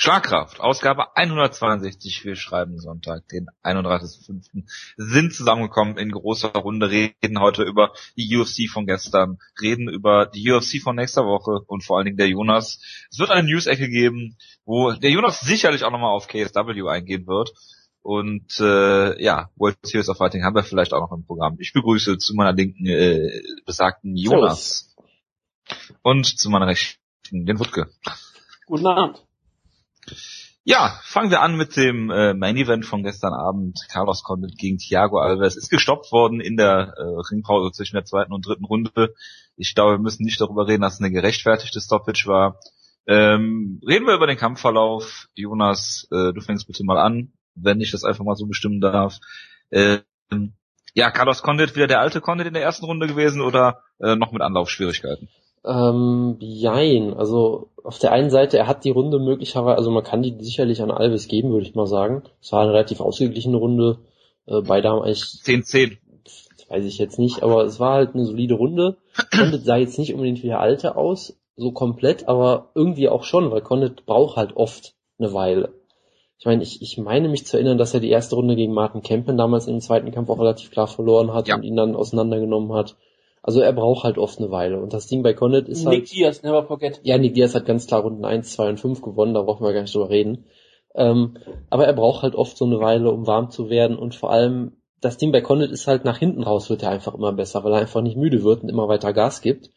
Schlagkraft, 0.00 0.60
Ausgabe 0.60 1.16
162, 1.16 2.24
wir 2.24 2.36
schreiben 2.36 2.78
Sonntag, 2.78 3.26
den 3.30 3.48
31.05. 3.64 4.62
sind 4.96 5.34
zusammengekommen 5.34 5.98
in 5.98 6.12
großer 6.12 6.50
Runde, 6.50 6.88
reden 6.88 7.40
heute 7.40 7.64
über 7.64 7.92
die 8.16 8.36
UFC 8.36 8.70
von 8.70 8.86
gestern, 8.86 9.38
reden 9.60 9.88
über 9.88 10.26
die 10.26 10.48
UFC 10.52 10.80
von 10.80 10.94
nächster 10.94 11.24
Woche 11.24 11.64
und 11.66 11.82
vor 11.82 11.96
allen 11.96 12.04
Dingen 12.04 12.16
der 12.16 12.28
Jonas. 12.28 12.80
Es 13.10 13.18
wird 13.18 13.30
eine 13.30 13.48
News-Ecke 13.48 13.88
geben, 13.88 14.36
wo 14.64 14.92
der 14.92 15.10
Jonas 15.10 15.40
sicherlich 15.40 15.82
auch 15.82 15.90
nochmal 15.90 16.14
auf 16.14 16.28
KSW 16.28 16.88
eingehen 16.88 17.26
wird. 17.26 17.52
Und 18.00 18.60
äh, 18.60 19.20
ja, 19.20 19.50
World 19.56 19.78
Series 19.82 20.08
of 20.08 20.18
Fighting 20.18 20.44
haben 20.44 20.54
wir 20.54 20.62
vielleicht 20.62 20.92
auch 20.92 21.00
noch 21.00 21.10
im 21.10 21.26
Programm. 21.26 21.56
Ich 21.58 21.72
begrüße 21.72 22.18
zu 22.18 22.34
meiner 22.34 22.52
linken 22.52 22.86
äh, 22.86 23.42
besagten 23.66 24.14
Jonas. 24.14 24.94
Und 26.02 26.24
zu 26.38 26.50
meiner 26.50 26.68
rechten 26.68 27.00
den 27.32 27.58
Wutke. 27.58 27.90
Guten 28.66 28.86
Abend. 28.86 29.27
Ja, 30.64 31.00
fangen 31.02 31.30
wir 31.30 31.40
an 31.40 31.56
mit 31.56 31.76
dem 31.76 32.10
äh, 32.10 32.34
Main 32.34 32.58
Event 32.58 32.84
von 32.84 33.02
gestern 33.02 33.32
Abend. 33.32 33.78
Carlos 33.90 34.22
Condit 34.22 34.58
gegen 34.58 34.76
Thiago 34.76 35.18
Alves 35.18 35.56
ist 35.56 35.70
gestoppt 35.70 36.12
worden 36.12 36.40
in 36.40 36.58
der 36.58 36.92
äh, 36.98 37.02
Ringpause 37.30 37.72
zwischen 37.72 37.94
der 37.94 38.04
zweiten 38.04 38.34
und 38.34 38.46
dritten 38.46 38.66
Runde. 38.66 39.14
Ich 39.56 39.74
glaube, 39.74 39.92
wir 39.92 39.98
müssen 39.98 40.24
nicht 40.24 40.40
darüber 40.40 40.68
reden, 40.68 40.82
dass 40.82 40.94
es 40.94 41.00
eine 41.00 41.10
gerechtfertigte 41.10 41.80
Stoppage 41.80 42.26
war. 42.26 42.60
Ähm, 43.06 43.80
reden 43.86 44.06
wir 44.06 44.14
über 44.14 44.26
den 44.26 44.36
Kampfverlauf. 44.36 45.28
Jonas, 45.34 46.06
äh, 46.10 46.34
du 46.34 46.40
fängst 46.42 46.66
bitte 46.66 46.84
mal 46.84 46.98
an, 46.98 47.32
wenn 47.54 47.80
ich 47.80 47.90
das 47.90 48.04
einfach 48.04 48.24
mal 48.24 48.36
so 48.36 48.44
bestimmen 48.44 48.82
darf. 48.82 49.16
Ähm, 49.70 50.02
ja, 50.92 51.10
Carlos 51.10 51.42
Condit 51.42 51.76
wieder 51.76 51.86
der 51.86 52.00
alte 52.00 52.20
Condit 52.20 52.46
in 52.46 52.52
der 52.52 52.62
ersten 52.62 52.84
Runde 52.84 53.06
gewesen 53.06 53.40
oder 53.40 53.82
äh, 54.00 54.16
noch 54.16 54.32
mit 54.32 54.42
Anlaufschwierigkeiten? 54.42 55.30
Ähm, 55.64 56.36
jein. 56.40 57.14
Also 57.14 57.70
auf 57.82 57.98
der 57.98 58.12
einen 58.12 58.30
Seite, 58.30 58.58
er 58.58 58.66
hat 58.66 58.84
die 58.84 58.90
Runde 58.90 59.18
möglicherweise, 59.18 59.76
also 59.76 59.90
man 59.90 60.04
kann 60.04 60.22
die 60.22 60.36
sicherlich 60.40 60.82
an 60.82 60.90
Alves 60.90 61.28
geben, 61.28 61.50
würde 61.50 61.66
ich 61.66 61.74
mal 61.74 61.86
sagen. 61.86 62.22
Es 62.40 62.52
war 62.52 62.62
eine 62.62 62.72
relativ 62.72 63.00
ausgeglichene 63.00 63.56
Runde. 63.56 63.98
Äh, 64.46 64.62
beide 64.62 64.88
haben 64.88 65.02
eigentlich 65.02 65.22
10-10. 65.22 65.98
Weiß 66.68 66.84
ich 66.84 66.98
jetzt 66.98 67.18
nicht, 67.18 67.42
aber 67.42 67.64
es 67.64 67.80
war 67.80 67.94
halt 67.94 68.14
eine 68.14 68.26
solide 68.26 68.54
Runde. 68.54 68.98
Condit 69.34 69.64
sah 69.64 69.76
jetzt 69.76 69.98
nicht 69.98 70.12
unbedingt 70.12 70.42
wie 70.42 70.48
der 70.48 70.60
alte 70.60 70.96
aus, 70.96 71.38
so 71.56 71.72
komplett, 71.72 72.28
aber 72.28 72.70
irgendwie 72.74 73.08
auch 73.08 73.24
schon, 73.24 73.50
weil 73.50 73.62
Condit 73.62 74.04
braucht 74.04 74.36
halt 74.36 74.54
oft 74.54 74.94
eine 75.18 75.32
Weile. 75.32 75.72
Ich 76.38 76.46
meine, 76.46 76.62
ich, 76.62 76.82
ich 76.82 76.98
meine 76.98 77.28
mich 77.28 77.46
zu 77.46 77.56
erinnern, 77.56 77.78
dass 77.78 77.94
er 77.94 78.00
die 78.00 78.10
erste 78.10 78.36
Runde 78.36 78.54
gegen 78.54 78.72
Martin 78.72 79.02
Kempen 79.02 79.36
damals 79.36 79.66
im 79.66 79.80
zweiten 79.80 80.12
Kampf 80.12 80.30
auch 80.30 80.38
relativ 80.38 80.70
klar 80.70 80.86
verloren 80.86 81.32
hat 81.32 81.48
ja. 81.48 81.56
und 81.56 81.64
ihn 81.64 81.74
dann 81.74 81.96
auseinandergenommen 81.96 82.72
hat. 82.74 82.96
Also 83.42 83.60
er 83.60 83.72
braucht 83.72 84.04
halt 84.04 84.18
oft 84.18 84.38
eine 84.38 84.50
Weile. 84.50 84.80
Und 84.80 84.92
das 84.92 85.06
Ding 85.06 85.22
bei 85.22 85.32
Condit 85.32 85.68
ist 85.68 85.80
Nick 85.80 85.86
halt... 85.86 85.98
Nick 86.00 86.10
Diaz, 86.10 86.42
never 86.42 86.64
forget. 86.64 87.00
Ja, 87.02 87.18
Nick 87.18 87.34
Diaz 87.34 87.54
hat 87.54 87.66
ganz 87.66 87.86
klar 87.86 88.02
Runden 88.02 88.24
1, 88.24 88.52
2 88.52 88.68
und 88.70 88.80
5 88.80 89.02
gewonnen, 89.02 89.34
da 89.34 89.42
brauchen 89.42 89.64
wir 89.64 89.72
gar 89.72 89.82
nicht 89.82 89.94
drüber 89.94 90.10
reden. 90.10 90.46
Ähm, 90.94 91.36
aber 91.70 91.86
er 91.86 91.92
braucht 91.92 92.22
halt 92.22 92.34
oft 92.34 92.56
so 92.56 92.64
eine 92.64 92.80
Weile, 92.80 93.10
um 93.10 93.26
warm 93.26 93.50
zu 93.50 93.70
werden 93.70 93.96
und 93.96 94.14
vor 94.14 94.30
allem 94.30 94.72
das 95.00 95.16
Ding 95.16 95.32
bei 95.32 95.40
Condit 95.40 95.70
ist 95.70 95.86
halt 95.86 96.04
nach 96.04 96.18
hinten 96.18 96.42
raus 96.42 96.70
wird 96.70 96.82
er 96.82 96.90
einfach 96.90 97.14
immer 97.14 97.32
besser, 97.32 97.62
weil 97.62 97.72
er 97.72 97.80
einfach 97.80 98.02
nicht 98.02 98.16
müde 98.16 98.42
wird 98.42 98.62
und 98.62 98.68
immer 98.68 98.88
weiter 98.88 99.12
Gas 99.12 99.42
gibt. 99.42 99.70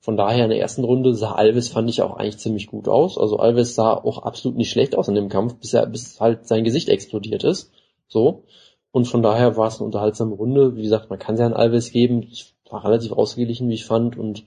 Von 0.00 0.16
daher 0.16 0.44
in 0.44 0.50
der 0.50 0.60
ersten 0.60 0.84
Runde 0.84 1.14
sah 1.14 1.32
Alves 1.32 1.68
fand 1.68 1.88
ich 1.88 2.02
auch 2.02 2.16
eigentlich 2.16 2.38
ziemlich 2.38 2.66
gut 2.66 2.88
aus. 2.88 3.18
Also 3.18 3.38
Alves 3.38 3.74
sah 3.74 3.94
auch 3.94 4.18
absolut 4.18 4.56
nicht 4.56 4.70
schlecht 4.70 4.96
aus 4.96 5.08
in 5.08 5.14
dem 5.14 5.28
Kampf, 5.28 5.54
bis 5.56 5.72
er 5.74 5.86
bis 5.86 6.20
halt 6.20 6.46
sein 6.46 6.64
Gesicht 6.64 6.88
explodiert 6.88 7.44
ist. 7.44 7.72
So. 8.06 8.44
Und 8.90 9.06
von 9.06 9.22
daher 9.22 9.56
war 9.56 9.68
es 9.68 9.78
eine 9.78 9.86
unterhaltsame 9.86 10.34
Runde. 10.34 10.76
Wie 10.76 10.82
gesagt, 10.82 11.10
man 11.10 11.18
kann 11.18 11.36
sie 11.36 11.44
an 11.44 11.54
Alves 11.54 11.90
geben. 11.90 12.28
Es 12.30 12.53
war 12.70 12.84
relativ 12.84 13.12
ausgeglichen, 13.12 13.68
wie 13.68 13.74
ich 13.74 13.84
fand. 13.84 14.16
Und 14.16 14.44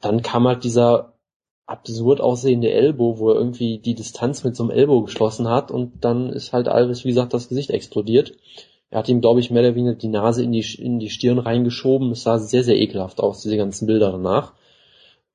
dann 0.00 0.22
kam 0.22 0.46
halt 0.46 0.64
dieser 0.64 1.12
absurd 1.66 2.20
aussehende 2.20 2.70
Elbow, 2.70 3.18
wo 3.18 3.30
er 3.30 3.36
irgendwie 3.36 3.78
die 3.78 3.94
Distanz 3.94 4.42
mit 4.42 4.56
so 4.56 4.62
einem 4.62 4.70
Elbow 4.70 5.02
geschlossen 5.02 5.48
hat 5.48 5.70
und 5.70 6.02
dann 6.02 6.30
ist 6.30 6.54
halt 6.54 6.66
Alves, 6.66 7.04
wie 7.04 7.08
gesagt, 7.08 7.34
das 7.34 7.48
Gesicht 7.48 7.70
explodiert. 7.70 8.32
Er 8.90 9.00
hat 9.00 9.08
ihm, 9.10 9.20
glaube 9.20 9.40
ich, 9.40 9.50
mehr 9.50 9.62
oder 9.62 9.74
weniger 9.74 9.94
die 9.94 10.08
Nase 10.08 10.42
in 10.42 10.52
die, 10.52 10.64
in 10.78 10.98
die 10.98 11.10
Stirn 11.10 11.38
reingeschoben. 11.38 12.10
Es 12.10 12.22
sah 12.22 12.38
sehr, 12.38 12.64
sehr 12.64 12.76
ekelhaft 12.76 13.20
aus, 13.20 13.42
diese 13.42 13.58
ganzen 13.58 13.86
Bilder 13.86 14.12
danach. 14.12 14.54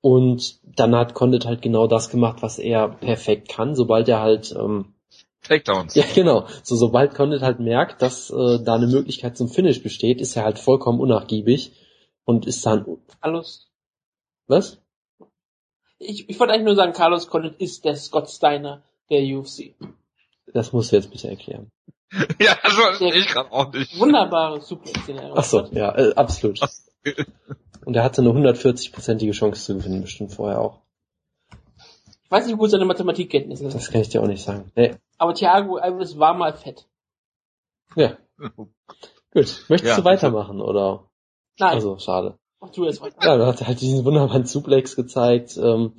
Und 0.02 0.58
dann 0.76 0.96
hat 0.96 1.14
Condit 1.14 1.46
halt 1.46 1.62
genau 1.62 1.86
das 1.86 2.10
gemacht, 2.10 2.42
was 2.42 2.58
er 2.58 2.90
perfekt 2.90 3.48
kann, 3.48 3.76
sobald 3.76 4.10
er 4.10 4.22
halt 4.22 4.56
ähm, 4.60 4.94
Takedowns. 5.44 5.94
Ja, 5.94 6.04
genau. 6.16 6.46
So, 6.64 6.76
sobald 6.76 7.14
Condit 7.14 7.42
halt 7.42 7.60
merkt, 7.60 8.02
dass 8.02 8.32
äh, 8.32 8.60
da 8.64 8.74
eine 8.74 8.88
Möglichkeit 8.88 9.38
zum 9.38 9.50
Finish 9.50 9.84
besteht, 9.84 10.20
ist 10.20 10.36
er 10.36 10.46
halt 10.46 10.58
vollkommen 10.58 11.00
unnachgiebig 11.00 11.74
und 12.26 12.46
ist 12.46 12.66
dann. 12.66 12.86
Carlos. 13.22 13.70
Was? 14.48 14.82
Ich, 16.00 16.30
ich 16.30 16.40
wollte 16.40 16.54
eigentlich 16.54 16.66
nur 16.66 16.76
sagen, 16.76 16.94
Carlos 16.94 17.28
Condit 17.28 17.56
ist 17.60 17.86
der 17.86 17.96
Scott 17.96 18.30
Steiner 18.30 18.84
der 19.10 19.22
UFC. 19.24 19.76
Das 20.54 20.74
musst 20.74 20.92
du 20.92 20.98
jetzt 20.98 21.12
bitte 21.12 21.30
erklären. 21.30 21.72
ja, 22.40 22.58
also 22.62 23.06
ich 23.06 23.28
gerade 23.28 23.52
auch 23.52 23.72
nicht. 23.72 23.98
Wunderbare 24.00 24.62
er 25.08 25.32
Ach 25.36 25.44
so, 25.44 25.66
ja, 25.72 25.96
äh, 25.96 26.14
absolut. 26.16 26.60
Und 27.86 27.96
er 27.96 28.04
hatte 28.04 28.22
eine 28.22 28.30
140-prozentige 28.30 29.34
Chance 29.34 29.66
zu 29.66 29.78
gewinnen, 29.78 30.02
bestimmt 30.02 30.32
vorher 30.34 30.60
auch. 30.60 30.82
Ich 32.24 32.32
weiß 32.32 32.48
nicht, 32.48 32.58
wo 32.58 32.68
seine 32.68 32.86
Mathematikkenntnisse 32.86 33.64
sind. 33.64 33.74
Das 33.74 33.92
kann 33.92 34.02
ich 34.02 34.10
dir 34.10 34.22
auch 34.22 34.28
nicht 34.28 34.44
sagen. 34.44 34.72
Nee. 34.76 34.96
Aber 35.18 35.34
Thiago 35.34 35.78
Alves 35.78 36.18
war 36.18 36.34
mal 36.34 36.54
fett. 36.54 36.88
Ja. 37.96 38.18
Gut. 38.38 39.66
Möchtest 39.68 39.84
ja, 39.84 39.96
du 39.98 40.04
weitermachen, 40.06 40.62
oder? 40.62 41.10
Nein. 41.60 41.74
Also, 41.74 41.98
schade. 41.98 42.38
Mach 42.60 42.72
du 42.72 42.86
jetzt. 42.86 43.02
Ja, 43.22 43.38
da 43.38 43.48
hat 43.48 43.62
er 43.62 43.68
halt 43.68 43.82
diesen 43.82 44.06
wunderbaren 44.06 44.46
Suplex 44.46 44.96
gezeigt. 44.96 45.58
Ähm, 45.58 45.94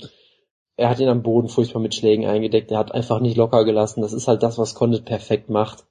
er 0.77 0.89
hat 0.89 0.99
ihn 0.99 1.09
am 1.09 1.23
Boden 1.23 1.49
furchtbar 1.49 1.81
mit 1.81 1.95
Schlägen 1.95 2.27
eingedeckt. 2.27 2.71
Er 2.71 2.79
hat 2.79 2.93
einfach 2.93 3.21
nicht 3.21 3.37
locker 3.37 3.65
gelassen. 3.65 4.03
Das 4.03 4.13
ist 4.13 4.27
halt 4.27 4.43
das, 4.43 4.59
was 4.59 4.75
Condit 4.75 5.05
perfekt 5.05 5.51
macht. 5.51 5.85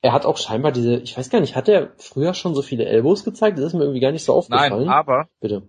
Er 0.00 0.12
hat 0.12 0.24
auch 0.24 0.36
scheinbar 0.36 0.72
diese, 0.72 0.96
ich 0.98 1.16
weiß 1.16 1.30
gar 1.30 1.40
nicht, 1.40 1.56
hat 1.56 1.68
er 1.68 1.92
früher 1.98 2.32
schon 2.32 2.54
so 2.54 2.62
viele 2.62 2.84
Elbows 2.84 3.24
gezeigt? 3.24 3.58
Das 3.58 3.66
ist 3.66 3.74
mir 3.74 3.82
irgendwie 3.82 4.00
gar 4.00 4.12
nicht 4.12 4.24
so 4.24 4.34
aufgefallen. 4.34 4.86
Nein, 4.86 4.88
aber 4.88 5.28
bitte. 5.40 5.68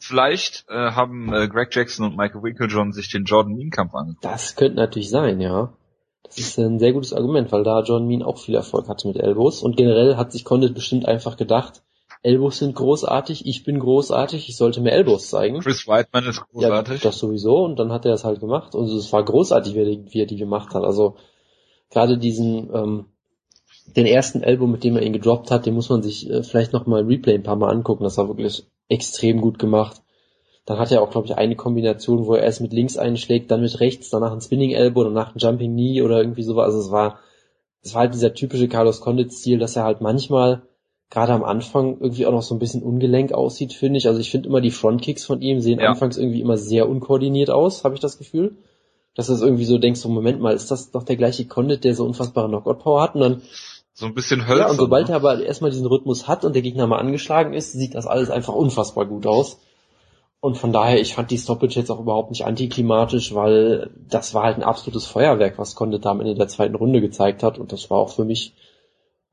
Vielleicht 0.00 0.64
äh, 0.68 0.92
haben 0.92 1.32
äh, 1.32 1.46
Greg 1.48 1.74
Jackson 1.74 2.06
und 2.06 2.16
Michael 2.16 2.42
Winklejohn 2.42 2.92
sich 2.92 3.10
den 3.10 3.24
Jordan 3.24 3.54
Mean 3.54 3.70
Kampf 3.70 3.94
angeguckt. 3.94 4.24
Das 4.24 4.56
könnte 4.56 4.76
natürlich 4.76 5.10
sein, 5.10 5.40
ja. 5.40 5.72
Das 6.24 6.38
ist 6.38 6.58
ein 6.58 6.78
sehr 6.78 6.92
gutes 6.92 7.12
Argument, 7.12 7.52
weil 7.52 7.64
da 7.64 7.82
Jordan 7.82 8.08
Mean 8.08 8.22
auch 8.22 8.38
viel 8.38 8.54
Erfolg 8.54 8.88
hatte 8.88 9.08
mit 9.08 9.18
Elbows 9.18 9.62
und 9.62 9.76
generell 9.76 10.16
hat 10.16 10.32
sich 10.32 10.44
Condit 10.44 10.74
bestimmt 10.74 11.06
einfach 11.06 11.36
gedacht, 11.36 11.82
Elbows 12.22 12.58
sind 12.58 12.74
großartig, 12.74 13.46
ich 13.46 13.64
bin 13.64 13.78
großartig, 13.78 14.48
ich 14.48 14.56
sollte 14.56 14.80
mir 14.80 14.92
Elbows 14.92 15.28
zeigen. 15.30 15.60
Chris 15.60 15.88
Whiteman 15.88 16.26
ist 16.26 16.42
großartig. 16.52 17.02
Ja, 17.02 17.10
das 17.10 17.18
sowieso 17.18 17.64
und 17.64 17.78
dann 17.78 17.92
hat 17.92 18.04
er 18.04 18.10
das 18.10 18.24
halt 18.24 18.40
gemacht 18.40 18.74
und 18.74 18.88
es 18.88 19.12
war 19.12 19.24
großartig, 19.24 19.74
wie 19.74 19.80
er, 19.80 20.12
wie 20.12 20.20
er 20.20 20.26
die 20.26 20.36
gemacht 20.36 20.74
hat. 20.74 20.84
Also 20.84 21.16
gerade 21.88 22.18
diesen 22.18 22.70
ähm, 22.74 23.06
den 23.96 24.06
ersten 24.06 24.42
Elbow, 24.42 24.66
mit 24.66 24.84
dem 24.84 24.96
er 24.96 25.02
ihn 25.02 25.12
gedroppt 25.12 25.50
hat, 25.50 25.66
den 25.66 25.74
muss 25.74 25.88
man 25.88 26.02
sich 26.02 26.28
äh, 26.28 26.42
vielleicht 26.42 26.72
nochmal 26.72 27.00
im 27.00 27.08
Replay 27.08 27.34
ein 27.34 27.42
paar 27.42 27.56
Mal 27.56 27.70
angucken. 27.70 28.04
Das 28.04 28.18
war 28.18 28.28
wirklich 28.28 28.64
extrem 28.88 29.40
gut 29.40 29.58
gemacht. 29.58 30.02
Dann 30.66 30.78
hat 30.78 30.92
er 30.92 31.02
auch, 31.02 31.10
glaube 31.10 31.26
ich, 31.26 31.36
eine 31.36 31.56
Kombination, 31.56 32.26
wo 32.26 32.34
er 32.34 32.42
erst 32.42 32.60
mit 32.60 32.72
links 32.72 32.96
einschlägt, 32.96 33.50
dann 33.50 33.62
mit 33.62 33.80
rechts, 33.80 34.10
danach 34.10 34.32
ein 34.32 34.40
Spinning 34.40 34.72
Elbow, 34.72 35.04
danach 35.04 35.34
ein 35.34 35.38
Jumping 35.38 35.72
Knee 35.72 36.02
oder 36.02 36.18
irgendwie 36.18 36.42
sowas. 36.42 36.66
Also 36.66 36.80
es 36.80 36.90
war, 36.90 37.18
es 37.82 37.94
war 37.94 38.02
halt 38.02 38.14
dieser 38.14 38.34
typische 38.34 38.68
Carlos 38.68 39.00
Condit-Stil, 39.00 39.58
dass 39.58 39.76
er 39.76 39.84
halt 39.84 40.00
manchmal 40.00 40.62
gerade 41.10 41.32
am 41.32 41.42
Anfang 41.42 41.98
irgendwie 42.00 42.26
auch 42.26 42.32
noch 42.32 42.42
so 42.42 42.54
ein 42.54 42.60
bisschen 42.60 42.82
ungelenk 42.82 43.32
aussieht, 43.32 43.72
finde 43.72 43.98
ich. 43.98 44.06
Also 44.06 44.20
ich 44.20 44.30
finde 44.30 44.48
immer 44.48 44.60
die 44.60 44.70
Frontkicks 44.70 45.24
von 45.24 45.42
ihm 45.42 45.60
sehen 45.60 45.80
ja. 45.80 45.90
anfangs 45.90 46.16
irgendwie 46.16 46.40
immer 46.40 46.56
sehr 46.56 46.88
unkoordiniert 46.88 47.50
aus, 47.50 47.84
habe 47.84 47.94
ich 47.94 48.00
das 48.00 48.16
Gefühl. 48.16 48.56
Dass 49.16 49.26
du 49.26 49.34
irgendwie 49.34 49.64
so 49.64 49.76
denkst, 49.76 50.00
so 50.00 50.08
Moment 50.08 50.40
mal, 50.40 50.54
ist 50.54 50.70
das 50.70 50.92
doch 50.92 51.02
der 51.02 51.16
gleiche 51.16 51.44
Condit, 51.46 51.82
der 51.82 51.96
so 51.96 52.04
unfassbare 52.04 52.48
Knockout-Power 52.48 53.02
hat? 53.02 53.16
Und 53.16 53.20
dann 53.20 53.42
so 53.92 54.06
ein 54.06 54.14
bisschen 54.14 54.46
hölzern. 54.46 54.66
Ja, 54.66 54.70
und 54.70 54.76
sobald 54.76 55.08
ne? 55.08 55.14
er 55.14 55.16
aber 55.16 55.42
erstmal 55.42 55.72
diesen 55.72 55.86
Rhythmus 55.86 56.28
hat 56.28 56.44
und 56.44 56.54
der 56.54 56.62
Gegner 56.62 56.86
mal 56.86 57.00
angeschlagen 57.00 57.54
ist, 57.54 57.72
sieht 57.72 57.96
das 57.96 58.06
alles 58.06 58.30
einfach 58.30 58.54
unfassbar 58.54 59.06
gut 59.06 59.26
aus. 59.26 59.58
Und 60.38 60.56
von 60.56 60.72
daher, 60.72 61.00
ich 61.00 61.14
fand 61.14 61.30
die 61.32 61.38
Stoppage 61.38 61.78
jetzt 61.78 61.90
auch 61.90 62.00
überhaupt 62.00 62.30
nicht 62.30 62.46
antiklimatisch, 62.46 63.34
weil 63.34 63.90
das 64.08 64.32
war 64.32 64.44
halt 64.44 64.56
ein 64.56 64.62
absolutes 64.62 65.06
Feuerwerk, 65.06 65.58
was 65.58 65.74
Condit 65.74 66.04
da 66.04 66.12
am 66.12 66.20
Ende 66.20 66.34
der 66.34 66.48
zweiten 66.48 66.76
Runde 66.76 67.00
gezeigt 67.00 67.42
hat. 67.42 67.58
Und 67.58 67.72
das 67.72 67.90
war 67.90 67.98
auch 67.98 68.10
für 68.10 68.24
mich 68.24 68.54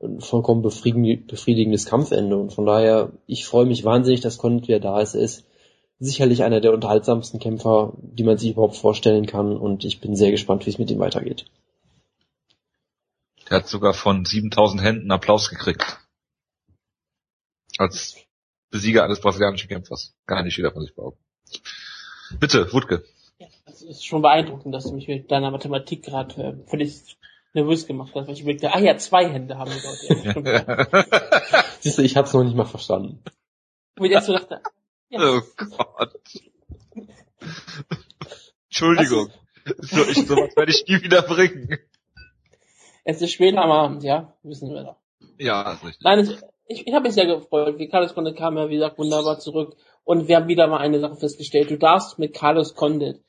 ein 0.00 0.20
vollkommen 0.20 0.62
befriedigendes 0.62 1.86
Kampfende. 1.86 2.36
Und 2.36 2.52
von 2.52 2.66
daher, 2.66 3.12
ich 3.26 3.46
freue 3.46 3.66
mich 3.66 3.84
wahnsinnig, 3.84 4.20
dass 4.20 4.38
Condit 4.38 4.68
wieder 4.68 4.80
da 4.80 5.00
ist. 5.00 5.14
Er 5.14 5.22
ist 5.22 5.44
sicherlich 5.98 6.44
einer 6.44 6.60
der 6.60 6.72
unterhaltsamsten 6.72 7.40
Kämpfer, 7.40 7.94
die 8.00 8.22
man 8.22 8.38
sich 8.38 8.52
überhaupt 8.52 8.76
vorstellen 8.76 9.26
kann. 9.26 9.56
Und 9.56 9.84
ich 9.84 10.00
bin 10.00 10.14
sehr 10.14 10.30
gespannt, 10.30 10.66
wie 10.66 10.70
es 10.70 10.78
mit 10.78 10.90
ihm 10.90 11.00
weitergeht. 11.00 11.46
Der 13.50 13.58
hat 13.58 13.68
sogar 13.68 13.94
von 13.94 14.24
7000 14.24 14.82
Händen 14.82 15.10
Applaus 15.10 15.50
gekriegt. 15.50 15.98
Als 17.78 18.16
Besieger 18.70 19.04
eines 19.04 19.20
brasilianischen 19.20 19.68
Kämpfers. 19.68 20.14
Gar 20.26 20.42
nicht 20.42 20.56
jeder 20.56 20.72
von 20.72 20.82
sich 20.82 20.94
behaupten. 20.94 21.24
Bitte, 22.38 22.72
Wutke. 22.72 23.04
Ja, 23.38 23.46
das 23.64 23.82
ist 23.82 24.04
schon 24.04 24.20
beeindruckend, 24.20 24.74
dass 24.74 24.84
du 24.84 24.94
mich 24.94 25.08
mit 25.08 25.30
deiner 25.30 25.50
Mathematik 25.50 26.04
gerade 26.04 26.42
äh, 26.42 26.68
völlig 26.68 27.17
nervös 27.54 27.86
gemacht 27.86 28.12
hast, 28.14 28.26
weil 28.26 28.34
ich 28.34 28.44
mir 28.44 28.56
ah 28.74 28.78
ja, 28.78 28.96
zwei 28.98 29.28
Hände 29.28 29.58
haben 29.58 29.70
wir 29.70 29.80
dort. 29.82 30.90
Ja, 30.92 31.64
Siehst 31.80 31.98
du, 31.98 32.02
ich 32.02 32.16
hab's 32.16 32.32
noch 32.32 32.44
nicht 32.44 32.56
mal 32.56 32.64
verstanden. 32.64 33.22
Und 33.98 34.04
ich 34.04 34.12
erst 34.12 34.26
so 34.26 34.32
dachte, 34.32 34.60
ja. 35.08 35.20
Oh 35.20 35.40
Gott. 35.56 36.14
Entschuldigung. 38.66 39.30
So, 39.78 40.02
ich, 40.04 40.26
sowas 40.26 40.56
werde 40.56 40.72
ich 40.72 40.84
nie 40.86 41.02
wieder 41.02 41.22
bringen. 41.22 41.78
Es 43.04 43.22
ist 43.22 43.32
später 43.32 43.62
am 43.62 43.70
Abend, 43.70 44.02
ja, 44.02 44.34
wissen 44.42 44.72
wir 44.72 44.82
doch. 44.82 44.96
Ja, 45.38 45.72
ist 45.72 45.84
richtig. 45.84 46.04
Nein, 46.04 46.18
es, 46.20 46.42
ich, 46.66 46.86
ich 46.86 46.94
habe 46.94 47.04
mich 47.04 47.14
sehr 47.14 47.26
gefreut. 47.26 47.78
Wie 47.78 47.88
Carlos 47.88 48.14
Condit 48.14 48.36
kam 48.36 48.56
ja, 48.56 48.68
wie 48.68 48.74
gesagt, 48.74 48.98
wunderbar 48.98 49.38
zurück. 49.38 49.76
Und 50.04 50.28
wir 50.28 50.36
haben 50.36 50.48
wieder 50.48 50.66
mal 50.66 50.78
eine 50.78 51.00
Sache 51.00 51.16
festgestellt. 51.16 51.70
Du 51.70 51.78
darfst 51.78 52.18
mit 52.18 52.34
Carlos 52.34 52.74
Condit 52.74 53.20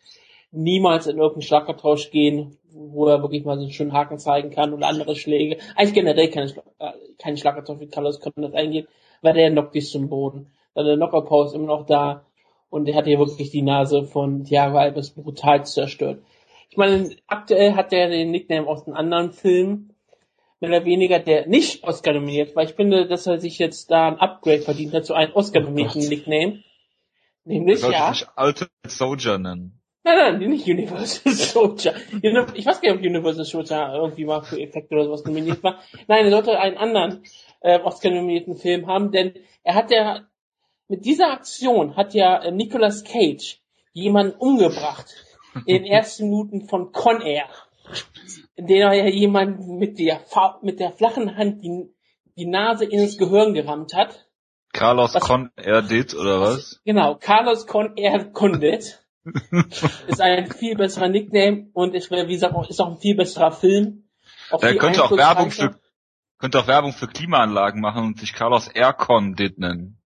niemals 0.52 1.08
in 1.08 1.18
irgendeinen 1.18 1.44
Schlagabtausch 1.44 2.12
gehen, 2.12 2.58
wo 2.72 3.08
er 3.08 3.22
wirklich 3.22 3.46
mal 3.46 3.58
so 3.58 3.64
einen 3.64 3.72
schönen 3.72 3.94
Haken 3.94 4.20
zeigen 4.20 4.52
kann 4.52 4.74
oder 4.74 4.88
andere 4.88 5.16
Schläge. 5.16 5.58
Eigentlich 5.76 5.94
generell 5.94 6.30
keine, 6.30 6.50
Schla 6.50 6.64
äh, 6.80 6.92
keinen 7.18 7.38
Schlagabtausch 7.38 7.80
mit 7.80 7.92
Carlos 7.92 8.20
Condit 8.20 8.54
eingehen, 8.56 8.88
weil 9.22 9.34
der 9.34 9.52
knockt 9.52 9.76
dich 9.76 9.90
zum 9.90 10.10
Boden. 10.10 10.52
Seine 10.76 10.96
Knockout-Power 10.96 11.46
ist 11.46 11.56
immer 11.56 11.68
noch 11.68 11.86
da. 11.86 12.26
Und 12.70 12.88
er 12.88 12.96
hat 12.96 13.06
hier 13.06 13.18
wirklich 13.18 13.50
die 13.50 13.64
Nase 13.64 14.04
von 14.04 14.44
Thiago 14.44 14.78
Alves 14.78 15.10
brutal 15.10 15.66
zerstört. 15.66 16.22
Ich 16.70 16.78
meine, 16.78 17.10
aktuell 17.28 17.74
hat 17.74 17.92
er 17.94 18.10
den 18.10 18.32
Nickname 18.32 18.68
aus 18.68 18.86
einem 18.86 18.96
anderen 18.96 19.32
Film, 19.32 19.90
mehr 20.60 20.70
oder 20.70 20.86
weniger, 20.86 21.20
der 21.20 21.48
nicht 21.48 21.84
Oscar 21.84 22.14
nominiert 22.14 22.56
war. 22.56 22.64
Ich 22.64 22.74
finde, 22.74 23.08
dass 23.08 23.26
er 23.26 23.40
sich 23.40 23.58
jetzt 23.58 23.90
da 23.90 24.08
ein 24.08 24.20
Upgrade 24.20 24.62
verdient 24.62 24.94
hat 24.94 25.06
zu 25.06 25.14
einem 25.16 25.34
Oscar 25.34 25.62
nominierten 25.62 26.04
Oh 26.06 26.10
Nickname. 26.10 26.64
Nämlich, 27.46 27.82
ja. 27.82 28.12
ich 28.12 28.28
Ultimate 28.38 28.70
Soldier 28.88 29.40
nennen. 29.40 29.79
Nein, 30.04 30.40
nein, 30.40 30.50
nicht 30.50 30.68
Universal 30.68 31.34
Soldier. 31.34 31.94
Ich 32.54 32.66
weiß 32.66 32.82
gar 32.82 32.92
nicht, 32.94 33.00
ob 33.00 33.06
Universal 33.06 33.46
Soldier 33.46 33.94
irgendwie 33.96 34.26
mal 34.26 34.42
für 34.42 34.60
Effekte 34.60 34.96
oder 34.96 35.06
sowas 35.06 35.26
nominiert 35.26 35.62
war. 35.64 35.80
Nein, 36.08 36.26
er 36.26 36.32
sollte 36.32 36.58
einen 36.60 36.78
anderen 36.78 37.24
äh, 37.62 37.80
Oscar-nominierten 37.80 38.56
Film 38.56 38.88
haben, 38.88 39.12
denn 39.12 39.34
er 39.64 39.76
hat 39.76 39.92
ja, 39.92 40.22
mit 40.88 41.06
dieser 41.06 41.32
Aktion 41.32 41.96
hat 41.98 42.14
ja 42.14 42.42
äh, 42.42 42.52
Nicolas 42.52 43.04
Cage 43.04 43.60
jemanden 43.92 44.38
umgebracht 44.38 45.08
in 45.66 45.84
den 45.84 45.86
ersten 45.86 46.26
Minuten 46.30 46.68
von 46.68 46.92
Con 46.94 47.22
Air, 47.22 47.46
in 48.56 48.68
dem 48.68 48.78
er 48.82 48.94
ja 48.94 49.08
jemanden 49.08 49.78
mit 49.78 50.00
der, 50.00 50.22
mit 50.62 50.80
der 50.80 50.94
flachen 50.94 51.36
Hand 51.36 51.62
die, 51.64 51.90
die 52.38 52.46
Nase 52.46 52.86
ins 52.86 53.18
Gehirn 53.18 53.54
gerammt 53.54 53.94
hat. 53.94 54.28
Carlos 54.72 55.14
Was- 55.16 55.24
Con 55.24 55.52
Erdit 55.58 56.14
oder 56.16 56.40
was? 56.40 56.80
Genau, 56.86 57.16
Carlos 57.16 57.68
Con 57.68 57.98
Air 57.98 58.26
Condit 58.34 59.04
ist 60.08 60.22
ein 60.22 60.52
viel 60.52 60.76
besserer 60.76 61.10
Nickname 61.10 61.70
und 61.74 61.96
ist, 61.96 62.12
wie 62.12 62.26
gesagt, 62.28 62.54
auch, 62.56 62.70
ist 62.70 62.80
auch 62.80 62.92
ein 62.92 62.98
viel 62.98 63.16
besserer 63.16 63.52
Film. 63.52 64.10
Auch 64.52 64.62
Er 64.62 64.70
viel 64.70 64.80
könnte 64.80 65.04
auch 65.04 65.12
Werbung 65.12 65.52
für 65.52 65.76
könnte 66.40 66.60
auch 66.60 66.68
Werbung 66.68 66.94
für 66.94 67.08
Klimaanlagen 67.08 67.82
machen 67.82 68.06
und 68.06 68.20
sich 68.20 68.34
Carlos 68.34 68.70
Aircon 68.70 69.36
Dit 69.36 69.60
nennen. 69.60 70.02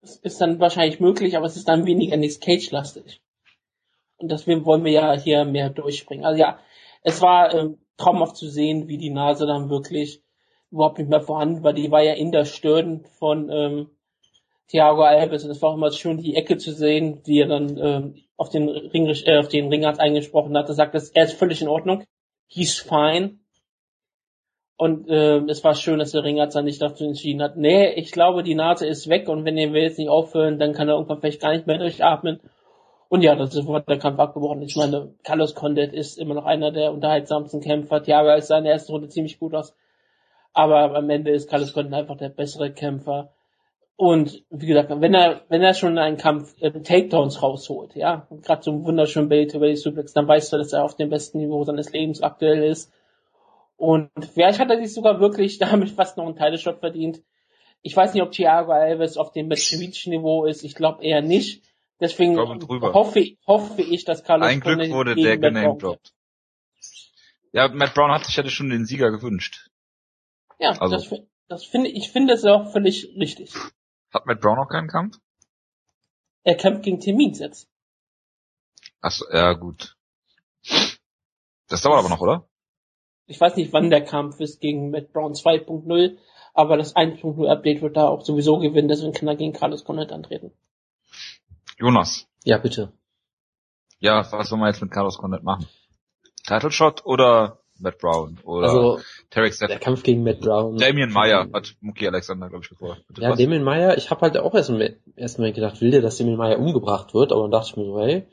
Das 0.00 0.16
ist 0.16 0.40
dann 0.40 0.58
wahrscheinlich 0.58 0.98
möglich, 0.98 1.36
aber 1.36 1.46
es 1.46 1.56
ist 1.56 1.68
dann 1.68 1.84
weniger 1.84 2.16
Nick 2.16 2.40
Cage-lastig. 2.40 3.20
Und 4.16 4.30
deswegen 4.30 4.64
wollen 4.64 4.84
wir 4.84 4.92
ja 4.92 5.12
hier 5.12 5.44
mehr 5.44 5.70
durchspringen. 5.70 6.24
Also 6.24 6.40
ja, 6.40 6.58
es 7.02 7.20
war 7.20 7.52
ähm, 7.52 7.78
traumhaft 7.98 8.36
zu 8.36 8.48
sehen, 8.48 8.88
wie 8.88 8.98
die 8.98 9.10
Nase 9.10 9.46
dann 9.46 9.68
wirklich 9.68 10.22
überhaupt 10.70 10.98
nicht 10.98 11.10
mehr 11.10 11.20
vorhanden 11.20 11.62
war. 11.62 11.72
Die 11.72 11.90
war 11.90 12.02
ja 12.02 12.14
in 12.14 12.32
der 12.32 12.46
Stirn 12.46 13.04
von 13.18 13.50
ähm, 13.50 13.90
Thiago 14.68 15.02
Alves 15.02 15.44
und 15.44 15.50
es 15.50 15.60
war 15.60 15.70
auch 15.70 15.74
immer 15.74 15.92
schön, 15.92 16.18
die 16.18 16.36
Ecke 16.36 16.56
zu 16.56 16.72
sehen, 16.72 17.22
die 17.24 17.40
er 17.40 17.48
dann 17.48 17.78
ähm, 17.78 18.14
auf 18.36 18.48
den 18.48 18.68
Ring, 18.68 19.06
äh, 19.08 19.38
auf 19.38 19.48
den 19.48 19.68
Ringarzt 19.68 20.00
eingesprochen 20.00 20.56
hat. 20.56 20.68
Er 20.68 20.74
sagt, 20.74 20.94
dass 20.94 21.10
er 21.10 21.24
ist 21.24 21.38
völlig 21.38 21.60
in 21.62 21.68
Ordnung. 21.68 22.04
He's 22.48 22.78
fine. 22.78 23.38
Und 24.76 25.08
äh, 25.08 25.38
es 25.48 25.62
war 25.62 25.74
schön, 25.74 26.00
dass 26.00 26.12
der 26.12 26.24
Ringarzt 26.24 26.56
dann 26.56 26.64
nicht 26.64 26.82
dazu 26.82 27.04
entschieden 27.04 27.42
hat, 27.42 27.56
nee, 27.56 27.92
ich 27.92 28.10
glaube, 28.10 28.42
die 28.42 28.56
Nase 28.56 28.86
ist 28.86 29.08
weg 29.08 29.28
und 29.28 29.44
wenn 29.44 29.56
ihr 29.56 29.72
will 29.72 29.82
jetzt 29.82 29.98
nicht 29.98 30.08
aufhören, 30.08 30.58
dann 30.58 30.72
kann 30.72 30.88
er 30.88 30.94
irgendwann 30.94 31.20
vielleicht 31.20 31.40
gar 31.40 31.52
nicht 31.52 31.66
mehr 31.66 31.78
durchatmen. 31.78 32.40
Und 33.08 33.22
ja, 33.22 33.36
das 33.36 33.54
ist 33.54 33.68
der 33.68 33.98
Kampf 33.98 34.18
abgebrochen. 34.18 34.62
Ich 34.62 34.74
meine, 34.74 35.14
Carlos 35.22 35.54
Condit 35.54 35.92
ist 35.92 36.18
immer 36.18 36.34
noch 36.34 36.46
einer 36.46 36.72
der 36.72 36.92
unterhaltsamsten 36.92 37.60
Kämpfer. 37.60 38.02
Thiago 38.02 38.34
ist 38.34 38.48
seine 38.48 38.70
erste 38.70 38.90
Runde 38.92 39.08
ziemlich 39.08 39.38
gut 39.38 39.54
aus. 39.54 39.76
Aber 40.52 40.96
am 40.96 41.10
Ende 41.10 41.30
ist 41.30 41.48
Carlos 41.48 41.72
Condit 41.72 41.94
einfach 41.94 42.16
der 42.16 42.30
bessere 42.30 42.72
Kämpfer. 42.72 43.33
Und 43.96 44.44
wie 44.50 44.66
gesagt, 44.66 44.90
wenn 44.90 45.14
er, 45.14 45.42
wenn 45.48 45.62
er 45.62 45.72
schon 45.74 45.98
einen 45.98 46.16
Kampf 46.16 46.54
äh, 46.60 46.70
Takedowns 46.72 47.42
rausholt, 47.42 47.94
ja, 47.94 48.26
gerade 48.42 48.62
so 48.62 48.72
einen 48.72 48.84
wunderschönen 48.84 49.28
Belly 49.28 49.46
to 49.46 49.60
Belly 49.60 49.76
Suplex, 49.76 50.12
dann 50.12 50.26
weißt 50.26 50.52
du, 50.52 50.58
dass 50.58 50.72
er 50.72 50.84
auf 50.84 50.96
dem 50.96 51.10
besten 51.10 51.38
Niveau 51.38 51.62
seines 51.64 51.92
Lebens 51.92 52.20
aktuell 52.20 52.64
ist. 52.64 52.92
Und 53.76 54.10
vielleicht 54.32 54.58
hat 54.58 54.70
er 54.70 54.78
sich 54.78 54.92
sogar 54.92 55.20
wirklich 55.20 55.58
damit 55.58 55.90
fast 55.90 56.16
noch 56.16 56.26
einen 56.26 56.36
Teileshot 56.36 56.80
verdient. 56.80 57.22
Ich 57.82 57.96
weiß 57.96 58.14
nicht, 58.14 58.22
ob 58.22 58.32
Thiago 58.32 58.72
Alves 58.72 59.16
auf 59.16 59.32
dem 59.32 59.48
Beach-Niveau 59.48 60.46
ist. 60.46 60.64
Ich 60.64 60.74
glaube 60.74 61.04
eher 61.04 61.22
nicht. 61.22 61.62
Deswegen 62.00 62.36
hoffe, 62.36 63.36
hoffe 63.46 63.82
ich, 63.82 64.04
dass 64.04 64.24
Carlos 64.24 64.48
Ein 64.48 64.60
Glück 64.60 64.90
wurde 64.90 65.14
der 65.14 65.38
genamedroppt. 65.38 66.12
Ja, 67.52 67.68
Matt 67.68 67.94
Brown 67.94 68.10
hat 68.10 68.24
sich 68.24 68.36
ja 68.36 68.48
schon 68.48 68.70
den 68.70 68.84
Sieger 68.84 69.12
gewünscht. 69.12 69.70
Ja, 70.58 70.70
Also- 70.80 70.96
das, 70.96 71.22
das 71.46 71.64
finde 71.64 71.90
ich 71.90 72.10
finde 72.10 72.34
es 72.34 72.44
auch 72.44 72.72
völlig 72.72 73.14
richtig. 73.16 73.52
Hat 74.14 74.26
Matt 74.26 74.40
Brown 74.40 74.56
noch 74.56 74.68
keinen 74.68 74.86
Kampf? 74.86 75.18
Er 76.44 76.56
kämpft 76.56 76.84
gegen 76.84 77.00
Termins 77.00 77.40
jetzt. 77.40 77.68
Achso, 79.00 79.24
ja 79.32 79.52
gut. 79.54 79.96
Das 81.68 81.82
dauert 81.82 81.98
aber 81.98 82.08
noch, 82.08 82.20
oder? 82.20 82.48
Ich 83.26 83.40
weiß 83.40 83.56
nicht, 83.56 83.72
wann 83.72 83.90
der 83.90 84.04
Kampf 84.04 84.38
ist 84.38 84.60
gegen 84.60 84.90
Matt 84.90 85.12
Brown 85.12 85.32
2.0, 85.32 86.16
aber 86.52 86.76
das 86.76 86.94
1.0 86.94 87.48
Update 87.48 87.82
wird 87.82 87.96
da 87.96 88.06
auch 88.06 88.24
sowieso 88.24 88.58
gewinnen, 88.58 88.88
deswegen 88.88 89.12
kann 89.12 89.28
er 89.28 89.36
gegen 89.36 89.52
Carlos 89.52 89.84
Condit 89.84 90.12
antreten. 90.12 90.52
Jonas. 91.76 92.28
Ja, 92.44 92.58
bitte. 92.58 92.92
Ja, 93.98 94.30
was 94.30 94.50
wollen 94.50 94.60
wir 94.60 94.68
jetzt 94.68 94.82
mit 94.82 94.92
Carlos 94.92 95.18
Condit 95.18 95.42
machen? 95.42 95.66
Title 96.46 96.70
Shot 96.70 97.04
oder 97.04 97.63
Matt 97.78 97.98
Brown 97.98 98.38
oder 98.44 98.68
Also, 98.68 99.00
Tarek 99.30 99.58
der? 99.58 99.78
Kampf 99.78 100.02
gegen 100.02 100.22
Matt 100.22 100.40
Brown. 100.40 100.76
Damien 100.76 101.12
Meyer 101.12 101.48
hat 101.52 101.74
Muki 101.80 102.06
Alexander, 102.06 102.48
glaube 102.48 102.64
ich, 102.64 102.70
gefordert. 102.70 103.02
Ja, 103.18 103.30
was? 103.30 103.38
Damien 103.38 103.64
Meyer, 103.64 103.96
ich 103.98 104.10
habe 104.10 104.20
halt 104.22 104.38
auch 104.38 104.54
erst 104.54 104.70
mal, 104.70 104.96
erst 105.16 105.38
mal 105.38 105.52
gedacht, 105.52 105.80
will 105.80 105.90
der, 105.90 106.02
dass 106.02 106.18
Damien 106.18 106.36
Meyer 106.36 106.58
umgebracht 106.58 107.14
wird, 107.14 107.32
aber 107.32 107.42
dann 107.42 107.50
dachte 107.50 107.70
ich 107.70 107.76
mir 107.76 107.84
so, 107.84 108.00
hey, 108.00 108.24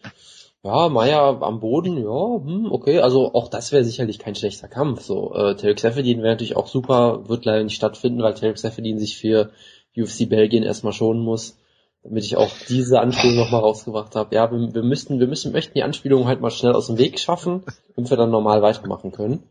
ja, 0.64 0.90
Meyer 0.90 1.42
am 1.42 1.60
Boden, 1.60 1.98
ja, 1.98 2.36
hm, 2.46 2.72
okay, 2.72 3.00
also 3.00 3.34
auch 3.34 3.48
das 3.48 3.72
wäre 3.72 3.84
sicherlich 3.84 4.20
kein 4.20 4.36
schlechter 4.36 4.68
Kampf. 4.68 5.02
So, 5.02 5.34
äh, 5.34 5.56
Tarek 5.56 5.80
Seferdin 5.80 6.20
wäre 6.20 6.34
natürlich 6.34 6.56
auch 6.56 6.68
super, 6.68 7.28
wird 7.28 7.46
leider 7.46 7.64
nicht 7.64 7.76
stattfinden, 7.76 8.22
weil 8.22 8.36
Tarek 8.36 8.60
Seferdin 8.60 9.00
sich 9.00 9.18
für 9.18 9.52
UFC 9.98 10.30
Belgien 10.30 10.64
erstmal 10.64 10.94
schonen 10.94 11.24
muss, 11.24 11.58
damit 12.03 12.24
ich 12.24 12.36
auch 12.36 12.51
diese 12.68 13.00
Anspielung 13.00 13.36
nochmal 13.38 13.62
rausgebracht 13.62 14.15
habe. 14.15 14.36
Ja, 14.36 14.51
wir, 14.51 14.74
wir 14.74 14.83
müssten, 14.83 15.19
wir 15.19 15.27
müssen, 15.27 15.51
möchten 15.51 15.74
die 15.75 15.83
Anspielung 15.83 16.25
halt 16.25 16.42
mal 16.42 16.50
schnell 16.50 16.74
aus 16.74 16.88
dem 16.88 16.98
Weg 16.98 17.19
schaffen, 17.19 17.63
damit 17.95 18.09
wir 18.09 18.18
dann 18.18 18.31
normal 18.31 18.62
weitermachen 18.62 19.12
können. 19.12 19.44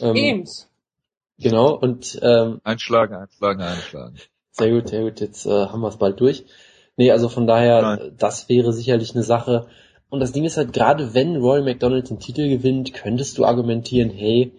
Ähm, 0.00 0.14
Games. 0.14 0.68
genau, 1.38 1.74
und 1.74 2.18
ähm, 2.22 2.60
Einschlagen, 2.64 3.14
einschlagen, 3.14 3.62
einschlagen. 3.62 4.16
sehr 4.52 4.70
gut, 4.70 4.88
sehr 4.88 5.02
gut, 5.02 5.20
jetzt 5.20 5.46
äh, 5.46 5.66
haben 5.66 5.80
wir 5.80 5.88
es 5.88 5.96
bald 5.96 6.20
durch. 6.20 6.44
Nee, 6.96 7.12
also 7.12 7.28
von 7.28 7.46
daher, 7.46 7.82
Nein. 7.82 8.12
das 8.18 8.48
wäre 8.48 8.72
sicherlich 8.72 9.14
eine 9.14 9.22
Sache. 9.22 9.66
Und 10.10 10.20
das 10.20 10.32
Ding 10.32 10.44
ist 10.44 10.56
halt, 10.56 10.72
gerade 10.72 11.14
wenn 11.14 11.36
Roy 11.36 11.62
McDonald 11.62 12.10
den 12.10 12.18
Titel 12.18 12.48
gewinnt, 12.48 12.92
könntest 12.92 13.38
du 13.38 13.44
argumentieren, 13.44 14.10
hey, 14.10 14.52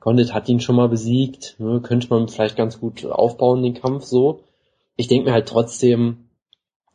Condit 0.00 0.34
hat 0.34 0.48
ihn 0.48 0.60
schon 0.60 0.76
mal 0.76 0.88
besiegt, 0.88 1.54
ne, 1.58 1.80
könnte 1.80 2.08
man 2.10 2.28
vielleicht 2.28 2.56
ganz 2.56 2.80
gut 2.80 3.06
aufbauen, 3.06 3.62
den 3.62 3.74
Kampf 3.74 4.04
so. 4.04 4.42
Ich 4.96 5.06
denke 5.06 5.26
mir 5.26 5.32
halt 5.32 5.48
trotzdem, 5.48 6.28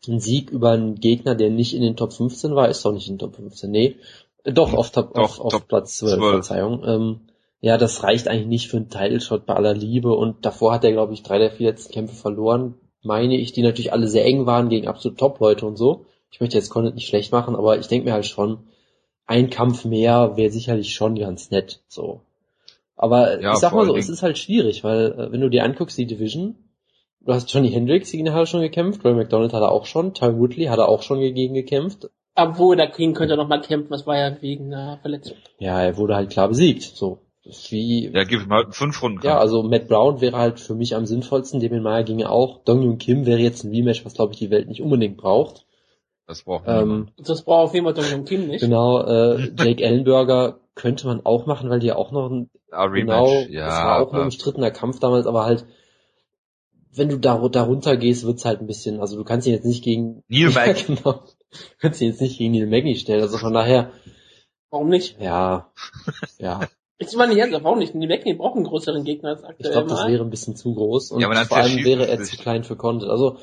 ein 0.07 0.19
Sieg 0.19 0.51
über 0.51 0.71
einen 0.71 0.95
Gegner, 0.95 1.35
der 1.35 1.49
nicht 1.49 1.73
in 1.73 1.81
den 1.81 1.95
Top 1.95 2.13
15 2.13 2.55
war, 2.55 2.69
ist 2.69 2.85
doch 2.85 2.93
nicht 2.93 3.07
in 3.07 3.15
den 3.15 3.19
Top 3.19 3.35
15, 3.35 3.69
nee. 3.71 3.95
Doch, 4.43 4.73
auf, 4.73 4.91
Top, 4.91 5.13
Doch, 5.13 5.39
auf, 5.39 5.39
auf 5.39 5.51
Top 5.51 5.67
Platz 5.67 5.97
12, 5.97 6.15
12. 6.15 6.31
Verzeihung. 6.31 6.83
Ähm, 6.85 7.19
ja, 7.59 7.77
das 7.77 8.03
reicht 8.03 8.27
eigentlich 8.27 8.47
nicht 8.47 8.67
für 8.69 8.77
einen 8.77 8.89
Title-Shot 8.89 9.45
bei 9.45 9.55
aller 9.55 9.73
Liebe 9.73 10.13
und 10.13 10.45
davor 10.45 10.73
hat 10.73 10.83
er, 10.83 10.91
glaube 10.91 11.13
ich, 11.13 11.23
drei 11.23 11.39
der 11.39 11.51
vier 11.51 11.69
letzten 11.69 11.91
Kämpfe 11.91 12.15
verloren, 12.15 12.75
meine 13.03 13.35
ich, 13.37 13.51
die 13.51 13.61
natürlich 13.61 13.91
alle 13.91 14.07
sehr 14.07 14.25
eng 14.25 14.45
waren 14.45 14.69
gegen 14.69 14.87
absolut 14.87 15.17
Top-Leute 15.17 15.65
und 15.65 15.75
so. 15.75 16.05
Ich 16.31 16.39
möchte 16.39 16.57
jetzt 16.57 16.69
Condit 16.69 16.95
nicht 16.95 17.07
schlecht 17.07 17.31
machen, 17.31 17.55
aber 17.55 17.79
ich 17.79 17.87
denke 17.87 18.05
mir 18.05 18.13
halt 18.13 18.25
schon, 18.25 18.59
ein 19.25 19.49
Kampf 19.49 19.85
mehr 19.85 20.37
wäre 20.37 20.51
sicherlich 20.51 20.93
schon 20.93 21.15
ganz 21.15 21.51
nett, 21.51 21.81
so. 21.87 22.21
Aber 22.95 23.39
Ja, 23.41 23.53
ich 23.53 23.59
sag 23.59 23.73
mal 23.73 23.85
so, 23.85 23.95
es 23.95 24.09
ist 24.09 24.23
halt 24.23 24.37
schwierig, 24.37 24.83
weil 24.83 25.11
äh, 25.11 25.31
wenn 25.31 25.41
du 25.41 25.49
dir 25.49 25.63
anguckst, 25.63 25.97
die 25.97 26.07
Division, 26.07 26.55
du 27.27 27.34
hast 27.34 27.51
Johnny 27.53 27.69
Hendricks 27.69 28.12
gegen 28.12 28.31
hat 28.34 28.39
er 28.39 28.46
schon 28.48 28.62
gekämpft, 28.62 29.03
Roy 29.05 29.13
McDonald 29.13 29.53
hat 29.53 29.62
er 29.62 29.72
auch 29.72 29.86
schon, 29.86 30.13
Ty 30.13 30.38
Woodley 30.39 30.65
hat 30.65 30.79
er 30.79 30.89
auch 30.89 31.03
schon 31.03 31.19
gegen 31.19 31.53
gekämpft. 31.53 32.10
Obwohl, 32.36 32.75
der 32.75 32.89
King 32.89 33.13
könnte 33.13 33.36
noch 33.38 33.48
mal 33.48 33.62
kämpfen, 33.62 33.91
das 33.91 34.05
war 34.07 34.17
ja 34.17 34.36
wegen 34.41 34.74
einer 34.74 34.98
Verletzung. 35.00 35.38
Ja, 35.60 35.81
er 35.81 35.98
wurde 35.98 36.15
halt 36.15 36.29
klar 36.31 36.48
besiegt, 36.48 36.84
so. 36.84 37.19
Das 37.43 37.60
ist 37.60 37.72
wie, 37.72 38.10
Ja, 38.13 38.24
gib 38.25 38.41
ihm 38.43 38.50
halt 38.51 38.65
einen 38.65 38.74
fünf 38.74 39.01
Runden 39.01 39.22
Ja, 39.24 39.38
also 39.39 39.63
Matt 39.63 39.88
Brown 39.88 40.19
wäre 40.22 40.38
halt 40.38 40.60
für 40.60 40.75
mich 40.75 40.96
am 40.96 41.05
sinnvollsten, 41.05 41.60
Damien 41.62 41.81
Meyer 41.81 42.03
ginge 42.03 42.29
auch. 42.29 42.60
Dong 42.65 42.81
Jung 42.81 42.98
Kim 42.98 43.25
wäre 43.25 43.39
jetzt 43.39 43.63
ein 43.63 43.72
Rematch, 43.72 44.03
was 44.05 44.13
glaube 44.15 44.34
ich 44.34 44.39
die 44.39 44.50
Welt 44.51 44.67
nicht 44.67 44.81
unbedingt 44.81 45.15
braucht. 45.17 45.65
Das 46.27 46.43
braucht. 46.43 46.65
Ähm, 46.67 47.07
Das 47.17 47.41
braucht 47.43 47.69
auf 47.69 47.74
jeden 47.74 47.86
Fall 47.86 47.93
Dong 47.93 48.05
Jung 48.12 48.25
Kim 48.25 48.48
nicht. 48.48 48.62
genau, 48.62 49.01
äh, 49.01 49.50
Jake 49.57 49.81
Ellenberger 49.84 50.60
könnte 50.75 51.07
man 51.07 51.25
auch 51.25 51.46
machen, 51.46 51.69
weil 51.69 51.79
die 51.79 51.88
ja 51.88 51.96
auch 51.96 52.12
noch 52.12 52.29
ein, 52.29 52.50
Ah, 52.69 52.88
genau, 52.88 53.25
Rematch. 53.25 53.50
ja, 53.50 53.65
das 53.65 53.75
war 53.75 54.01
auch 54.01 54.13
ein 54.13 54.22
umstrittener 54.24 54.72
Kampf 54.72 55.00
damals, 55.00 55.25
aber 55.25 55.46
halt, 55.46 55.65
wenn 56.97 57.09
du 57.09 57.17
da, 57.17 57.47
darunter 57.49 57.97
gehst, 57.97 58.25
wird's 58.25 58.45
halt 58.45 58.61
ein 58.61 58.67
bisschen, 58.67 58.99
also 58.99 59.17
du 59.17 59.23
kannst 59.23 59.47
ihn 59.47 59.53
jetzt 59.53 59.65
nicht 59.65 59.83
gegen 59.83 60.23
Neil 60.27 60.51
ja, 60.53 60.73
genau. 60.73 61.23
Du 61.51 61.77
kannst 61.79 62.01
ihn 62.01 62.09
jetzt 62.09 62.21
nicht 62.21 62.37
gegen 62.37 62.53
Neil 62.53 62.67
Magny 62.67 62.95
stellen, 62.95 63.21
also 63.21 63.37
von 63.37 63.53
daher, 63.53 63.91
Warum 64.69 64.89
nicht? 64.89 65.19
Ja, 65.19 65.71
ja. 66.39 66.67
Ich 66.99 67.15
meine 67.15 67.31
nicht 67.33 67.39
ernsthaft, 67.39 67.63
warum 67.63 67.79
nicht? 67.79 67.93
Die 67.93 68.07
Becky 68.07 68.33
braucht 68.33 68.55
einen 68.55 68.65
größeren 68.65 69.03
Gegner 69.03 69.29
als 69.29 69.43
Ich 69.43 69.49
aktuell 69.49 69.71
glaube, 69.71 69.89
das 69.89 69.99
mal. 70.01 70.11
wäre 70.11 70.23
ein 70.23 70.29
bisschen 70.29 70.55
zu 70.55 70.73
groß 70.73 71.11
und 71.11 71.21
Ja, 71.21 71.27
aber 71.27 71.35
dann 71.35 71.47
vor 71.47 71.57
allem 71.57 71.85
wäre 71.85 72.07
er 72.07 72.21
zu 72.23 72.37
klein 72.37 72.63
für 72.63 72.75
Condit. 72.75 73.07
Also 73.07 73.37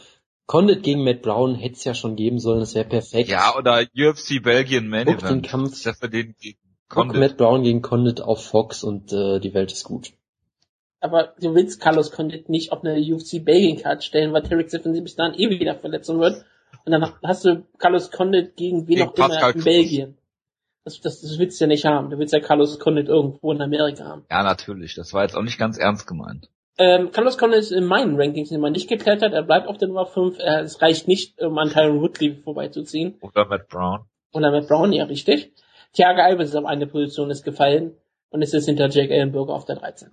Condit 0.46 0.82
gegen 0.82 1.04
Matt 1.04 1.22
Brown 1.22 1.54
hätte 1.54 1.76
es 1.76 1.84
ja 1.84 1.94
schon 1.94 2.16
geben 2.16 2.40
sollen, 2.40 2.60
das 2.60 2.74
wäre 2.74 2.84
perfekt. 2.86 3.30
Ja, 3.30 3.56
oder 3.56 3.84
UFC 3.96 4.42
Belgien 4.42 4.88
Main 4.88 5.06
Guck 5.06 5.18
den 5.18 5.26
Event. 5.28 5.46
Kampf. 5.48 5.82
Das 5.82 5.98
für 5.98 6.10
den 6.10 6.34
gegen 6.40 6.58
Guck 6.88 7.06
Condit. 7.06 7.20
Matt 7.20 7.36
Brown 7.38 7.62
gegen 7.62 7.80
Condit 7.80 8.20
auf 8.20 8.44
Fox 8.44 8.82
und 8.82 9.12
äh, 9.12 9.38
die 9.38 9.54
Welt 9.54 9.72
ist 9.72 9.84
gut. 9.84 10.12
Aber 11.04 11.34
du 11.38 11.54
willst 11.54 11.82
Carlos 11.82 12.10
Condit 12.12 12.48
nicht 12.48 12.72
auf 12.72 12.82
eine 12.82 12.98
UFC 12.98 13.44
Belgien 13.44 13.76
Card 13.76 14.02
stellen, 14.02 14.32
weil 14.32 14.42
Tarek 14.42 14.70
Steffen 14.70 14.94
sich 14.94 15.02
bis 15.02 15.16
dahin 15.16 15.38
eh 15.38 15.50
wieder 15.50 15.74
verletzen 15.74 16.18
wird. 16.18 16.46
Und 16.86 16.92
dann 16.92 17.12
hast 17.22 17.44
du 17.44 17.66
Carlos 17.76 18.10
Condit 18.10 18.56
gegen 18.56 18.88
wen 18.88 19.02
auch 19.02 19.14
immer 19.14 19.48
in 19.48 19.52
Cruz. 19.52 19.64
Belgien. 19.64 20.16
Das, 20.82 21.02
das, 21.02 21.20
das 21.20 21.38
willst 21.38 21.60
du 21.60 21.64
ja 21.64 21.68
nicht 21.68 21.84
haben. 21.84 22.08
Du 22.08 22.18
willst 22.18 22.32
ja 22.32 22.40
Carlos 22.40 22.78
Condit 22.78 23.08
irgendwo 23.08 23.52
in 23.52 23.60
Amerika 23.60 24.06
haben. 24.06 24.24
Ja, 24.30 24.42
natürlich. 24.42 24.94
Das 24.94 25.12
war 25.12 25.24
jetzt 25.24 25.36
auch 25.36 25.42
nicht 25.42 25.58
ganz 25.58 25.76
ernst 25.76 26.06
gemeint. 26.06 26.48
Ähm, 26.78 27.10
Carlos 27.12 27.36
Condit 27.36 27.58
ist 27.58 27.70
in 27.70 27.84
meinen 27.84 28.18
Rankings 28.18 28.50
immer 28.50 28.70
nicht 28.70 28.88
geklettert. 28.88 29.34
Er 29.34 29.42
bleibt 29.42 29.68
auf 29.68 29.76
der 29.76 29.88
Nummer 29.88 30.06
5. 30.06 30.38
Er, 30.38 30.62
es 30.62 30.80
reicht 30.80 31.06
nicht, 31.06 31.38
um 31.42 31.58
an 31.58 31.68
Tyron 31.68 32.00
Woodley 32.00 32.34
vorbeizuziehen. 32.42 33.16
Oder 33.20 33.44
Matt 33.44 33.68
Brown. 33.68 34.06
Oder 34.32 34.50
Matt 34.50 34.68
Brown, 34.68 34.90
ja, 34.94 35.04
richtig. 35.04 35.52
Thiago 35.92 36.22
Alves 36.22 36.48
ist 36.48 36.56
auf 36.56 36.64
eine 36.64 36.86
Position 36.86 37.30
ist 37.30 37.44
gefallen 37.44 37.94
und 38.30 38.40
ist 38.40 38.54
jetzt 38.54 38.64
hinter 38.64 38.88
Jake 38.88 39.12
Ellenberger 39.12 39.52
auf 39.52 39.66
der 39.66 39.76
13. 39.76 40.10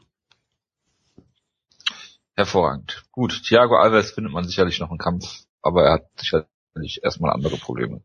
Hervorragend. 2.36 3.04
Gut, 3.12 3.42
Thiago 3.44 3.76
Alves 3.76 4.12
findet 4.12 4.34
man 4.34 4.44
sicherlich 4.46 4.80
noch 4.80 4.90
einen 4.90 4.98
Kampf, 5.00 5.44
aber 5.62 5.84
er 5.84 5.94
hat 5.94 6.08
sicherlich 6.18 7.02
erstmal 7.04 7.32
andere 7.34 7.58
Probleme. 7.58 8.02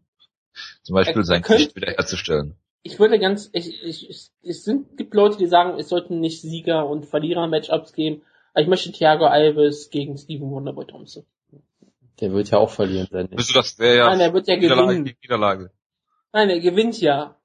Zum 0.83 0.95
Beispiel 0.95 1.19
Er- 1.23 1.25
sein 1.25 1.43
Gesicht 1.43 1.77
wiederherzustellen. 1.77 2.57
Ich 2.83 2.99
würde 3.01 3.19
ganz, 3.19 3.51
ich, 3.53 3.83
ich, 3.83 4.09
ich, 4.09 4.31
es 4.43 4.65
sind, 4.65 4.97
gibt 4.97 5.13
Leute, 5.15 5.39
die 5.39 5.49
sagen, 5.49 5.77
es 5.79 5.89
sollten 5.89 6.21
nicht 6.21 6.41
Sieger- 6.43 6.87
und 6.89 7.05
Verlierer-Matchups 7.05 7.93
geben. 7.93 8.23
Aber 8.55 8.63
ich 8.63 8.69
möchte 8.69 8.93
Thiago 8.93 9.27
Alves 9.27 9.91
gegen 9.91 10.17
Steven 10.17 10.49
Wonderboy 10.51 10.87
Thompson. 10.87 11.27
Der 12.21 12.31
wird 12.33 12.51
ja 12.51 12.59
auch 12.59 12.71
verlieren 12.71 13.09
sein. 13.11 13.29
Bist 13.29 13.51
du 13.51 13.55
das 13.55 13.77
wäre 13.79 13.97
ja 13.99 14.07
Nein, 14.07 14.21
er 14.21 14.33
wird 14.33 14.47
ja 14.47 14.57
Niederlage 14.57 14.87
gewinnen. 14.89 15.05
gegen 15.05 15.19
Niederlage. 15.21 15.71
Nein, 16.33 16.49
er 16.49 16.61
gewinnt 16.61 17.01
ja. 17.01 17.37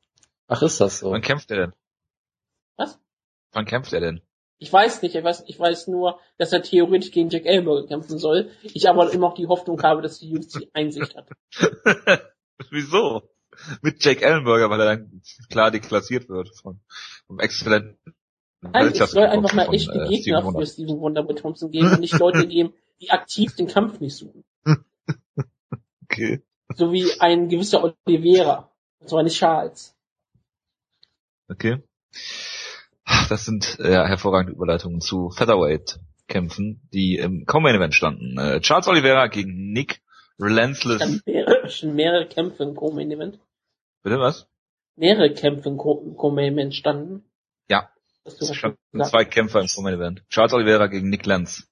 Ach, 0.48 0.62
ist 0.62 0.80
das 0.80 1.00
so? 1.00 1.10
Wann 1.12 1.22
kämpft 1.22 1.50
er 1.52 1.58
denn? 1.58 1.74
Was? 2.78 3.00
Wann 3.52 3.66
kämpft 3.66 3.92
er 3.94 4.00
denn? 4.00 4.22
Ich 4.62 4.72
weiß 4.72 5.01
nicht, 5.01 5.15
ich 5.15 5.24
weiß, 5.24 5.44
ich 5.48 5.60
weiß 5.60 5.88
nur, 5.88 6.20
dass 6.38 6.53
er 6.53 6.62
theoretisch 6.62 7.10
gegen 7.10 7.30
Jack 7.30 7.48
Ellenberger 7.48 7.88
kämpfen 7.88 8.20
soll. 8.20 8.51
Ich 8.62 8.88
aber 8.88 9.12
immer 9.12 9.30
noch 9.30 9.34
die 9.34 9.48
Hoffnung 9.48 9.82
habe, 9.82 10.03
dass 10.03 10.20
die 10.20 10.38
UFC 10.38 10.70
Einsicht 10.74 11.15
hat. 11.15 11.27
Wieso? 12.70 13.24
Mit 13.82 14.06
Jake 14.06 14.24
Ellenberger, 14.24 14.70
weil 14.70 14.80
er 14.82 14.86
dann 14.86 15.22
klar 15.50 15.72
deklassiert 15.72 16.30
wird 16.30 16.56
von, 16.62 16.80
vom 17.25 17.39
exzellenten 17.39 17.98
Nein, 18.62 18.89
es 18.89 19.12
soll 19.12 19.24
einfach 19.24 19.53
mal 19.53 19.74
echte 19.74 19.94
äh, 19.94 20.08
Gegner 20.08 20.41
Steven 20.41 20.53
für 20.53 20.68
Steven 20.68 21.00
Wonderboy 21.00 21.34
Thompson 21.34 21.72
geben 21.72 21.94
und 21.94 22.00
nicht 22.00 22.20
Leute 22.20 22.48
geben, 22.48 22.75
die 23.01 23.10
aktiv 23.10 23.56
den 23.56 23.68
Kampf 23.68 24.00
nicht 24.00 24.15
suchen. 24.15 24.44
Okay. 26.03 26.44
So 26.75 26.91
wie 26.91 27.10
ein 27.22 27.48
gewisser 27.48 27.82
Oliveira. 28.06 28.70
Zwar 29.06 29.24
nicht 29.24 29.38
Charles. 29.38 29.96
Okay. 31.48 31.82
Das 33.30 33.46
sind 33.46 33.77
ja 33.80 34.06
hervorragende 34.06 34.53
Überleitungen 34.53 35.00
zu 35.01 35.30
Featherweight-Kämpfen, 35.32 36.88
die 36.94 37.18
im 37.18 37.46
Common 37.46 37.75
Event 37.75 37.94
standen. 37.96 38.38
Äh, 38.38 38.60
Charles 38.62 38.88
Oliveira 38.88 39.27
gegen 39.27 39.72
Nick 39.72 40.01
Relentless. 40.39 41.00
Dann 41.00 41.22
mehrere, 41.25 41.70
schon 41.70 41.94
mehrere 41.96 42.27
Kämpfe 42.27 42.63
im 42.63 42.75
Co-Main 42.75 43.12
Event. 43.12 43.39
Bitte 44.03 44.20
was? 44.20 44.48
Mehrere 44.96 45.34
Kämpfe 45.34 45.70
im 45.70 45.77
Co- 45.77 46.03
im 46.06 46.15
Co-Main 46.15 46.53
Event 46.53 46.75
standen. 46.75 47.24
Ja. 47.70 47.89
Es 48.25 48.53
standen 48.56 48.77
zwei 49.03 49.25
Kämpfer 49.25 49.62
im 49.62 49.68
Common 49.68 49.94
Event. 49.94 50.24
Charles 50.30 50.53
Oliveira 50.53 50.88
gegen 50.88 51.10
Nick 51.10 51.25
Lenz. 51.25 51.68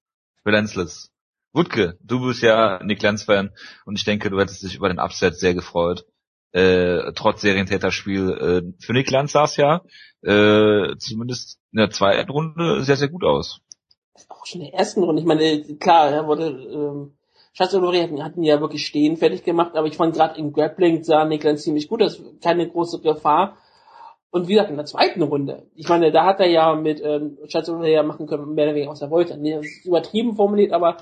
Relentless. 0.46 1.12
Wutke, 1.52 1.98
du 2.02 2.26
bist 2.28 2.44
ja 2.44 2.80
Nick 2.84 3.02
Lenz-Fan 3.02 3.52
und 3.86 3.98
ich 3.98 4.06
denke, 4.06 4.30
du 4.30 4.40
hättest 4.40 4.64
dich 4.64 4.76
über 4.76 4.88
den 4.88 5.00
Upset 5.00 5.36
sehr 5.36 5.54
gefreut. 5.56 6.06
Äh, 6.52 7.14
trotz 7.14 7.42
Serientäterspiel 7.42 8.30
äh, 8.32 8.84
für 8.84 8.94
Nick 8.94 9.12
Lenz 9.12 9.34
sah 9.34 9.44
es 9.44 9.56
ja 9.58 9.82
äh, 10.24 10.96
zumindest 10.98 11.60
in 11.72 11.78
der 11.78 11.92
zweiten 11.92 12.32
Runde 12.32 12.84
sehr, 12.84 12.96
sehr 12.96 13.10
gut 13.10 13.24
aus. 13.24 13.62
Auch 14.28 14.46
schon 14.46 14.62
in 14.62 14.72
der 14.72 14.80
ersten 14.80 15.04
Runde. 15.04 15.22
Ich 15.22 15.28
meine, 15.28 15.64
klar, 15.78 16.10
er 16.10 16.28
wurde, 16.28 16.48
ähm, 16.48 17.18
Schatz 17.54 17.74
Oliveira 17.74 18.04
hatten, 18.04 18.24
hatten 18.24 18.44
ja 18.44 18.62
wirklich 18.62 18.86
stehen 18.86 19.18
fertig 19.18 19.44
gemacht, 19.44 19.76
aber 19.76 19.88
ich 19.88 19.98
fand 19.98 20.16
gerade 20.16 20.40
im 20.40 20.52
Grappling 20.52 21.04
sah 21.04 21.26
Niklas 21.26 21.64
ziemlich 21.64 21.88
gut, 21.88 22.02
das 22.02 22.20
ist 22.20 22.42
keine 22.42 22.68
große 22.68 23.00
Gefahr. 23.02 23.58
Und 24.32 24.48
wie 24.48 24.54
gesagt, 24.54 24.70
in 24.70 24.76
der 24.76 24.86
zweiten 24.86 25.24
Runde, 25.24 25.68
ich 25.74 25.88
meine, 25.90 26.12
da 26.12 26.26
hat 26.26 26.40
er 26.40 26.48
ja 26.48 26.76
mit 26.76 27.02
ähm, 27.04 27.38
Schatz 27.48 27.70
Oliveira 27.70 28.04
machen 28.04 28.28
können, 28.28 28.54
mehr 28.54 28.66
oder 28.66 28.76
weniger 28.76 28.92
was 28.92 29.02
er 29.02 29.10
wollte. 29.10 29.38
Nee, 29.38 29.56
das 29.56 29.66
ist 29.66 29.86
übertrieben 29.86 30.36
formuliert, 30.36 30.72
aber 30.72 30.98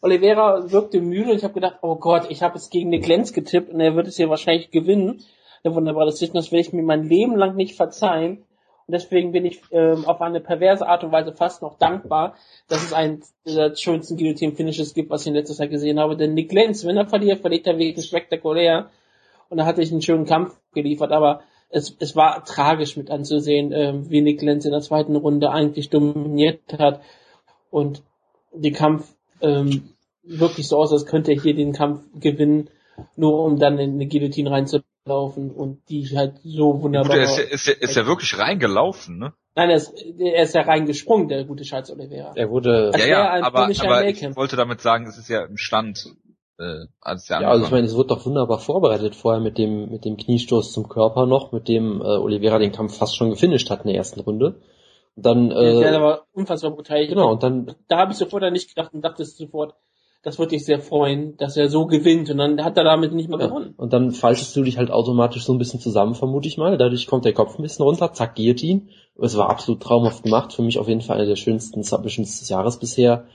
Oliveira 0.00 0.70
wirkte 0.70 1.00
müde 1.00 1.30
und 1.30 1.36
ich 1.36 1.44
habe 1.44 1.54
gedacht, 1.54 1.78
oh 1.82 1.96
Gott, 1.96 2.26
ich 2.30 2.42
habe 2.42 2.56
es 2.56 2.70
gegen 2.70 2.90
Nick 2.90 3.06
Lenz 3.06 3.32
getippt 3.32 3.72
und 3.72 3.80
er 3.80 3.96
wird 3.96 4.06
es 4.06 4.16
hier 4.16 4.30
wahrscheinlich 4.30 4.70
gewinnen. 4.70 5.22
Eine 5.64 5.74
wunderbare 5.74 6.06
Decision, 6.06 6.36
das 6.36 6.52
werde 6.52 6.60
ich 6.60 6.72
mir 6.72 6.82
mein 6.82 7.04
Leben 7.04 7.36
lang 7.36 7.56
nicht 7.56 7.74
verzeihen. 7.74 8.44
Und 8.86 8.92
deswegen 8.92 9.32
bin 9.32 9.44
ich 9.44 9.60
ähm, 9.70 10.06
auf 10.06 10.20
eine 10.20 10.40
perverse 10.40 10.86
Art 10.88 11.04
und 11.04 11.12
Weise 11.12 11.32
fast 11.32 11.62
noch 11.62 11.76
dankbar, 11.78 12.36
dass 12.68 12.84
es 12.84 12.92
einen 12.92 13.22
der 13.44 13.74
schönsten 13.74 14.16
Guillotine-Finishes 14.16 14.94
gibt, 14.94 15.10
was 15.10 15.22
ich 15.22 15.26
in 15.26 15.34
letzter 15.34 15.54
Zeit 15.54 15.70
gesehen 15.70 15.98
habe. 15.98 16.16
Denn 16.16 16.32
Nick 16.32 16.52
Lenz, 16.52 16.86
wenn 16.86 16.96
er 16.96 17.06
verliert, 17.06 17.40
verliert 17.40 17.66
er 17.66 17.76
wegen 17.76 18.00
spektakulär. 18.00 18.88
Und 19.50 19.58
da 19.58 19.66
hatte 19.66 19.82
ich 19.82 19.90
einen 19.90 20.00
schönen 20.00 20.26
Kampf 20.26 20.56
geliefert, 20.72 21.12
aber 21.12 21.42
es, 21.70 21.94
es 21.98 22.16
war 22.16 22.44
tragisch 22.44 22.96
mit 22.96 23.10
anzusehen, 23.10 23.72
ähm, 23.72 24.10
wie 24.10 24.20
Nick 24.20 24.40
Lenz 24.42 24.64
in 24.64 24.72
der 24.72 24.80
zweiten 24.80 25.16
Runde 25.16 25.50
eigentlich 25.50 25.90
dominiert 25.90 26.60
hat 26.78 27.02
und 27.70 28.02
den 28.52 28.72
Kampf 28.72 29.14
ähm, 29.40 29.90
wirklich 30.22 30.68
so 30.68 30.76
aus, 30.76 30.92
als 30.92 31.06
könnte 31.06 31.32
er 31.32 31.40
hier 31.40 31.54
den 31.54 31.72
Kampf 31.72 32.00
gewinnen, 32.20 32.70
nur 33.16 33.44
um 33.44 33.58
dann 33.58 33.78
in 33.78 33.94
eine 33.94 34.06
Guillotine 34.06 34.50
reinzulaufen 34.50 35.50
und 35.50 35.88
die 35.88 36.06
halt 36.16 36.40
so 36.42 36.72
Gut, 36.74 36.82
wunderbar. 36.82 37.16
er 37.16 37.22
ist, 37.24 37.38
ja, 37.38 37.44
ist, 37.44 37.66
ja, 37.66 37.74
ist 37.74 37.96
ja 37.96 38.06
wirklich 38.06 38.38
reingelaufen, 38.38 39.18
ne? 39.18 39.32
Nein, 39.54 39.70
er 39.70 39.76
ist, 39.76 39.92
er 40.18 40.42
ist 40.44 40.54
ja 40.54 40.62
reingesprungen, 40.62 41.28
der 41.28 41.44
gute 41.44 41.64
Charles 41.64 41.90
Oliveira. 41.90 42.32
Er 42.36 42.50
wurde, 42.50 42.90
Das 42.92 43.00
ja, 43.00 43.08
ja, 43.08 43.30
ein 43.30 43.42
aber, 43.42 43.64
aber 43.64 44.06
ich 44.06 44.36
wollte 44.36 44.56
damit 44.56 44.80
sagen, 44.80 45.06
es 45.06 45.18
ist 45.18 45.28
ja 45.28 45.44
im 45.44 45.56
Stand, 45.56 46.14
äh, 46.58 46.84
als 47.00 47.26
der 47.26 47.40
ja, 47.40 47.48
also 47.48 47.64
ich 47.64 47.70
meine, 47.70 47.86
es 47.86 47.94
wurde 47.96 48.08
doch 48.08 48.24
wunderbar 48.24 48.60
vorbereitet 48.60 49.16
vorher 49.16 49.40
mit 49.40 49.58
dem, 49.58 49.90
mit 49.90 50.04
dem 50.04 50.16
Kniestoß 50.16 50.72
zum 50.72 50.88
Körper 50.88 51.26
noch, 51.26 51.50
mit 51.50 51.66
dem 51.66 52.00
äh, 52.00 52.04
Oliveira 52.04 52.58
den 52.58 52.70
Kampf 52.72 52.98
fast 52.98 53.16
schon 53.16 53.30
gefinisht 53.30 53.70
hat 53.70 53.80
in 53.80 53.88
der 53.88 53.96
ersten 53.96 54.20
Runde. 54.20 54.60
Dann, 55.22 55.50
der 55.50 55.58
äh, 55.94 56.00
war 56.00 56.26
unfassbar 56.32 56.70
brutal. 56.70 57.06
genau, 57.06 57.32
und 57.32 57.42
dann 57.42 57.74
Da 57.88 57.98
habe 57.98 58.12
ich 58.12 58.18
sofort 58.18 58.42
an 58.44 58.52
nicht 58.52 58.68
gedacht 58.74 58.94
und 58.94 59.02
dachte 59.02 59.24
sofort, 59.24 59.74
das 60.22 60.38
würde 60.38 60.50
dich 60.50 60.64
sehr 60.64 60.80
freuen, 60.80 61.36
dass 61.36 61.56
er 61.56 61.68
so 61.68 61.86
gewinnt 61.86 62.28
und 62.30 62.38
dann 62.38 62.64
hat 62.64 62.76
er 62.76 62.84
damit 62.84 63.12
nicht 63.12 63.28
mehr 63.28 63.38
Ja, 63.38 63.46
gewonnen. 63.46 63.74
und 63.76 63.92
dann 63.92 64.10
faltest 64.12 64.54
du 64.56 64.62
dich 64.64 64.76
halt 64.76 64.90
automatisch 64.90 65.44
so 65.44 65.52
ein 65.52 65.58
bisschen 65.58 65.80
zusammen, 65.80 66.14
vermute 66.14 66.48
ich 66.48 66.58
mal. 66.58 66.76
Dadurch 66.76 67.06
kommt 67.06 67.24
der 67.24 67.32
Kopf 67.34 67.58
ein 67.58 67.62
bisschen 67.62 67.84
runter, 67.84 68.12
zack, 68.12 68.34
Guillotine. 68.34 68.88
Es 69.20 69.36
war 69.36 69.48
absolut 69.48 69.82
traumhaft 69.82 70.24
gemacht. 70.24 70.52
Für 70.52 70.62
mich 70.62 70.78
auf 70.78 70.88
jeden 70.88 71.00
Fall 71.02 71.16
einer 71.18 71.26
der 71.26 71.36
schönsten 71.36 71.82
Submissions 71.82 72.40
des 72.40 72.48
Jahres 72.48 72.78
bisher. 72.78 73.26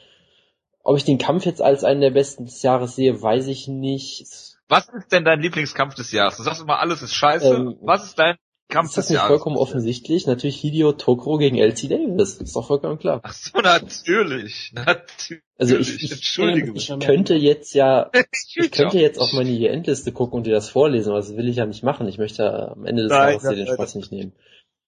Ob 0.84 0.98
ich 0.98 1.06
den 1.06 1.18
Kampf 1.18 1.46
jetzt 1.46 1.62
als 1.62 1.84
einen 1.86 2.02
der 2.02 2.12
besten 2.12 2.46
des 2.46 2.62
Jahres 2.62 2.96
sehe, 2.96 3.22
weiß 3.22 3.48
ich 3.48 3.68
nicht. 3.70 4.28
Was 4.68 4.90
ist 4.90 5.12
denn 5.12 5.24
dein 5.24 5.40
Lieblingskampf 5.42 5.96
des 5.96 6.12
Jahres? 6.12 6.38
Du 6.38 6.44
sagst 6.44 6.62
immer, 6.62 6.80
alles 6.80 7.02
ist 7.02 7.14
scheiße. 7.14 7.54
Ähm, 7.56 7.78
Was 7.82 8.04
ist 8.06 8.20
dein 8.20 8.36
Kampf 8.74 8.90
Ist 8.90 8.98
das 8.98 9.10
nicht 9.10 9.18
Jahres? 9.18 9.30
vollkommen 9.30 9.58
offensichtlich? 9.58 10.28
Natürlich 10.28 10.58
Hideo 10.60 10.92
Tokoro 10.94 11.38
gegen 11.38 11.58
LC 11.58 11.88
Davis. 11.90 12.36
Ist 12.38 12.56
doch 12.56 12.66
vollkommen 12.68 13.00
klar. 13.00 13.22
Ach 13.24 13.32
so, 13.34 13.58
natürlich. 13.60 14.72
Natürlich. 14.76 15.44
Also 15.58 15.78
ich, 15.78 16.04
ich, 16.04 16.12
Entschuldige 16.12 16.74
Ich 16.76 16.90
mich. 16.90 17.00
könnte 17.00 17.36
jetzt 17.36 17.74
ja, 17.74 18.10
ich 18.14 18.58
Ich 18.58 18.72
könnte 18.72 19.00
jetzt 19.00 19.20
auf 19.20 19.32
meine 19.34 19.50
hier 19.50 19.72
Endliste 19.72 20.12
gucken 20.12 20.38
und 20.38 20.48
dir 20.48 20.54
das 20.54 20.70
vorlesen, 20.70 21.10
aber 21.12 21.20
das 21.20 21.36
will 21.38 21.48
ich 21.48 21.58
ja 21.58 21.66
nicht 21.66 21.84
machen. 21.84 22.08
Ich 22.08 22.18
möchte 22.18 22.72
am 22.72 22.86
Ende 22.86 23.04
des 23.04 23.12
Nein, 23.12 23.40
Jahres 23.40 23.44
dir 23.50 23.56
den 23.56 23.68
Spaß 23.68 23.96
nicht 23.96 24.12
nehmen. 24.12 24.34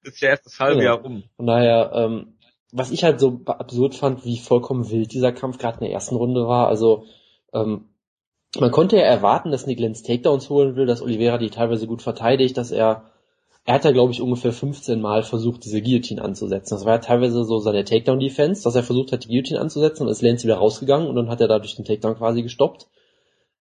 ist 0.04 0.22
ja 0.22 0.30
erst 0.30 0.46
das 0.48 0.60
halbe 0.60 0.80
Genau. 0.80 0.86
Jahr 0.94 1.02
rum. 1.02 1.24
Von 1.38 1.46
daher, 1.48 1.92
ähm, 1.94 2.38
was 2.72 2.92
ich 2.92 3.04
halt 3.04 3.20
so 3.20 3.42
absurd 3.46 3.96
fand, 3.96 4.26
wie 4.26 4.38
vollkommen 4.38 4.90
wild 4.90 5.14
dieser 5.14 5.32
Kampf 5.32 5.58
gerade 5.60 5.78
in 5.78 5.86
der 5.86 5.92
ersten 5.94 6.16
Runde 6.16 6.48
war, 6.48 6.68
also 6.68 7.06
ähm, 7.54 7.86
man 8.58 8.72
konnte 8.72 8.96
ja 8.98 9.04
erwarten, 9.04 9.52
dass 9.52 9.68
Nick 9.68 9.80
Lenz 9.80 10.02
Takedowns 10.02 10.50
holen 10.50 10.76
will, 10.76 10.86
dass 10.86 11.02
Oliveira 11.02 11.38
die 11.38 11.50
teilweise 11.50 11.88
gut 11.88 12.02
verteidigt, 12.02 12.58
dass 12.58 12.72
er 12.72 13.12
er 13.66 13.74
hat 13.74 13.86
ja, 13.86 13.92
glaube 13.92 14.12
ich, 14.12 14.22
ungefähr 14.22 14.54
15 14.54 15.02
Mal 15.02 15.24
versucht, 15.24 15.66
diese 15.66 15.82
Guillotine 15.82 16.22
anzusetzen. 16.22 16.76
Das 16.76 16.86
war 16.86 16.94
ja 16.94 17.00
teilweise 17.00 17.44
so 17.44 17.58
seine 17.58 17.84
Takedown-Defense, 17.84 18.64
dass 18.64 18.76
er 18.76 18.84
versucht 18.84 19.12
hat, 19.12 19.24
die 19.24 19.30
Guillotine 19.30 19.60
anzusetzen 19.60 20.04
und 20.04 20.10
ist 20.10 20.22
Lenz 20.22 20.44
wieder 20.44 20.58
rausgegangen 20.58 21.08
und 21.08 21.16
dann 21.16 21.30
hat 21.30 21.42
er 21.42 21.48
dadurch 21.48 21.76
den 21.76 21.84
Takedown 21.84 22.16
quasi 22.16 22.44
gestoppt. 22.44 22.88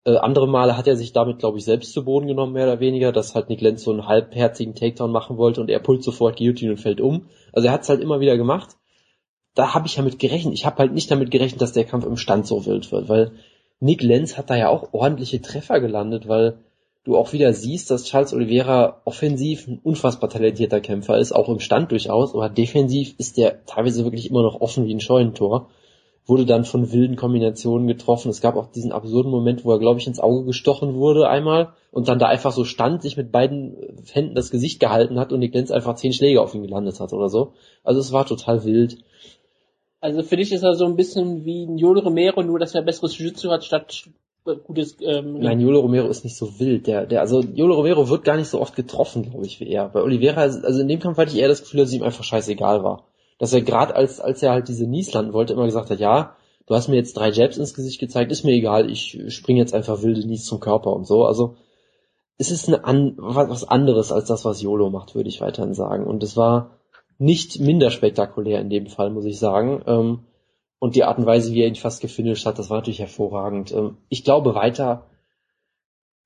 Äh, 0.04 0.16
andere 0.16 0.46
Male 0.46 0.76
hat 0.76 0.86
er 0.86 0.96
sich 0.96 1.14
damit, 1.14 1.38
glaube 1.38 1.56
ich, 1.56 1.64
selbst 1.64 1.94
zu 1.94 2.04
Boden 2.04 2.26
genommen, 2.26 2.52
mehr 2.52 2.66
oder 2.66 2.80
weniger, 2.80 3.12
dass 3.12 3.34
halt 3.34 3.48
Nick 3.48 3.62
Lenz 3.62 3.82
so 3.82 3.92
einen 3.92 4.06
halbherzigen 4.06 4.74
Takedown 4.74 5.10
machen 5.10 5.38
wollte 5.38 5.62
und 5.62 5.70
er 5.70 5.78
pullt 5.78 6.04
sofort 6.04 6.36
Guillotine 6.36 6.72
und 6.72 6.80
fällt 6.80 7.00
um. 7.00 7.30
Also 7.54 7.68
er 7.68 7.72
hat 7.72 7.82
es 7.82 7.88
halt 7.88 8.02
immer 8.02 8.20
wieder 8.20 8.36
gemacht. 8.36 8.76
Da 9.54 9.72
habe 9.72 9.86
ich 9.86 9.96
ja 9.96 10.02
mit 10.02 10.18
gerechnet. 10.18 10.52
Ich 10.52 10.66
habe 10.66 10.78
halt 10.78 10.92
nicht 10.92 11.10
damit 11.10 11.30
gerechnet, 11.30 11.62
dass 11.62 11.72
der 11.72 11.84
Kampf 11.84 12.04
im 12.04 12.18
Stand 12.18 12.46
so 12.46 12.66
wild 12.66 12.92
wird, 12.92 13.08
weil 13.08 13.32
Nick 13.80 14.02
Lenz 14.02 14.36
hat 14.36 14.50
da 14.50 14.56
ja 14.56 14.68
auch 14.68 14.92
ordentliche 14.92 15.40
Treffer 15.40 15.80
gelandet, 15.80 16.28
weil 16.28 16.58
du 17.04 17.16
auch 17.16 17.32
wieder 17.32 17.52
siehst, 17.52 17.90
dass 17.90 18.04
Charles 18.04 18.32
Oliveira 18.32 19.00
offensiv 19.04 19.68
ein 19.68 19.78
unfassbar 19.82 20.30
talentierter 20.30 20.80
Kämpfer 20.80 21.18
ist, 21.18 21.32
auch 21.32 21.48
im 21.48 21.60
Stand 21.60 21.92
durchaus, 21.92 22.34
aber 22.34 22.48
defensiv 22.48 23.14
ist 23.18 23.36
der 23.36 23.64
teilweise 23.66 24.04
wirklich 24.04 24.30
immer 24.30 24.42
noch 24.42 24.60
offen 24.60 24.86
wie 24.86 24.94
ein 24.94 25.00
Scheunentor. 25.00 25.68
Wurde 26.26 26.46
dann 26.46 26.64
von 26.64 26.90
wilden 26.90 27.16
Kombinationen 27.16 27.86
getroffen. 27.86 28.30
Es 28.30 28.40
gab 28.40 28.56
auch 28.56 28.68
diesen 28.72 28.92
absurden 28.92 29.30
Moment, 29.30 29.66
wo 29.66 29.72
er, 29.72 29.78
glaube 29.78 30.00
ich, 30.00 30.06
ins 30.06 30.20
Auge 30.20 30.46
gestochen 30.46 30.94
wurde 30.94 31.28
einmal 31.28 31.74
und 31.92 32.08
dann 32.08 32.18
da 32.18 32.28
einfach 32.28 32.52
so 32.52 32.64
stand, 32.64 33.02
sich 33.02 33.18
mit 33.18 33.30
beiden 33.30 33.76
Händen 34.10 34.34
das 34.34 34.50
Gesicht 34.50 34.80
gehalten 34.80 35.18
hat 35.20 35.34
und 35.34 35.42
die 35.42 35.50
Glänz 35.50 35.70
einfach 35.70 35.96
zehn 35.96 36.14
Schläge 36.14 36.40
auf 36.40 36.54
ihn 36.54 36.62
gelandet 36.62 36.98
hat 36.98 37.12
oder 37.12 37.28
so. 37.28 37.52
Also 37.82 38.00
es 38.00 38.10
war 38.10 38.24
total 38.24 38.64
wild. 38.64 38.96
Also 40.00 40.22
für 40.22 40.38
dich 40.38 40.50
ist 40.50 40.62
er 40.62 40.74
so 40.76 40.86
ein 40.86 40.96
bisschen 40.96 41.44
wie 41.44 41.64
ein 41.64 41.76
Jolo 41.76 42.00
Romero, 42.00 42.42
nur 42.42 42.58
dass 42.58 42.74
er 42.74 42.80
besseres 42.80 43.18
Jiu-Jitsu 43.18 43.50
hat 43.50 43.64
statt 43.64 44.08
gutes. 44.44 44.96
Ähm, 45.00 45.38
Nein, 45.38 45.60
Jolo 45.60 45.80
Romero 45.80 46.08
ist 46.08 46.24
nicht 46.24 46.36
so 46.36 46.58
wild. 46.58 46.86
Der, 46.86 47.06
der, 47.06 47.20
also 47.20 47.40
Jolo 47.40 47.74
Romero 47.76 48.08
wird 48.08 48.24
gar 48.24 48.36
nicht 48.36 48.48
so 48.48 48.60
oft 48.60 48.76
getroffen, 48.76 49.30
glaube 49.30 49.46
ich, 49.46 49.60
wie 49.60 49.68
er. 49.68 49.88
Bei 49.88 50.02
Oliveira, 50.02 50.42
also 50.42 50.80
in 50.80 50.88
dem 50.88 51.00
Kampf 51.00 51.18
hatte 51.18 51.32
ich 51.32 51.38
eher 51.38 51.48
das 51.48 51.62
Gefühl, 51.62 51.80
dass 51.80 51.88
es 51.88 51.94
ihm 51.94 52.02
einfach 52.02 52.24
scheißegal 52.24 52.84
war. 52.84 53.04
Dass 53.38 53.52
er 53.52 53.62
gerade 53.62 53.96
als, 53.96 54.20
als 54.20 54.42
er 54.42 54.52
halt 54.52 54.68
diese 54.68 54.86
Nies 54.86 55.12
landen 55.12 55.32
wollte, 55.32 55.54
immer 55.54 55.64
gesagt 55.64 55.90
hat, 55.90 55.98
ja, 55.98 56.36
du 56.66 56.74
hast 56.74 56.88
mir 56.88 56.96
jetzt 56.96 57.14
drei 57.14 57.30
Jabs 57.30 57.56
ins 57.56 57.74
Gesicht 57.74 57.98
gezeigt, 57.98 58.30
ist 58.30 58.44
mir 58.44 58.52
egal, 58.52 58.90
ich 58.90 59.18
springe 59.28 59.60
jetzt 59.60 59.74
einfach 59.74 60.02
wilde 60.02 60.26
Nies 60.26 60.44
zum 60.44 60.60
Körper 60.60 60.92
und 60.92 61.06
so. 61.06 61.24
Also 61.24 61.56
es 62.36 62.50
ist 62.50 62.68
eine 62.68 62.84
an, 62.84 63.14
was 63.16 63.66
anderes 63.66 64.12
als 64.12 64.26
das, 64.26 64.44
was 64.44 64.62
Jolo 64.62 64.90
macht, 64.90 65.14
würde 65.14 65.28
ich 65.28 65.40
weiterhin 65.40 65.74
sagen. 65.74 66.06
Und 66.06 66.22
es 66.22 66.36
war 66.36 66.78
nicht 67.18 67.60
minder 67.60 67.90
spektakulär 67.90 68.60
in 68.60 68.70
dem 68.70 68.86
Fall, 68.86 69.10
muss 69.10 69.24
ich 69.24 69.38
sagen. 69.38 69.82
Ähm, 69.86 70.20
und 70.78 70.96
die 70.96 71.04
Art 71.04 71.18
und 71.18 71.26
Weise, 71.26 71.52
wie 71.52 71.62
er 71.62 71.68
ihn 71.68 71.74
fast 71.74 72.00
gefinisht 72.00 72.46
hat, 72.46 72.58
das 72.58 72.70
war 72.70 72.78
natürlich 72.78 73.00
hervorragend. 73.00 73.72
Ähm, 73.72 73.96
ich 74.08 74.24
glaube 74.24 74.54
weiter, 74.54 75.06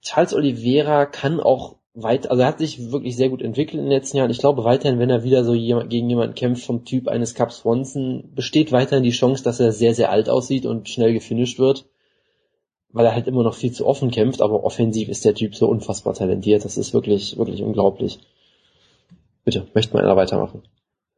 Charles 0.02 0.34
Oliveira 0.34 1.06
kann 1.06 1.40
auch 1.40 1.76
weit, 1.94 2.30
also 2.30 2.42
er 2.42 2.48
hat 2.48 2.58
sich 2.58 2.90
wirklich 2.92 3.16
sehr 3.16 3.28
gut 3.28 3.42
entwickelt 3.42 3.74
in 3.74 3.86
den 3.86 3.92
letzten 3.92 4.16
Jahren. 4.16 4.30
Ich 4.30 4.38
glaube 4.38 4.64
weiterhin, 4.64 4.98
wenn 4.98 5.10
er 5.10 5.24
wieder 5.24 5.44
so 5.44 5.54
jemand, 5.54 5.90
gegen 5.90 6.08
jemanden 6.08 6.34
kämpft 6.34 6.64
vom 6.64 6.84
Typ 6.84 7.08
eines 7.08 7.34
Cap 7.34 7.52
Swanson, 7.52 8.32
besteht 8.34 8.72
weiterhin 8.72 9.02
die 9.02 9.10
Chance, 9.10 9.42
dass 9.42 9.60
er 9.60 9.72
sehr, 9.72 9.94
sehr 9.94 10.10
alt 10.10 10.28
aussieht 10.28 10.66
und 10.66 10.88
schnell 10.88 11.12
gefinisht 11.12 11.58
wird. 11.58 11.86
Weil 12.90 13.04
er 13.04 13.14
halt 13.14 13.26
immer 13.26 13.42
noch 13.42 13.54
viel 13.54 13.72
zu 13.72 13.86
offen 13.86 14.10
kämpft, 14.10 14.40
aber 14.40 14.64
offensiv 14.64 15.08
ist 15.08 15.24
der 15.24 15.34
Typ 15.34 15.54
so 15.54 15.68
unfassbar 15.68 16.14
talentiert. 16.14 16.64
Das 16.64 16.78
ist 16.78 16.94
wirklich, 16.94 17.36
wirklich 17.36 17.62
unglaublich. 17.62 18.18
Bitte, 19.44 19.66
möchte 19.74 19.94
mal 19.94 20.02
einer 20.02 20.16
weitermachen. 20.16 20.62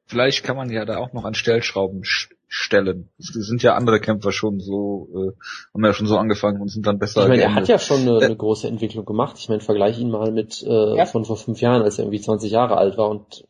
Vielleicht 0.06 0.42
kann 0.42 0.56
man 0.56 0.70
ja 0.70 0.84
da 0.84 0.98
auch 0.98 1.12
noch 1.12 1.24
an 1.24 1.34
Stellschrauben 1.34 2.02
stellen. 2.52 3.08
Es 3.16 3.28
sind 3.28 3.62
ja 3.62 3.74
andere 3.74 4.00
Kämpfer 4.00 4.32
schon 4.32 4.58
so, 4.58 5.08
äh, 5.14 5.32
haben 5.72 5.84
ja 5.84 5.92
schon 5.92 6.08
so 6.08 6.18
angefangen 6.18 6.60
und 6.60 6.68
sind 6.68 6.84
dann 6.84 6.98
besser. 6.98 7.22
Ich 7.22 7.28
meine, 7.28 7.42
er 7.42 7.54
hat 7.54 7.68
ja 7.68 7.78
schon 7.78 8.00
eine, 8.00 8.18
eine, 8.18 8.36
große 8.36 8.66
Entwicklung 8.66 9.04
gemacht. 9.04 9.36
Ich 9.38 9.48
meine, 9.48 9.60
vergleich 9.60 10.00
ihn 10.00 10.10
mal 10.10 10.32
mit 10.32 10.60
äh, 10.62 10.96
ja. 10.96 11.06
von 11.06 11.24
vor 11.24 11.36
fünf 11.36 11.60
Jahren, 11.60 11.82
als 11.82 11.98
er 11.98 12.04
irgendwie 12.04 12.20
20 12.20 12.50
Jahre 12.50 12.76
alt 12.76 12.98
war 12.98 13.08
und 13.08 13.44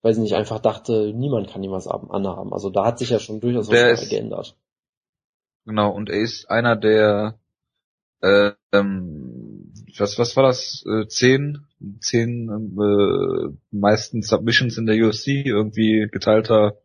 weiß 0.00 0.16
nicht, 0.16 0.34
einfach 0.34 0.60
dachte, 0.60 1.12
niemand 1.14 1.50
kann 1.50 1.62
ihm 1.62 1.72
was 1.72 1.86
anhaben. 1.86 2.54
Also 2.54 2.70
da 2.70 2.86
hat 2.86 2.98
sich 2.98 3.10
ja 3.10 3.18
schon 3.18 3.40
durchaus 3.40 3.68
was 3.68 4.02
ist, 4.02 4.08
geändert. 4.08 4.56
Genau, 5.66 5.90
und 5.90 6.08
er 6.08 6.20
ist 6.20 6.48
einer 6.48 6.74
der 6.74 7.38
äh, 8.22 8.52
ähm, 8.72 9.72
was, 9.98 10.18
was 10.18 10.36
war 10.36 10.44
das? 10.44 10.84
Äh, 10.86 11.06
zehn, 11.08 11.66
zehn 12.00 12.48
äh, 12.48 13.54
meisten 13.70 14.22
Submissions 14.22 14.78
in 14.78 14.86
der 14.86 14.96
UFC, 14.96 15.28
irgendwie 15.44 16.08
geteilter 16.10 16.78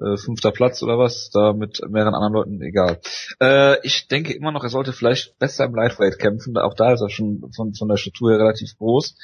äh, 0.00 0.16
fünfter 0.16 0.50
Platz 0.50 0.82
oder 0.82 0.98
was, 0.98 1.30
da 1.30 1.52
mit 1.52 1.80
mehreren 1.88 2.14
anderen 2.14 2.32
Leuten, 2.32 2.62
egal. 2.62 3.00
Äh, 3.40 3.76
ich 3.86 4.08
denke 4.08 4.32
immer 4.32 4.52
noch, 4.52 4.62
er 4.62 4.70
sollte 4.70 4.92
vielleicht 4.92 5.38
besser 5.38 5.64
im 5.64 5.74
Lightweight 5.74 6.18
kämpfen, 6.18 6.56
auch 6.56 6.74
da 6.74 6.92
ist 6.92 7.00
er 7.00 7.10
schon 7.10 7.50
von, 7.54 7.74
von 7.74 7.88
der 7.88 7.96
Statur 7.96 8.30
her 8.30 8.38
relativ 8.38 8.76
groß. 8.78 9.14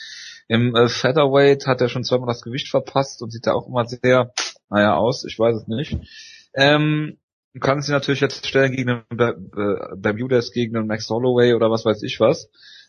Im 0.48 0.74
äh, 0.76 0.88
Featherweight 0.88 1.66
hat 1.66 1.80
er 1.80 1.88
schon 1.88 2.04
zweimal 2.04 2.28
das 2.28 2.42
Gewicht 2.42 2.68
verpasst 2.68 3.22
und 3.22 3.30
sieht 3.30 3.46
da 3.46 3.52
auch 3.52 3.66
immer 3.66 3.84
sehr, 3.86 4.32
naja, 4.70 4.96
aus, 4.96 5.24
ich 5.24 5.38
weiß 5.38 5.56
es 5.56 5.66
nicht. 5.66 5.96
Ähm, 6.54 7.18
du 7.54 7.60
kannst 7.60 7.88
ihn 7.88 7.92
natürlich 7.92 8.20
jetzt 8.20 8.46
stellen 8.46 8.72
gegen 8.72 8.90
einen 8.90 9.50
Bermudas, 9.96 10.52
gegen 10.52 10.76
einen 10.76 10.86
Max 10.86 11.08
Holloway 11.10 11.54
oder 11.54 11.70
was 11.70 11.84
weiß 11.84 12.02
ich 12.02 12.20
was. 12.20 12.48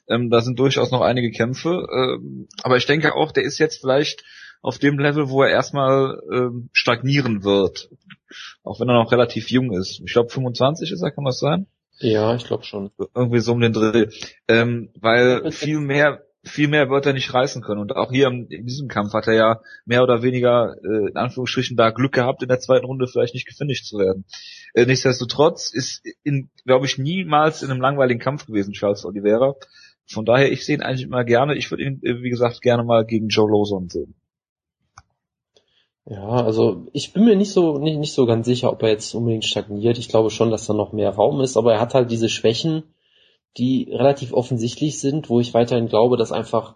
Ähm, 0.09 0.29
da 0.29 0.41
sind 0.41 0.59
durchaus 0.59 0.91
noch 0.91 1.01
einige 1.01 1.31
Kämpfe. 1.31 1.87
Ähm, 1.91 2.47
aber 2.63 2.77
ich 2.77 2.85
denke 2.85 3.13
auch, 3.15 3.31
der 3.31 3.43
ist 3.43 3.59
jetzt 3.59 3.81
vielleicht 3.81 4.23
auf 4.61 4.79
dem 4.79 4.99
Level, 4.99 5.29
wo 5.29 5.43
er 5.43 5.49
erstmal 5.49 6.21
ähm, 6.31 6.69
stagnieren 6.73 7.43
wird. 7.43 7.89
Auch 8.63 8.79
wenn 8.79 8.89
er 8.89 9.01
noch 9.01 9.11
relativ 9.11 9.49
jung 9.49 9.71
ist. 9.71 10.01
Ich 10.05 10.13
glaube 10.13 10.29
25 10.29 10.91
ist 10.91 11.01
er, 11.01 11.11
kann 11.11 11.25
das 11.25 11.39
sein? 11.39 11.67
Ja, 11.99 12.35
ich 12.35 12.45
glaube 12.45 12.63
schon. 12.63 12.91
Irgendwie 13.15 13.39
so 13.39 13.53
um 13.53 13.61
den 13.61 13.73
Dreh. 13.73 14.07
Ähm, 14.47 14.89
weil 14.99 15.51
viel 15.51 15.79
mehr, 15.79 16.23
viel 16.43 16.67
mehr 16.67 16.89
wird 16.89 17.05
er 17.05 17.13
nicht 17.13 17.33
reißen 17.33 17.61
können. 17.61 17.81
Und 17.81 17.95
auch 17.95 18.11
hier 18.11 18.27
in 18.27 18.65
diesem 18.65 18.87
Kampf 18.87 19.13
hat 19.13 19.27
er 19.27 19.33
ja 19.33 19.61
mehr 19.85 20.03
oder 20.03 20.21
weniger, 20.21 20.75
äh, 20.83 21.09
in 21.09 21.15
Anführungsstrichen, 21.15 21.77
da 21.77 21.89
Glück 21.91 22.13
gehabt, 22.13 22.43
in 22.43 22.49
der 22.49 22.59
zweiten 22.59 22.85
Runde 22.85 23.07
vielleicht 23.07 23.33
nicht 23.33 23.47
gefinisht 23.47 23.85
zu 23.85 23.97
werden. 23.97 24.25
Äh, 24.73 24.85
nichtsdestotrotz 24.85 25.71
ist, 25.73 26.03
in, 26.23 26.49
glaube 26.65 26.85
ich, 26.85 26.97
niemals 26.97 27.63
in 27.63 27.71
einem 27.71 27.81
langweiligen 27.81 28.19
Kampf 28.19 28.45
gewesen, 28.45 28.73
Charles 28.73 29.05
Oliveira. 29.05 29.55
Von 30.09 30.25
daher, 30.25 30.51
ich 30.51 30.65
sehe 30.65 30.75
ihn 30.75 30.81
eigentlich 30.81 31.03
immer 31.03 31.25
gerne. 31.25 31.55
Ich 31.55 31.69
würde 31.71 31.83
ihn, 31.83 31.99
äh, 32.03 32.21
wie 32.21 32.29
gesagt, 32.29 32.61
gerne 32.61 32.83
mal 32.83 33.05
gegen 33.05 33.27
Joe 33.27 33.49
Lawson 33.49 33.89
sehen. 33.89 34.15
Ja, 36.09 36.29
also 36.29 36.85
ich 36.93 37.11
bin 37.11 37.25
mir 37.25 37.35
nicht 37.35 37.51
so 37.51 37.77
nicht, 37.79 37.97
nicht 37.97 38.13
so 38.13 38.25
ganz 38.25 38.45
sicher, 38.45 38.71
ob 38.71 38.81
er 38.81 38.89
jetzt 38.89 39.13
unbedingt 39.13 39.43
stagniert. 39.43 39.97
Ich 39.97 40.07
glaube 40.07 40.29
schon, 40.29 40.51
dass 40.51 40.65
da 40.65 40.73
noch 40.73 40.93
mehr 40.93 41.09
Raum 41.09 41.41
ist, 41.41 41.57
aber 41.57 41.73
er 41.73 41.81
hat 41.81 41.93
halt 41.93 42.11
diese 42.11 42.29
Schwächen, 42.29 42.83
die 43.57 43.89
relativ 43.91 44.31
offensichtlich 44.31 45.01
sind, 45.01 45.29
wo 45.29 45.41
ich 45.41 45.53
weiterhin 45.53 45.89
glaube, 45.89 46.15
dass 46.15 46.31
einfach 46.31 46.75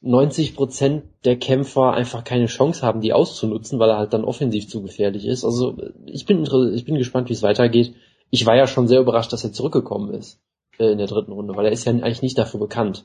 90 0.00 0.56
Prozent 0.56 1.04
der 1.24 1.36
Kämpfer 1.36 1.92
einfach 1.92 2.24
keine 2.24 2.46
Chance 2.46 2.84
haben, 2.84 3.00
die 3.00 3.12
auszunutzen, 3.12 3.78
weil 3.78 3.90
er 3.90 3.98
halt 3.98 4.12
dann 4.12 4.24
offensiv 4.24 4.68
zu 4.68 4.82
gefährlich 4.82 5.24
ist. 5.24 5.44
Also 5.44 5.76
ich 6.06 6.26
bin 6.26 6.44
ich 6.74 6.84
bin 6.84 6.96
gespannt, 6.96 7.28
wie 7.28 7.34
es 7.34 7.42
weitergeht. 7.44 7.94
Ich 8.30 8.44
war 8.44 8.56
ja 8.56 8.66
schon 8.66 8.88
sehr 8.88 9.00
überrascht, 9.00 9.32
dass 9.32 9.44
er 9.44 9.52
zurückgekommen 9.52 10.12
ist 10.14 10.40
äh, 10.78 10.90
in 10.90 10.98
der 10.98 11.06
dritten 11.06 11.32
Runde, 11.32 11.54
weil 11.54 11.66
er 11.66 11.72
ist 11.72 11.84
ja 11.84 11.92
eigentlich 11.92 12.22
nicht 12.22 12.38
dafür 12.38 12.58
bekannt. 12.58 13.04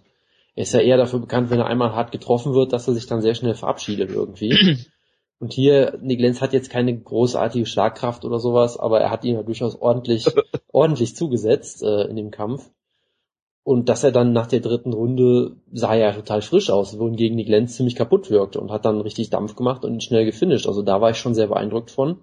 Er 0.55 0.63
ist 0.63 0.73
ja 0.73 0.81
eher 0.81 0.97
dafür 0.97 1.19
bekannt, 1.19 1.51
wenn 1.51 1.59
er 1.59 1.67
einmal 1.67 1.93
hart 1.93 2.11
getroffen 2.11 2.53
wird, 2.55 2.73
dass 2.73 2.87
er 2.87 2.95
sich 2.95 3.05
dann 3.05 3.21
sehr 3.21 3.35
schnell 3.35 3.53
verabschiedet 3.53 4.09
irgendwie. 4.09 4.77
Und 5.43 5.51
hier, 5.51 5.99
Nick 6.01 6.21
Lenz 6.21 6.39
hat 6.39 6.53
jetzt 6.53 6.69
keine 6.69 6.97
großartige 6.97 7.65
Schlagkraft 7.65 8.23
oder 8.23 8.39
sowas, 8.39 8.79
aber 8.79 9.01
er 9.01 9.11
hat 9.11 9.25
ihn 9.25 9.35
ja 9.35 9.43
durchaus 9.43 9.75
ordentlich, 9.75 10.25
ordentlich 10.71 11.17
zugesetzt 11.17 11.83
äh, 11.83 12.03
in 12.03 12.15
dem 12.15 12.31
Kampf. 12.31 12.71
Und 13.65 13.89
dass 13.89 14.05
er 14.05 14.13
dann 14.13 14.31
nach 14.31 14.47
der 14.47 14.61
dritten 14.61 14.93
Runde 14.93 15.57
sah 15.69 15.95
ja 15.95 16.13
total 16.13 16.41
frisch 16.41 16.69
aus, 16.69 16.97
wohingegen 16.97 17.35
Nick 17.35 17.49
Lenz 17.49 17.75
ziemlich 17.75 17.97
kaputt 17.97 18.29
wirkte 18.29 18.61
und 18.61 18.71
hat 18.71 18.85
dann 18.85 19.01
richtig 19.01 19.31
Dampf 19.31 19.57
gemacht 19.57 19.83
und 19.83 19.95
ihn 19.95 19.99
schnell 19.99 20.23
gefinisht. 20.23 20.65
Also 20.65 20.81
da 20.81 21.01
war 21.01 21.09
ich 21.09 21.17
schon 21.17 21.35
sehr 21.35 21.47
beeindruckt 21.47 21.91
von. 21.91 22.21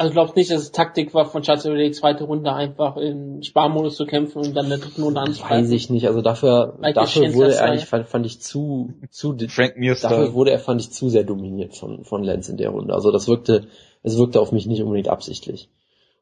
Also 0.00 0.14
glaubst 0.14 0.34
nicht, 0.34 0.50
dass 0.50 0.62
es 0.62 0.72
Taktik 0.72 1.12
war 1.12 1.26
von 1.26 1.44
Schatz 1.44 1.66
über 1.66 1.76
die 1.76 1.90
zweite 1.90 2.24
Runde 2.24 2.54
einfach 2.54 2.96
in 2.96 3.42
Sparmodus 3.42 3.96
zu 3.96 4.06
kämpfen 4.06 4.38
und 4.38 4.56
dann 4.56 4.64
in 4.64 4.70
der 4.70 4.78
dritten 4.78 5.02
Runde 5.02 5.20
anzugreifen? 5.20 5.64
Weiß 5.64 5.70
ich 5.72 5.90
nicht. 5.90 6.06
Also 6.06 6.22
dafür, 6.22 6.78
dafür 6.94 7.34
wurde 7.34 7.52
er 7.52 7.64
eigentlich, 7.64 7.84
fand, 7.84 8.08
fand, 8.08 8.24
ich 8.24 8.40
zu, 8.40 8.94
zu, 9.10 9.36
Frank 9.48 9.74
dafür 10.00 10.32
wurde 10.32 10.52
er, 10.52 10.58
fand 10.58 10.80
ich 10.80 10.90
zu 10.90 11.10
sehr 11.10 11.24
dominiert 11.24 11.76
von, 11.76 12.06
von 12.06 12.24
Lenz 12.24 12.48
in 12.48 12.56
der 12.56 12.70
Runde. 12.70 12.94
Also 12.94 13.12
das 13.12 13.28
wirkte, 13.28 13.66
es 14.02 14.16
wirkte 14.16 14.40
auf 14.40 14.52
mich 14.52 14.64
nicht 14.64 14.82
unbedingt 14.82 15.08
absichtlich. 15.08 15.68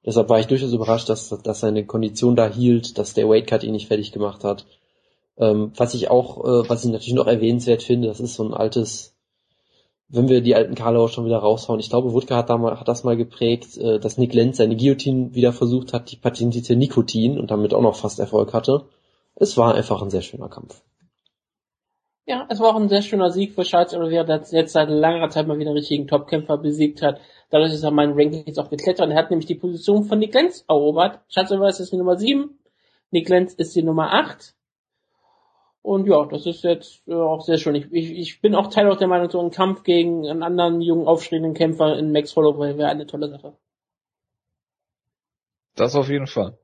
Deshalb 0.05 0.29
war 0.29 0.41
ich 0.41 0.49
durchaus 0.49 0.73
überrascht, 0.73 1.09
dass, 1.09 1.29
dass 1.29 1.61
seine 1.61 1.87
Kondition 1.87 2.35
da 2.35 2.49
hielt, 2.49 2.99
dass 2.99 3.15
der 3.15 3.29
Weightcut 3.29 3.63
ihn 3.63 3.75
nicht 3.75 3.87
fertig 3.87 4.11
gemacht 4.11 4.43
hat. 4.43 4.67
Ähm, 5.37 5.71
was 5.77 5.95
ich 5.95 6.11
auch, 6.11 6.39
äh, 6.39 6.69
was 6.69 6.85
ich 6.85 6.91
natürlich 6.91 7.15
noch 7.15 7.29
erwähnenswert 7.29 7.85
finde, 7.85 8.09
das 8.09 8.19
ist 8.19 8.35
so 8.35 8.43
ein 8.43 8.55
altes, 8.55 9.15
wenn 10.09 10.29
wir 10.29 10.41
die 10.41 10.55
alten 10.55 10.75
Karlauer 10.75 11.11
schon 11.11 11.27
wieder 11.27 11.39
raushauen, 11.39 11.81
ich 11.81 11.91
glaube, 11.91 12.13
Wutke 12.13 12.35
hat, 12.35 12.49
da 12.49 12.57
mal, 12.57 12.81
hat 12.81 12.89
das 12.89 13.05
mal 13.05 13.17
geprägt, 13.17 13.77
äh, 13.77 13.99
dass 14.01 14.17
Nick 14.17 14.33
Lenz 14.33 14.57
seine 14.57 14.77
Guillotine 14.77 15.35
wieder 15.35 15.53
versucht 15.53 15.93
hat, 15.93 16.11
die 16.11 16.17
patentierte 16.17 16.77
Nikotin 16.77 17.39
und 17.39 17.51
damit 17.51 17.75
auch 17.75 17.83
noch 17.83 17.97
fast 17.97 18.19
Erfolg 18.19 18.55
hatte. 18.55 18.87
Es 19.35 19.57
war 19.57 19.75
einfach 19.75 20.03
ein 20.03 20.11
sehr 20.11 20.23
schöner 20.23 20.49
Kampf. 20.49 20.83
Ja, 22.27 22.47
es 22.51 22.61
war 22.61 22.75
auch 22.75 22.81
ein 22.81 22.89
sehr 22.89 23.03
schöner 23.03 23.31
Sieg 23.31 23.55
für 23.55 23.63
Charles 23.63 23.95
Oliveira, 23.95 24.25
der 24.25 24.43
jetzt 24.51 24.73
seit 24.73 24.91
langer 24.91 25.31
Zeit 25.31 25.47
mal 25.47 25.59
wieder 25.59 25.71
einen 25.71 25.79
richtigen 25.79 26.07
Topkämpfer 26.07 26.59
besiegt 26.59 27.01
hat. 27.01 27.21
Dadurch 27.51 27.73
ist 27.73 27.85
er 27.85 27.91
mein 27.91 28.13
Ranking 28.13 28.45
jetzt 28.47 28.59
auch 28.59 28.69
geklettert. 28.69 29.11
Er 29.11 29.17
hat 29.17 29.31
nämlich 29.31 29.47
die 29.47 29.55
Position 29.55 30.05
von 30.05 30.19
Nick 30.19 30.35
Lenz 30.35 30.65
erobert. 30.69 31.21
Charles 31.29 31.53
Oliveira 31.53 31.71
ist 31.71 31.93
die 31.93 31.97
Nummer 31.97 32.17
7, 32.17 32.59
Nick 33.11 33.29
Lenz 33.29 33.55
ist 33.55 33.75
die 33.75 33.83
Nummer 33.83 34.13
8. 34.13 34.55
Und 35.83 36.07
ja, 36.07 36.27
das 36.27 36.47
ist 36.47 36.65
jetzt 36.65 37.07
äh, 37.07 37.15
auch 37.15 37.41
sehr 37.41 37.59
schön. 37.59 37.75
Ich, 37.75 37.87
ich, 37.93 38.11
ich 38.11 38.41
bin 38.41 38.55
auch 38.55 38.69
Teil 38.69 38.91
auch 38.91 38.97
der 38.99 39.09
Meinung, 39.09 39.31
so 39.31 39.41
ein 39.41 39.51
Kampf 39.51 39.85
gegen 39.85 40.29
einen 40.29 40.43
anderen 40.43 40.81
jungen, 40.81 41.07
aufstrebenden 41.07 41.55
Kämpfer 41.55 41.97
in 41.99 42.13
Max 42.13 42.35
Holloway 42.37 42.77
wäre 42.77 42.91
eine 42.91 43.07
tolle 43.07 43.31
Sache. 43.31 43.57
Das 45.75 45.95
auf 45.95 46.09
jeden 46.09 46.27
Fall. 46.27 46.59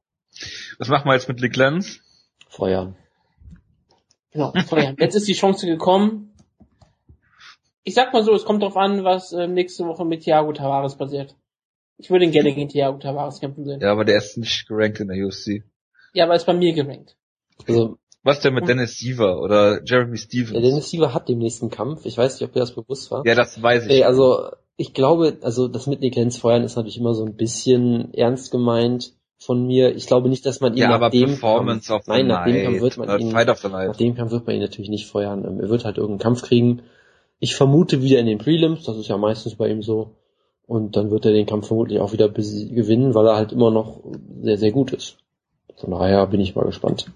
Was 0.78 0.88
machen 0.88 1.08
wir 1.08 1.14
jetzt 1.14 1.28
mit 1.28 1.40
Nick 1.40 1.56
Lenz? 1.56 2.00
Feuer. 2.48 2.94
Genau, 4.32 4.52
Feuer. 4.66 4.94
Jetzt 4.98 5.14
ist 5.14 5.28
die 5.28 5.34
Chance 5.34 5.66
gekommen. 5.66 6.34
Ich 7.84 7.94
sag 7.94 8.12
mal 8.12 8.24
so, 8.24 8.34
es 8.34 8.44
kommt 8.44 8.62
darauf 8.62 8.76
an, 8.76 9.04
was 9.04 9.32
äh, 9.32 9.46
nächste 9.46 9.84
Woche 9.86 10.04
mit 10.04 10.22
Thiago 10.22 10.52
Tavares 10.52 10.96
passiert. 10.96 11.36
Ich 11.98 12.10
würde 12.10 12.24
ihn 12.24 12.32
gerne 12.32 12.52
gegen 12.52 12.68
Thiago 12.68 12.98
Tavares 12.98 13.38
kämpfen 13.38 13.64
sehen. 13.64 13.80
Ja, 13.80 13.92
aber 13.92 14.04
der 14.04 14.16
ist 14.16 14.36
nicht 14.36 14.66
gerankt 14.66 14.98
in 14.98 15.08
der 15.08 15.24
UFC. 15.24 15.62
Ja, 16.12 16.24
aber 16.24 16.32
er 16.32 16.36
ist 16.36 16.46
bei 16.46 16.54
mir 16.54 16.72
gerankt. 16.72 17.16
Also 17.68 17.98
Was 18.24 18.40
denn 18.40 18.54
mit 18.54 18.66
Dennis 18.66 18.98
Siever 18.98 19.40
oder 19.40 19.82
Jeremy 19.84 20.16
Stevens? 20.16 20.52
Der 20.52 20.62
Dennis 20.62 20.88
Siever 20.88 21.12
hat 21.12 21.28
den 21.28 21.38
nächsten 21.38 21.70
Kampf. 21.70 22.06
Ich 22.06 22.16
weiß 22.16 22.40
nicht, 22.40 22.48
ob 22.48 22.54
dir 22.54 22.60
das 22.60 22.74
bewusst 22.74 23.10
war. 23.10 23.24
Ja, 23.26 23.34
das 23.34 23.62
weiß 23.62 23.84
ich. 23.84 23.92
Ey, 23.92 24.04
also 24.04 24.48
ich 24.76 24.94
glaube, 24.94 25.36
also 25.42 25.68
das 25.68 25.86
mit 25.86 26.00
Nick 26.00 26.16
Lenz 26.16 26.38
feuern 26.38 26.64
ist 26.64 26.76
natürlich 26.76 26.98
immer 26.98 27.14
so 27.14 27.24
ein 27.24 27.36
bisschen 27.36 28.12
ernst 28.14 28.50
gemeint 28.50 29.12
von 29.38 29.66
mir. 29.66 29.94
Ich 29.94 30.06
glaube 30.06 30.30
nicht, 30.30 30.46
dass 30.46 30.60
man 30.60 30.72
ihn 30.72 30.78
ja, 30.78 30.88
nach 30.88 30.94
aber 30.96 31.10
dem 31.10 31.30
Performance 31.30 31.88
Kampf, 31.88 32.02
of 32.02 32.08
nein, 32.08 32.26
nach 32.26 32.46
dem 32.46 32.64
Kampf 32.64 32.80
wird 32.80 32.96
man 32.96 33.08
oder 33.08 33.18
ihn, 33.18 33.28
nach 33.30 33.96
dem 33.96 34.14
Kampf 34.14 34.32
wird 34.32 34.46
man 34.46 34.56
ihn 34.56 34.62
natürlich 34.62 34.90
nicht 34.90 35.06
feuern. 35.06 35.44
Ähm, 35.44 35.60
Er 35.60 35.68
wird 35.68 35.84
halt 35.84 35.98
irgendeinen 35.98 36.20
Kampf 36.20 36.42
kriegen. 36.42 36.82
Ich 37.40 37.54
vermute 37.54 38.02
wieder 38.02 38.18
in 38.20 38.26
den 38.26 38.38
Prelims, 38.38 38.84
das 38.84 38.96
ist 38.96 39.08
ja 39.08 39.18
meistens 39.18 39.56
bei 39.56 39.68
ihm 39.68 39.82
so. 39.82 40.16
Und 40.66 40.96
dann 40.96 41.10
wird 41.10 41.26
er 41.26 41.32
den 41.32 41.44
Kampf 41.44 41.66
vermutlich 41.66 42.00
auch 42.00 42.14
wieder 42.14 42.30
gewinnen, 42.30 43.14
weil 43.14 43.26
er 43.26 43.36
halt 43.36 43.52
immer 43.52 43.70
noch 43.70 44.00
sehr, 44.40 44.56
sehr 44.56 44.72
gut 44.72 44.94
ist. 44.94 45.18
Von 45.76 45.90
daher 45.90 46.26
bin 46.26 46.40
ich 46.40 46.54
mal 46.54 46.64
gespannt. 46.64 47.10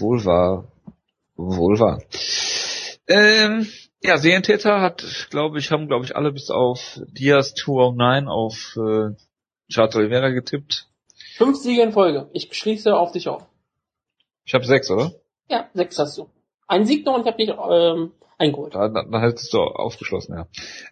Wohl 0.00 0.24
wahr. 0.24 0.70
Wohl 1.36 1.78
wahr. 1.78 2.02
Ähm, 3.06 3.66
ja, 4.02 4.18
Serientäter 4.18 4.80
hat, 4.80 5.28
glaube 5.30 5.58
ich, 5.58 5.70
haben, 5.70 5.88
glaube 5.88 6.04
ich, 6.04 6.14
alle 6.14 6.32
bis 6.32 6.50
auf 6.50 7.00
Diaz 7.06 7.54
209 7.54 8.28
auf 8.28 8.76
äh, 8.76 9.14
Charles 9.70 9.96
Oliveira 9.96 10.30
getippt. 10.30 10.88
Fünf 11.36 11.56
Siege 11.56 11.82
in 11.82 11.92
Folge. 11.92 12.28
Ich 12.32 12.52
schließe 12.52 12.96
auf 12.96 13.12
dich 13.12 13.28
auf. 13.28 13.46
Ich 14.44 14.54
habe 14.54 14.64
sechs, 14.64 14.90
oder? 14.90 15.12
Ja, 15.48 15.68
sechs 15.74 15.98
hast 15.98 16.18
du. 16.18 16.30
Ein 16.66 16.84
Sieg 16.84 17.04
noch 17.06 17.14
und 17.14 17.22
ich 17.22 17.26
habe 17.26 17.38
dich 17.38 17.50
ähm, 17.50 18.12
eingeholt. 18.38 18.74
Da, 18.74 18.88
da, 18.88 19.02
da 19.02 19.20
hättest 19.20 19.52
du 19.52 19.58
aufgeschlossen, 19.58 20.36
ja. 20.36 20.46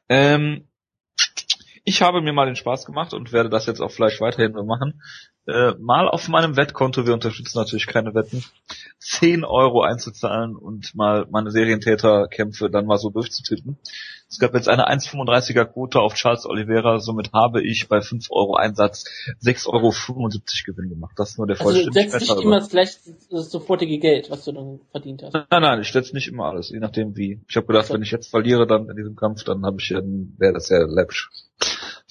Ähm, 0.09 0.69
ich 1.85 2.03
habe 2.03 2.21
mir 2.21 2.33
mal 2.33 2.47
den 2.47 2.57
Spaß 2.57 2.85
gemacht 2.85 3.15
und 3.15 3.33
werde 3.33 3.49
das 3.49 3.67
jetzt 3.67 3.81
auch 3.81 3.91
vielleicht 3.91 4.21
weiterhin 4.21 4.53
machen. 4.67 5.01
Äh, 5.49 5.75
mal 5.79 6.09
auf 6.09 6.27
meinem 6.29 6.57
Wettkonto, 6.57 7.07
wir 7.07 7.15
unterstützen 7.15 7.59
natürlich 7.59 7.87
keine 7.87 8.15
Wetten, 8.15 8.45
10 8.99 9.45
Euro 9.45 9.83
einzuzahlen 9.83 10.57
und 10.57 10.95
mal 10.97 11.27
meine 11.31 11.53
Serientäterkämpfe 11.53 12.69
dann 12.69 12.87
mal 12.87 12.99
so 12.99 13.11
durchzutippen. 13.11 13.79
Es 14.29 14.41
gab 14.41 14.55
jetzt 14.55 14.69
eine 14.69 14.89
1,35er 14.89 15.67
Quote 15.67 16.01
auf 16.01 16.15
Charles 16.15 16.47
Oliveira, 16.47 16.99
somit 16.99 17.33
habe 17.33 17.63
ich 17.63 17.87
bei 17.89 18.01
5 18.01 18.27
Euro 18.31 18.57
Einsatz 18.57 19.05
6,75 19.41 19.69
Euro 19.69 19.93
Gewinn 20.67 20.89
gemacht. 20.89 21.13
Das 21.17 21.31
ist 21.31 21.39
nur 21.39 21.47
der 21.47 21.61
Also 21.61 21.71
du 21.71 21.85
Vollständigkeit 21.85 22.21
setzt 22.21 22.31
nicht 22.31 22.43
immer 22.43 22.59
das, 22.59 22.69
gleich, 22.71 22.97
das 23.31 23.51
sofortige 23.51 23.99
Geld, 24.01 24.29
was 24.31 24.45
du 24.45 24.53
dann 24.53 24.81
verdient 24.91 25.23
hast. 25.23 25.33
Nein, 25.33 25.63
nein, 25.63 25.81
ich 25.81 25.93
setze 25.93 26.13
nicht 26.13 26.27
immer 26.27 26.47
alles, 26.47 26.71
je 26.71 26.81
nachdem 26.81 27.17
wie. 27.17 27.41
Ich 27.49 27.57
habe 27.57 27.69
gedacht, 27.69 27.89
wenn 27.91 28.03
ich 28.03 28.11
jetzt 28.11 28.31
verliere 28.31 28.67
dann 28.67 28.89
in 28.89 28.97
diesem 28.97 29.15
Kampf, 29.15 29.45
dann 29.45 29.65
habe 29.65 29.77
ich 29.79 29.91
ja, 29.91 30.01
dann 30.01 30.35
wäre 30.39 30.55
das 30.55 30.71
ja 30.71 30.79
läppsch 30.85 31.31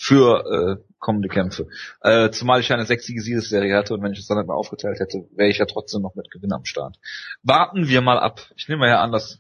für 0.06 0.46
äh, 0.46 0.94
kommende 1.00 1.30
Kämpfe. 1.30 1.68
Äh, 2.02 2.30
zumal 2.30 2.60
ich 2.60 2.70
ja 2.70 2.76
eine 2.76 2.86
sechsige 2.86 3.22
Siegesserie 3.22 3.76
hatte 3.76 3.96
und 3.96 4.04
wenn 4.04 4.14
ich 4.14 4.20
es 4.20 4.28
dann 4.28 4.38
halt 4.38 4.46
mal 4.46 4.54
aufgeteilt 4.54 5.00
hätte, 5.00 5.26
wäre 5.36 5.50
ich 5.50 5.58
ja 5.58 5.66
trotzdem 5.66 6.04
noch 6.04 6.14
mit 6.14 6.30
Gewinn 6.30 6.54
am 6.54 6.64
Start. 6.64 6.98
Warten 7.42 7.88
wir 7.88 8.02
mal 8.02 8.20
ab. 8.20 8.42
Ich 8.56 8.68
nehme 8.68 8.82
mal 8.82 8.90
ja 8.90 9.02
an, 9.02 9.12
dass 9.12 9.40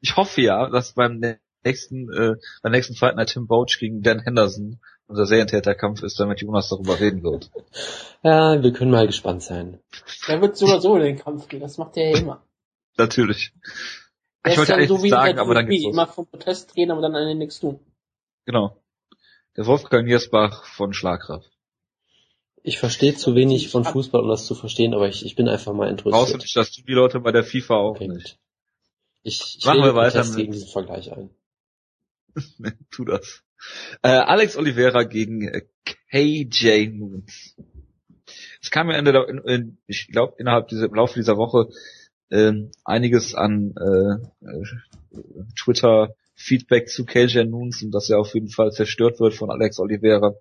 ich 0.00 0.16
hoffe 0.16 0.40
ja, 0.40 0.68
dass 0.68 0.94
beim 0.94 1.22
nächsten 1.62 2.12
äh, 2.12 2.34
beim 2.60 2.72
nächsten 2.72 2.96
Fight 2.96 3.14
Night 3.14 3.28
Tim 3.28 3.46
Boach 3.46 3.76
gegen 3.78 4.02
Dan 4.02 4.18
Henderson 4.18 4.80
unser 5.06 5.26
Serientäterkampf 5.26 6.02
ist, 6.02 6.18
damit 6.18 6.40
Jonas 6.40 6.68
darüber 6.68 6.98
reden 6.98 7.22
wird. 7.22 7.48
Ja, 8.24 8.60
wir 8.60 8.72
können 8.72 8.90
mal 8.90 9.06
gespannt 9.06 9.44
sein. 9.44 9.78
Der 10.26 10.40
wird 10.40 10.56
sogar 10.56 10.80
so 10.80 10.96
in 10.96 11.02
den 11.02 11.18
Kampf 11.18 11.46
gehen, 11.46 11.60
das 11.60 11.78
macht 11.78 11.96
er 11.96 12.10
ja 12.10 12.18
immer. 12.18 12.42
Natürlich. 12.96 13.52
Ich 14.44 14.52
ist 14.52 14.58
wollte 14.58 14.72
dann 14.72 14.80
eigentlich 14.80 14.88
so 14.88 15.04
wie 15.04 15.10
sagen, 15.10 15.38
aber 15.38 15.54
dann 15.54 15.68
geht's 15.68 15.84
los. 15.84 15.94
immer 15.94 16.06
vom 16.08 16.26
Protest 16.26 16.76
reden, 16.76 16.90
aber 16.90 17.02
dann 17.02 17.14
an 17.14 17.28
den 17.28 17.38
nichts 17.38 17.60
tun. 17.60 17.78
Genau. 18.46 18.79
Der 19.60 19.66
Wolfgang 19.66 20.06
Niersbach 20.06 20.64
von 20.64 20.94
Schlagkraft. 20.94 21.50
Ich 22.62 22.78
verstehe 22.78 23.14
zu 23.14 23.34
wenig 23.34 23.68
von 23.68 23.84
Fußball, 23.84 24.22
um 24.22 24.28
das 24.30 24.46
zu 24.46 24.54
verstehen, 24.54 24.94
aber 24.94 25.06
ich, 25.06 25.22
ich 25.22 25.36
bin 25.36 25.48
einfach 25.50 25.74
mal 25.74 25.94
Brauchst 25.94 26.00
du 26.06 26.06
interessiert. 26.06 26.40
nicht, 26.44 26.56
dass 26.56 26.72
du 26.72 26.80
die 26.80 26.94
Leute 26.94 27.20
bei 27.20 27.30
der 27.30 27.44
FIFA 27.44 27.74
auch 27.74 27.90
Okay, 27.96 28.08
nicht. 28.08 28.38
Ich, 29.22 29.56
ich 29.58 29.66
Machen 29.66 29.82
wir 29.82 29.94
weiter 29.94 30.24
mit- 30.24 30.34
gegen 30.34 30.52
diesen 30.52 30.70
Vergleich 30.70 31.12
ein. 31.12 31.28
tu 32.90 33.04
das. 33.04 33.42
Äh, 34.00 34.08
Alex 34.08 34.56
Oliveira 34.56 35.02
gegen 35.02 35.46
äh, 35.46 35.66
KJ 36.10 36.88
Moons. 36.94 37.54
Es 38.62 38.70
kam 38.70 38.88
ja 38.88 38.96
Ende 38.96 39.12
der, 39.12 39.28
in, 39.28 39.38
in, 39.44 39.78
ich 39.86 40.08
glaube 40.08 40.36
innerhalb 40.38 40.68
dieser 40.68 40.86
im 40.86 40.94
Laufe 40.94 41.16
dieser 41.16 41.36
Woche 41.36 41.68
ähm, 42.30 42.70
einiges 42.86 43.34
an 43.34 43.74
äh, 43.76 44.46
äh, 44.46 44.64
Twitter 45.62 46.14
Feedback 46.40 46.88
zu 46.88 47.04
KJ 47.04 47.44
Moons 47.44 47.82
und 47.82 47.92
dass 47.92 48.08
er 48.08 48.18
auf 48.18 48.32
jeden 48.34 48.48
Fall 48.48 48.72
zerstört 48.72 49.20
wird 49.20 49.34
von 49.34 49.50
Alex 49.50 49.78
Oliveira. 49.78 50.34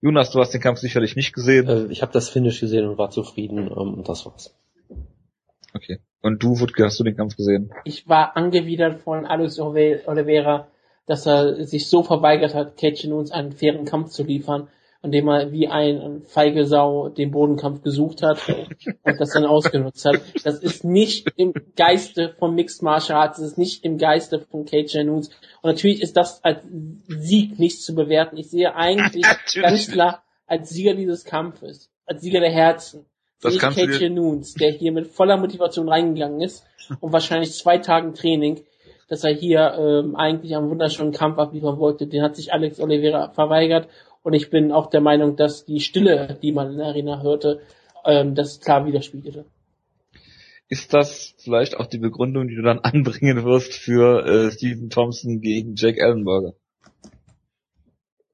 Jonas, 0.00 0.30
du 0.30 0.40
hast 0.40 0.52
den 0.52 0.60
Kampf 0.60 0.80
sicherlich 0.80 1.14
nicht 1.14 1.32
gesehen. 1.32 1.68
Äh, 1.68 1.92
ich 1.92 2.02
habe 2.02 2.12
das 2.12 2.28
Finish 2.28 2.58
gesehen 2.58 2.88
und 2.88 2.98
war 2.98 3.10
zufrieden 3.10 3.68
ähm, 3.68 3.94
und 3.94 4.08
das 4.08 4.26
war's. 4.26 4.58
Okay. 5.72 6.00
Und 6.20 6.42
du, 6.42 6.58
Wutke, 6.58 6.84
hast 6.84 6.98
du 6.98 7.04
den 7.04 7.16
Kampf 7.16 7.36
gesehen? 7.36 7.72
Ich 7.84 8.08
war 8.08 8.36
angewidert 8.36 9.02
von 9.02 9.24
Alex 9.24 9.60
Oliveira, 9.60 10.66
dass 11.06 11.26
er 11.26 11.64
sich 11.64 11.88
so 11.88 12.02
verweigert 12.02 12.54
hat, 12.54 12.76
Cage 12.76 13.04
uns 13.06 13.30
einen 13.30 13.52
fairen 13.52 13.84
Kampf 13.84 14.10
zu 14.10 14.24
liefern, 14.24 14.68
indem 15.02 15.28
er 15.28 15.50
wie 15.50 15.66
ein 15.68 16.22
feige 16.26 16.66
Sau 16.66 17.08
den 17.08 17.30
Bodenkampf 17.30 17.82
gesucht 17.82 18.22
hat 18.22 18.38
und 18.48 19.18
das 19.20 19.30
dann 19.30 19.46
ausgenutzt 19.46 20.04
hat. 20.04 20.20
Das 20.44 20.58
ist 20.58 20.84
nicht 20.84 21.28
im 21.36 21.54
Geiste 21.76 22.34
von 22.38 22.54
Mixed 22.54 22.82
Martial 22.82 23.18
Arts, 23.18 23.38
das 23.38 23.52
ist 23.52 23.58
nicht 23.58 23.84
im 23.84 23.96
Geiste 23.98 24.40
von 24.40 24.66
Cage 24.66 24.96
Nunes. 25.04 25.28
Und 25.62 25.70
natürlich 25.70 26.02
ist 26.02 26.16
das 26.16 26.44
als 26.44 26.60
Sieg 27.08 27.58
nicht 27.58 27.82
zu 27.82 27.94
bewerten. 27.94 28.36
Ich 28.36 28.50
sehe 28.50 28.74
eigentlich 28.74 29.22
Natürlich 29.26 29.62
ganz 29.62 29.90
klar 29.90 30.22
als 30.46 30.68
Sieger 30.70 30.94
dieses 30.94 31.24
Kampfes, 31.24 31.90
als 32.06 32.22
Sieger 32.22 32.40
der 32.40 32.50
Herzen, 32.50 33.06
Das 33.40 33.54
sehe 33.54 33.90
ich 33.90 33.98
dir- 33.98 34.10
Nunes, 34.10 34.54
der 34.54 34.70
hier 34.72 34.92
mit 34.92 35.06
voller 35.06 35.36
Motivation 35.38 35.88
reingegangen 35.88 36.40
ist 36.42 36.64
und 37.00 37.12
wahrscheinlich 37.12 37.52
zwei 37.54 37.78
Tagen 37.78 38.14
Training, 38.14 38.60
dass 39.08 39.24
er 39.24 39.32
hier 39.32 39.74
ähm, 39.78 40.14
eigentlich 40.16 40.54
einen 40.54 40.68
wunderschönen 40.70 41.12
Kampf 41.12 41.38
abliefern 41.38 41.78
wollte. 41.78 42.06
Den 42.06 42.22
hat 42.22 42.36
sich 42.36 42.52
Alex 42.52 42.80
Oliveira 42.80 43.30
verweigert 43.30 43.88
und 44.22 44.34
ich 44.34 44.50
bin 44.50 44.72
auch 44.72 44.90
der 44.90 45.00
Meinung, 45.00 45.36
dass 45.36 45.64
die 45.64 45.80
Stille, 45.80 46.38
die 46.42 46.52
man 46.52 46.72
in 46.72 46.78
der 46.78 46.86
Arena 46.86 47.22
hörte, 47.22 47.60
ähm, 48.04 48.34
das 48.34 48.60
klar 48.60 48.86
widerspiegelte. 48.86 49.44
Ist 50.68 50.94
das 50.94 51.34
vielleicht 51.38 51.76
auch 51.76 51.86
die 51.86 51.98
Begründung, 51.98 52.46
die 52.46 52.54
du 52.54 52.62
dann 52.62 52.78
anbringen 52.82 53.44
wirst 53.44 53.74
für 53.74 54.24
äh, 54.24 54.50
Stephen 54.52 54.90
Thompson 54.90 55.40
gegen 55.40 55.74
Jake 55.74 56.00
Ellenberger? 56.00 56.54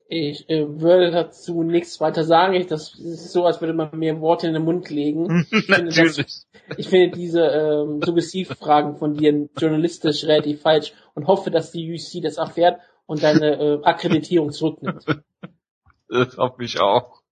Ich 0.08 0.48
äh, 0.48 0.80
würde 0.80 1.10
dazu 1.10 1.64
nichts 1.64 2.00
weiter 2.00 2.22
sagen. 2.22 2.54
Ich, 2.54 2.66
das 2.68 2.94
ist 2.94 3.32
so, 3.32 3.44
als 3.44 3.60
würde 3.60 3.72
man 3.72 3.90
mir 3.98 4.20
Worte 4.20 4.46
in 4.46 4.54
den 4.54 4.62
Mund 4.62 4.88
legen. 4.88 5.46
Ich 5.50 5.66
finde, 5.66 5.90
das, 5.90 6.46
ich 6.76 6.88
finde 6.88 7.16
diese 7.16 7.40
ähm, 7.40 8.00
Suggestivfragen 8.04 8.96
von 8.96 9.14
dir 9.14 9.48
journalistisch 9.58 10.24
relativ 10.24 10.60
falsch 10.60 10.92
und 11.14 11.26
hoffe, 11.26 11.50
dass 11.50 11.72
die 11.72 11.92
UC 11.92 12.22
das 12.22 12.36
erfährt 12.36 12.80
und 13.06 13.22
deine 13.22 13.58
äh, 13.58 13.78
Akkreditierung 13.82 14.52
zurücknimmt. 14.52 15.04
Das 16.08 16.36
hoffe 16.36 16.64
ich 16.64 16.80
auch. 16.80 17.22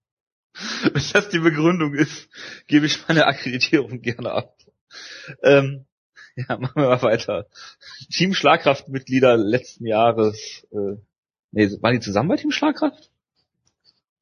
Wenn 0.83 1.03
das 1.13 1.29
die 1.31 1.41
Begründung 1.41 1.95
ist, 1.95 2.29
gebe 2.67 2.87
ich 2.87 3.09
meine 3.09 3.27
Akkreditierung 3.27 4.01
gerne 4.01 4.33
ab. 4.33 4.57
Ähm, 5.43 5.87
ja, 6.37 6.57
machen 6.59 6.83
wir 6.83 6.89
mal 6.89 7.03
weiter. 7.03 7.47
Team 8.13 8.35
Schlagkraftmitglieder 8.35 9.37
letzten 9.37 9.87
Jahres. 9.87 10.67
Äh, 10.73 10.97
nee, 11.53 11.71
waren 11.81 11.95
die 11.95 12.01
zusammen 12.01 12.29
bei 12.29 12.37
Team 12.37 12.51
Schlagkraft? 12.51 13.11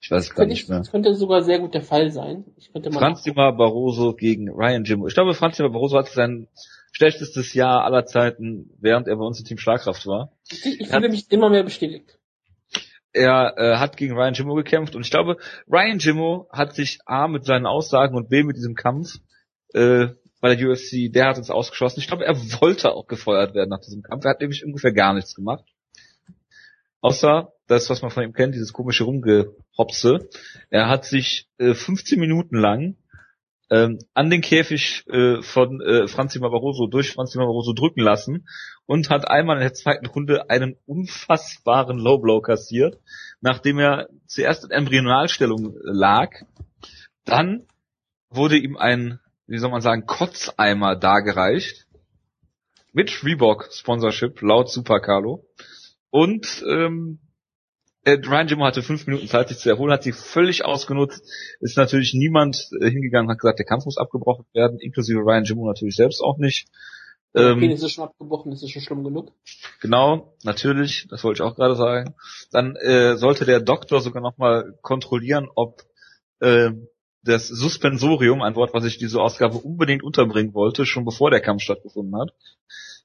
Ich 0.00 0.10
weiß 0.10 0.24
es 0.24 0.34
gar 0.34 0.46
nicht 0.46 0.64
ich, 0.64 0.68
mehr. 0.68 0.78
das 0.78 0.90
könnte 0.90 1.14
sogar 1.14 1.42
sehr 1.42 1.60
gut 1.60 1.74
der 1.74 1.82
Fall 1.82 2.10
sein. 2.10 2.44
Ich 2.56 2.72
könnte 2.72 2.90
mal 2.90 2.98
Franz 2.98 3.22
Dimar 3.22 3.56
Barroso 3.56 4.14
gegen 4.14 4.48
Ryan 4.48 4.84
Jimmo. 4.84 5.06
Ich 5.06 5.14
glaube, 5.14 5.32
Franz 5.32 5.56
Dimar 5.56 5.70
Barroso 5.70 5.96
hatte 5.96 6.12
sein 6.12 6.48
schlechtestes 6.90 7.54
Jahr 7.54 7.84
aller 7.84 8.04
Zeiten, 8.04 8.70
während 8.80 9.06
er 9.06 9.16
bei 9.16 9.24
uns 9.24 9.38
im 9.38 9.46
Team 9.46 9.58
Schlagkraft 9.58 10.06
war. 10.06 10.32
ich, 10.50 10.80
ich 10.80 10.88
fühle 10.88 11.08
mich 11.08 11.30
immer 11.30 11.50
mehr 11.50 11.62
bestätigt. 11.62 12.18
Er 13.12 13.54
äh, 13.56 13.76
hat 13.76 13.96
gegen 13.96 14.14
Ryan 14.14 14.34
Jimmo 14.34 14.54
gekämpft 14.54 14.94
und 14.94 15.02
ich 15.02 15.10
glaube, 15.10 15.36
Ryan 15.70 15.98
Jimmo 15.98 16.48
hat 16.50 16.74
sich 16.74 16.98
A 17.06 17.28
mit 17.28 17.44
seinen 17.44 17.66
Aussagen 17.66 18.16
und 18.16 18.28
B 18.28 18.42
mit 18.42 18.56
diesem 18.56 18.74
Kampf 18.74 19.18
äh, 19.74 20.08
bei 20.40 20.56
der 20.56 20.70
UFC, 20.70 21.12
der 21.12 21.28
hat 21.28 21.38
uns 21.38 21.50
ausgeschlossen. 21.50 22.00
Ich 22.00 22.08
glaube, 22.08 22.24
er 22.24 22.36
wollte 22.60 22.92
auch 22.92 23.06
gefeuert 23.06 23.54
werden 23.54 23.70
nach 23.70 23.80
diesem 23.80 24.02
Kampf. 24.02 24.24
Er 24.24 24.30
hat 24.30 24.40
nämlich 24.40 24.64
ungefähr 24.64 24.92
gar 24.92 25.14
nichts 25.14 25.34
gemacht. 25.34 25.64
Außer 27.00 27.52
das, 27.66 27.90
was 27.90 28.02
man 28.02 28.10
von 28.10 28.24
ihm 28.24 28.32
kennt, 28.32 28.54
dieses 28.54 28.72
komische 28.72 29.04
Rumgehopse. 29.04 30.28
Er 30.70 30.88
hat 30.88 31.04
sich 31.04 31.48
äh, 31.58 31.74
15 31.74 32.18
Minuten 32.18 32.56
lang 32.56 32.96
ähm, 33.72 33.98
an 34.12 34.28
den 34.28 34.42
Käfig 34.42 35.04
äh, 35.08 35.40
von 35.40 35.80
äh, 35.80 36.06
Franzi 36.06 36.38
Barroso 36.38 36.86
durch 36.86 37.12
Franzi 37.12 37.38
Barroso 37.38 37.72
drücken 37.72 38.02
lassen 38.02 38.46
und 38.84 39.08
hat 39.08 39.26
einmal 39.26 39.56
in 39.56 39.62
der 39.62 39.72
zweiten 39.72 40.04
Runde 40.04 40.50
einen 40.50 40.76
unfassbaren 40.84 41.98
Low 41.98 42.18
Blow 42.18 42.42
kassiert, 42.42 43.00
nachdem 43.40 43.78
er 43.78 44.10
zuerst 44.26 44.64
in 44.64 44.70
Embryonalstellung 44.70 45.74
lag. 45.84 46.32
Dann 47.24 47.66
wurde 48.28 48.58
ihm 48.58 48.76
ein, 48.76 49.20
wie 49.46 49.58
soll 49.58 49.70
man 49.70 49.80
sagen, 49.80 50.04
Kotzeimer 50.04 50.94
dargereicht 50.94 51.86
mit 52.92 53.24
Reebok 53.24 53.70
Sponsorship 53.72 54.42
laut 54.42 54.70
Super 54.70 55.00
Carlo 55.00 55.46
und 56.10 56.62
ähm, 56.68 57.20
äh, 58.04 58.12
Ryan 58.12 58.48
Jimmo 58.48 58.64
hatte 58.64 58.82
fünf 58.82 59.06
Minuten 59.06 59.28
Zeit, 59.28 59.48
sich 59.48 59.58
zu 59.58 59.68
erholen, 59.68 59.92
hat 59.92 60.02
sie 60.02 60.12
völlig 60.12 60.64
ausgenutzt. 60.64 61.22
Ist 61.60 61.76
natürlich 61.76 62.14
niemand 62.14 62.68
äh, 62.80 62.90
hingegangen, 62.90 63.30
hat 63.30 63.38
gesagt, 63.38 63.58
der 63.58 63.66
Kampf 63.66 63.84
muss 63.84 63.98
abgebrochen 63.98 64.44
werden, 64.52 64.78
inklusive 64.80 65.20
Ryan 65.20 65.44
Jimmo 65.44 65.66
natürlich 65.66 65.96
selbst 65.96 66.20
auch 66.20 66.38
nicht. 66.38 66.68
Ähm, 67.34 67.58
okay, 67.58 67.72
ist 67.72 67.90
schon 67.90 68.04
abgebrochen, 68.04 68.50
das 68.50 68.62
ist 68.62 68.70
schon 68.70 68.82
schlimm 68.82 69.04
genug. 69.04 69.32
Genau, 69.80 70.34
natürlich, 70.42 71.06
das 71.08 71.24
wollte 71.24 71.42
ich 71.42 71.48
auch 71.48 71.56
gerade 71.56 71.76
sagen. 71.76 72.14
Dann 72.50 72.76
äh, 72.76 73.16
sollte 73.16 73.46
der 73.46 73.60
Doktor 73.60 74.00
sogar 74.00 74.22
nochmal 74.22 74.76
kontrollieren, 74.82 75.48
ob 75.54 75.82
äh, 76.40 76.72
das 77.22 77.48
Suspensorium, 77.48 78.42
ein 78.42 78.56
Wort, 78.56 78.74
was 78.74 78.84
ich 78.84 78.98
diese 78.98 79.20
Ausgabe 79.20 79.58
unbedingt 79.58 80.02
unterbringen 80.02 80.54
wollte, 80.54 80.84
schon 80.84 81.04
bevor 81.04 81.30
der 81.30 81.40
Kampf 81.40 81.62
stattgefunden 81.62 82.20
hat, 82.20 82.32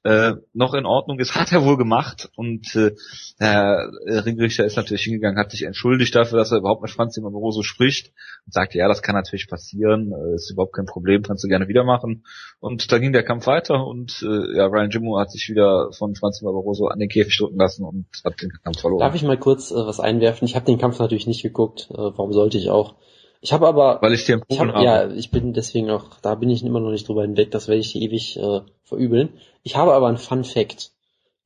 äh, 0.04 0.34
noch 0.52 0.74
in 0.74 0.86
Ordnung 0.86 1.18
ist, 1.18 1.34
hat 1.34 1.52
er 1.52 1.64
wohl 1.64 1.76
gemacht 1.76 2.30
und 2.36 2.74
äh, 2.74 2.92
der 3.40 3.90
Ringrichter 4.24 4.64
ist 4.64 4.76
natürlich 4.76 5.02
hingegangen, 5.02 5.38
hat 5.38 5.50
sich 5.50 5.62
entschuldigt 5.62 6.14
dafür, 6.14 6.38
dass 6.38 6.52
er 6.52 6.58
überhaupt 6.58 6.82
mit 6.82 6.90
Franz 6.90 7.18
Barroso 7.20 7.62
spricht 7.62 8.12
und 8.46 8.52
sagte, 8.52 8.78
ja, 8.78 8.88
das 8.88 9.02
kann 9.02 9.14
natürlich 9.14 9.48
passieren, 9.48 10.12
äh, 10.12 10.34
ist 10.34 10.50
überhaupt 10.50 10.74
kein 10.74 10.86
Problem, 10.86 11.22
kannst 11.22 11.44
du 11.44 11.48
gerne 11.48 11.68
wieder 11.68 11.84
machen 11.84 12.24
und 12.60 12.90
dann 12.92 13.00
ging 13.00 13.12
der 13.12 13.24
Kampf 13.24 13.46
weiter 13.46 13.86
und 13.86 14.22
äh, 14.22 14.56
ja, 14.56 14.66
Ryan 14.66 14.90
Jimmo 14.90 15.18
hat 15.18 15.30
sich 15.30 15.48
wieder 15.48 15.90
von 15.92 16.14
Franz 16.14 16.40
Barroso 16.40 16.86
an 16.86 16.98
den 16.98 17.08
Käfig 17.08 17.36
drücken 17.38 17.58
lassen 17.58 17.84
und 17.84 18.06
hat 18.24 18.40
den 18.40 18.52
Kampf 18.62 18.80
verloren. 18.80 19.00
Darf 19.00 19.14
ich 19.14 19.22
mal 19.22 19.38
kurz 19.38 19.70
äh, 19.70 19.74
was 19.74 20.00
einwerfen? 20.00 20.46
Ich 20.46 20.54
habe 20.54 20.66
den 20.66 20.78
Kampf 20.78 20.98
natürlich 20.98 21.26
nicht 21.26 21.42
geguckt, 21.42 21.88
äh, 21.90 21.96
warum 21.96 22.32
sollte 22.32 22.58
ich 22.58 22.70
auch? 22.70 22.94
Ich 23.40 23.52
habe 23.52 23.68
aber, 23.68 24.02
weil 24.02 24.14
ich 24.14 24.24
dir 24.24 24.40
ich 24.48 24.58
hab, 24.58 24.68
habe. 24.68 24.84
Ja, 24.84 25.08
ich 25.10 25.30
bin 25.30 25.52
deswegen 25.52 25.90
auch, 25.90 26.18
da 26.22 26.34
bin 26.34 26.50
ich 26.50 26.64
immer 26.64 26.80
noch 26.80 26.90
nicht 26.90 27.08
drüber 27.08 27.22
hinweg. 27.22 27.50
Das 27.50 27.68
werde 27.68 27.80
ich 27.80 27.94
ewig 27.94 28.36
äh, 28.36 28.60
verübeln. 28.82 29.34
Ich 29.62 29.76
habe 29.76 29.94
aber 29.94 30.08
einen 30.08 30.18
Fun 30.18 30.44
Fact. 30.44 30.92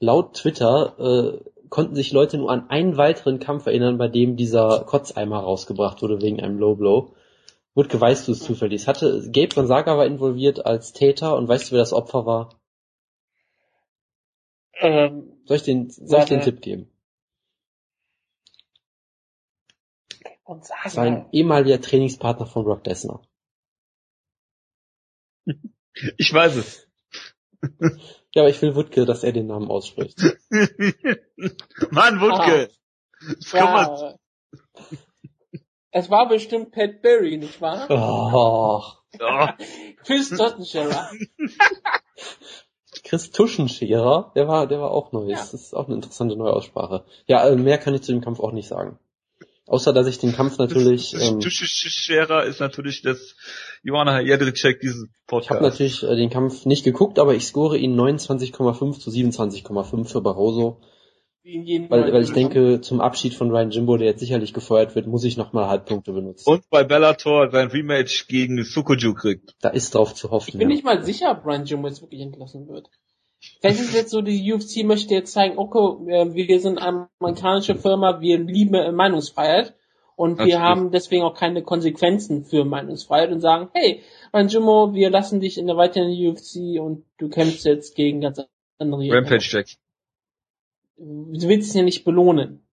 Laut 0.01 0.35
Twitter 0.35 0.95
äh, 0.99 1.51
konnten 1.69 1.95
sich 1.95 2.13
Leute 2.13 2.39
nur 2.39 2.51
an 2.51 2.71
einen 2.71 2.97
weiteren 2.97 3.39
Kampf 3.39 3.67
erinnern, 3.67 3.99
bei 3.99 4.09
dem 4.09 4.37
dieser 4.37 4.85
Kotzeimer 4.85 5.41
rausgebracht 5.41 6.03
wurde 6.03 6.21
wegen 6.23 6.41
einem 6.41 6.59
Low 6.59 6.75
Blow. 6.75 7.15
Wutke, 7.75 8.01
weißt 8.01 8.29
du 8.29 8.33
es 8.33 8.41
zufällig? 8.41 8.83
Es 8.83 8.89
hatte, 8.89 9.31
Gabe 9.33 9.55
Gonzaga 9.55 9.97
war 9.97 10.05
involviert 10.05 10.67
als 10.67 10.93
Täter 10.93 11.37
und 11.37 11.49
weißt 11.49 11.71
du, 11.71 11.73
wer 11.73 11.81
das 11.81 11.95
Opfer 11.95 12.27
war? 12.27 12.61
Ähm, 14.81 15.33
soll 15.47 15.57
ich 15.57 15.63
den, 15.63 15.89
soll 15.89 16.21
ich 16.21 16.27
den 16.27 16.43
Tipp 16.43 16.61
geben? 16.61 16.92
Sein 20.87 21.29
ehemaliger 21.33 21.81
Trainingspartner 21.81 22.47
von 22.47 22.65
Brock 22.65 22.87
Lesnar. 22.87 23.23
Ich 26.17 26.33
weiß 26.33 26.57
es. 26.57 26.89
Ja, 28.35 28.43
aber 28.43 28.49
ich 28.49 28.63
will 28.63 28.75
Wutke, 28.75 29.05
dass 29.05 29.25
er 29.25 29.33
den 29.33 29.47
Namen 29.47 29.71
ausspricht. 29.71 30.19
Mann, 31.91 32.21
Wutke! 32.21 32.71
Ah, 33.53 34.09
ja. 34.09 34.19
Es 35.91 36.11
war 36.11 36.29
bestimmt 36.29 36.73
Pat 36.73 37.03
Berry, 37.03 37.37
nicht 37.37 37.61
wahr? 37.61 37.87
Oh. 37.91 38.81
oh. 39.21 39.49
Chris 40.05 40.31
Tottenscherer. 40.31 41.11
Chris 43.05 43.31
Tuschenscherer, 43.31 44.33
der 44.35 44.49
war, 44.49 44.67
der 44.67 44.81
war 44.81 44.91
auch 44.91 45.13
neu. 45.13 45.27
Ja. 45.27 45.37
Das 45.37 45.53
ist 45.53 45.75
auch 45.75 45.87
eine 45.87 45.97
interessante 45.97 46.37
neue 46.37 46.55
Aussprache. 46.55 47.05
Ja, 47.27 47.47
äh, 47.47 47.57
mehr 47.57 47.77
kann 47.77 47.95
ich 47.95 48.03
zu 48.03 48.13
dem 48.13 48.23
Kampf 48.23 48.41
auch 48.41 48.53
nicht 48.53 48.69
sagen. 48.69 48.99
Außer 49.73 49.95
dass 49.95 50.07
ich 50.07 50.19
den 50.19 50.35
Kampf 50.35 50.59
natürlich. 50.59 51.15
Ähm, 51.15 51.41
Scherer 51.41 52.45
ist 52.45 52.61
natürlich 52.61 53.01
das 53.01 53.35
Johanna 53.83 54.21
Jedrzejczyk 54.21 54.81
dieses 54.81 55.09
Podcast. 55.27 55.47
Ich 55.47 55.51
habe 55.51 55.65
natürlich 55.65 56.03
äh, 56.03 56.15
den 56.15 56.29
Kampf 56.29 56.67
nicht 56.67 56.85
geguckt, 56.85 57.19
aber 57.19 57.35
ich 57.35 57.47
score 57.47 57.79
ihn 57.79 57.99
29,5 57.99 58.99
zu 59.01 59.09
27,5 59.09 60.05
für 60.05 60.21
Barroso. 60.21 60.83
Weil, 61.43 62.13
weil 62.13 62.23
ich 62.23 62.35
denke, 62.35 62.83
zum 62.83 63.01
Abschied 63.01 63.33
von 63.33 63.51
Ryan 63.51 63.71
Jimbo, 63.71 63.97
der 63.97 64.09
jetzt 64.09 64.21
sicherlich 64.21 64.53
gefeuert 64.53 64.95
wird, 64.95 65.07
muss 65.07 65.25
ich 65.25 65.39
nochmal 65.39 65.69
Halbpunkte 65.69 66.13
benutzen. 66.13 66.49
Und 66.51 66.69
bei 66.69 66.85
Bellator 66.85 67.51
sein 67.51 67.69
Rematch 67.69 68.29
gegen 68.29 68.63
Sukoju 68.63 69.15
kriegt. 69.15 69.57
Da 69.63 69.71
ist 69.71 69.95
drauf 69.95 70.15
zu 70.15 70.31
hoffen. 70.31 70.51
Ich 70.51 70.59
bin 70.59 70.69
ja. 70.69 70.75
nicht 70.75 70.85
mal 70.85 71.03
sicher, 71.03 71.31
ob 71.31 71.47
Ryan 71.47 71.65
Jimbo 71.65 71.89
jetzt 71.89 72.03
wirklich 72.03 72.21
entlassen 72.21 72.69
wird. 72.69 72.91
Vielleicht 73.61 73.81
ist 73.81 73.95
jetzt 73.95 74.11
so, 74.11 74.23
die 74.23 74.53
UFC 74.53 74.85
möchte 74.85 75.15
jetzt 75.15 75.33
zeigen, 75.33 75.59
okay, 75.59 76.11
äh, 76.11 76.35
wir 76.35 76.61
sind 76.61 76.79
eine 76.79 77.09
amerikanische 77.19 77.75
Firma, 77.75 78.21
wir 78.21 78.39
lieben 78.39 78.75
äh, 78.75 78.93
Meinungsfreiheit 78.93 79.75
und 80.15 80.39
wir 80.39 80.61
haben 80.61 80.93
deswegen 80.93 81.25
auch 81.25 81.35
keine 81.35 81.63
Konsequenzen 81.63 82.45
für 82.45 82.65
Meinungsfreiheit 82.65 83.33
und 83.33 83.41
sagen, 83.41 83.71
hey, 83.73 84.03
mein 84.33 84.49
Jimmo, 84.49 84.95
wir 84.95 85.11
lassen 85.11 85.41
dich 85.41 85.59
in 85.59 85.67
der 85.67 85.77
weiteren 85.77 86.11
UFC 86.11 86.81
und 86.81 87.05
du 87.19 87.29
kämpfst 87.29 87.65
jetzt 87.65 87.97
gegen 87.97 88.21
ganz 88.21 88.41
andere. 88.79 89.09
Rampage 89.11 89.49
Jack. 89.51 89.67
Du 90.97 91.49
willst 91.49 91.71
es 91.71 91.75
ja 91.75 91.83
nicht 91.83 92.05
belohnen. 92.05 92.65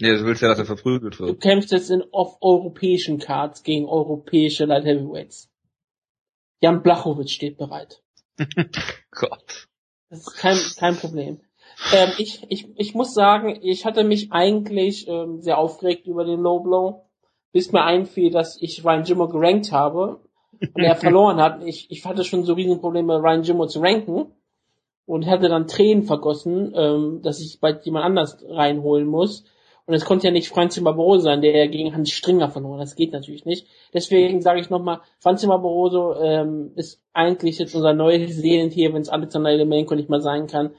Nee, 0.00 0.16
du 0.16 0.24
willst 0.24 0.42
ja, 0.42 0.48
dass 0.48 0.58
er 0.58 0.66
verprügelt 0.66 1.18
wird. 1.18 1.30
Du 1.30 1.34
kämpfst 1.34 1.72
jetzt 1.72 1.90
in 1.90 2.04
auf 2.12 2.38
europäischen 2.40 3.18
Cards 3.18 3.62
gegen 3.62 3.86
europäische 3.86 4.64
Light 4.64 4.84
Heavyweights. 4.84 5.50
Jan 6.60 6.82
Blachowitz 6.82 7.32
steht 7.32 7.56
bereit. 7.56 8.02
Gott. 9.10 9.68
Das 10.12 10.26
ist 10.26 10.36
kein, 10.36 10.58
kein 10.76 10.96
Problem. 10.96 11.40
Ähm, 11.94 12.10
ich, 12.18 12.44
ich, 12.50 12.68
ich 12.76 12.94
muss 12.94 13.14
sagen, 13.14 13.58
ich 13.62 13.86
hatte 13.86 14.04
mich 14.04 14.30
eigentlich 14.30 15.08
ähm, 15.08 15.40
sehr 15.40 15.56
aufgeregt 15.56 16.06
über 16.06 16.26
den 16.26 16.40
Low 16.40 16.60
Blow, 16.60 17.06
bis 17.50 17.72
mir 17.72 17.82
einfiel, 17.82 18.30
dass 18.30 18.60
ich 18.60 18.84
Ryan 18.84 19.04
Jimmo 19.04 19.28
gerankt 19.28 19.72
habe 19.72 20.20
und 20.60 20.82
er 20.82 20.96
verloren 20.96 21.40
hat. 21.40 21.64
Ich, 21.64 21.90
ich 21.90 22.04
hatte 22.04 22.24
schon 22.24 22.44
so 22.44 22.52
riesen 22.52 22.78
Probleme, 22.78 23.22
Ryan 23.22 23.42
Jimmo 23.42 23.66
zu 23.66 23.80
ranken 23.80 24.26
und 25.06 25.24
hatte 25.24 25.48
dann 25.48 25.66
Tränen 25.66 26.02
vergossen, 26.02 26.74
ähm, 26.76 27.22
dass 27.22 27.40
ich 27.40 27.58
bald 27.58 27.86
jemand 27.86 28.04
anders 28.04 28.44
reinholen 28.46 29.06
muss. 29.06 29.44
Und 29.86 29.94
es 29.94 30.04
konnte 30.04 30.28
ja 30.28 30.32
nicht 30.32 30.48
Franz 30.48 30.80
Barroso 30.80 31.24
sein, 31.24 31.40
der 31.40 31.66
gegen 31.68 31.94
Hans 31.94 32.10
Stringer 32.10 32.50
verloren. 32.50 32.78
Das 32.78 32.94
geht 32.94 33.12
natürlich 33.12 33.44
nicht. 33.44 33.66
Deswegen 33.92 34.40
sage 34.40 34.60
ich 34.60 34.70
nochmal, 34.70 35.00
Franz 35.18 35.44
Barroso 35.44 36.14
ähm, 36.20 36.72
ist 36.76 37.02
eigentlich 37.12 37.58
jetzt 37.58 37.74
unser 37.74 37.92
neues 37.92 38.36
Seelentier, 38.36 38.94
wenn 38.94 39.02
es 39.02 39.08
Alexander 39.08 39.50
Elemenko 39.50 39.94
nicht 39.94 40.08
mal 40.08 40.20
sein 40.20 40.46
kann. 40.46 40.74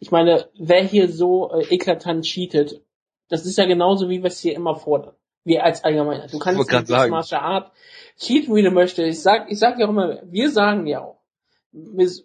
Ich 0.00 0.10
meine, 0.10 0.48
wer 0.58 0.82
hier 0.82 1.08
so 1.08 1.52
äh, 1.52 1.72
eklatant 1.72 2.24
cheatet, 2.24 2.82
das 3.28 3.46
ist 3.46 3.58
ja 3.58 3.66
genauso, 3.66 4.08
wie 4.08 4.22
wir 4.22 4.28
es 4.28 4.40
hier 4.40 4.54
immer 4.54 4.74
fordern. 4.74 5.14
Wir 5.44 5.64
als 5.64 5.84
Allgemeiner. 5.84 6.26
Du 6.26 6.38
kannst 6.38 6.58
nicht 6.58 6.92
als 6.92 7.10
Martial 7.10 7.40
Art 7.40 7.72
cheaten, 8.18 8.54
wie 8.54 8.62
du 8.62 8.70
möchtest. 8.70 9.08
Ich 9.08 9.22
sag, 9.22 9.50
ich 9.50 9.58
sag 9.58 9.78
ja 9.78 9.86
auch 9.86 9.90
immer, 9.90 10.20
wir 10.24 10.50
sagen 10.50 10.86
ja 10.86 11.02
auch, 11.02 11.18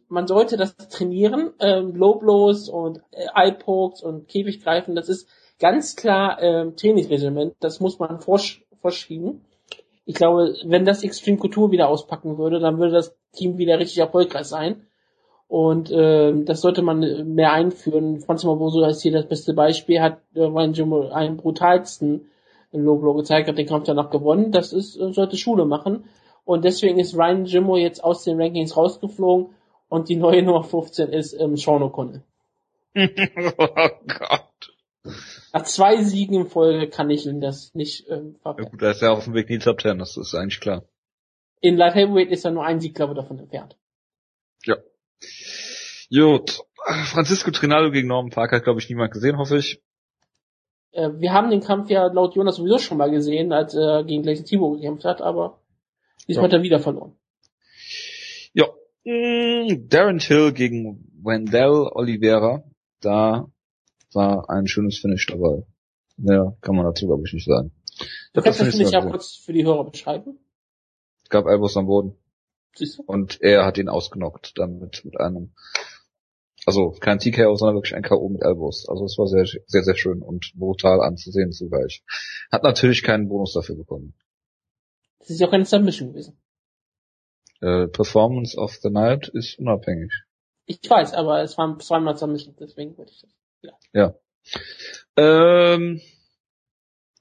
man 0.08 0.28
sollte 0.28 0.58
das 0.58 0.76
trainieren, 0.78 1.54
ähm, 1.60 1.96
Low 1.96 2.16
Blows 2.16 2.70
und 2.70 3.02
äh, 3.12 3.28
Eye 3.36 3.52
Pokes 3.52 4.02
und 4.02 4.28
Käfiggreifen, 4.28 4.96
das 4.96 5.10
ist 5.10 5.28
ganz 5.64 5.96
klar 5.96 6.42
ähm, 6.42 6.76
Trainingsregiment, 6.76 7.56
das 7.62 7.80
muss 7.80 7.98
man 7.98 8.20
vorsch 8.20 8.66
vorschieben. 8.82 9.46
Ich 10.04 10.14
glaube, 10.14 10.56
wenn 10.66 10.84
das 10.84 11.06
Extreme 11.06 11.38
Couture 11.38 11.72
wieder 11.72 11.88
auspacken 11.88 12.38
würde, 12.38 12.60
dann 12.60 12.80
würde 12.80 12.92
das 12.92 13.16
Team 13.32 13.58
wieder 13.58 13.80
richtig 13.80 14.00
erfolgreich 14.00 14.46
sein. 14.46 14.86
Und 15.48 15.90
äh, 15.90 16.34
das 16.44 16.60
sollte 16.60 16.82
man 16.82 17.34
mehr 17.34 17.54
einführen. 17.54 18.20
Franz 18.20 18.44
Maboso 18.44 18.84
ist 18.84 19.04
hier 19.04 19.14
das 19.14 19.26
beste 19.30 19.54
Beispiel, 19.54 20.02
hat 20.02 20.20
äh, 20.36 20.42
Ryan 20.42 20.74
Jimmo 20.74 21.08
einen 21.08 21.38
brutalsten 21.38 22.30
Low 22.74 23.14
gezeigt, 23.14 23.48
hat 23.48 23.58
den 23.58 23.68
Kampf 23.68 23.86
danach 23.86 24.10
gewonnen. 24.10 24.52
Das 24.52 24.74
ist, 24.74 24.98
äh, 24.98 25.14
sollte 25.14 25.38
Schule 25.38 25.64
machen. 25.64 26.04
Und 26.44 26.66
deswegen 26.66 27.00
ist 27.00 27.16
Ryan 27.16 27.46
Jimmo 27.46 27.78
jetzt 27.78 28.04
aus 28.04 28.26
den 28.26 28.42
Rankings 28.42 28.76
rausgeflogen 28.76 29.52
und 29.88 30.10
die 30.10 30.18
neue 30.18 30.44
Nummer 30.44 30.66
15 30.66 31.14
ist 31.14 31.40
ähm, 31.40 31.56
Sean 31.56 31.84
O'Connell. 31.84 32.24
oh 32.96 33.88
Gott. 34.08 34.73
Nach 35.52 35.64
zwei 35.64 36.02
Siegen 36.02 36.42
in 36.42 36.48
Folge 36.48 36.90
kann 36.90 37.10
ich 37.10 37.26
ihn 37.26 37.42
das 37.42 37.74
nicht 37.74 38.10
ähm, 38.10 38.36
verwehren. 38.42 38.66
Ja 38.66 38.70
gut, 38.70 38.82
er 38.82 38.92
ist 38.92 39.02
ja 39.02 39.12
auf 39.12 39.26
dem 39.26 39.34
Weg 39.34 39.50
in 39.50 39.60
die 39.60 39.66
Top 39.66 39.80
Ten, 39.80 40.00
das 40.00 40.18
ist 40.18 40.34
eigentlich 40.34 40.62
klar. 40.62 40.84
In 41.60 41.78
Light 41.78 41.96
Heavyweight 41.96 42.32
ist 42.32 42.46
er 42.46 42.52
nur 42.52 42.66
ein 42.66 42.80
Sieg, 42.80 42.96
glaube 42.96 43.14
ich, 43.14 43.20
davon 43.20 43.40
entfernt. 43.40 43.78
Ja. 44.66 44.78
Gut. 46.10 46.62
Francisco 47.06 47.52
Trinaldo 47.52 47.92
gegen 47.92 48.08
Norman 48.08 48.32
Parker 48.32 48.58
hat, 48.58 48.64
glaube 48.64 48.80
ich, 48.80 48.90
niemand 48.90 49.12
gesehen, 49.12 49.38
hoffe 49.38 49.58
ich. 49.58 49.82
Äh, 50.92 51.10
wir 51.18 51.34
haben 51.34 51.50
den 51.50 51.62
Kampf 51.62 51.90
ja 51.90 52.08
laut 52.08 52.36
Jonas 52.36 52.58
sowieso 52.58 52.78
schon 52.78 52.98
mal 52.98 53.10
gesehen, 53.12 53.52
als 53.52 53.74
er 53.74 54.04
gegen 54.04 54.24
Gleison 54.24 54.46
Timo 54.46 54.72
gekämpft 54.72 55.06
hat, 55.06 55.22
aber 55.22 55.62
diesmal 56.28 56.46
ja. 56.46 56.52
hat 56.52 56.60
er 56.60 56.64
wieder 56.64 56.80
verloren. 56.80 57.16
Ja. 58.54 58.68
Mm, 59.04 59.88
Darren 59.90 60.20
Hill 60.20 60.54
gegen 60.54 61.10
Wendell 61.22 61.90
Oliveira. 61.94 62.64
Da 63.02 63.48
war 64.16 64.50
ein 64.50 64.68
schönes 64.68 65.00
Finish 65.00 65.28
dabei. 65.28 65.66
Ja, 66.18 66.56
kann 66.62 66.76
man 66.76 66.86
dazu 66.86 67.08
glaube 67.08 67.24
ich 67.26 67.34
nicht 67.34 67.46
sagen. 67.46 67.72
Du 68.34 68.42
kannst 68.42 68.60
das 68.60 68.70
Finish 68.70 68.92
ja 68.92 69.06
kurz 69.06 69.36
für 69.36 69.54
die 69.54 69.66
Hörer 69.66 69.90
beschreiben. 69.90 70.40
Es 71.24 71.30
gab 71.30 71.46
Elbows 71.46 71.78
am 71.78 71.88
Boden. 71.88 72.18
Siehst 72.76 73.00
du? 73.00 73.04
Und 73.04 73.42
er 73.42 73.66
hat 73.66 73.78
ihn 73.78 73.90
ausgenockt 73.90 74.58
dann 74.58 74.80
mit, 74.80 75.06
mit 75.06 75.20
einem, 75.20 75.54
also 76.66 76.92
kein 76.92 77.20
TKO, 77.20 77.56
sondern 77.56 77.76
wirklich 77.76 77.96
ein 77.96 78.04
K.O. 78.04 78.30
mit 78.30 78.42
Elbows. 78.42 78.88
Also 78.90 79.06
es 79.06 79.18
war 79.18 79.28
sehr, 79.28 79.46
sehr, 79.68 79.84
sehr 79.84 79.96
schön 79.96 80.22
und 80.22 80.54
brutal 80.56 81.02
anzusehen 81.02 81.52
zugleich. 81.52 82.04
Hat 82.52 82.64
natürlich 82.64 83.04
keinen 83.04 83.30
Bonus 83.30 83.54
dafür 83.54 83.76
bekommen. 83.76 84.16
Das 85.20 85.30
ist 85.30 85.40
ja 85.40 85.48
auch 85.48 85.52
keine 85.52 85.66
Submission 85.66 86.10
gewesen. 86.10 86.38
Äh, 87.62 87.88
Performance 87.88 88.58
of 88.58 88.74
the 88.82 88.90
Night 88.90 89.30
ist 89.30 89.58
unabhängig. 89.60 90.12
Ich 90.66 90.80
weiß, 90.90 91.14
aber 91.14 91.42
es 91.42 91.58
waren 91.58 91.80
zweimal 91.80 92.18
Submission, 92.18 92.56
deswegen 92.60 92.98
wollte 92.98 93.12
ich 93.14 93.22
das. 93.22 93.32
Ja. 93.64 93.72
ja. 93.94 94.14
Ähm, 95.18 96.02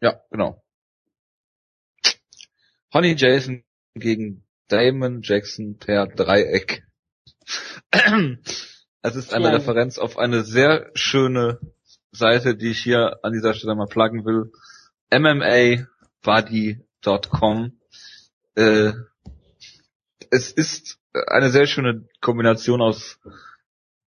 Ja, 0.01 0.21
genau. 0.31 0.63
Honey 2.93 3.15
Jason 3.17 3.65
gegen 3.95 4.45
Damon 4.69 5.23
Jackson 5.23 5.79
per 5.79 6.07
Dreieck. 6.07 6.87
Es 9.05 9.17
ist 9.17 9.35
eine 9.35 9.47
Ja. 9.47 9.55
Referenz 9.55 9.99
auf 9.99 10.17
eine 10.17 10.45
sehr 10.45 10.89
schöne 10.95 11.59
Seite, 12.13 12.55
die 12.57 12.71
ich 12.71 12.85
hier 12.85 13.19
an 13.25 13.33
dieser 13.33 13.53
Stelle 13.53 13.75
mal 13.75 13.89
pluggen 13.89 14.25
will. 14.25 14.53
MMABuddy.com. 15.11 17.81
Äh, 18.55 18.93
es 20.31 20.53
ist 20.53 21.01
eine 21.27 21.51
sehr 21.51 21.67
schöne 21.67 22.07
Kombination 22.21 22.81
aus 22.81 23.19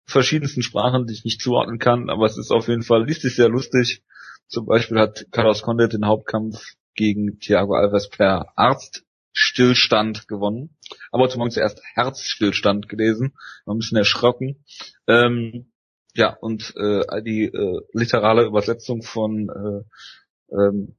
verschiedensten 0.05 0.61
Sprachen, 0.61 1.07
die 1.07 1.13
ich 1.13 1.25
nicht 1.25 1.41
zuordnen 1.41 1.79
kann, 1.79 2.09
aber 2.09 2.25
es 2.25 2.37
ist 2.37 2.51
auf 2.51 2.67
jeden 2.67 2.83
Fall, 2.83 3.05
liest 3.05 3.21
sich 3.21 3.35
sehr 3.35 3.49
lustig. 3.49 4.03
Zum 4.47 4.65
Beispiel 4.65 4.99
hat 4.99 5.25
Carlos 5.31 5.63
Condit 5.63 5.93
den 5.93 6.05
Hauptkampf 6.05 6.75
gegen 6.93 7.39
Thiago 7.39 7.73
Alves 7.75 8.09
per 8.09 8.53
Arztstillstand 8.55 10.27
gewonnen. 10.27 10.77
Aber 11.11 11.29
zum 11.29 11.39
Morgen 11.39 11.51
zuerst 11.51 11.81
Herzstillstand 11.93 12.87
gelesen. 12.87 13.33
War 13.65 13.75
ein 13.75 13.79
bisschen 13.79 13.97
erschrocken. 13.97 14.63
Ähm, 15.07 15.71
ja, 16.13 16.37
und 16.39 16.73
äh, 16.77 17.21
die 17.23 17.45
äh, 17.45 17.81
literale 17.91 18.45
Übersetzung 18.45 19.01
von 19.01 19.49
äh, 19.49 20.55
ähm, 20.55 20.95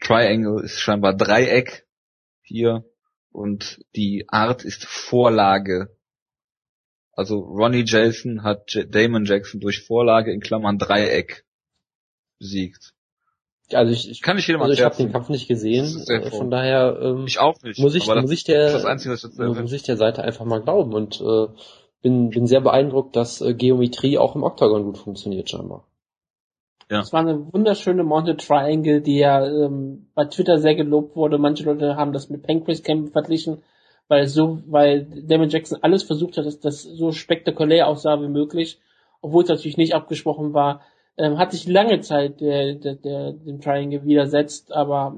Triangle 0.00 0.62
ist 0.62 0.80
scheinbar 0.80 1.16
Dreieck 1.16 1.86
hier 2.42 2.84
und 3.32 3.80
die 3.96 4.26
Art 4.28 4.64
ist 4.64 4.84
Vorlage. 4.84 5.96
Also 7.16 7.38
Ronnie 7.38 7.84
Jason 7.86 8.42
hat 8.42 8.72
J 8.72 8.92
Damon 8.92 9.24
Jackson 9.24 9.60
durch 9.60 9.82
Vorlage 9.82 10.32
in 10.32 10.40
Klammern 10.40 10.78
Dreieck 10.78 11.44
besiegt. 12.38 12.94
Also 13.72 13.92
ich, 13.92 14.10
ich, 14.10 14.20
Kann 14.20 14.36
ich 14.36 14.46
jedem 14.46 14.60
also 14.60 14.74
ich 14.74 14.82
habe 14.82 14.96
den 14.96 15.10
Kampf 15.10 15.30
nicht 15.30 15.48
gesehen, 15.48 16.04
äh, 16.06 16.30
von 16.30 16.50
daher 16.50 16.98
ähm, 17.00 17.24
Ich 17.26 17.38
auch 17.38 17.60
nicht. 17.62 17.80
muss 17.80 17.94
ich, 17.94 18.06
muss 18.06 18.30
ich 18.30 18.44
der, 18.44 18.72
das 18.72 18.84
Einzige, 18.84 19.14
was 19.14 19.24
ich 19.24 19.30
jetzt 19.30 19.38
muss 19.38 19.72
ich 19.72 19.82
der 19.82 19.96
Seite 19.96 20.22
einfach 20.22 20.44
mal 20.44 20.60
glauben 20.60 20.92
und 20.92 21.20
äh, 21.20 21.46
bin, 22.02 22.28
bin 22.28 22.46
sehr 22.46 22.60
beeindruckt, 22.60 23.16
dass 23.16 23.40
äh, 23.40 23.54
Geometrie 23.54 24.18
auch 24.18 24.36
im 24.36 24.42
Octagon 24.42 24.84
gut 24.84 24.98
funktioniert 24.98 25.48
scheinbar. 25.48 25.86
Ja. 26.90 26.98
Das 26.98 27.14
war 27.14 27.20
eine 27.20 27.50
wunderschöne 27.52 28.04
Mounted 28.04 28.46
Triangle, 28.46 29.00
die 29.00 29.16
ja 29.16 29.46
ähm, 29.46 30.08
bei 30.14 30.26
Twitter 30.26 30.58
sehr 30.58 30.74
gelobt 30.74 31.16
wurde. 31.16 31.38
Manche 31.38 31.64
Leute 31.64 31.96
haben 31.96 32.12
das 32.12 32.28
mit 32.28 32.42
Pancrase 32.42 32.82
Camp 32.82 33.12
verglichen, 33.12 33.62
weil 34.08 34.26
so, 34.26 34.60
weil 34.66 35.06
Damon 35.26 35.48
Jackson 35.48 35.78
alles 35.82 36.02
versucht 36.02 36.36
hat, 36.36 36.46
dass 36.46 36.60
das 36.60 36.82
so 36.82 37.12
spektakulär 37.12 37.88
aussah 37.88 38.20
wie 38.20 38.28
möglich, 38.28 38.80
obwohl 39.20 39.44
es 39.44 39.48
natürlich 39.48 39.76
nicht 39.76 39.94
abgesprochen 39.94 40.52
war. 40.52 40.82
Ähm, 41.16 41.38
hat 41.38 41.52
sich 41.52 41.66
lange 41.66 42.00
Zeit 42.00 42.40
der, 42.40 42.74
der, 42.74 42.94
der, 42.96 43.32
dem 43.32 43.60
Triangle 43.60 44.04
widersetzt, 44.04 44.72
aber 44.72 45.16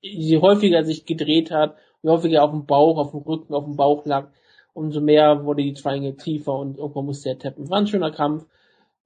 je 0.00 0.38
häufiger 0.40 0.78
er 0.78 0.84
sich 0.84 1.06
gedreht 1.06 1.50
hat, 1.50 1.76
je 2.02 2.10
häufiger 2.10 2.38
er 2.38 2.44
auf 2.44 2.50
dem 2.50 2.66
Bauch, 2.66 2.98
auf 2.98 3.12
dem 3.12 3.20
Rücken, 3.20 3.54
auf 3.54 3.64
dem 3.64 3.76
Bauch 3.76 4.04
lag, 4.04 4.28
umso 4.74 5.00
mehr 5.00 5.44
wurde 5.44 5.62
die 5.62 5.74
Triangle 5.74 6.16
tiefer 6.16 6.54
und 6.54 6.78
irgendwann 6.78 7.06
musste 7.06 7.30
er 7.30 7.38
tappen. 7.38 7.70
War 7.70 7.78
ein 7.78 7.86
schöner 7.86 8.10
Kampf 8.10 8.46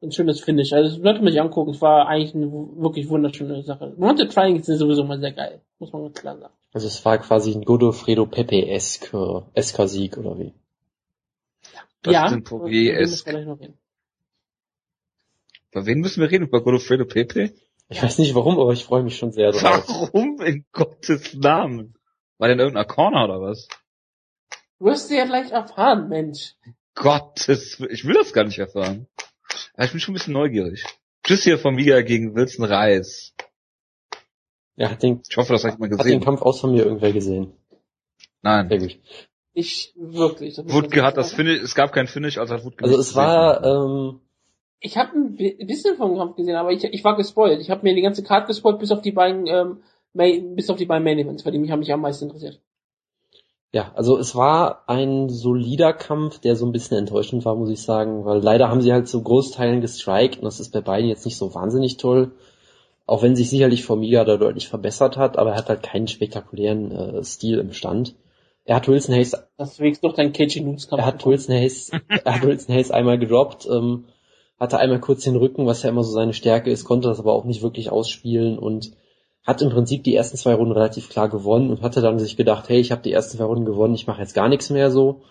ein 0.02 0.12
schönes 0.12 0.40
Finish. 0.40 0.72
Also 0.72 0.90
das 0.90 1.02
sollte 1.02 1.22
man 1.22 1.32
sich 1.32 1.40
angucken. 1.40 1.70
Es 1.70 1.80
war 1.80 2.06
eigentlich 2.06 2.34
eine 2.34 2.50
wirklich 2.50 3.08
wunderschöne 3.08 3.62
Sache. 3.62 3.94
Mounted 3.96 4.32
Triangles 4.32 4.66
sind 4.66 4.76
sowieso 4.76 5.04
mal 5.04 5.20
sehr 5.20 5.32
geil. 5.32 5.60
Muss 5.78 5.92
man 5.92 6.02
ganz 6.02 6.20
klar 6.20 6.38
sagen. 6.38 6.54
Also 6.76 6.88
es 6.88 7.02
war 7.06 7.16
quasi 7.16 7.52
ein 7.52 7.62
Godofredo 7.62 8.26
Pepe-esker 8.26 9.50
esker 9.54 9.88
Sieg 9.88 10.18
oder 10.18 10.38
wie? 10.38 10.52
Das 12.02 12.12
ja, 12.12 12.28
sind 12.28 12.40
über 12.40 12.58
Poirier. 12.58 13.00
Über 15.70 15.86
wen 15.86 16.00
müssen 16.00 16.20
wir 16.20 16.30
reden? 16.30 16.48
Über 16.48 16.62
Godofredo 16.62 17.06
Pepe? 17.06 17.54
Ich 17.88 18.02
weiß 18.02 18.18
nicht 18.18 18.34
warum, 18.34 18.60
aber 18.60 18.74
ich 18.74 18.84
freue 18.84 19.02
mich 19.02 19.16
schon 19.16 19.32
sehr 19.32 19.52
drauf. 19.52 19.88
Warum 19.88 20.38
in 20.42 20.66
Gottes 20.72 21.32
Namen? 21.32 21.94
War 22.36 22.48
der 22.48 22.56
in 22.56 22.60
irgendeiner 22.60 22.86
Corner 22.86 23.24
oder 23.24 23.40
was? 23.40 23.68
Wirst 24.78 25.08
du 25.08 25.16
ja 25.16 25.24
gleich 25.24 25.52
erfahren, 25.52 26.10
Mensch. 26.10 26.56
Gottes, 26.94 27.80
ich 27.88 28.04
will 28.04 28.16
das 28.16 28.34
gar 28.34 28.44
nicht 28.44 28.58
erfahren. 28.58 29.06
Aber 29.72 29.86
ich 29.86 29.92
bin 29.92 30.00
schon 30.00 30.12
ein 30.12 30.18
bisschen 30.18 30.34
neugierig. 30.34 30.84
Tschüss 31.24 31.44
hier 31.44 31.58
von 31.58 31.74
Mia 31.74 32.02
gegen 32.02 32.34
Wilson 32.34 32.66
Reis. 32.66 33.32
Er 34.76 34.90
hat 34.90 35.02
den, 35.02 35.22
Ich 35.28 35.36
hoffe, 35.36 35.52
das 35.52 35.64
habe 35.64 35.74
ich 35.74 35.78
mal 35.78 35.86
hat 35.86 35.92
den 35.92 35.98
gesehen. 35.98 36.20
Kampf 36.20 36.42
aus 36.42 36.60
von 36.60 36.72
mir 36.72 36.84
irgendwer 36.84 37.12
gesehen. 37.12 37.52
Sehr 37.70 38.28
Nein. 38.42 38.68
gut. 38.68 38.98
Ich 39.54 39.94
wirklich. 39.96 40.54
das 40.54 40.64
muss 40.66 40.74
Wutke 40.74 41.02
hat 41.02 41.16
das. 41.16 41.32
Finish, 41.32 41.62
es 41.62 41.74
gab 41.74 41.92
kein 41.92 42.06
Finish, 42.06 42.36
also 42.38 42.54
hat 42.54 42.64
Wutke 42.64 42.84
Also 42.84 42.98
es 42.98 43.14
war, 43.14 43.60
gesehen. 43.60 43.76
ähm, 43.76 44.20
Ich 44.80 44.98
habe 44.98 45.16
ein 45.16 45.36
bi- 45.36 45.64
bisschen 45.64 45.96
vom 45.96 46.16
Kampf 46.16 46.36
gesehen, 46.36 46.56
aber 46.56 46.72
ich, 46.72 46.84
ich 46.84 47.02
war 47.04 47.16
gespoilt. 47.16 47.60
Ich 47.60 47.70
habe 47.70 47.82
mir 47.82 47.94
die 47.94 48.02
ganze 48.02 48.22
Karte 48.22 48.48
gespoilt, 48.48 48.78
bis 48.78 48.92
auf 48.92 49.00
die 49.00 49.12
beiden, 49.12 49.46
ähm, 49.46 49.82
Main, 50.12 50.54
bis 50.56 50.68
auf 50.70 50.76
die 50.76 50.84
beiden 50.86 51.04
Main 51.04 51.18
Events, 51.18 51.44
weil 51.44 51.52
die 51.52 51.58
mich 51.58 51.70
haben 51.70 51.80
mich 51.80 51.92
am 51.92 52.00
meisten 52.02 52.26
interessiert. 52.26 52.60
ja, 53.72 53.92
also 53.94 54.16
es 54.18 54.34
war 54.34 54.88
ein 54.88 55.28
solider 55.30 55.92
Kampf, 55.94 56.38
der 56.38 56.54
so 56.56 56.64
ein 56.66 56.72
bisschen 56.72 56.96
enttäuschend 56.98 57.44
war, 57.46 57.54
muss 57.56 57.68
ich 57.70 57.82
sagen, 57.82 58.24
weil 58.26 58.40
leider 58.40 58.68
haben 58.70 58.80
sie 58.82 58.92
halt 58.92 59.08
zu 59.08 59.22
Großteilen 59.22 59.80
gestrikt 59.80 60.36
und 60.38 60.44
das 60.44 60.60
ist 60.60 60.72
bei 60.72 60.80
beiden 60.82 61.08
jetzt 61.08 61.24
nicht 61.26 61.36
so 61.38 61.54
wahnsinnig 61.54 61.96
toll. 61.96 62.32
Auch 63.06 63.22
wenn 63.22 63.36
sich 63.36 63.48
sicherlich 63.48 63.84
Formiga 63.84 64.24
da 64.24 64.36
deutlich 64.36 64.68
verbessert 64.68 65.16
hat, 65.16 65.38
aber 65.38 65.50
er 65.50 65.56
hat 65.56 65.68
halt 65.68 65.82
keinen 65.82 66.08
spektakulären 66.08 66.90
äh, 66.90 67.24
Stil 67.24 67.58
im 67.58 67.72
Stand. 67.72 68.14
Er 68.64 68.76
hat 68.76 68.88
Wilson 68.88 69.14
Hayes 69.14 69.36
Deswegen 69.58 69.96
doch 70.02 70.14
dein 70.14 70.32
Cagey 70.32 70.60
News. 70.60 70.88
Er 70.90 71.06
hat 71.06 71.24
Wilson 71.24 71.54
Hayes, 71.54 71.90
er 72.24 72.34
hat 72.34 72.44
Wilson 72.44 72.74
Hayes 72.74 72.90
einmal 72.90 73.18
gedroppt, 73.18 73.68
ähm, 73.70 74.06
hatte 74.58 74.78
einmal 74.78 75.00
kurz 75.00 75.22
den 75.22 75.36
Rücken, 75.36 75.66
was 75.66 75.82
ja 75.82 75.90
immer 75.90 76.02
so 76.02 76.10
seine 76.10 76.32
Stärke 76.32 76.70
ist, 76.70 76.84
konnte 76.84 77.08
das 77.08 77.20
aber 77.20 77.32
auch 77.32 77.44
nicht 77.44 77.62
wirklich 77.62 77.90
ausspielen 77.90 78.58
und 78.58 78.92
hat 79.44 79.62
im 79.62 79.70
Prinzip 79.70 80.02
die 80.02 80.14
ersten 80.14 80.36
zwei 80.36 80.54
Runden 80.54 80.72
relativ 80.72 81.08
klar 81.08 81.28
gewonnen 81.28 81.70
und 81.70 81.82
hatte 81.82 82.00
dann 82.00 82.18
sich 82.18 82.36
gedacht, 82.36 82.68
hey, 82.68 82.80
ich 82.80 82.90
habe 82.90 83.02
die 83.02 83.12
ersten 83.12 83.38
zwei 83.38 83.44
Runden 83.44 83.64
gewonnen, 83.64 83.94
ich 83.94 84.08
mache 84.08 84.20
jetzt 84.20 84.34
gar 84.34 84.48
nichts 84.48 84.70
mehr 84.70 84.90
so 84.90 85.22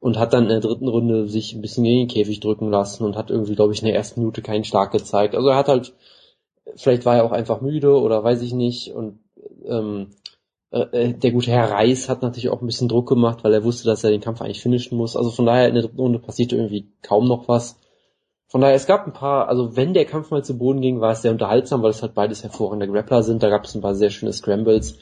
und 0.00 0.18
hat 0.18 0.32
dann 0.32 0.44
in 0.44 0.48
der 0.48 0.60
dritten 0.60 0.88
Runde 0.88 1.28
sich 1.28 1.54
ein 1.54 1.62
bisschen 1.62 1.84
gegen 1.84 2.00
den 2.00 2.08
Käfig 2.08 2.40
drücken 2.40 2.70
lassen 2.70 3.04
und 3.04 3.16
hat 3.16 3.30
irgendwie, 3.30 3.54
glaube 3.54 3.72
ich, 3.72 3.80
in 3.80 3.86
der 3.86 3.94
ersten 3.94 4.20
Minute 4.20 4.42
keinen 4.42 4.64
Stark 4.64 4.90
gezeigt. 4.92 5.34
Also 5.34 5.48
er 5.48 5.56
hat 5.56 5.68
halt, 5.68 5.92
vielleicht 6.74 7.04
war 7.04 7.16
er 7.16 7.24
auch 7.24 7.32
einfach 7.32 7.60
müde 7.60 8.00
oder 8.00 8.24
weiß 8.24 8.42
ich 8.42 8.52
nicht 8.52 8.92
und 8.92 9.20
ähm, 9.64 10.08
äh, 10.70 11.14
der 11.14 11.32
gute 11.32 11.50
Herr 11.50 11.70
Reis 11.70 12.08
hat 12.08 12.22
natürlich 12.22 12.48
auch 12.48 12.60
ein 12.60 12.66
bisschen 12.66 12.88
Druck 12.88 13.08
gemacht, 13.08 13.44
weil 13.44 13.54
er 13.54 13.64
wusste, 13.64 13.84
dass 13.84 14.04
er 14.04 14.10
den 14.10 14.20
Kampf 14.20 14.42
eigentlich 14.42 14.62
finishen 14.62 14.98
muss. 14.98 15.16
Also 15.16 15.30
von 15.30 15.46
daher 15.46 15.68
in 15.68 15.74
der 15.74 15.84
dritten 15.84 16.00
Runde 16.00 16.18
passierte 16.18 16.56
irgendwie 16.56 16.92
kaum 17.02 17.28
noch 17.28 17.48
was. 17.48 17.78
Von 18.48 18.60
daher, 18.60 18.76
es 18.76 18.86
gab 18.86 19.06
ein 19.06 19.12
paar, 19.12 19.48
also 19.48 19.76
wenn 19.76 19.92
der 19.92 20.04
Kampf 20.04 20.30
mal 20.30 20.44
zu 20.44 20.56
Boden 20.56 20.80
ging, 20.80 21.00
war 21.00 21.12
es 21.12 21.22
sehr 21.22 21.32
unterhaltsam, 21.32 21.82
weil 21.82 21.90
es 21.90 22.02
halt 22.02 22.14
beides 22.14 22.44
hervorragende 22.44 22.88
Grappler 22.88 23.22
sind. 23.22 23.42
Da 23.42 23.48
gab 23.48 23.64
es 23.64 23.74
ein 23.74 23.80
paar 23.80 23.94
sehr 23.94 24.10
schöne 24.10 24.32
Scrambles. 24.32 24.98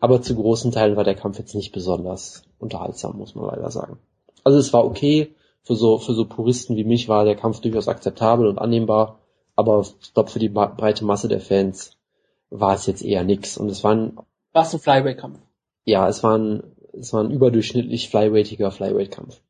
Aber 0.00 0.20
zu 0.20 0.34
großen 0.34 0.70
Teilen 0.70 0.96
war 0.96 1.04
der 1.04 1.14
Kampf 1.14 1.38
jetzt 1.38 1.54
nicht 1.54 1.72
besonders 1.72 2.42
unterhaltsam, 2.58 3.16
muss 3.16 3.34
man 3.34 3.46
leider 3.46 3.70
sagen. 3.70 3.98
Also 4.42 4.58
es 4.58 4.72
war 4.72 4.84
okay. 4.84 5.34
Für 5.62 5.76
so, 5.76 5.96
für 5.96 6.12
so 6.12 6.26
Puristen 6.26 6.76
wie 6.76 6.84
mich 6.84 7.08
war 7.08 7.24
der 7.24 7.36
Kampf 7.36 7.60
durchaus 7.60 7.88
akzeptabel 7.88 8.46
und 8.46 8.58
annehmbar. 8.58 9.20
Aber 9.56 9.84
ich 10.00 10.14
glaube, 10.14 10.30
für 10.30 10.38
die 10.38 10.48
breite 10.48 11.04
Masse 11.04 11.28
der 11.28 11.40
Fans 11.40 11.96
war 12.50 12.74
es 12.74 12.86
jetzt 12.86 13.02
eher 13.02 13.24
nix. 13.24 13.56
Und 13.56 13.68
es 13.68 13.84
waren 13.84 14.18
War 14.52 14.62
es 14.62 14.74
ein 14.74 14.80
Flyway-Kampf? 14.80 15.38
ja, 15.84 16.08
es 16.08 16.22
war 16.22 16.38
ein, 16.38 16.62
es 16.92 17.12
war 17.12 17.22
ein 17.22 17.30
überdurchschnittlich 17.30 18.08
flyweightiger 18.08 18.70
Flyweight-Kampf. 18.70 19.40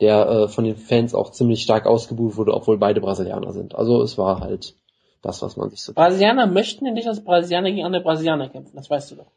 Der 0.00 0.28
äh, 0.28 0.48
von 0.48 0.64
den 0.64 0.76
Fans 0.76 1.14
auch 1.14 1.32
ziemlich 1.32 1.62
stark 1.62 1.84
ausgebucht 1.86 2.36
wurde, 2.36 2.54
obwohl 2.54 2.78
beide 2.78 3.00
Brasilianer 3.00 3.52
sind. 3.52 3.74
Also 3.74 4.00
es 4.02 4.16
war 4.16 4.38
halt 4.40 4.76
das, 5.22 5.42
was 5.42 5.56
man 5.56 5.70
sich 5.70 5.82
so. 5.82 5.92
Brasilianer 5.94 6.46
möchten 6.46 6.86
ja 6.86 6.92
nicht, 6.92 7.08
dass 7.08 7.24
Brasilianer 7.24 7.70
gegen 7.72 7.84
andere 7.84 8.02
Brasilianer 8.04 8.48
kämpfen. 8.48 8.76
Das 8.76 8.88
weißt 8.88 9.10
du 9.10 9.16
doch. 9.16 9.32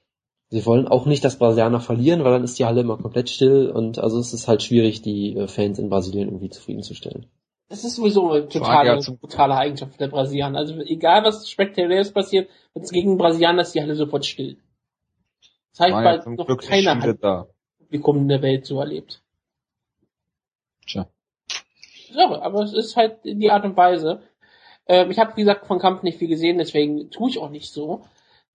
Sie 0.50 0.64
wollen 0.66 0.88
auch 0.88 1.06
nicht, 1.08 1.24
dass 1.24 1.38
Brasilianer 1.40 1.80
verlieren, 1.80 2.24
weil 2.24 2.34
dann 2.34 2.44
ist 2.44 2.60
die 2.60 2.66
Halle 2.66 2.82
immer 2.82 2.98
komplett 2.98 3.30
still 3.30 3.72
und 3.72 3.98
also 3.98 4.20
es 4.20 4.34
ist 4.34 4.48
halt 4.48 4.62
schwierig, 4.62 5.02
die 5.02 5.36
äh, 5.36 5.48
Fans 5.48 5.80
in 5.80 5.90
Brasilien 5.90 6.28
irgendwie 6.28 6.50
zufriedenzustellen. 6.50 7.26
Das 7.72 7.86
ist 7.86 7.96
sowieso 7.96 8.30
eine 8.30 8.50
totale, 8.50 9.00
brutale 9.00 9.56
Eigenschaft 9.56 9.98
der 9.98 10.10
Brasilianer. 10.10 10.60
Also 10.60 10.82
egal 10.82 11.24
was 11.24 11.50
spektakuläres 11.50 12.12
passiert, 12.12 12.50
wenn 12.74 12.84
es 12.84 12.92
gegen 12.92 13.18
Brasilianer 13.18 13.62
ist 13.62 13.74
die 13.74 13.82
Halle 13.82 13.96
sofort 13.96 14.26
still. 14.26 14.58
Das 15.78 15.90
War 15.90 16.04
ja 16.04 16.20
zum 16.20 16.36
noch 16.36 16.48
Glück 16.48 16.64
keiner 16.64 17.00
viele 17.00 17.16
da. 17.16 17.48
Publikum 17.80 18.18
in 18.18 18.28
der 18.28 18.42
Welt 18.42 18.66
so 18.66 18.82
erlebt. 18.82 19.22
Tja. 20.86 21.08
Ja, 22.10 22.42
aber 22.42 22.64
es 22.64 22.74
ist 22.74 22.98
halt 22.98 23.20
die 23.24 23.50
Art 23.50 23.64
und 23.64 23.78
Weise. 23.78 24.22
Ähm, 24.86 25.10
ich 25.10 25.18
habe, 25.18 25.38
wie 25.38 25.42
gesagt, 25.42 25.66
von 25.66 25.80
Kampf 25.80 26.04
nicht 26.04 26.18
viel 26.18 26.28
gesehen, 26.28 26.58
deswegen 26.58 27.10
tue 27.10 27.30
ich 27.30 27.40
auch 27.40 27.52
nicht 27.52 27.72
so. 27.72 28.04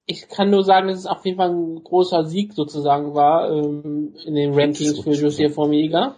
Ich 0.04 0.28
kann 0.28 0.50
nur 0.50 0.62
sagen, 0.62 0.88
dass 0.88 0.98
es 0.98 1.06
auf 1.06 1.24
jeden 1.24 1.38
Fall 1.38 1.54
ein 1.54 1.82
großer 1.82 2.26
Sieg 2.26 2.52
sozusagen 2.52 3.14
war 3.14 3.50
ähm, 3.50 4.14
in 4.26 4.34
den 4.34 4.52
Rankings 4.52 5.00
für 5.00 5.12
José 5.12 5.48
Formiga. 5.48 6.16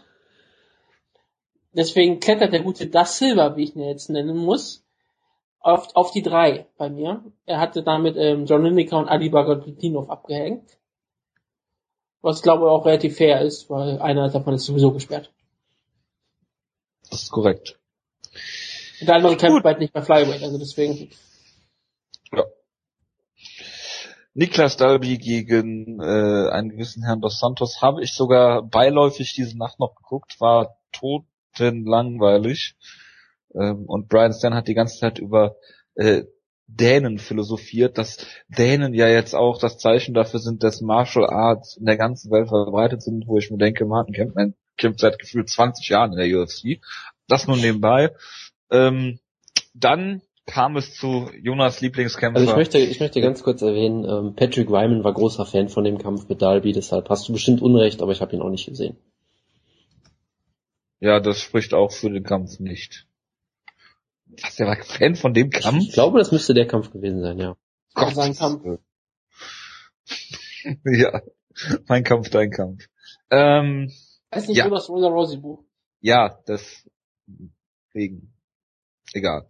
Deswegen 1.73 2.21
klettert 2.21 2.53
der 2.53 2.63
gute 2.63 2.87
Das 2.87 3.19
Silva, 3.19 3.57
wie 3.57 3.65
ich 3.65 3.77
ihn 3.77 3.83
jetzt 3.83 4.09
nennen 4.09 4.37
muss, 4.37 4.85
auf, 5.61 5.95
auf 5.95 6.13
die 6.13 6.23
drei 6.23 6.67
bei 6.79 6.89
mir. 6.89 7.25
Er 7.47 7.61
hatte 7.61 7.83
damit 7.83 8.17
ähm, 8.17 8.47
John 8.47 8.65
Lineker 8.65 8.99
und 8.99 9.09
Ali 9.09 9.29
Bagautinov 9.29 10.09
abgehängt. 10.09 10.79
Was 12.21 12.43
glaube 12.43 12.65
ich 12.65 12.71
auch 12.71 12.85
relativ 12.85 13.17
fair 13.17 13.43
ist, 13.43 13.71
weil 13.71 14.01
einer 14.01 14.29
davon 14.31 14.55
ist 14.55 14.67
sowieso 14.67 14.93
gesperrt. 14.93 15.33
Das 17.11 17.23
ist 17.23 17.31
korrekt. 17.31 17.79
Und 19.01 19.07
der 19.09 19.17
andere 19.17 19.37
kämpft 19.37 19.63
bald 19.63 19.79
nicht 19.79 19.93
bei 19.93 20.03
Flyweight, 20.03 20.43
also 20.43 20.59
deswegen. 20.59 21.11
Ja. 22.33 22.45
Niklas 24.35 24.77
Dalby 24.77 25.19
gegen 25.19 26.01
äh, 26.01 26.51
einen 26.51 26.71
gewissen 26.71 27.05
Herrn 27.05 27.21
Dos 27.21 27.39
Santos 27.39 27.81
habe 27.81 28.03
ich 28.03 28.15
sogar 28.15 28.63
beiläufig 28.63 29.35
diese 29.35 29.57
Nacht 29.57 29.79
noch 29.79 29.95
geguckt, 29.95 30.41
war 30.41 30.77
totenlangweilig. 31.59 32.77
Ähm, 33.55 33.85
und 33.87 34.09
Brian 34.09 34.33
Stan 34.33 34.55
hat 34.55 34.69
die 34.69 34.75
ganze 34.75 34.99
Zeit 34.99 35.19
über 35.19 35.57
äh, 35.95 36.25
Dänen 36.67 37.19
philosophiert, 37.19 37.97
dass 37.97 38.27
Dänen 38.49 38.93
ja 38.93 39.09
jetzt 39.09 39.35
auch 39.35 39.59
das 39.59 39.79
Zeichen 39.79 40.13
dafür 40.13 40.39
sind, 40.39 40.63
dass 40.63 40.83
Martial 40.83 41.27
Arts 41.27 41.79
in 41.79 41.87
der 41.87 41.97
ganzen 41.97 42.31
Welt 42.31 42.49
verbreitet 42.49 43.03
sind, 43.03 43.27
wo 43.27 43.39
ich 43.39 43.51
mir 43.51 43.57
denke, 43.57 43.87
Martin 43.87 44.15
Kempman 44.15 44.55
kämpft 44.77 45.01
seit 45.01 45.19
gefühlt 45.19 45.49
20 45.49 45.89
Jahren 45.89 46.13
in 46.13 46.19
der 46.19 46.41
UFC. 46.41 46.81
Das 47.27 47.47
nur 47.47 47.57
nebenbei. 47.57 48.15
Ähm, 48.71 49.19
dann 49.75 50.21
kam 50.47 50.77
es 50.77 50.95
zu 50.95 51.31
Jonas 51.41 51.81
Lieblingskämpfer. 51.81 52.41
Also 52.41 52.51
ich 52.51 52.57
möchte, 52.57 52.79
ich 52.79 53.01
möchte 53.01 53.21
ganz 53.21 53.43
kurz 53.43 53.63
erwähnen, 53.63 54.05
ähm, 54.05 54.35
Patrick 54.35 54.69
Wyman 54.69 55.05
war 55.05 55.13
großer 55.13 55.47
Fan 55.47 55.69
von 55.69 55.85
dem 55.85 55.99
Kampf 55.99 56.29
mit 56.29 56.43
Dalby, 56.43 56.73
deshalb 56.73 57.09
hast 57.11 57.29
du 57.29 57.33
bestimmt 57.33 57.63
Unrecht, 57.63 58.03
aber 58.03 58.13
ich 58.13 58.21
habe 58.21 58.35
ihn 58.35 58.43
auch 58.43 58.51
nicht 58.51 58.67
gesehen. 58.67 58.97
Ja, 61.01 61.21
das 61.21 61.41
spricht 61.41 61.75
auch 61.75 61.93
für 61.93 62.11
den 62.11 62.25
Kampf 62.25 62.59
nicht. 62.59 63.07
Was, 64.43 64.57
der 64.57 64.67
war 64.67 64.77
Fan 64.77 65.15
von 65.17 65.33
dem 65.33 65.51
Kampf? 65.51 65.79
Ich 65.81 65.93
glaube, 65.93 66.19
das 66.19 66.33
müsste 66.33 66.55
der 66.55 66.67
Kampf 66.67 66.91
gewesen 66.91 67.21
sein, 67.23 67.39
ja. 67.39 67.57
Gott, 67.95 68.15
sein 68.15 68.35
Kampf. 68.35 68.65
ja, 70.85 71.23
mein 71.89 72.05
Kampf, 72.05 72.31
dein 72.31 72.51
Kampf. 72.51 72.89
Ähm, 73.31 73.93
Weiß 74.31 74.49
nicht, 74.49 74.57
Ja. 74.59 74.65
ja. 74.65 74.71
das 74.71 74.89
Rosa 74.89 75.09
Rosie 75.09 75.39
Buch. 75.39 75.65
ja, 76.01 76.39
deswegen. 76.47 78.33
Egal. 79.15 79.47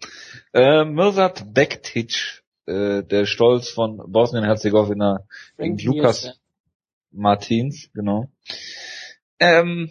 Äh, 0.53 0.85
Mirsad 0.85 1.53
Bektic, 1.53 2.45
äh, 2.67 3.03
der 3.03 3.27
Stolz 3.27 3.69
von 3.71 3.97
Bosnien-Herzegowina 4.13 5.27
gegen 5.57 5.77
Lukas. 5.79 6.39
Martins, 7.11 7.91
genau. 7.93 8.31
Ähm, 9.41 9.91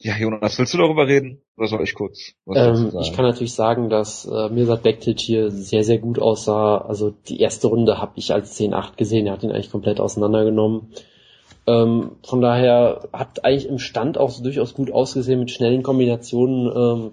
ja, 0.00 0.16
Jonas, 0.16 0.58
willst 0.58 0.74
du 0.74 0.78
darüber 0.78 1.08
reden? 1.08 1.42
Oder 1.56 1.66
soll 1.66 1.82
ich 1.82 1.94
kurz 1.94 2.32
Ähm, 2.54 2.92
ich 3.00 3.12
kann 3.12 3.24
natürlich 3.24 3.54
sagen, 3.54 3.90
dass 3.90 4.26
äh, 4.26 4.48
Mirsad 4.48 4.84
Bektic 4.84 5.18
hier 5.18 5.50
sehr, 5.50 5.82
sehr 5.82 5.98
gut 5.98 6.20
aussah. 6.20 6.78
Also 6.78 7.10
die 7.10 7.40
erste 7.40 7.66
Runde 7.66 7.98
habe 7.98 8.12
ich 8.14 8.32
als 8.32 8.56
10-8 8.58 8.96
gesehen. 8.96 9.26
Er 9.26 9.32
hat 9.32 9.42
ihn 9.42 9.50
eigentlich 9.50 9.72
komplett 9.72 9.98
auseinandergenommen. 9.98 10.92
Ähm, 11.66 12.12
von 12.22 12.40
daher 12.40 13.08
hat 13.12 13.44
eigentlich 13.44 13.68
im 13.68 13.80
Stand 13.80 14.18
auch 14.18 14.30
so 14.30 14.42
durchaus 14.42 14.74
gut 14.74 14.92
ausgesehen 14.92 15.40
mit 15.40 15.50
schnellen 15.50 15.82
Kombinationen 15.82 16.72
ähm, 16.76 17.12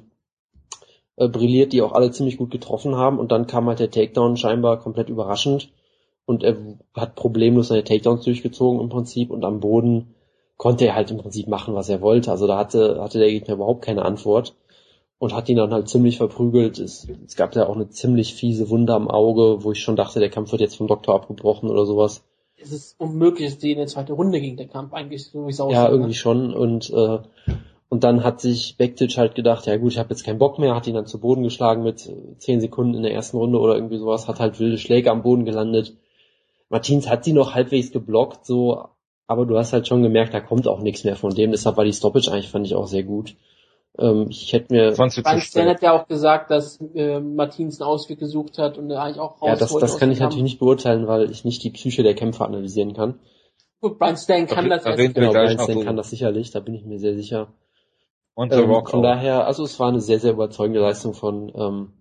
äh, 1.16 1.28
brilliert, 1.28 1.74
die 1.74 1.82
auch 1.82 1.94
alle 1.94 2.12
ziemlich 2.12 2.38
gut 2.38 2.52
getroffen 2.52 2.96
haben. 2.96 3.18
Und 3.18 3.32
dann 3.32 3.48
kam 3.48 3.68
halt 3.68 3.80
der 3.80 3.90
Takedown 3.90 4.38
scheinbar 4.38 4.80
komplett 4.80 5.10
überraschend. 5.10 5.72
Und 6.26 6.44
er 6.44 6.56
hat 6.94 7.16
problemlos 7.16 7.70
seine 7.70 7.84
Takedowns 7.84 8.24
durchgezogen 8.26 8.80
im 8.80 8.90
Prinzip. 8.90 9.32
Und 9.32 9.44
am 9.44 9.60
Boden 9.60 10.15
konnte 10.58 10.86
er 10.86 10.96
halt 10.96 11.12
im 11.12 11.18
Prinzip 11.18 11.48
machen, 11.48 11.76
was 11.76 11.90
er 11.90 12.02
wollte. 12.02 12.32
Also 12.32 12.48
da 12.48 12.58
hatte, 12.58 13.02
hatte 13.02 13.20
der 13.20 13.30
Gegner 13.30 13.56
überhaupt 13.56 13.84
keine 13.84 14.06
Antwort 14.06 14.56
und 15.18 15.34
hat 15.34 15.50
ihn 15.50 15.58
dann 15.58 15.74
halt 15.74 15.90
ziemlich 15.90 16.18
verprügelt. 16.18 16.80
Es, 16.80 17.08
es 17.26 17.36
gab 17.36 17.56
ja 17.56 17.68
auch 17.68 17.76
eine 17.76 17.90
ziemlich 17.90 18.36
fiese 18.36 18.70
Wunde 18.70 18.94
am 18.94 19.10
Auge, 19.10 19.64
wo 19.64 19.72
ich 19.72 19.82
schon 19.82 19.96
dachte, 19.96 20.20
der 20.20 20.30
Kampf 20.30 20.52
wird 20.52 20.62
jetzt 20.62 20.78
vom 20.78 20.88
Doktor 20.88 21.16
abgebrochen 21.16 21.70
oder 21.70 21.86
sowas. 21.86 22.24
Es 22.58 22.72
ist 22.72 23.00
unmöglich, 23.00 23.50
dass 23.50 23.60
die 23.60 23.72
in 23.72 23.78
der 23.78 23.88
zweiten 23.88 24.14
Runde 24.14 24.40
gegen 24.40 24.58
den 24.58 24.70
Kampf 24.70 24.94
eigentlich 24.94 25.26
so 25.26 25.46
wie 25.46 25.52
es 25.52 25.60
aussieht. 25.60 25.76
Ja, 25.76 25.84
ne? 25.86 25.90
irgendwie 25.90 26.14
schon. 26.14 26.54
Und 26.54 26.90
äh, 26.90 27.20
und 27.88 28.04
dann 28.04 28.24
hat 28.24 28.42
sich 28.42 28.78
Bektic 28.78 29.18
halt 29.18 29.36
gedacht, 29.36 29.68
ja 29.68 29.78
gut, 29.78 29.92
ich 29.92 30.00
habe 30.00 30.10
jetzt 30.10 30.26
keinen 30.26 30.40
Bock 30.40 30.58
mehr, 30.58 30.76
hat 30.76 30.88
ihn 30.88 30.96
dann 30.96 31.06
zu 31.06 31.20
Boden 31.20 31.44
geschlagen 31.44 31.84
mit 31.84 32.08
äh, 32.08 32.38
zehn 32.38 32.60
Sekunden 32.60 32.96
in 32.96 33.04
der 33.04 33.14
ersten 33.14 33.38
Runde 33.38 33.60
oder 33.60 33.76
irgendwie 33.76 33.98
sowas, 33.98 34.28
hat 34.28 34.40
halt 34.40 34.60
wilde 34.60 34.78
Schläge 34.78 35.12
am 35.12 35.22
Boden 35.22 35.46
gelandet. 35.46 35.96
Martins 36.70 37.08
hat 37.08 37.24
sie 37.24 37.34
noch 37.34 37.54
halbwegs 37.54 37.92
geblockt, 37.92 38.46
so, 38.46 38.86
aber 39.28 39.46
du 39.46 39.58
hast 39.58 39.74
halt 39.74 39.88
schon 39.88 40.04
gemerkt, 40.04 40.34
da 40.34 40.40
kommt 40.40 40.68
auch 40.68 40.80
nichts 40.80 41.04
mehr 41.04 41.16
von 41.16 41.34
dem. 41.34 41.52
Deshalb 41.52 41.78
war 41.78 41.86
die 41.86 41.94
Stoppage 41.94 42.32
eigentlich, 42.32 42.50
fand 42.50 42.66
ich 42.66 42.76
auch 42.76 42.88
sehr 42.88 43.04
gut. 43.04 43.36
Ähm, 43.98 44.28
ich 44.30 44.52
hätte 44.54 44.74
mir, 44.74 44.94
20 44.94 45.24
zu 45.24 45.30
Frank 45.30 45.42
Stan 45.44 45.68
hat 45.70 45.82
ja 45.82 45.94
auch 45.94 46.08
gesagt, 46.08 46.52
dass 46.52 46.80
äh, 46.94 47.20
Martins 47.20 47.80
einen 47.80 47.90
Ausweg 47.90 48.20
gesucht 48.20 48.58
hat 48.58 48.78
und 48.78 48.92
er 48.92 49.02
eigentlich 49.02 49.20
auch 49.20 49.42
raus 49.42 49.48
ja, 49.50 49.56
das, 49.56 49.74
das 49.74 49.98
kann 49.98 50.12
ich 50.12 50.20
Kampf. 50.20 50.32
natürlich 50.32 50.44
nicht 50.44 50.60
beurteilen, 50.60 51.08
weil 51.08 51.32
ich 51.32 51.46
nicht 51.46 51.64
die 51.64 51.70
Psyche 51.70 52.04
der 52.04 52.14
Kämpfer 52.14 52.46
analysieren 52.46 52.94
kann. 52.94 53.20
Gut, 53.82 53.98
Brian 54.00 54.18
Stan 54.18 54.48
kann 54.48 54.70
Da 54.70 54.78
das 54.78 54.98
wir 54.98 55.14
Genau, 55.14 55.32
Brian 55.32 55.60
Stan 55.60 55.84
kann 55.84 55.96
das 55.96 56.10
sicherlich, 56.10 56.52
da 56.52 56.60
bin 56.60 56.76
ich 56.76 56.86
mir 56.86 57.00
sehr 57.00 57.16
sicher. 57.16 57.54
Und 58.34 58.52
The 58.52 58.60
Ähm, 58.60 58.70
Rock 58.70 58.90
von 58.90 59.00
auch. 59.00 59.04
daher, 59.04 59.48
also 59.48 59.64
es 59.64 59.80
war 59.80 59.88
eine 59.88 60.02
sehr, 60.02 60.20
sehr 60.20 60.34
überzeugende 60.34 60.82
Leistung 60.82 61.14
von, 61.14 61.52
ähm, 61.56 61.94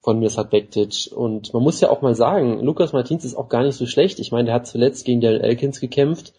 von 0.00 0.18
Mirsad 0.18 0.50
Bektic. 0.50 1.10
Und 1.14 1.54
man 1.54 1.62
muss 1.62 1.80
ja 1.80 1.88
auch 1.90 2.02
mal 2.02 2.14
sagen, 2.14 2.60
Lukas 2.60 2.92
Martins 2.92 3.24
ist 3.24 3.34
auch 3.34 3.48
gar 3.48 3.62
nicht 3.62 3.76
so 3.76 3.86
schlecht. 3.86 4.18
Ich 4.18 4.30
meine, 4.30 4.46
der 4.46 4.54
hat 4.54 4.66
zuletzt 4.66 5.04
gegen 5.06 5.20
Darren 5.22 5.40
Elkins 5.40 5.80
gekämpft, 5.80 6.34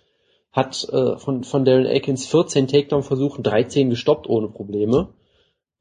hat 0.52 0.88
äh, 0.92 1.18
von, 1.18 1.44
von 1.44 1.66
Darren 1.66 1.86
Elkins 1.86 2.26
14 2.26 2.68
Takedown-Versuchen, 2.68 3.44
13 3.44 3.90
gestoppt 3.90 4.28
ohne 4.28 4.50
Probleme. 4.50 5.10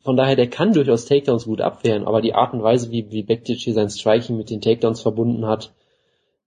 Von 0.03 0.17
daher, 0.17 0.37
der 0.37 0.49
kann 0.49 0.73
durchaus 0.73 1.05
Takedowns 1.05 1.45
gut 1.45 1.61
abwehren, 1.61 2.07
aber 2.07 2.23
die 2.23 2.35
Art 2.35 2.55
und 2.55 2.63
Weise, 2.63 2.91
wie, 2.91 3.11
wie 3.11 3.23
Bektic 3.23 3.59
hier 3.59 3.75
sein 3.75 3.91
Striking 3.91 4.39
mit 4.39 4.49
den 4.49 4.63
Takedowns 4.63 5.03
verbunden 5.03 5.47
hat, 5.47 5.75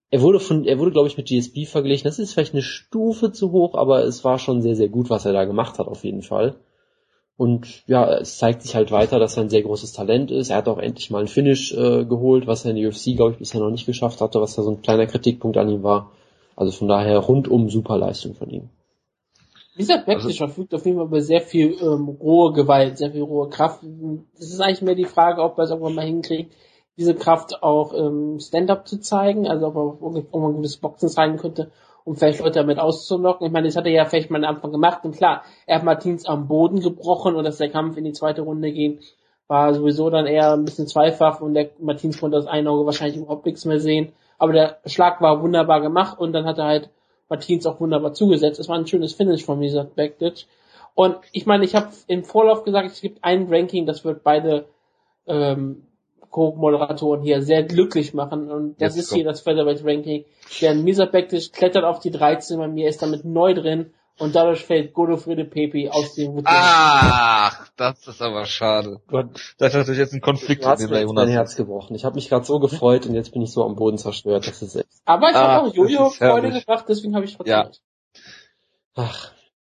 er 0.09 0.21
wurde 0.21 0.39
von, 0.39 0.65
er 0.65 0.77
wurde, 0.79 0.91
glaube 0.91 1.07
ich, 1.07 1.17
mit 1.17 1.27
GSP 1.27 1.65
verglichen. 1.65 2.03
Das 2.03 2.19
ist 2.19 2.33
vielleicht 2.33 2.53
eine 2.53 2.61
Stufe 2.61 3.31
zu 3.31 3.51
hoch, 3.51 3.75
aber 3.75 4.03
es 4.03 4.23
war 4.23 4.37
schon 4.37 4.61
sehr, 4.61 4.75
sehr 4.75 4.89
gut, 4.89 5.09
was 5.09 5.25
er 5.25 5.33
da 5.33 5.45
gemacht 5.45 5.79
hat, 5.79 5.87
auf 5.87 6.03
jeden 6.03 6.21
Fall. 6.21 6.55
Und 7.35 7.83
ja, 7.87 8.19
es 8.19 8.37
zeigt 8.37 8.61
sich 8.61 8.75
halt 8.75 8.91
weiter, 8.91 9.17
dass 9.17 9.37
er 9.37 9.43
ein 9.43 9.49
sehr 9.49 9.63
großes 9.63 9.91
Talent 9.91 10.29
ist. 10.29 10.49
Er 10.49 10.57
hat 10.57 10.67
auch 10.67 10.77
endlich 10.77 11.09
mal 11.09 11.21
ein 11.21 11.27
Finish 11.27 11.73
äh, 11.73 12.05
geholt, 12.05 12.45
was 12.45 12.63
er 12.63 12.71
in 12.71 12.77
der 12.77 12.89
UFC, 12.89 13.15
glaube 13.15 13.31
ich, 13.31 13.39
bisher 13.39 13.59
noch 13.59 13.71
nicht 13.71 13.87
geschafft 13.87 14.21
hatte, 14.21 14.39
was 14.39 14.55
da 14.55 14.61
so 14.61 14.69
ein 14.69 14.83
kleiner 14.83 15.07
Kritikpunkt 15.07 15.57
an 15.57 15.69
ihm 15.69 15.81
war. 15.81 16.11
Also 16.55 16.71
von 16.71 16.87
daher 16.87 17.17
rundum 17.19 17.69
super 17.69 17.97
Leistung 17.97 18.35
von 18.35 18.49
ihm. 18.49 18.69
Dieser 19.77 19.97
Bektic 19.97 20.25
Also- 20.25 20.45
verfügt 20.45 20.73
auf 20.75 20.85
jeden 20.85 20.97
Fall 20.97 21.07
über 21.07 21.21
sehr 21.21 21.41
viel 21.41 21.75
ähm, 21.81 22.07
rohe 22.09 22.53
Gewalt, 22.53 22.97
sehr 22.97 23.11
viel 23.11 23.23
rohe 23.23 23.49
Kraft. 23.49 23.83
Es 24.37 24.51
ist 24.51 24.59
eigentlich 24.61 24.83
mehr 24.83 24.95
die 24.95 25.05
Frage, 25.05 25.41
ob 25.41 25.57
er 25.57 25.63
es 25.63 25.71
irgendwann 25.71 25.95
mal 25.95 26.05
hinkriegt, 26.05 26.53
diese 26.95 27.15
Kraft 27.15 27.63
auch 27.63 27.93
ähm, 27.93 28.39
Stand-up 28.39 28.87
zu 28.87 28.99
zeigen, 28.99 29.47
also 29.47 29.67
ob 29.67 29.75
er 29.75 30.15
irgendwann 30.21 30.51
ein 30.51 30.55
gewisses 30.57 30.77
Boxen 30.77 31.09
zeigen 31.09 31.37
könnte, 31.37 31.71
um 32.03 32.15
vielleicht 32.15 32.39
Leute 32.39 32.59
damit 32.59 32.77
auszulocken. 32.77 33.47
Ich 33.47 33.51
meine, 33.51 33.67
das 33.67 33.75
hat 33.75 33.87
er 33.87 33.91
ja 33.91 34.05
vielleicht 34.05 34.29
mal 34.29 34.45
am 34.45 34.55
Anfang 34.57 34.71
gemacht. 34.71 35.03
Und 35.05 35.15
klar, 35.15 35.41
er 35.65 35.77
hat 35.77 35.83
Martins 35.83 36.25
am 36.27 36.47
Boden 36.47 36.79
gebrochen 36.81 37.35
und 37.35 37.43
dass 37.43 37.57
der 37.57 37.71
Kampf 37.71 37.97
in 37.97 38.03
die 38.03 38.13
zweite 38.13 38.43
Runde 38.43 38.71
ging, 38.71 38.99
war 39.47 39.73
sowieso 39.73 40.11
dann 40.11 40.27
eher 40.27 40.53
ein 40.53 40.65
bisschen 40.65 40.85
zweifach 40.85 41.41
und 41.41 41.55
der 41.55 41.71
Martins 41.79 42.19
konnte 42.19 42.37
aus 42.37 42.45
einem 42.45 42.67
Auge 42.67 42.85
wahrscheinlich 42.85 43.17
überhaupt 43.17 43.47
nichts 43.47 43.65
mehr 43.65 43.79
sehen. 43.79 44.11
Aber 44.43 44.51
der 44.51 44.79
Schlag 44.87 45.21
war 45.21 45.41
wunderbar 45.41 45.79
gemacht 45.79 46.19
und 46.19 46.33
dann 46.33 46.43
hat 46.43 46.57
er 46.57 46.65
halt 46.65 46.89
Martins 47.29 47.65
auch 47.65 47.79
wunderbar 47.79 48.11
zugesetzt. 48.11 48.59
Es 48.59 48.67
war 48.67 48.77
ein 48.77 48.85
schönes 48.85 49.13
Finish 49.13 49.45
von 49.45 49.61
dieser 49.61 49.85
Bektic. 49.85 50.47
Und 50.95 51.15
ich 51.31 51.45
meine, 51.45 51.63
ich 51.63 51.75
habe 51.75 51.87
im 52.07 52.25
Vorlauf 52.25 52.65
gesagt, 52.65 52.91
es 52.91 52.99
gibt 52.99 53.23
ein 53.23 53.47
Ranking, 53.49 53.85
das 53.85 54.03
wird 54.03 54.21
beide 54.21 54.65
ähm, 55.27 55.83
Co-Moderatoren 56.29 57.21
hier 57.21 57.41
sehr 57.41 57.63
glücklich 57.63 58.13
machen. 58.13 58.51
Und 58.51 58.81
das 58.81 58.97
Jetzt 58.97 59.05
ist 59.05 59.13
hier 59.13 59.23
das 59.23 59.39
Featherweight 59.39 59.85
Ranking. 59.85 60.25
Denn 60.59 60.83
Misa 60.83 61.05
Bektic 61.05 61.53
klettert 61.53 61.85
auf 61.85 61.99
die 61.99 62.11
13 62.11 62.57
bei 62.57 62.67
mir, 62.67 62.89
ist 62.89 63.01
damit 63.01 63.23
neu 63.23 63.53
drin. 63.53 63.93
Und 64.19 64.35
dadurch 64.35 64.63
fällt 64.63 64.93
Godofrede 64.93 65.43
Pepe 65.45 65.89
aus 65.91 66.13
dem 66.13 66.27
Routine. 66.31 66.45
Ach, 66.49 67.67
das 67.77 68.07
ist 68.07 68.21
aber 68.21 68.45
schade. 68.45 69.01
Gott, 69.07 69.55
Das 69.57 69.69
ist 69.73 69.79
natürlich 69.79 69.99
jetzt 69.99 70.13
ein 70.13 70.21
Konflikt 70.21 70.63
du 70.63 70.67
hast 70.69 70.81
in 70.81 70.89
mir 70.91 71.05
mein. 71.11 71.27
Herz 71.29 71.55
gebrochen. 71.55 71.95
Ich 71.95 72.05
habe 72.05 72.15
mich 72.15 72.29
gerade 72.29 72.45
so 72.45 72.59
gefreut 72.59 73.07
und 73.07 73.15
jetzt 73.15 73.31
bin 73.33 73.41
ich 73.41 73.51
so 73.51 73.63
am 73.65 73.75
Boden 73.75 73.97
zerstört. 73.97 74.47
Das 74.47 74.61
ist 74.61 74.75
echt. 74.75 74.87
Aber 75.05 75.29
ich 75.31 75.35
Ah, 75.35 75.53
habe 75.55 75.67
auch 75.67 75.73
Jojo. 75.73 76.09
Freude 76.11 76.51
gebracht, 76.51 76.85
deswegen 76.87 77.15
habe 77.15 77.25
ich 77.25 77.35
trotzdem. 77.35 77.51
Ja. 77.53 77.71
Ach, 78.95 79.31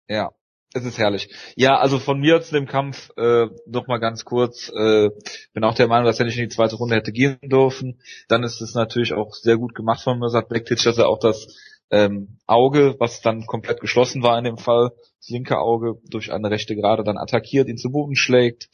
Ja, 0.09 0.31
es 0.73 0.85
ist 0.85 0.97
herrlich. 0.97 1.29
Ja, 1.55 1.77
also 1.77 1.99
von 1.99 2.19
mir 2.19 2.41
zu 2.41 2.53
dem 2.55 2.65
Kampf 2.65 3.11
äh, 3.17 3.47
noch 3.67 3.85
mal 3.87 3.99
ganz 3.99 4.25
kurz. 4.25 4.69
Äh, 4.69 5.09
bin 5.53 5.63
auch 5.63 5.75
der 5.75 5.87
Meinung, 5.87 6.05
dass 6.05 6.19
er 6.19 6.25
nicht 6.25 6.37
in 6.37 6.49
die 6.49 6.55
zweite 6.55 6.77
Runde 6.77 6.95
hätte 6.95 7.11
gehen 7.11 7.37
dürfen. 7.43 8.01
Dann 8.27 8.41
ist 8.43 8.59
es 8.61 8.73
natürlich 8.73 9.13
auch 9.13 9.33
sehr 9.35 9.57
gut 9.57 9.75
gemacht 9.75 10.01
von 10.01 10.17
Mirsad 10.17 10.49
Bektic, 10.49 10.81
dass 10.83 10.97
er 10.97 11.09
auch 11.09 11.19
das 11.19 11.45
ähm, 11.91 12.37
Auge, 12.45 12.95
was 12.99 13.21
dann 13.21 13.45
komplett 13.45 13.81
geschlossen 13.81 14.23
war 14.23 14.37
in 14.37 14.43
dem 14.43 14.57
Fall, 14.57 14.91
das 15.19 15.29
linke 15.29 15.59
Auge 15.59 15.99
durch 16.09 16.31
eine 16.31 16.49
rechte 16.49 16.75
Gerade 16.75 17.03
dann 17.03 17.17
attackiert, 17.17 17.67
ihn 17.67 17.77
zu 17.77 17.91
Boden 17.91 18.15
schlägt. 18.15 18.69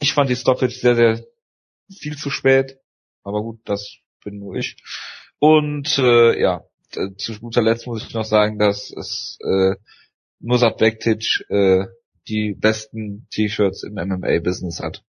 Ich 0.00 0.14
fand 0.14 0.30
die 0.30 0.36
Stoppage 0.36 0.74
sehr, 0.74 0.96
sehr 0.96 1.24
viel 1.90 2.16
zu 2.16 2.30
spät. 2.30 2.78
Aber 3.22 3.42
gut, 3.42 3.60
das 3.64 3.98
bin 4.22 4.38
nur 4.38 4.56
ich. 4.56 4.76
Und 5.38 5.98
äh, 5.98 6.40
ja, 6.40 6.64
zu 7.16 7.38
guter 7.40 7.62
Letzt 7.62 7.86
muss 7.86 8.06
ich 8.06 8.14
noch 8.14 8.24
sagen, 8.24 8.58
dass 8.58 8.90
es 8.90 9.38
äh, 9.42 9.76
Nusat 10.40 10.78
Bektic 10.78 11.44
äh, 11.48 11.86
die 12.28 12.54
besten 12.54 13.26
T-Shirts 13.30 13.82
im 13.82 13.94
MMA-Business 13.94 14.80
hat. 14.80 15.04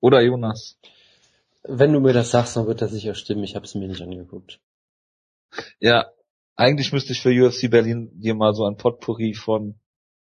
Oder 0.00 0.22
Jonas? 0.22 0.78
wenn 1.66 1.92
du 1.92 2.00
mir 2.00 2.12
das 2.12 2.30
sagst, 2.30 2.56
dann 2.56 2.66
wird 2.66 2.82
das 2.82 2.92
sicher 2.92 3.14
stimmen. 3.14 3.44
Ich 3.44 3.56
habe 3.56 3.64
es 3.64 3.74
mir 3.74 3.88
nicht 3.88 4.02
angeguckt. 4.02 4.60
Ja, 5.80 6.10
eigentlich 6.56 6.92
müsste 6.92 7.12
ich 7.12 7.20
für 7.20 7.30
UFC 7.30 7.70
Berlin 7.70 8.10
dir 8.14 8.34
mal 8.34 8.54
so 8.54 8.64
ein 8.64 8.76
Potpourri 8.76 9.34
von 9.34 9.78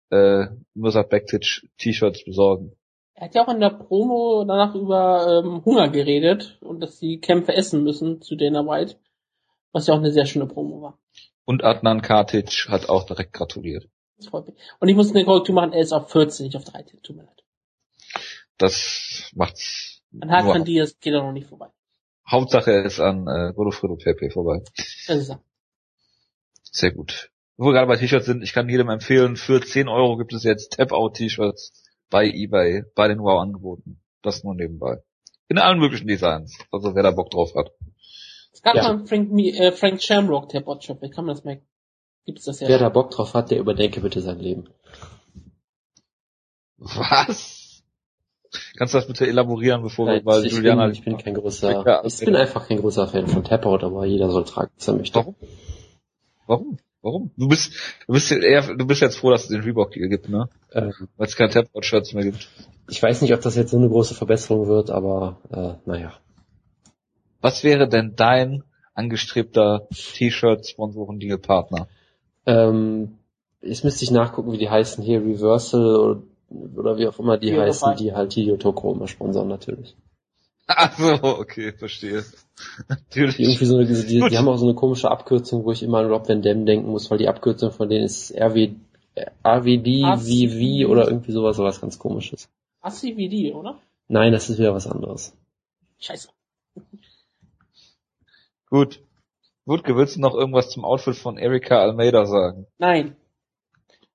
äh, 0.10 0.48
Nusat 0.74 1.10
Bektic 1.10 1.70
T-Shirts 1.78 2.24
besorgen. 2.24 2.76
Er 3.16 3.26
hat 3.26 3.36
ja 3.36 3.46
auch 3.46 3.54
in 3.54 3.60
der 3.60 3.70
Promo 3.70 4.44
danach 4.48 4.76
über 4.76 5.44
ähm, 5.44 5.64
Hunger 5.66 5.90
geredet 5.90 6.58
und 6.62 6.80
dass 6.80 7.00
die 7.00 7.20
Kämpfe 7.20 7.54
essen 7.54 7.84
müssen 7.84 8.22
zu 8.22 8.36
Dana 8.36 8.66
White. 8.66 8.98
Was 9.72 9.88
ja 9.88 9.94
auch 9.94 10.00
eine 10.00 10.12
sehr 10.12 10.26
schöne 10.26 10.48
Promo 10.48 10.82
war. 10.82 11.00
Und 11.46 11.64
Adnan 11.64 12.02
Katic 12.02 12.68
hat 12.70 12.90
auch 12.90 13.06
direkt 13.06 13.34
gratuliert. 13.34 13.90
Das 14.18 14.28
freut 14.28 14.48
mich. 14.48 14.56
Und 14.80 14.88
ich 14.88 14.96
muss 14.96 15.12
eine 15.12 15.26
Korrektur 15.26 15.56
machen, 15.56 15.74
er 15.74 15.82
ist 15.82 15.92
auf 15.92 16.12
14, 16.12 16.46
nicht 16.46 16.56
auf 16.56 16.64
13. 16.64 17.02
Tut 17.02 17.16
mir 17.16 17.24
leid. 17.24 17.44
Das 18.58 19.32
macht's. 19.36 20.02
An 20.20 20.32
Hakan 20.32 20.64
Diaz 20.64 21.00
geht 21.00 21.14
er 21.14 21.24
noch 21.24 21.32
nicht 21.32 21.48
vorbei. 21.48 21.70
Hauptsache 22.30 22.72
er 22.72 22.86
ist 22.86 23.00
an 23.00 23.28
äh, 23.28 23.52
Godofredo 23.54 23.96
Pepe 23.96 24.30
vorbei. 24.30 24.64
Das 25.08 25.18
ist 25.18 25.30
er. 25.30 25.44
Sehr 26.74 26.92
gut. 26.92 27.30
Wo 27.56 27.68
wir 27.68 27.74
gerade 27.74 27.88
bei 27.88 27.98
T-Shirts 27.98 28.26
sind, 28.26 28.42
ich 28.42 28.52
kann 28.52 28.68
jedem 28.68 28.90
empfehlen, 28.90 29.36
für 29.36 29.62
10 29.62 29.88
Euro 29.88 30.18
gibt 30.18 30.34
es 30.34 30.44
jetzt 30.44 30.74
Tap-Out-T-Shirts 30.74 31.72
bei 32.10 32.26
eBay, 32.28 32.84
bei 32.96 33.08
den 33.08 33.20
Wow-Angeboten. 33.20 34.02
Das 34.24 34.44
nur 34.44 34.56
nebenbei. 34.56 35.04
In 35.50 35.60
allen 35.60 35.78
möglichen 35.80 36.08
Designs. 36.08 36.58
Also 36.72 36.96
wer 36.96 37.04
da 37.04 37.12
Bock 37.12 37.30
drauf 37.30 37.54
hat. 37.56 37.72
Es 38.52 38.64
gab 38.64 38.76
Ja. 38.76 38.84
mal 38.84 38.90
einen 38.98 39.08
Frank, 39.08 39.32
äh, 39.40 39.72
Frank 39.72 40.02
Shamrock 40.02 40.50
Tabot 40.50 40.84
Shop, 40.84 41.02
wie 41.04 41.12
kann 41.12 41.26
man 41.26 41.36
das 41.36 41.44
merken? 41.44 41.68
Gibt's 42.26 42.46
das 42.46 42.60
ja? 42.60 42.68
Wer 42.68 42.80
da 42.80 42.90
Bock 42.90 43.12
drauf 43.12 43.36
hat, 43.36 43.52
der 43.52 43.60
überdenke 43.60 44.02
bitte 44.02 44.22
sein 44.22 44.40
Leben. 44.40 44.70
Was? 46.78 47.84
Kannst 48.78 48.94
du 48.94 48.98
das 48.98 49.08
bitte 49.08 49.28
elaborieren, 49.28 49.84
bevor 49.84 50.08
wir, 50.08 50.16
Nein, 50.16 50.26
weil 50.26 50.46
ich, 50.46 50.54
Juliana... 50.54 50.86
bin, 50.86 50.94
ich 50.94 51.04
bin 51.04 51.18
kein 51.18 51.36
großer, 51.36 51.86
Ja, 51.86 52.04
ich 52.04 52.18
bin 52.20 52.36
einfach 52.36 52.68
kein 52.68 52.78
großer 52.78 53.08
Fan 53.08 53.28
von 53.28 53.44
Tapout, 53.44 53.86
aber 53.86 54.06
jeder 54.06 54.32
soll 54.32 54.46
tragen, 54.46 54.72
was 54.76 54.88
er 54.88 54.96
möchte. 54.96 55.20
Warum? 55.20 55.36
Warum? 56.48 56.78
Warum? 57.02 57.32
Du 57.36 57.48
bist, 57.50 57.74
du 58.08 58.14
bist 58.14 58.32
eher, 58.32 58.62
du 58.76 58.86
bist 58.88 59.02
jetzt 59.02 59.18
froh, 59.18 59.32
dass 59.32 59.44
es 59.44 59.50
den 59.50 59.62
Reebok 59.62 59.94
hier 59.94 60.08
gibt, 60.08 60.30
ne? 60.30 60.48
Ähm, 60.72 60.94
Weil 61.18 61.28
es 61.28 61.36
keine 61.36 61.50
Tap-Out-Shirts 61.50 62.14
mehr 62.14 62.24
gibt. 62.24 62.48
ich 62.90 63.04
weiß 63.04 63.22
nicht, 63.22 63.34
ob 63.34 63.42
das 63.42 63.56
jetzt 63.56 63.72
so 63.72 63.78
eine 63.78 63.90
große 63.90 64.16
Verbesserung 64.16 64.68
wird, 64.68 64.90
aber 64.90 65.38
äh, 65.52 65.90
naja. 65.90 66.14
Was 67.42 67.64
wäre 67.66 67.90
denn 67.90 68.14
dein 68.16 68.64
angestrebter 68.94 69.88
T-Shirt-Sponsoren-Deal-Partner? 69.94 71.88
Ähm, 72.46 73.18
jetzt 73.62 73.84
müsste 73.84 74.06
ich 74.06 74.12
nachgucken, 74.12 74.54
wie 74.54 74.58
die 74.58 74.70
heißen 74.70 75.04
hier, 75.04 75.20
Reversal 75.22 75.96
oder, 75.96 76.22
oder 76.76 76.98
wie 76.98 77.08
auch 77.08 77.20
immer 77.20 77.38
die 77.38 77.50
Ja, 77.50 77.64
heißen, 77.64 77.98
die 77.98 78.14
halt 78.14 78.32
Hideo 78.34 78.56
Tokoro 78.58 78.94
immer 78.96 79.08
sponsern 79.08 79.48
natürlich. 79.50 79.96
Ach 80.68 80.98
so, 80.98 81.20
okay, 81.24 81.74
verstehe. 81.74 82.24
Natürlich. 82.88 83.38
Die 83.38 83.44
irgendwie 83.44 83.66
so 83.66 83.78
eine, 83.78 83.86
die, 83.86 84.20
Gut. 84.20 84.32
die 84.32 84.38
haben 84.38 84.48
auch 84.48 84.58
so 84.58 84.66
eine 84.66 84.76
komische 84.76 85.12
Abkürzung, 85.12 85.66
wo 85.66 85.72
ich 85.72 85.84
immer 85.84 86.00
an 86.00 86.08
Rob 86.08 86.28
Van 86.30 86.42
Dam 86.42 86.66
denken 86.66 86.90
muss, 86.90 87.12
weil 87.12 87.18
die 87.18 87.28
Abkürzung 87.28 87.72
von 87.72 87.90
denen 87.90 88.06
ist 88.06 88.32
RW, 88.32 88.74
RWD. 89.46 90.20
VV 90.20 90.90
oder 90.90 91.08
irgendwie 91.08 91.32
sowas, 91.32 91.58
sowas 91.58 91.82
ganz 91.82 92.00
komisches. 92.00 92.50
Die, 93.02 93.54
oder? 93.54 93.80
Nein, 94.08 94.34
das 94.34 94.50
ist 94.50 94.60
wieder 94.60 94.74
was 94.74 94.88
anderes. 94.88 95.36
Scheiße. 96.00 96.30
Gut. 98.70 99.02
Wutke, 99.66 99.96
willst 99.96 100.18
du 100.18 100.20
noch 100.20 100.34
irgendwas 100.34 100.70
zum 100.70 100.84
Outfit 100.84 101.16
von 101.16 101.38
Erika 101.38 101.80
Almeida 101.80 102.26
sagen? 102.26 102.68
Nein. 102.78 103.16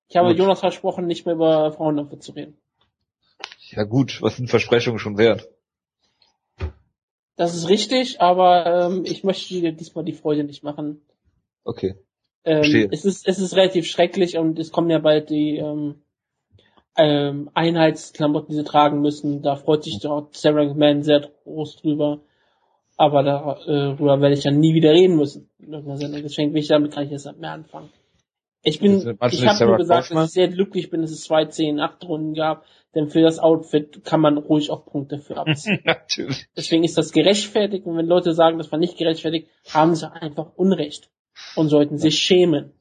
Ich 0.07 0.17
habe 0.17 0.29
Gut. 0.29 0.37
Jonas 0.37 0.59
versprochen, 0.59 1.07
nicht 1.07 1.25
mehr 1.25 1.35
über 1.35 1.71
Frauenläufe 1.71 2.19
zu 2.19 2.33
reden. 2.33 2.57
Ja 3.71 3.83
gut, 3.83 4.21
was 4.21 4.37
sind 4.37 4.49
Versprechungen 4.49 4.99
schon 4.99 5.17
wert? 5.17 5.47
Das 7.39 7.55
ist 7.55 7.69
richtig, 7.69 8.19
aber 8.19 8.65
ähm, 8.65 9.03
ich 9.05 9.23
möchte 9.23 9.53
dir 9.53 9.71
diesmal 9.71 10.03
die 10.03 10.11
Freude 10.11 10.43
nicht 10.43 10.61
machen. 10.61 10.99
Okay. 11.63 11.95
Ähm, 12.43 12.89
es 12.91 13.05
ist 13.05 13.25
es 13.25 13.39
ist 13.39 13.55
relativ 13.55 13.85
schrecklich 13.85 14.37
und 14.37 14.59
es 14.59 14.73
kommen 14.73 14.89
ja 14.89 14.99
bald 14.99 15.29
die 15.29 15.55
ähm, 15.55 16.01
ähm, 16.97 17.49
Einheitsklamotten, 17.53 18.49
die 18.49 18.57
sie 18.57 18.65
tragen 18.65 18.99
müssen. 18.99 19.41
Da 19.41 19.55
freut 19.55 19.85
sich 19.85 19.99
dort 20.01 20.35
Sarah 20.35 20.65
McMahon 20.65 21.01
sehr 21.01 21.29
groß 21.45 21.77
drüber. 21.77 22.19
Aber 22.97 23.23
darüber 23.23 24.19
werde 24.19 24.35
ich 24.35 24.43
dann 24.43 24.59
nie 24.59 24.73
wieder 24.73 24.91
reden 24.91 25.15
müssen. 25.15 25.49
In 25.59 25.71
irgendeiner 25.71 25.97
Sendung. 25.97 26.21
Deswegen 26.21 26.51
bin 26.51 26.61
ich 26.61 26.67
damit 26.67 26.91
kann 26.91 27.05
ich 27.05 27.11
jetzt 27.11 27.25
nicht 27.25 27.39
mehr 27.39 27.53
anfangen. 27.53 27.89
Ich 28.61 28.79
bin, 28.79 29.17
ich 29.31 29.47
habe 29.47 29.65
nur 29.65 29.77
gesagt, 29.77 30.07
Kaufmann? 30.07 30.23
dass 30.23 30.29
ich 30.29 30.33
sehr 30.33 30.49
glücklich 30.49 30.89
bin, 30.89 31.01
dass 31.01 31.11
es 31.11 31.23
zwei, 31.23 31.45
zehn, 31.45 31.79
acht 31.79 32.03
Runden 32.03 32.33
gab. 32.33 32.65
Denn 32.95 33.07
für 33.07 33.21
das 33.21 33.39
Outfit 33.39 34.03
kann 34.03 34.19
man 34.19 34.37
ruhig 34.37 34.71
auch 34.71 34.85
Punkte 34.85 35.19
für 35.19 35.37
abziehen. 35.37 35.79
Natürlich. 35.85 36.47
Deswegen 36.57 36.83
ist 36.83 36.97
das 36.97 37.11
gerechtfertigt. 37.11 37.85
Und 37.85 37.97
wenn 37.97 38.07
Leute 38.07 38.33
sagen, 38.33 38.57
das 38.57 38.71
war 38.71 38.79
nicht 38.79 38.97
gerechtfertigt, 38.97 39.47
haben 39.69 39.95
sie 39.95 40.11
einfach 40.11 40.53
Unrecht. 40.55 41.09
Und 41.55 41.69
sollten 41.69 41.97
sich 41.97 42.19
schämen. 42.19 42.73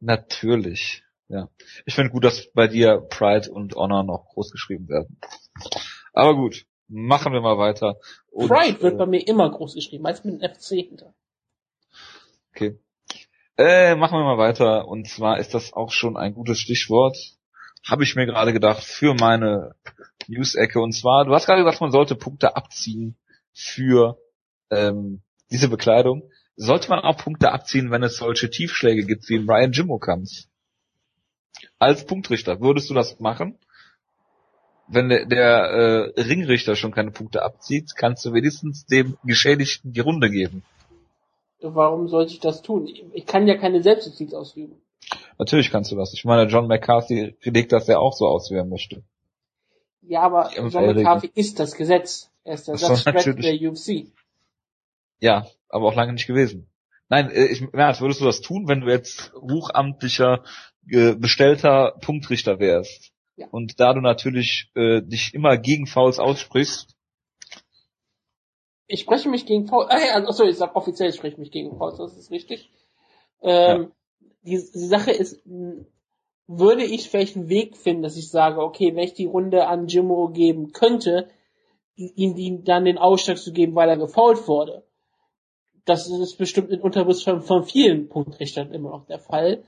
Natürlich. 0.00 1.04
Ja. 1.28 1.50
Ich 1.84 1.94
finde 1.94 2.10
gut, 2.10 2.24
dass 2.24 2.50
bei 2.52 2.66
dir 2.66 3.00
Pride 3.08 3.50
und 3.50 3.76
Honor 3.76 4.02
noch 4.02 4.28
groß 4.30 4.50
geschrieben 4.50 4.88
werden. 4.88 5.20
Aber 6.12 6.34
gut, 6.34 6.66
machen 6.88 7.32
wir 7.32 7.40
mal 7.40 7.58
weiter. 7.58 7.98
Und, 8.30 8.48
Pride 8.48 8.80
wird 8.80 8.94
äh, 8.94 8.96
bei 8.96 9.06
mir 9.06 9.26
immer 9.26 9.50
groß 9.50 9.74
geschrieben, 9.74 10.02
meist 10.02 10.24
mit 10.24 10.42
einem 10.42 10.54
FC 10.54 10.68
hinter. 10.88 11.14
Okay. 12.50 12.78
Äh, 13.58 13.96
machen 13.96 14.16
wir 14.16 14.24
mal 14.24 14.38
weiter. 14.38 14.86
Und 14.86 15.08
zwar 15.08 15.38
ist 15.38 15.52
das 15.52 15.72
auch 15.72 15.90
schon 15.90 16.16
ein 16.16 16.32
gutes 16.32 16.60
Stichwort. 16.60 17.16
Habe 17.88 18.04
ich 18.04 18.14
mir 18.14 18.24
gerade 18.24 18.52
gedacht 18.52 18.84
für 18.84 19.14
meine 19.14 19.74
News-Ecke. 20.28 20.80
Und 20.80 20.92
zwar, 20.92 21.24
du 21.24 21.34
hast 21.34 21.46
gerade 21.46 21.64
gesagt, 21.64 21.80
man 21.80 21.90
sollte 21.90 22.14
Punkte 22.14 22.54
abziehen 22.54 23.16
für 23.52 24.16
ähm, 24.70 25.22
diese 25.50 25.68
Bekleidung. 25.68 26.30
Sollte 26.54 26.88
man 26.88 27.00
auch 27.00 27.16
Punkte 27.16 27.50
abziehen, 27.50 27.90
wenn 27.90 28.04
es 28.04 28.18
solche 28.18 28.48
Tiefschläge 28.48 29.04
gibt 29.04 29.28
wie 29.28 29.36
im 29.36 29.50
Ryan 29.50 29.72
Jimmo 29.72 29.98
Kampf? 29.98 30.30
Als 31.80 32.06
Punktrichter, 32.06 32.60
würdest 32.60 32.90
du 32.90 32.94
das 32.94 33.18
machen? 33.18 33.58
Wenn 34.86 35.08
der, 35.08 35.26
der 35.26 36.14
äh, 36.16 36.20
Ringrichter 36.20 36.76
schon 36.76 36.92
keine 36.92 37.10
Punkte 37.10 37.42
abzieht, 37.42 37.92
kannst 37.96 38.24
du 38.24 38.32
wenigstens 38.32 38.86
dem 38.86 39.18
Geschädigten 39.24 39.92
die 39.92 40.00
Runde 40.00 40.30
geben. 40.30 40.62
Warum 41.60 42.08
sollte 42.08 42.32
ich 42.32 42.40
das 42.40 42.62
tun? 42.62 42.88
Ich 43.12 43.26
kann 43.26 43.48
ja 43.48 43.56
keine 43.56 43.82
Selbstjustiz 43.82 44.32
ausüben. 44.32 44.80
Natürlich 45.38 45.70
kannst 45.70 45.90
du 45.90 45.96
das. 45.96 46.12
Ich 46.12 46.24
meine, 46.24 46.48
John 46.48 46.68
McCarthy 46.68 47.36
legt 47.42 47.72
das 47.72 47.86
ja 47.86 47.98
auch 47.98 48.12
so 48.12 48.26
aus, 48.26 48.50
wie 48.50 48.56
er 48.56 48.64
möchte. 48.64 49.02
Ja, 50.02 50.22
aber 50.22 50.50
John 50.54 50.72
weil- 50.72 50.94
McCarthy 50.94 51.30
ist 51.34 51.58
das 51.58 51.74
Gesetz. 51.74 52.30
Er 52.44 52.54
ist 52.54 52.68
der 52.68 52.78
Satzsprecher 52.78 53.34
der. 53.34 53.54
UFC. 53.70 54.06
Ja, 55.20 55.46
aber 55.68 55.86
auch 55.86 55.94
lange 55.94 56.12
nicht 56.12 56.26
gewesen. 56.26 56.68
Nein, 57.08 57.30
äh, 57.30 57.46
ich, 57.46 57.72
Merz, 57.72 58.00
würdest 58.00 58.20
du 58.20 58.24
das 58.24 58.40
tun, 58.40 58.68
wenn 58.68 58.80
du 58.80 58.88
jetzt 58.88 59.32
hochamtlicher, 59.34 60.44
äh, 60.88 61.14
bestellter 61.14 61.96
Punktrichter 62.00 62.58
wärst? 62.58 63.12
Ja. 63.36 63.46
Und 63.50 63.80
da 63.80 63.94
du 63.94 64.00
natürlich 64.00 64.70
äh, 64.74 65.02
dich 65.02 65.34
immer 65.34 65.56
gegen 65.56 65.86
Fouls 65.86 66.18
aussprichst, 66.18 66.96
Ich 68.88 69.00
spreche 69.00 69.28
mich 69.28 69.46
gegen. 69.46 69.70
Ah, 69.70 69.98
ja, 69.98 70.16
achso, 70.16 70.44
ich 70.44 70.56
sag 70.56 70.74
offiziell, 70.74 71.10
ich 71.10 71.16
spreche 71.16 71.38
mich 71.38 71.50
gegen 71.50 71.76
Foul, 71.76 71.94
das 71.96 72.16
ist 72.16 72.30
richtig. 72.30 72.72
Ähm, 73.42 73.92
die, 74.42 74.56
die 74.56 74.86
Sache 74.86 75.10
ist, 75.10 75.42
würde 76.46 76.84
ich 76.84 77.10
vielleicht 77.10 77.36
einen 77.36 77.50
Weg 77.50 77.76
finden, 77.76 78.02
dass 78.02 78.16
ich 78.16 78.30
sage, 78.30 78.60
okay, 78.60 78.96
wenn 78.96 79.04
ich 79.04 79.12
die 79.12 79.26
Runde 79.26 79.66
an 79.66 79.86
Jimmo 79.86 80.30
geben 80.30 80.72
könnte, 80.72 81.28
ihm 81.94 82.34
die, 82.34 82.64
dann 82.64 82.86
den 82.86 82.96
Ausschlag 82.96 83.36
zu 83.36 83.52
geben, 83.52 83.74
weil 83.74 83.90
er 83.90 83.98
gefault 83.98 84.48
wurde. 84.48 84.84
Das 85.84 86.08
ist 86.08 86.38
bestimmt 86.38 86.70
in 86.70 86.80
Unterbus 86.80 87.22
von, 87.22 87.42
von 87.42 87.64
vielen 87.64 88.08
Punktrichtern 88.08 88.72
immer 88.72 88.90
noch 88.90 89.06
der 89.06 89.18
Fall. 89.18 89.64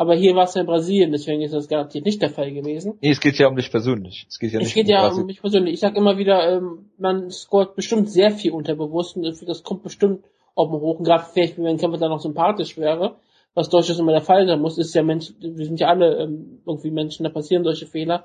Aber 0.00 0.14
hier 0.14 0.34
war 0.34 0.44
es 0.44 0.54
ja 0.54 0.62
in 0.62 0.66
Brasilien, 0.66 1.12
deswegen 1.12 1.42
ist 1.42 1.52
das 1.52 1.68
garantiert 1.68 2.06
nicht 2.06 2.22
der 2.22 2.30
Fall 2.30 2.50
gewesen. 2.52 2.96
nee, 3.02 3.10
es 3.10 3.20
geht 3.20 3.38
ja 3.38 3.48
um 3.48 3.56
dich 3.56 3.70
persönlich. 3.70 4.24
Es 4.30 4.38
geht 4.38 4.50
ja 4.50 4.58
Es 4.58 4.68
nicht 4.68 4.74
geht 4.74 4.86
um 4.86 4.92
ja 4.92 5.06
um 5.08 5.26
mich 5.26 5.42
persönlich. 5.42 5.74
Ich 5.74 5.80
sag 5.80 5.94
immer 5.94 6.16
wieder, 6.16 6.56
ähm, 6.56 6.86
man 6.96 7.30
scoret 7.30 7.76
bestimmt 7.76 8.08
sehr 8.08 8.30
viel 8.30 8.52
unterbewusst 8.52 9.16
und 9.16 9.24
das 9.24 9.62
kommt 9.62 9.82
bestimmt 9.82 10.24
oben 10.54 10.80
hoch. 10.80 11.00
Und 11.00 11.04
gerade 11.04 11.26
vielleicht, 11.30 11.58
wenn 11.58 11.66
ein 11.66 11.76
Kämpfer 11.76 11.98
dann 11.98 12.08
noch 12.08 12.22
sympathisch 12.22 12.78
wäre, 12.78 13.16
was 13.52 13.68
durchaus 13.68 13.98
immer 13.98 14.12
der 14.12 14.22
Fall 14.22 14.46
sein 14.46 14.62
muss, 14.62 14.78
ist 14.78 14.94
ja 14.94 15.02
Mensch, 15.02 15.34
wir 15.38 15.66
sind 15.66 15.78
ja 15.80 15.88
alle 15.88 16.16
ähm, 16.16 16.62
irgendwie 16.64 16.92
Menschen, 16.92 17.24
da 17.24 17.28
passieren 17.28 17.64
solche 17.64 17.84
Fehler. 17.84 18.24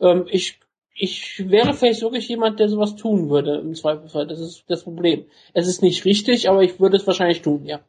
Ähm, 0.00 0.26
ich, 0.28 0.58
ich 0.96 1.48
wäre 1.48 1.74
vielleicht 1.74 2.02
wirklich 2.02 2.26
jemand, 2.26 2.58
der 2.58 2.68
sowas 2.68 2.96
tun 2.96 3.30
würde, 3.30 3.60
im 3.60 3.74
Zweifelsfall. 3.74 4.26
Das 4.26 4.40
ist 4.40 4.64
das 4.66 4.82
Problem. 4.82 5.26
Es 5.52 5.68
ist 5.68 5.80
nicht 5.80 6.04
richtig, 6.04 6.48
aber 6.48 6.64
ich 6.64 6.80
würde 6.80 6.96
es 6.96 7.06
wahrscheinlich 7.06 7.40
tun, 7.40 7.66
ja. 7.66 7.82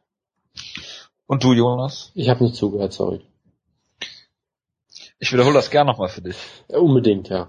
Und 1.26 1.42
du, 1.42 1.52
Jonas? 1.52 2.12
Ich 2.14 2.28
habe 2.28 2.44
nicht 2.44 2.56
zugehört, 2.56 2.92
sorry. 2.92 3.20
Ich 5.18 5.32
wiederhole 5.32 5.54
das 5.54 5.70
gern 5.70 5.86
nochmal 5.86 6.08
für 6.08 6.22
dich. 6.22 6.36
Ja, 6.68 6.78
unbedingt, 6.78 7.28
ja. 7.28 7.48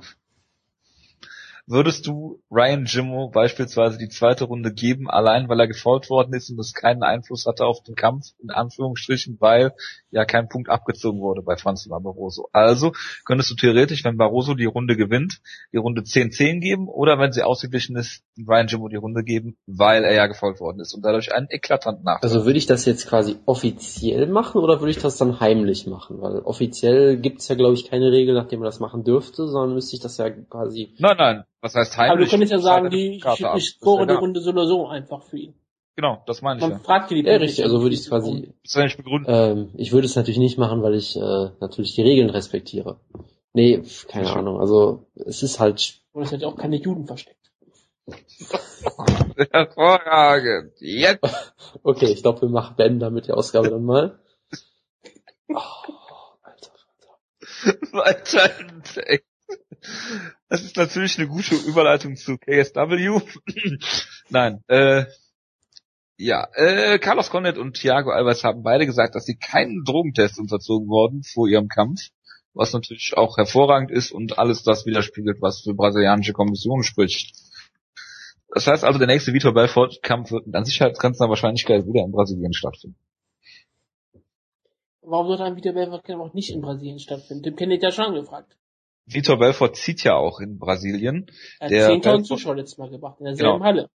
Würdest 1.69 2.07
du 2.07 2.41
Ryan 2.49 2.85
Jimmo 2.85 3.29
beispielsweise 3.29 3.97
die 3.97 4.07
zweite 4.07 4.45
Runde 4.45 4.71
geben, 4.71 5.09
allein 5.09 5.49
weil 5.49 5.59
er 5.59 5.67
gefault 5.67 6.09
worden 6.09 6.33
ist 6.33 6.49
und 6.49 6.57
es 6.59 6.73
keinen 6.73 7.03
Einfluss 7.03 7.45
hatte 7.45 7.65
auf 7.65 7.83
den 7.83 7.95
Kampf, 7.95 8.27
in 8.41 8.51
Anführungsstrichen, 8.51 9.35
weil 9.41 9.73
ja 10.09 10.23
kein 10.23 10.47
Punkt 10.47 10.69
abgezogen 10.69 11.19
wurde 11.19 11.41
bei 11.41 11.57
Franz 11.57 11.85
Barroso. 11.89 12.47
Also 12.53 12.93
könntest 13.25 13.51
du 13.51 13.55
theoretisch, 13.55 14.05
wenn 14.05 14.15
Barroso 14.15 14.53
die 14.53 14.63
Runde 14.63 14.95
gewinnt, 14.95 15.41
die 15.73 15.77
Runde 15.77 16.03
10-10 16.03 16.61
geben 16.61 16.87
oder 16.87 17.19
wenn 17.19 17.33
sie 17.33 17.43
ausgeglichen 17.43 17.97
ist, 17.97 18.23
Ryan 18.47 18.67
Jimmo 18.67 18.87
die 18.87 18.95
Runde 18.95 19.25
geben, 19.25 19.57
weil 19.65 20.05
er 20.05 20.13
ja 20.13 20.27
gefault 20.27 20.61
worden 20.61 20.79
ist 20.79 20.93
und 20.93 21.03
dadurch 21.03 21.33
einen 21.33 21.47
eklatanten 21.49 22.05
Nachteil. 22.05 22.29
Also 22.29 22.45
würde 22.45 22.59
ich 22.59 22.65
das 22.65 22.85
jetzt 22.85 23.07
quasi 23.09 23.39
offiziell 23.45 24.27
machen 24.27 24.61
oder 24.61 24.79
würde 24.79 24.91
ich 24.91 24.99
das 24.99 25.17
dann 25.17 25.41
heimlich 25.41 25.85
machen? 25.85 26.21
Weil 26.21 26.39
offiziell 26.39 27.17
gibt's 27.17 27.49
ja, 27.49 27.55
glaube 27.55 27.73
ich, 27.73 27.89
keine 27.89 28.09
Regel, 28.13 28.35
nachdem 28.35 28.59
man 28.59 28.67
das 28.67 28.79
machen 28.79 29.03
dürfte, 29.03 29.49
sondern 29.49 29.75
müsste 29.75 29.97
ich 29.97 30.01
das 30.01 30.17
ja 30.17 30.29
quasi. 30.29 30.93
nein, 30.99 31.17
nein, 31.17 31.43
was 31.61 31.75
heißt 31.75 31.97
heimlich? 31.97 32.11
Aber 32.11 32.23
du 32.23 32.29
könntest 32.29 32.51
ja 32.51 32.59
sagen, 32.59 32.89
die, 32.89 33.17
ich, 33.17 33.25
ich 33.55 33.69
score 33.69 34.03
Ist 34.03 34.09
die 34.09 34.15
Runde 34.15 34.41
so 34.41 34.51
oder 34.51 34.67
so 34.67 34.87
einfach 34.87 35.23
für 35.23 35.37
ihn. 35.37 35.53
Genau, 35.95 36.21
das 36.27 36.43
meine 36.43 36.59
ich 36.59 36.61
Man 36.61 36.71
ja. 36.73 36.79
fragt 36.79 37.09
die 37.09 37.23
Ja, 37.23 37.37
richtig, 37.37 37.63
also 37.63 37.81
würde 37.81 37.95
ich 37.95 38.01
es 38.01 38.09
quasi, 38.09 38.53
ähm, 39.25 39.71
ich 39.75 39.91
würde 39.91 40.05
es 40.05 40.15
natürlich 40.15 40.37
nicht 40.37 40.59
machen, 40.59 40.83
weil 40.83 40.93
ich 40.93 41.15
äh, 41.15 41.49
natürlich 41.59 41.95
die 41.95 42.03
Regeln 42.03 42.29
respektiere. 42.29 42.99
Nee, 43.53 43.81
keine. 44.07 44.31
Ahnung, 44.31 44.59
also 44.59 45.07
es 45.15 45.41
ist 45.41 45.59
halt, 45.59 45.99
Und 46.11 46.21
es 46.21 46.31
hat 46.31 46.41
ja 46.41 46.47
auch 46.47 46.55
keine 46.55 46.75
Juden 46.75 47.07
versteckt. 47.07 47.51
Hervorragend. 49.51 50.73
Jetzt. 50.79 51.55
okay, 51.83 52.05
ich 52.05 52.21
glaube, 52.21 52.41
wir 52.41 52.49
machen 52.49 52.75
Ben 52.77 52.99
damit 52.99 53.25
die 53.25 53.31
Ausgabe 53.31 53.71
dann 53.71 53.83
mal. 53.83 54.19
Oh, 55.49 55.55
Alter. 56.43 56.71
Weiter 57.91 58.59
im 58.59 58.83
Text. 58.83 59.26
Das 60.49 60.63
ist 60.63 60.77
natürlich 60.77 61.17
eine 61.17 61.27
gute 61.27 61.55
Überleitung 61.55 62.15
zu 62.15 62.37
KSW. 62.37 63.21
Nein, 64.29 64.63
äh, 64.67 65.05
ja, 66.17 66.47
äh, 66.53 66.97
Carlos 66.97 67.29
Condit 67.29 67.57
und 67.57 67.75
Thiago 67.75 68.09
Alves 68.09 68.43
haben 68.43 68.63
beide 68.63 68.85
gesagt, 68.85 69.13
dass 69.15 69.25
sie 69.25 69.37
keinen 69.37 69.83
Drogentest 69.83 70.39
unterzogen 70.39 70.87
wurden 70.87 71.23
vor 71.23 71.47
ihrem 71.47 71.67
Kampf, 71.67 72.09
was 72.53 72.73
natürlich 72.73 73.13
auch 73.15 73.37
hervorragend 73.37 73.91
ist 73.91 74.11
und 74.11 74.39
alles 74.39 74.63
das 74.63 74.85
widerspiegelt, 74.85 75.41
was 75.41 75.61
für 75.61 75.75
brasilianische 75.75 76.33
Kommission 76.33 76.81
spricht. 76.81 77.35
Das 78.49 78.65
heißt 78.65 78.83
also, 78.83 78.97
der 78.97 79.07
nächste 79.07 79.33
Vitor 79.33 79.53
Belfort-Kampf 79.53 80.31
wird 80.31 80.55
an 80.55 80.65
sicherheitsgrenzender 80.65 81.29
Wahrscheinlichkeit 81.29 81.85
wieder 81.85 82.03
in 82.03 82.11
Brasilien 82.11 82.53
stattfinden. 82.53 82.97
Warum 85.01 85.27
sollte 85.27 85.43
ein 85.43 85.55
Video 85.55 85.73
Belfort 85.73 86.09
auch 86.09 86.33
nicht 86.33 86.49
in 86.49 86.61
Brasilien 86.61 86.99
stattfinden? 86.99 87.43
Dem 87.43 87.55
Kennedy 87.55 87.83
ja 87.83 87.91
schon 87.91 88.15
gefragt. 88.15 88.57
Vitor 89.07 89.39
Belfort 89.39 89.75
zieht 89.75 90.03
ja 90.03 90.15
auch 90.15 90.39
in 90.41 90.59
Brasilien. 90.59 91.25
Er 91.59 91.65
hat 91.65 91.71
Der 91.71 91.89
10.000 91.89 92.01
Belfort- 92.01 92.25
Zuschauer 92.27 92.55
letztes 92.55 92.77
Mal 92.77 92.89
gebracht, 92.89 93.19
in 93.19 93.25
derselben 93.25 93.53
Genau. 93.53 93.65
Halle. 93.65 93.89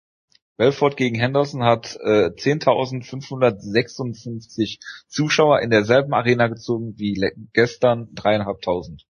Belfort 0.56 0.96
gegen 0.96 1.18
Henderson 1.18 1.64
hat 1.64 1.96
äh, 2.04 2.30
10.556 2.30 4.78
Zuschauer 5.08 5.60
in 5.60 5.70
derselben 5.70 6.12
Arena 6.14 6.48
gezogen 6.48 6.94
wie 6.98 7.20
gestern 7.52 8.08
dreieinhalbtausend. 8.14 9.06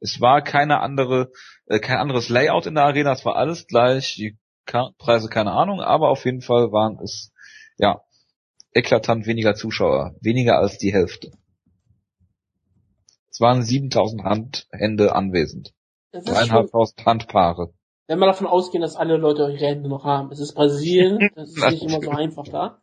Es 0.00 0.20
war 0.20 0.42
keine 0.42 0.80
andere, 0.80 1.30
äh, 1.66 1.78
kein 1.78 1.98
anderes 1.98 2.28
Layout 2.28 2.66
in 2.66 2.74
der 2.74 2.84
Arena, 2.84 3.12
es 3.12 3.24
war 3.24 3.36
alles 3.36 3.66
gleich, 3.66 4.14
die 4.16 4.36
Ka 4.66 4.90
Preise 4.98 5.28
keine 5.28 5.52
Ahnung, 5.52 5.80
aber 5.80 6.08
auf 6.10 6.24
jeden 6.24 6.42
Fall 6.42 6.72
waren 6.72 6.98
es 7.02 7.32
ja 7.78 8.02
eklatant 8.74 9.26
weniger 9.26 9.54
Zuschauer, 9.54 10.14
weniger 10.20 10.58
als 10.58 10.78
die 10.78 10.92
Hälfte. 10.92 11.30
Es 13.38 13.42
waren 13.42 13.62
7.000 13.62 14.24
Hand, 14.24 14.66
Hände 14.72 15.14
anwesend, 15.14 15.72
dreieinhalbtausend 16.10 17.06
Handpaare. 17.06 17.72
wenn 18.08 18.18
wir 18.18 18.26
davon 18.26 18.48
ausgehen, 18.48 18.82
dass 18.82 18.96
alle 18.96 19.16
Leute 19.16 19.42
ihre 19.42 19.64
Hände 19.64 19.88
noch 19.88 20.02
haben. 20.02 20.32
Es 20.32 20.40
ist 20.40 20.54
Brasilien, 20.54 21.30
das 21.36 21.50
ist 21.50 21.70
nicht 21.70 21.82
immer 21.84 22.02
so 22.02 22.10
einfach 22.10 22.48
da. 22.48 22.82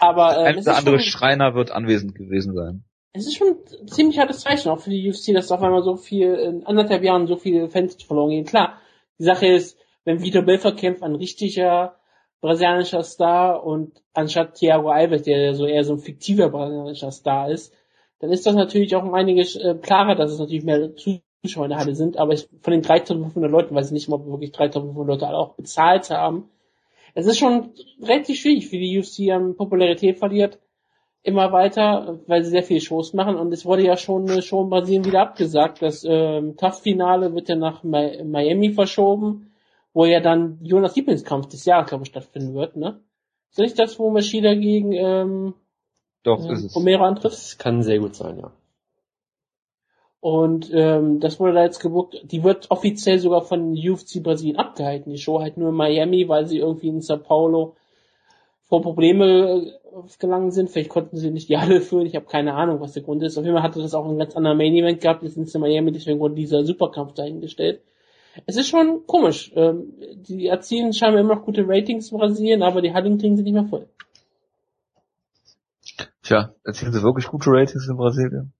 Aber 0.00 0.36
äh, 0.36 0.48
Ein 0.48 0.58
oder 0.58 0.76
andere 0.76 1.00
schon, 1.00 1.10
Schreiner 1.10 1.54
wird 1.54 1.70
anwesend 1.70 2.14
gewesen 2.14 2.54
sein. 2.54 2.84
es 3.14 3.26
ist 3.26 3.38
schon 3.38 3.56
ein 3.80 3.88
ziemlich 3.88 4.18
hartes 4.18 4.40
Zeichen 4.40 4.68
auch 4.68 4.80
für 4.80 4.90
die 4.90 5.08
UFC, 5.08 5.32
dass 5.32 5.50
auf 5.50 5.62
einmal 5.62 5.82
so 5.82 5.96
viel, 5.96 6.34
in 6.34 6.66
anderthalb 6.66 7.02
Jahren 7.02 7.26
so 7.26 7.36
viele 7.36 7.70
Fans 7.70 7.96
verloren 8.02 8.28
gehen. 8.28 8.44
Klar, 8.44 8.78
die 9.18 9.24
Sache 9.24 9.46
ist, 9.46 9.78
wenn 10.04 10.20
Vitor 10.22 10.42
Belfort 10.42 10.76
kämpft, 10.76 11.02
ein 11.02 11.14
richtiger 11.14 11.96
brasilianischer 12.42 13.02
Star 13.02 13.64
und 13.64 14.02
anstatt 14.12 14.56
Thiago 14.56 14.90
Alves, 14.90 15.22
der 15.22 15.40
ja 15.40 15.54
so 15.54 15.64
eher 15.64 15.84
so 15.84 15.94
ein 15.94 16.00
fiktiver 16.00 16.50
brasilianischer 16.50 17.12
Star 17.12 17.50
ist, 17.50 17.72
dann 18.20 18.30
ist 18.30 18.46
das 18.46 18.54
natürlich 18.54 18.94
auch 18.96 19.04
um 19.04 19.14
einiges 19.14 19.56
äh, 19.56 19.74
klarer, 19.80 20.14
dass 20.14 20.32
es 20.32 20.38
natürlich 20.38 20.64
mehr 20.64 20.94
Zuschauer 20.96 21.64
in 21.64 21.70
der 21.70 21.78
Halle 21.78 21.94
sind, 21.94 22.16
aber 22.16 22.32
ich, 22.32 22.48
von 22.60 22.72
den 22.72 22.82
3500 22.82 23.50
Leuten 23.50 23.74
weiß 23.74 23.86
ich 23.86 23.92
nicht 23.92 24.08
mal, 24.08 24.16
ob 24.16 24.26
wirklich 24.26 24.52
3500 24.52 25.06
Leute 25.06 25.26
alle 25.26 25.38
auch 25.38 25.54
bezahlt 25.54 26.10
haben. 26.10 26.50
Es 27.14 27.26
ist 27.26 27.38
schon 27.38 27.70
relativ 28.02 28.38
schwierig, 28.38 28.70
wie 28.72 28.80
die 28.80 28.98
UFC 28.98 29.32
an 29.34 29.56
Popularität 29.56 30.18
verliert, 30.18 30.58
immer 31.22 31.52
weiter, 31.52 32.20
weil 32.26 32.42
sie 32.42 32.50
sehr 32.50 32.62
viele 32.62 32.80
Shows 32.80 33.12
machen 33.12 33.36
und 33.36 33.52
es 33.52 33.64
wurde 33.64 33.84
ja 33.84 33.96
schon 33.96 34.28
eine 34.28 34.42
Show 34.42 34.62
in 34.62 34.70
Brasilien 34.70 35.04
wieder 35.04 35.22
abgesagt. 35.22 35.82
Das 35.82 36.04
ähm, 36.08 36.56
TAF-Finale 36.56 37.34
wird 37.34 37.48
ja 37.48 37.56
nach 37.56 37.82
Mi 37.82 38.22
Miami 38.24 38.70
verschoben, 38.70 39.52
wo 39.92 40.04
ja 40.04 40.20
dann 40.20 40.58
Jonas 40.62 40.96
Lieblingskampf 40.96 41.48
des 41.48 41.64
Jahres, 41.64 41.88
glaube 41.88 42.04
ich, 42.04 42.10
stattfinden 42.10 42.54
wird, 42.54 42.76
ne? 42.76 43.00
Ist 43.50 43.58
nicht 43.58 43.78
das, 43.78 43.98
wo 43.98 44.10
Machida 44.10 44.54
gegen 44.54 44.92
ähm, 44.92 45.54
Doch, 46.22 46.44
äh, 46.44 46.52
ist 46.52 46.64
es. 46.64 46.76
Romero 46.76 47.04
antrifft? 47.04 47.36
Das 47.36 47.58
kann 47.58 47.82
sehr 47.82 47.98
gut 47.98 48.14
sein, 48.14 48.38
ja. 48.38 48.52
Und 50.20 50.70
ähm, 50.72 51.20
das 51.20 51.38
wurde 51.38 51.54
da 51.54 51.62
jetzt 51.62 51.78
gebucht. 51.78 52.20
Die 52.24 52.42
wird 52.42 52.70
offiziell 52.70 53.18
sogar 53.20 53.42
von 53.42 53.72
UFC 53.72 54.22
Brasilien 54.22 54.56
abgehalten. 54.56 55.12
Die 55.12 55.18
Show 55.18 55.40
halt 55.40 55.56
nur 55.56 55.68
in 55.68 55.76
Miami, 55.76 56.28
weil 56.28 56.46
sie 56.46 56.58
irgendwie 56.58 56.88
in 56.88 57.00
Sao 57.00 57.18
Paulo 57.18 57.76
vor 58.64 58.82
Probleme 58.82 59.72
äh, 59.94 60.18
gelangen 60.18 60.50
sind. 60.50 60.70
Vielleicht 60.70 60.90
konnten 60.90 61.16
sie 61.16 61.30
nicht 61.30 61.48
die 61.48 61.58
Halle 61.58 61.80
füllen. 61.80 62.06
Ich 62.06 62.16
habe 62.16 62.26
keine 62.26 62.54
Ahnung, 62.54 62.80
was 62.80 62.94
der 62.94 63.04
Grund 63.04 63.22
ist. 63.22 63.38
Auf 63.38 63.44
jeden 63.44 63.54
Fall 63.54 63.62
hatte 63.62 63.80
das 63.80 63.94
auch 63.94 64.06
einen 64.06 64.18
ganz 64.18 64.34
anderen 64.34 64.58
Main 64.58 64.74
Event 64.74 65.00
gehabt. 65.00 65.22
Jetzt 65.22 65.34
sind 65.34 65.48
sie 65.48 65.56
in 65.56 65.62
Miami, 65.62 65.92
deswegen 65.92 66.18
wurde 66.18 66.34
dieser 66.34 66.64
Superkampf 66.64 67.14
dahingestellt. 67.14 67.80
Es 68.46 68.56
ist 68.56 68.68
schon 68.68 69.06
komisch. 69.06 69.52
Ähm, 69.54 69.94
die 70.16 70.46
erzielen 70.46 70.92
scheinbar 70.92 71.20
immer 71.20 71.36
noch 71.36 71.44
gute 71.44 71.66
Ratings 71.66 72.10
in 72.10 72.18
Brasilien, 72.18 72.62
aber 72.62 72.82
die 72.82 72.92
Hallen 72.92 73.18
kriegen 73.18 73.36
sie 73.36 73.42
nicht 73.44 73.54
mehr 73.54 73.64
voll. 73.64 73.86
Tja, 76.28 76.52
erzielen 76.62 76.92
sie 76.92 77.02
wirklich 77.02 77.26
gute 77.28 77.48
Ratings 77.50 77.88
in 77.88 77.96
Brasilien? 77.96 78.52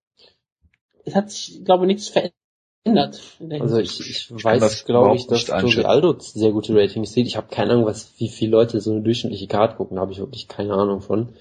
Es 1.04 1.14
hat 1.14 1.30
sich, 1.30 1.62
glaube 1.66 1.84
ich, 1.84 1.88
nichts 1.88 2.08
verändert. 2.08 3.20
Also 3.60 3.76
ich, 3.76 4.00
ich 4.00 4.28
das 4.28 4.42
weiß, 4.42 4.84
glaube 4.86 5.14
ich, 5.16 5.26
dass 5.26 5.50
einschätzen. 5.50 5.84
Aldo 5.84 6.18
sehr 6.18 6.52
gute 6.52 6.74
Ratings 6.74 7.12
sieht. 7.12 7.26
Ich 7.26 7.36
habe 7.36 7.48
keine 7.50 7.72
Ahnung, 7.72 7.84
was, 7.84 8.14
wie 8.16 8.30
viele 8.30 8.52
Leute 8.52 8.80
so 8.80 8.90
eine 8.90 9.02
durchschnittliche 9.02 9.48
Card 9.48 9.76
gucken, 9.76 9.96
da 9.96 10.00
habe 10.00 10.12
ich 10.12 10.18
wirklich 10.18 10.48
keine 10.48 10.72
Ahnung 10.72 11.02
von. 11.02 11.34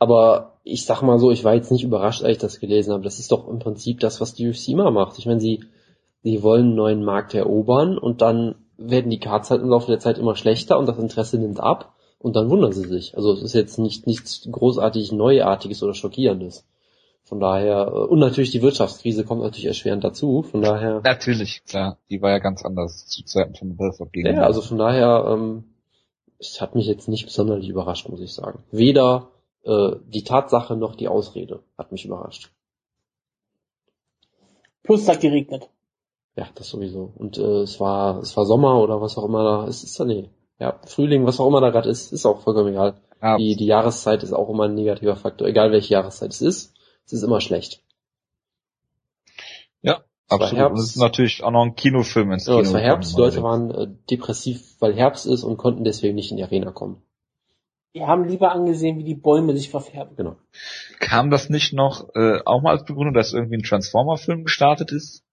Aber 0.00 0.58
ich 0.64 0.84
sag 0.84 1.00
mal 1.02 1.20
so, 1.20 1.30
ich 1.30 1.44
war 1.44 1.54
jetzt 1.54 1.70
nicht 1.70 1.84
überrascht, 1.84 2.24
als 2.24 2.32
ich 2.32 2.42
das 2.42 2.58
gelesen 2.58 2.92
habe. 2.92 3.04
Das 3.04 3.20
ist 3.20 3.30
doch 3.30 3.46
im 3.46 3.60
Prinzip 3.60 4.00
das, 4.00 4.20
was 4.20 4.34
die 4.34 4.48
UFC 4.48 4.70
immer 4.70 4.90
macht. 4.90 5.16
Ich 5.20 5.26
meine, 5.26 5.38
sie, 5.38 5.62
sie 6.24 6.42
wollen 6.42 6.66
einen 6.66 6.74
neuen 6.74 7.04
Markt 7.04 7.34
erobern 7.34 7.98
und 7.98 8.20
dann 8.20 8.56
werden 8.78 9.12
die 9.12 9.20
Cards 9.20 9.52
halt 9.52 9.62
im 9.62 9.68
Laufe 9.68 9.86
der 9.86 10.00
Zeit 10.00 10.18
immer 10.18 10.34
schlechter 10.34 10.76
und 10.76 10.86
das 10.86 10.98
Interesse 10.98 11.38
nimmt 11.38 11.60
ab 11.60 11.94
und 12.22 12.36
dann 12.36 12.48
wundern 12.50 12.72
sie 12.72 12.86
sich. 12.86 13.16
Also 13.16 13.32
es 13.32 13.42
ist 13.42 13.54
jetzt 13.54 13.78
nicht 13.78 14.06
nichts 14.06 14.48
großartig 14.50 15.12
Neuartiges 15.12 15.82
oder 15.82 15.94
Schockierendes. 15.94 16.64
Von 17.24 17.40
daher, 17.40 17.88
äh, 17.88 18.06
und 18.06 18.20
natürlich 18.20 18.50
die 18.50 18.62
Wirtschaftskrise 18.62 19.24
kommt 19.24 19.42
natürlich 19.42 19.66
erschwerend 19.66 20.04
dazu. 20.04 20.42
Von 20.42 20.62
daher, 20.62 21.00
Natürlich, 21.02 21.64
klar. 21.64 21.98
Die 22.10 22.22
war 22.22 22.30
ja 22.30 22.38
ganz 22.38 22.64
anders 22.64 23.06
zu 23.06 23.24
Zeiten 23.24 23.54
von 23.54 23.76
Belfort 23.76 24.12
gegen. 24.12 24.34
ja, 24.34 24.42
also 24.42 24.60
von 24.60 24.78
daher, 24.78 25.26
ähm, 25.28 25.64
es 26.38 26.60
hat 26.60 26.74
mich 26.74 26.86
jetzt 26.86 27.08
nicht 27.08 27.24
besonders 27.24 27.64
überrascht, 27.66 28.08
muss 28.08 28.20
ich 28.20 28.32
sagen. 28.32 28.62
Weder 28.70 29.30
äh, 29.64 29.92
die 30.06 30.24
Tatsache 30.24 30.76
noch 30.76 30.94
die 30.94 31.08
Ausrede 31.08 31.60
hat 31.78 31.92
mich 31.92 32.04
überrascht. 32.04 32.50
Plus 34.82 35.02
es 35.02 35.08
hat 35.08 35.20
geregnet. 35.20 35.68
Ja, 36.36 36.48
das 36.54 36.68
sowieso. 36.68 37.12
Und 37.16 37.38
äh, 37.38 37.62
es 37.62 37.78
war, 37.78 38.18
es 38.18 38.36
war 38.36 38.46
Sommer 38.46 38.80
oder 38.80 39.00
was 39.00 39.16
auch 39.16 39.24
immer 39.24 39.44
da. 39.44 39.68
Es 39.68 39.84
ist 39.84 39.98
da 39.98 40.04
nee. 40.04 40.28
Ja, 40.58 40.80
Frühling, 40.86 41.26
was 41.26 41.40
auch 41.40 41.48
immer 41.48 41.60
da 41.60 41.70
gerade 41.70 41.88
ist, 41.88 42.12
ist 42.12 42.24
auch 42.26 42.42
vollkommen 42.42 42.68
egal. 42.68 42.94
ja, 43.20 43.36
Die, 43.36 43.56
die 43.56 43.66
Jahreszeit 43.66 44.22
ist 44.22 44.32
auch 44.32 44.48
immer 44.48 44.64
ein 44.64 44.74
negativer 44.74 45.16
Faktor, 45.16 45.48
egal 45.48 45.72
welche 45.72 45.94
Jahreszeit 45.94 46.30
es 46.30 46.40
ist. 46.40 46.74
Es 47.04 47.12
ist 47.12 47.22
immer 47.22 47.40
schlecht. 47.40 47.82
ja 49.82 50.04
absolut. 50.28 50.58
Herbst. 50.58 50.72
Und 50.72 50.80
es 50.84 50.90
ist 50.90 50.96
natürlich 50.96 51.42
auch 51.42 51.50
noch 51.50 51.64
ein 51.64 51.74
Kinofilm 51.74 52.32
ins 52.32 52.46
Ja, 52.46 52.54
Kino. 52.54 52.62
es 52.66 52.72
war 52.72 52.80
Herbst, 52.80 53.16
die 53.16 53.20
Leute 53.20 53.42
waren 53.42 53.70
äh, 53.70 53.88
depressiv, 54.10 54.76
weil 54.80 54.94
Herbst 54.94 55.26
ist 55.26 55.42
und 55.44 55.56
konnten 55.56 55.84
deswegen 55.84 56.14
nicht 56.14 56.30
in 56.30 56.36
die 56.36 56.44
Arena 56.44 56.70
kommen. 56.70 57.02
Wir 57.92 58.06
haben 58.06 58.26
lieber 58.26 58.52
angesehen, 58.52 58.98
wie 58.98 59.04
die 59.04 59.14
Bäume 59.14 59.54
sich 59.54 59.68
verfärben. 59.68 60.16
Genau. 60.16 60.36
Kam 60.98 61.30
das 61.30 61.50
nicht 61.50 61.74
noch 61.74 62.08
äh, 62.14 62.40
auch 62.46 62.62
mal 62.62 62.70
als 62.70 62.86
Begründung, 62.86 63.12
dass 63.12 63.34
irgendwie 63.34 63.56
ein 63.56 63.62
Transformer-Film 63.62 64.44
gestartet 64.44 64.92
ist? 64.92 65.24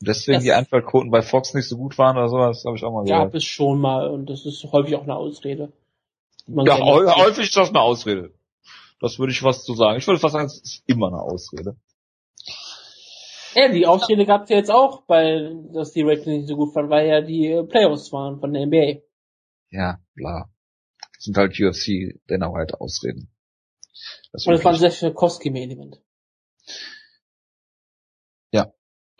Und 0.00 0.08
deswegen 0.08 0.36
Das- 0.36 0.44
die 0.44 0.52
Einschaltquoten 0.52 1.10
bei 1.10 1.22
Fox 1.22 1.54
nicht 1.54 1.68
so 1.68 1.76
gut 1.76 1.98
waren 1.98 2.16
oder 2.16 2.28
sowas, 2.28 2.64
habe 2.64 2.76
ich 2.76 2.84
auch 2.84 2.92
mal 2.92 3.04
Gab 3.04 3.18
gehört. 3.28 3.34
es 3.34 3.44
schon 3.44 3.80
mal 3.80 4.08
und 4.08 4.30
das 4.30 4.46
ist 4.46 4.64
häufig 4.72 4.94
auch 4.96 5.02
eine 5.02 5.14
Ausrede. 5.16 5.72
Man 6.46 6.66
Ja, 6.66 6.78
häufig 6.80 7.44
ist 7.48 7.56
das 7.56 7.68
eine 7.68 7.80
Ausrede. 7.80 8.32
Das 9.00 9.18
würde 9.18 9.32
ich 9.32 9.42
was 9.42 9.62
zu 9.64 9.74
sagen. 9.74 9.98
Ich 9.98 10.06
würde 10.06 10.18
fast 10.18 10.32
sagen, 10.32 10.46
es 10.46 10.60
ist 10.60 10.82
immer 10.86 11.08
eine 11.08 11.20
Ausrede. 11.20 11.76
Ja, 13.54 13.68
die 13.68 13.86
Ausrede 13.86 14.26
gab 14.26 14.44
es 14.44 14.50
ja 14.50 14.56
jetzt 14.56 14.70
auch, 14.70 15.02
weil 15.08 15.64
dass 15.72 15.92
die 15.92 16.02
Ratings 16.02 16.26
nicht 16.26 16.48
so 16.48 16.56
gut 16.56 16.74
waren, 16.74 16.88
weil 16.88 17.08
ja 17.08 17.20
die 17.20 17.62
Playoffs 17.68 18.12
waren 18.12 18.38
von 18.40 18.52
der 18.52 18.62
NBA. 18.66 19.02
Ja, 19.70 19.98
bla. 20.14 20.48
Das 21.14 21.24
sind 21.24 21.36
halt 21.36 21.58
UFC 21.58 22.18
Dana 22.26 22.52
White 22.52 22.80
Ausreden. 22.80 23.28
Das 24.32 24.46
Und 24.46 24.54
es 24.54 24.64
war 24.64 24.72
ein 24.72 24.90
sehr 24.90 25.12
Koski 25.12 25.50
Main 25.50 25.70
Event. 25.70 26.00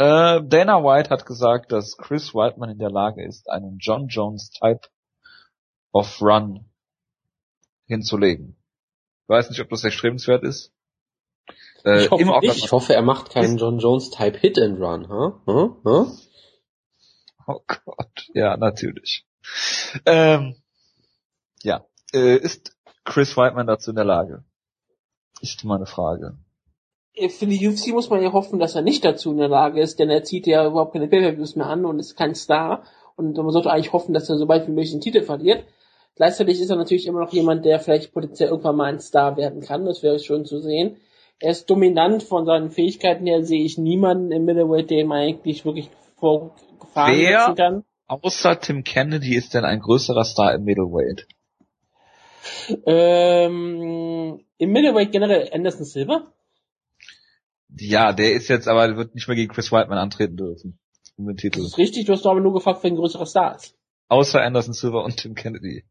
Äh, 0.01 0.41
Dana 0.45 0.83
White 0.83 1.11
hat 1.11 1.27
gesagt, 1.27 1.73
dass 1.73 1.99
Chris 1.99 2.35
Whiteman 2.35 2.71
in 2.71 2.79
der 2.79 2.91
Lage 2.91 3.23
ist, 3.23 3.51
einen 3.51 3.77
John 3.79 4.09
Jones 4.09 4.51
Type 4.51 4.89
of 5.93 6.23
Run 6.23 6.71
hinzulegen. 7.87 8.57
Ich 9.25 9.29
weiß 9.29 9.51
nicht, 9.51 9.61
ob 9.61 9.69
das 9.69 9.85
erstrebenswert 9.85 10.43
ist. 10.43 10.73
Äh, 11.85 12.05
Ich 12.05 12.11
hoffe. 12.11 12.23
Ich 12.65 12.73
hoffe, 12.73 12.95
er 12.95 13.03
macht 13.03 13.29
keinen 13.31 13.59
John 13.59 13.79
Jones 13.79 14.11
Type 14.11 14.39
Hit 14.39 14.59
and 14.59 14.81
Run, 14.81 15.07
huh? 15.07 15.35
Huh? 15.47 15.77
Huh? 15.85 16.07
Oh 17.47 17.61
Gott, 17.67 18.31
ja, 18.33 18.57
natürlich. 18.57 19.27
Ähm, 20.07 20.57
ja, 21.63 21.85
Äh, 22.15 22.37
ist 22.39 22.75
Chris 23.05 23.37
Weidman 23.37 23.67
dazu 23.67 23.91
in 23.91 23.97
der 23.97 24.05
Lage? 24.07 24.45
Ist 25.43 25.63
meine 25.65 25.87
Frage. 25.87 26.39
Für 27.29 27.47
die 27.47 27.68
UFC 27.68 27.89
muss 27.89 28.11
man 28.11 28.23
ja 28.23 28.33
hoffen, 28.33 28.59
dass 28.59 28.75
er 28.75 28.83
nicht 28.83 29.05
dazu 29.05 29.33
in 29.33 29.39
der 29.39 29.49
Lage 29.49 29.81
ist, 29.81 29.99
denn 29.99 30.11
er 30.11 30.25
zieht 30.25 30.47
ja 30.47 30.66
überhaupt 30.66 30.93
keine 30.93 31.09
Pay-Per-Views 31.09 31.57
mehr 31.57 31.66
an 31.66 31.85
und 31.85 31.99
ist 31.99 32.16
kein 32.16 32.35
Star. 32.35 32.85
Und 33.16 33.37
man 33.37 33.51
sollte 33.51 33.71
eigentlich 33.71 33.93
hoffen, 33.93 34.14
dass 34.14 34.31
er 34.31 34.39
so 34.39 34.47
bald 34.47 34.66
wie 34.66 34.73
möglich 34.73 34.93
den 34.93 35.01
Titel 35.01 35.23
verliert. 35.23 35.64
Gleichzeitig 36.16 36.61
ist 36.61 36.71
er 36.71 36.77
natürlich 36.77 37.07
immer 37.07 37.21
noch 37.21 37.33
jemand, 37.33 37.64
der 37.64 37.81
vielleicht 37.81 38.12
potenziell 38.12 38.51
irgendwann 38.51 38.77
mal 38.77 38.93
ein 38.93 39.01
Star 39.01 39.37
werden 39.37 39.61
kann. 39.61 39.85
Das 39.85 40.03
wäre 40.03 40.18
schön 40.18 40.45
zu 40.45 40.61
sehen. 40.61 40.97
Er 41.39 41.53
ist 41.53 41.71
dominant 41.71 42.23
von 42.23 42.45
seinen 42.45 42.71
Fähigkeiten 42.71 43.27
her, 43.27 43.43
sehe 43.45 43.64
ich 43.64 43.79
niemanden 43.79 44.31
im 44.31 44.45
Middleweight, 44.45 44.91
dem 44.91 45.09
man 45.09 45.18
eigentlich 45.18 45.64
wirklich 45.64 45.89
vor 46.16 46.55
Gefahren 46.79 47.16
Wer? 47.16 47.41
setzen 47.41 47.57
kann. 47.57 47.85
Außer 48.07 48.61
Tim 48.61 48.85
Kennedy 48.85 49.37
ist 49.37 49.55
denn 49.55 49.64
ein 49.64 49.81
größerer 49.81 50.25
Star 50.25 50.55
im 50.55 50.64
Middleweight? 50.64 51.27
Ähm, 52.85 54.41
Im 54.59 54.73
Middleweight 54.73 55.12
generell 55.12 55.49
Anderson 55.53 55.85
Silver. 55.85 56.33
Ja, 57.79 58.12
der 58.12 58.33
ist 58.33 58.49
jetzt 58.49 58.68
aber, 58.68 58.97
wird 58.97 59.14
nicht 59.14 59.29
mehr 59.29 59.37
gegen 59.37 59.53
Chris 59.53 59.71
Weidman 59.73 59.99
antreten 59.99 60.37
dürfen. 60.37 60.79
Um 61.16 61.27
den 61.27 61.37
Das 61.37 61.43
Titel. 61.43 61.61
ist 61.61 61.79
richtig, 61.79 62.07
du 62.07 62.12
hast 62.12 62.25
doch 62.25 62.31
aber 62.33 62.41
nur 62.41 62.55
gefragt, 62.55 62.81
wer 62.83 62.91
ein 62.91 62.97
größerer 62.97 63.27
Star 63.27 63.55
ist. 63.57 63.77
Außer 64.09 64.41
Anderson 64.43 64.73
Silver 64.75 65.05
und 65.05 65.16
Tim 65.16 65.35
Kennedy. 65.35 65.85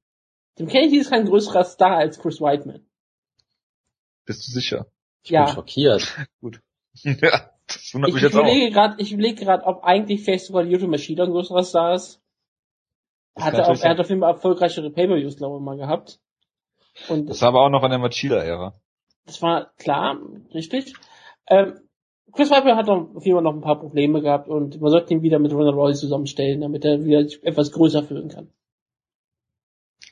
Tim 0.55 0.67
Kennedy 0.67 0.97
ist 0.97 1.09
kein 1.09 1.25
größerer 1.25 1.63
Star 1.63 1.97
als 1.97 2.19
Chris 2.19 2.41
Whiteman. 2.41 2.85
Bist 4.25 4.47
du 4.47 4.51
sicher? 4.51 4.87
Ich 5.23 5.29
Ja. 5.31 5.45
bin 5.45 5.53
schockiert. 5.53 6.15
ja, 7.03 7.51
das 7.67 7.93
wundert 7.93 8.09
Ich, 8.09 8.15
mich 8.15 8.15
ich 8.15 8.21
jetzt 8.23 8.35
auch. 8.35 8.39
überlege 8.41 8.71
gerade, 8.71 8.95
ich 9.01 9.11
überlege 9.13 9.45
gerade, 9.45 9.63
ob 9.65 9.83
eigentlich 9.83 10.21
vielleicht 10.23 10.45
sogar 10.45 10.63
die 10.63 10.71
Yoto 10.71 10.87
Machida 10.87 11.23
ein 11.23 11.31
größerer 11.31 11.63
Star 11.63 11.93
ist. 11.93 12.19
Das 13.35 13.45
Hat 13.45 13.53
er, 13.53 13.69
auch, 13.69 13.79
er 13.79 13.89
hat 13.91 13.99
auf 13.99 14.09
jeden 14.09 14.21
Fall 14.21 14.33
erfolgreichere 14.33 14.89
Pay-Per-Views, 14.91 15.37
glaube 15.37 15.57
ich, 15.57 15.61
mal 15.63 15.77
gehabt. 15.77 16.19
Und 17.07 17.29
Das 17.29 17.41
war 17.41 17.49
aber 17.49 17.61
auch 17.63 17.69
noch 17.69 17.83
an 17.83 17.91
der 17.91 17.99
Machida-Ära. 17.99 18.73
das 19.25 19.41
war 19.41 19.71
klar, 19.77 20.19
richtig. 20.53 20.93
Ähm, 21.49 21.79
Chris 22.33 22.51
Weidman 22.51 22.77
hat 22.77 22.85
noch, 22.85 23.15
auf 23.15 23.25
jeden 23.25 23.37
Fall 23.37 23.43
noch 23.43 23.55
ein 23.55 23.61
paar 23.61 23.79
Probleme 23.79 24.21
gehabt 24.21 24.47
und 24.47 24.79
man 24.79 24.91
sollte 24.91 25.13
ihn 25.13 25.23
wieder 25.23 25.39
mit 25.39 25.51
Ronald 25.51 25.75
Royce 25.75 25.99
zusammenstellen, 25.99 26.61
damit 26.61 26.85
er 26.85 27.03
wieder 27.03 27.19
etwas 27.41 27.71
größer 27.71 28.03
fühlen 28.03 28.29
kann. 28.29 28.51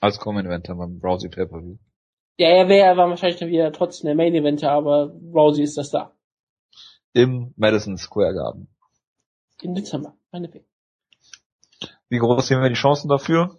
Als 0.02 0.20
Co-Eventer 0.20 0.76
beim 0.76 1.00
Browsy 1.00 1.30
Pay-Per-View. 1.30 1.78
Ja, 2.38 2.50
er 2.50 2.70
wäre 2.70 2.98
war 2.98 3.10
wahrscheinlich 3.10 3.40
dann 3.40 3.50
wieder 3.50 3.72
trotzdem 3.72 4.08
der 4.08 4.16
Main 4.16 4.36
Eventer, 4.36 4.72
aber 4.72 5.12
Rousey 5.34 5.64
ist 5.64 5.78
das 5.78 5.90
da. 5.90 6.14
Im 7.14 7.54
Madison 7.56 7.98
Square 7.98 8.36
Garden. 8.36 8.68
Im 9.64 9.74
Dezember, 9.74 10.16
meinetwegen. 10.32 10.66
Wie 12.10 12.20
groß 12.20 12.48
sehen 12.48 12.62
wir 12.62 12.70
die 12.70 12.76
Chancen 12.76 13.10
dafür? 13.10 13.58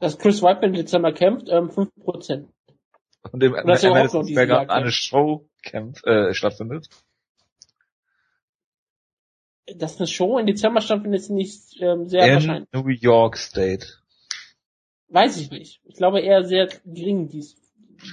Dass 0.00 0.18
Chris 0.18 0.42
Weidman 0.42 0.70
im 0.70 0.76
Dezember 0.76 1.12
kämpft, 1.12 1.48
ähm, 1.48 1.70
5%. 1.70 2.48
Und 3.32 3.42
überhaupt 3.42 3.66
Madison 3.66 4.70
eine 4.70 4.90
Show 4.90 5.48
kämpf, 5.62 6.04
äh, 6.04 6.32
stattfindet? 6.34 6.88
Dass 9.76 9.98
eine 9.98 10.06
Show 10.06 10.38
im 10.38 10.46
Dezember 10.46 10.80
stattfindet, 10.80 11.20
ist 11.20 11.30
nicht 11.30 11.80
ähm, 11.80 12.08
sehr 12.08 12.26
In 12.26 12.34
wahrscheinlich. 12.34 12.68
New 12.72 12.88
York 12.88 13.36
State. 13.36 13.86
Weiß 15.08 15.36
ich 15.38 15.50
nicht. 15.50 15.80
Ich 15.84 15.96
glaube 15.96 16.20
eher 16.20 16.44
sehr 16.44 16.68
gering 16.84 17.28
dies. 17.28 17.56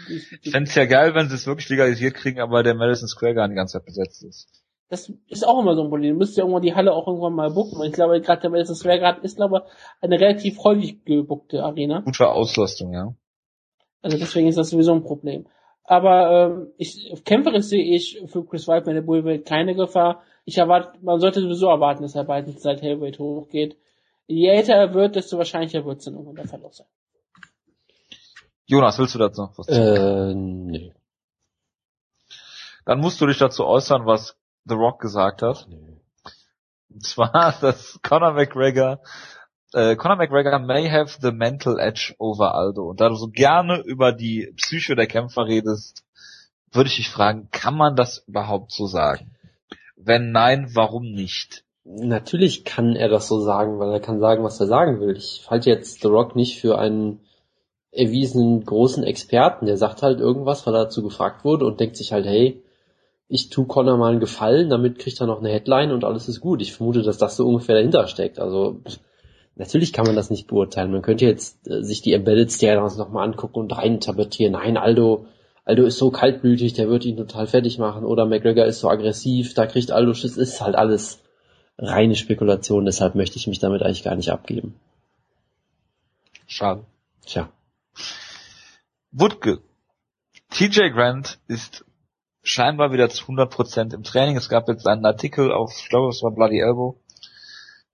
dies 0.08 0.32
Ich 0.42 0.52
fände 0.52 0.70
ja 0.72 0.86
geil, 0.86 1.16
wenn 1.16 1.30
sie 1.30 1.36
es 1.36 1.48
wirklich 1.48 1.70
legalisiert 1.70 2.16
kriegen, 2.16 2.40
aber 2.40 2.64
der 2.64 2.76
Madison 2.76 3.08
Square 3.08 3.36
Garden 3.36 3.52
die 3.52 3.58
ganze 3.58 3.74
Zeit 3.74 3.86
besetzt 3.86 4.24
ist. 4.24 4.64
das 4.90 5.12
ist 5.28 5.48
auch 5.48 5.60
immer 5.60 5.76
so 5.76 5.84
ein 5.84 5.90
Problem. 5.90 6.14
Du 6.14 6.18
müsst 6.20 6.38
ja 6.38 6.44
irgendwann 6.44 6.62
die 6.62 6.76
Halle 6.76 6.94
auch 6.94 7.08
irgendwann 7.08 7.34
mal 7.34 7.52
bucken. 7.52 7.78
Und 7.78 7.88
ich 7.88 7.94
glaube, 7.94 8.22
gerade 8.22 8.42
der 8.42 8.50
Madison 8.50 8.76
Square 8.76 9.00
Garden 9.00 9.24
ist, 9.24 9.38
glaube 9.38 9.64
ich, 9.66 9.74
eine 10.02 10.20
relativ 10.20 10.60
häufig 10.64 11.04
gebuckte 11.06 11.64
Arena. 11.64 12.02
Gute 12.02 12.30
Auslastung, 12.30 12.94
ja. 12.94 13.16
Also 14.02 14.18
deswegen 14.18 14.48
ist 14.48 14.58
das 14.58 14.70
sowieso 14.70 14.94
ein 14.94 15.04
Problem. 15.04 15.48
Aber 15.84 16.32
ähm, 16.32 16.74
ich, 16.78 17.24
kämpferisch 17.24 17.66
sehe 17.66 17.96
ich 17.96 18.22
für 18.28 18.46
Chris 18.46 18.68
Weidman 18.68 18.96
in 18.96 19.02
der 19.02 19.08
Bullweight 19.08 19.46
keine 19.46 19.74
Gefahr. 19.74 20.22
Ich 20.44 20.58
erwarte, 20.58 21.00
man 21.02 21.20
sollte 21.20 21.42
sowieso 21.42 21.68
erwarten, 21.68 22.04
dass 22.04 22.16
er 22.16 22.26
bald 22.26 22.48
ins 22.48 22.64
Light 22.64 22.82
Heavyweight 22.82 23.20
hochgeht. 23.20 23.78
Je 24.28 24.50
älter 24.50 24.74
er 24.74 24.94
wird, 24.94 25.16
desto 25.16 25.38
wahrscheinlicher 25.38 25.86
wird 25.86 26.00
es 26.00 26.06
dann 26.06 26.16
irgendwann 26.16 26.36
der 26.36 26.48
Verlust 26.48 26.78
sein. 26.78 26.88
Jonas, 28.66 29.00
willst 29.00 29.16
du 29.16 29.20
dazu 29.20 29.44
noch 29.44 29.58
was 29.58 29.68
sagen? 29.68 29.82
Äh, 29.82 30.34
nee. 30.34 30.94
Dann 32.84 33.00
musst 33.00 33.22
du 33.22 33.26
dich 33.26 33.38
dazu 33.38 33.66
äußern, 33.66 34.06
was 34.06 34.38
The 34.66 34.76
Rock 34.76 35.00
gesagt 35.00 35.42
hat. 35.42 35.66
nee. 35.70 36.02
Und 36.90 37.06
zwar, 37.06 37.56
dass 37.62 38.00
Conor 38.02 38.34
McGregor, 38.34 39.00
äh, 39.74 39.96
Conor 39.96 40.18
McGregor 40.18 40.60
may 40.60 40.90
have 40.90 41.18
the 41.22 41.32
mental 41.32 41.80
edge 41.80 42.16
over 42.18 42.56
Aldo. 42.56 42.90
Und 42.90 43.02
da 43.02 43.10
du 43.10 43.16
so 43.16 43.28
gerne 43.28 43.82
über 43.82 44.12
die 44.12 44.54
Psyche 44.56 44.96
der 44.96 45.08
Kämpfer 45.08 45.46
redest, 45.46 46.04
würde 46.72 46.90
ich 46.90 46.98
dich 46.98 47.10
fragen, 47.10 47.50
kann 47.52 47.76
man 47.76 47.96
das 47.96 48.24
überhaupt 48.28 48.72
so 48.72 48.88
sagen? 48.88 49.32
Wenn 49.96 50.32
nein, 50.32 50.70
warum 50.74 51.12
nicht? 51.12 51.64
Natürlich 51.84 52.66
kann 52.66 52.96
er 52.96 53.08
das 53.08 53.28
so 53.28 53.40
sagen, 53.40 53.80
weil 53.80 53.92
er 53.92 54.00
kann 54.00 54.20
sagen, 54.20 54.44
was 54.44 54.60
er 54.60 54.68
sagen 54.68 55.00
will. 55.00 55.16
Ich 55.16 55.48
halte 55.50 55.70
jetzt 55.70 56.02
The 56.02 56.08
Rock 56.08 56.36
nicht 56.36 56.60
für 56.60 56.78
einen 56.78 57.22
erwiesenen 57.92 58.64
großen 58.64 59.04
Experten. 59.04 59.66
Der 59.66 59.78
sagt 59.78 60.04
halt 60.04 60.20
irgendwas, 60.20 60.68
weil 60.68 60.76
er 60.76 60.86
dazu 60.86 61.02
gefragt 61.02 61.46
wurde 61.46 61.66
und 61.66 61.80
denkt 61.80 61.96
sich 61.96 62.12
halt, 62.12 62.26
hey, 62.26 62.62
ich 63.30 63.50
tu 63.50 63.66
Connor 63.66 63.98
mal 63.98 64.12
einen 64.12 64.20
Gefallen, 64.20 64.70
damit 64.70 65.00
kriegt 65.00 65.20
er 65.20 65.28
noch 65.28 65.40
eine 65.40 65.50
Headline 65.50 65.92
und 65.92 66.04
alles 66.04 66.28
ist 66.28 66.40
gut. 66.40 66.62
Ich 66.62 66.74
vermute, 66.74 67.02
dass 67.02 67.18
das 67.18 67.36
so 67.36 67.48
ungefähr 67.48 67.76
dahinter 67.76 68.08
steckt. 68.08 68.40
Also 68.40 68.82
natürlich 69.58 69.94
kann 69.94 70.06
man 70.06 70.16
das 70.16 70.30
nicht 70.30 70.48
beurteilen. 70.48 70.92
Man 70.92 71.02
könnte 71.02 71.26
jetzt 71.26 71.68
äh, 71.68 71.84
sich 71.84 72.02
die 72.02 72.14
Embedded 72.14 72.52
Stare 72.52 72.82
nochmal 72.98 73.28
angucken 73.28 73.60
und 73.60 73.78
reininterpretieren. 73.78 74.54
Nein, 74.54 74.78
Aldo, 74.78 75.28
Aldo 75.66 75.86
ist 75.86 75.98
so 75.98 76.12
kaltblütig, 76.12 76.74
der 76.74 76.90
wird 76.90 77.06
ihn 77.06 77.18
total 77.18 77.48
fertig 77.48 77.78
machen. 77.78 78.06
Oder 78.06 78.26
McGregor 78.26 78.66
ist 78.66 78.80
so 78.80 78.90
aggressiv, 78.90 79.54
da 79.54 79.66
kriegt 79.66 79.92
Aldo 79.92 80.14
Schiss. 80.14 80.38
Ist 80.38 80.62
halt 80.62 80.76
alles 80.76 81.22
reine 81.78 82.16
Spekulation. 82.16 82.86
Deshalb 82.86 83.16
möchte 83.16 83.38
ich 83.38 83.48
mich 83.48 83.60
damit 83.60 83.84
eigentlich 83.84 84.04
gar 84.04 84.16
nicht 84.16 84.32
abgeben. 84.32 84.80
Schade. 86.48 86.86
Tja. 87.26 87.50
Wutke. 89.12 89.60
TJ 90.50 90.90
Grant 90.90 91.40
ist 91.48 91.86
scheinbar 92.42 92.92
wieder 92.94 93.10
zu 93.10 93.26
100% 93.26 93.94
im 93.94 94.04
Training. 94.04 94.38
Es 94.38 94.50
gab 94.50 94.68
jetzt 94.70 94.88
einen 94.88 95.06
Artikel 95.06 95.52
auf, 95.52 95.74
ich 95.78 95.90
glaube, 95.90 96.10
es 96.10 96.24
war 96.24 96.32
Bloody 96.32 96.60
Elbow, 96.60 97.00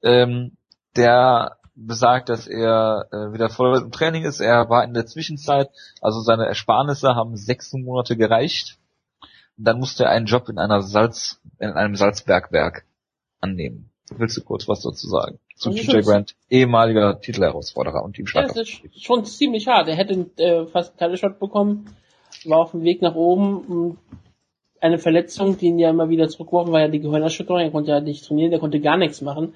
ähm, 0.03 0.55
der 0.95 1.57
besagt, 1.75 2.29
dass 2.29 2.47
er 2.47 3.07
äh, 3.11 3.33
wieder 3.33 3.49
voll 3.49 3.77
im 3.77 3.91
Training 3.91 4.25
ist. 4.25 4.39
Er 4.39 4.69
war 4.69 4.83
in 4.83 4.93
der 4.93 5.05
Zwischenzeit, 5.05 5.69
also 6.01 6.21
seine 6.21 6.45
Ersparnisse 6.45 7.15
haben 7.15 7.35
sechs 7.35 7.73
Monate 7.73 8.15
gereicht. 8.15 8.77
Und 9.57 9.67
dann 9.67 9.79
musste 9.79 10.05
er 10.05 10.11
einen 10.11 10.25
Job 10.25 10.49
in 10.49 10.57
einer 10.57 10.81
Salz, 10.81 11.39
in 11.59 11.71
einem 11.71 11.95
Salzbergwerk 11.95 12.85
annehmen. 13.39 13.89
Willst 14.09 14.37
du 14.37 14.43
kurz 14.43 14.67
was 14.67 14.81
dazu 14.81 15.07
sagen? 15.07 15.39
Zu 15.55 15.69
Also 15.69 15.81
TJ 15.81 16.01
Grant, 16.01 16.35
ehemaliger 16.49 17.19
Titelherausforderer 17.19 18.03
und 18.03 18.11
Ja, 18.11 18.17
Teamstarter. 18.17 18.53
das 18.53 18.69
ist 18.69 19.03
schon 19.03 19.25
ziemlich 19.25 19.67
hart. 19.67 19.87
Er 19.87 19.95
hätte 19.95 20.29
äh, 20.37 20.65
fast 20.67 20.91
einen 20.91 20.97
Title-Shot 20.99 21.39
bekommen, 21.39 21.95
war 22.45 22.59
auf 22.59 22.71
dem 22.71 22.83
Weg 22.83 23.01
nach 23.01 23.15
oben. 23.15 23.97
Eine 24.81 24.99
Verletzung, 24.99 25.57
die 25.57 25.67
ihn 25.67 25.79
ja 25.79 25.89
immer 25.89 26.09
wieder 26.09 26.27
zurückgeworfen 26.27 26.73
war 26.73 26.81
ja 26.81 26.89
die 26.89 26.99
Gehirnerschütterung. 26.99 27.61
Er 27.61 27.71
konnte 27.71 27.91
ja 27.91 28.01
nicht 28.01 28.25
trainieren, 28.25 28.51
er 28.51 28.59
konnte 28.59 28.81
gar 28.81 28.97
nichts 28.97 29.21
machen. 29.21 29.53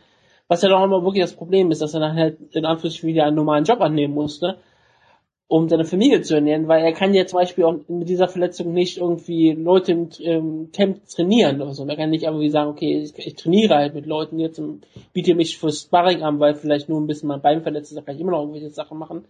Was 0.47 0.61
ja 0.61 0.69
doch 0.69 0.83
immer 0.83 1.03
wirklich 1.03 1.23
das 1.23 1.33
Problem 1.33 1.71
ist, 1.71 1.81
dass 1.81 1.93
er 1.93 1.99
dann 1.99 2.15
halt 2.15 2.37
in 2.55 2.65
Anführungsstrichen 2.65 3.09
wieder 3.09 3.25
einen 3.25 3.35
normalen 3.35 3.65
Job 3.65 3.81
annehmen 3.81 4.13
musste, 4.13 4.57
um 5.49 5.69
seine 5.69 5.85
Familie 5.85 6.21
zu 6.21 6.35
ernähren, 6.35 6.67
weil 6.67 6.83
er 6.83 6.91
kann 6.91 7.13
ja 7.13 7.25
zum 7.25 7.39
Beispiel 7.39 7.63
auch 7.63 7.75
mit 7.87 8.09
dieser 8.09 8.27
Verletzung 8.27 8.73
nicht 8.73 8.97
irgendwie 8.97 9.51
Leute 9.51 9.93
im 9.93 10.09
ähm, 10.19 10.69
Camp 10.73 11.07
trainieren 11.07 11.61
oder 11.61 11.73
so. 11.73 11.85
Er 11.85 11.95
kann 11.95 12.09
nicht 12.09 12.23
irgendwie 12.23 12.49
sagen, 12.49 12.69
okay, 12.69 13.01
ich, 13.01 13.17
ich 13.17 13.35
trainiere 13.35 13.75
halt 13.75 13.93
mit 13.93 14.05
Leuten 14.05 14.39
jetzt 14.39 14.59
und 14.59 14.85
biete 15.13 15.35
mich 15.35 15.57
für 15.57 15.71
Sparring 15.71 16.21
an, 16.21 16.39
weil 16.39 16.53
vielleicht 16.53 16.89
nur 16.89 16.99
ein 16.99 17.07
bisschen 17.07 17.29
mein 17.29 17.41
Bein 17.41 17.61
verletzt 17.61 17.91
ist, 17.91 17.97
da 17.97 18.01
kann 18.01 18.15
ich 18.15 18.21
immer 18.21 18.31
noch 18.31 18.41
irgendwelche 18.41 18.69
Sachen 18.69 18.97
machen. 18.97 19.25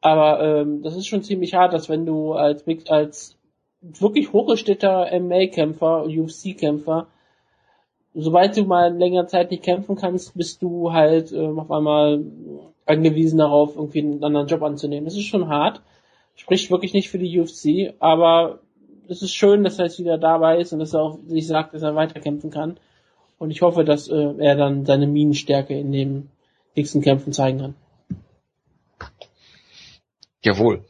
Aber 0.00 0.40
ähm, 0.42 0.82
das 0.82 0.96
ist 0.96 1.06
schon 1.06 1.22
ziemlich 1.22 1.54
hart, 1.54 1.72
dass 1.72 1.88
wenn 1.88 2.06
du 2.06 2.32
als 2.32 2.64
als 2.88 3.36
wirklich 3.80 4.32
hochgestellter 4.32 5.08
MMA-Kämpfer, 5.12 6.04
UFC-Kämpfer, 6.04 7.06
sobald 8.22 8.56
du 8.56 8.64
mal 8.64 8.90
in 8.90 8.98
längerer 8.98 9.26
Zeit 9.26 9.50
nicht 9.50 9.62
kämpfen 9.62 9.96
kannst, 9.96 10.36
bist 10.36 10.62
du 10.62 10.92
halt 10.92 11.32
ähm, 11.32 11.58
auf 11.58 11.70
einmal 11.70 12.24
angewiesen 12.86 13.38
darauf, 13.38 13.76
irgendwie 13.76 14.00
einen 14.00 14.24
anderen 14.24 14.46
Job 14.46 14.62
anzunehmen. 14.62 15.04
Das 15.04 15.14
ist 15.14 15.26
schon 15.26 15.48
hart. 15.48 15.82
Spricht 16.34 16.70
wirklich 16.70 16.94
nicht 16.94 17.10
für 17.10 17.18
die 17.18 17.38
UFC, 17.38 17.94
aber 17.98 18.60
es 19.08 19.22
ist 19.22 19.34
schön, 19.34 19.64
dass 19.64 19.78
er 19.78 19.86
jetzt 19.86 19.98
wieder 19.98 20.18
dabei 20.18 20.58
ist 20.58 20.72
und 20.72 20.78
dass 20.78 20.94
er 20.94 21.02
auch 21.02 21.18
sich 21.26 21.46
sagt, 21.46 21.74
dass 21.74 21.82
er 21.82 21.94
weiterkämpfen 21.94 22.50
kann. 22.50 22.78
Und 23.38 23.50
ich 23.50 23.62
hoffe, 23.62 23.84
dass 23.84 24.08
äh, 24.08 24.34
er 24.38 24.56
dann 24.56 24.84
seine 24.84 25.06
Minenstärke 25.06 25.78
in 25.78 25.92
den 25.92 26.30
nächsten 26.74 27.00
Kämpfen 27.00 27.32
zeigen 27.32 27.58
kann. 27.58 27.74
Jawohl. 30.42 30.84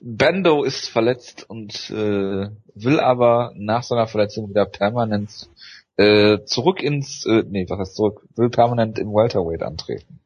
Bando 0.00 0.64
ist 0.64 0.88
verletzt 0.88 1.48
und 1.48 1.90
äh, 1.90 2.48
will 2.74 3.00
aber 3.00 3.52
nach 3.54 3.84
seiner 3.84 4.08
Verletzung 4.08 4.50
wieder 4.50 4.66
permanent 4.66 5.48
äh, 5.96 6.44
zurück 6.44 6.82
ins, 6.82 7.26
äh, 7.26 7.44
nee, 7.48 7.66
was 7.68 7.78
heißt 7.78 7.96
zurück, 7.96 8.26
will 8.36 8.50
permanent 8.50 8.98
im 8.98 9.08
Welterweight 9.12 9.62
antreten. 9.62 10.20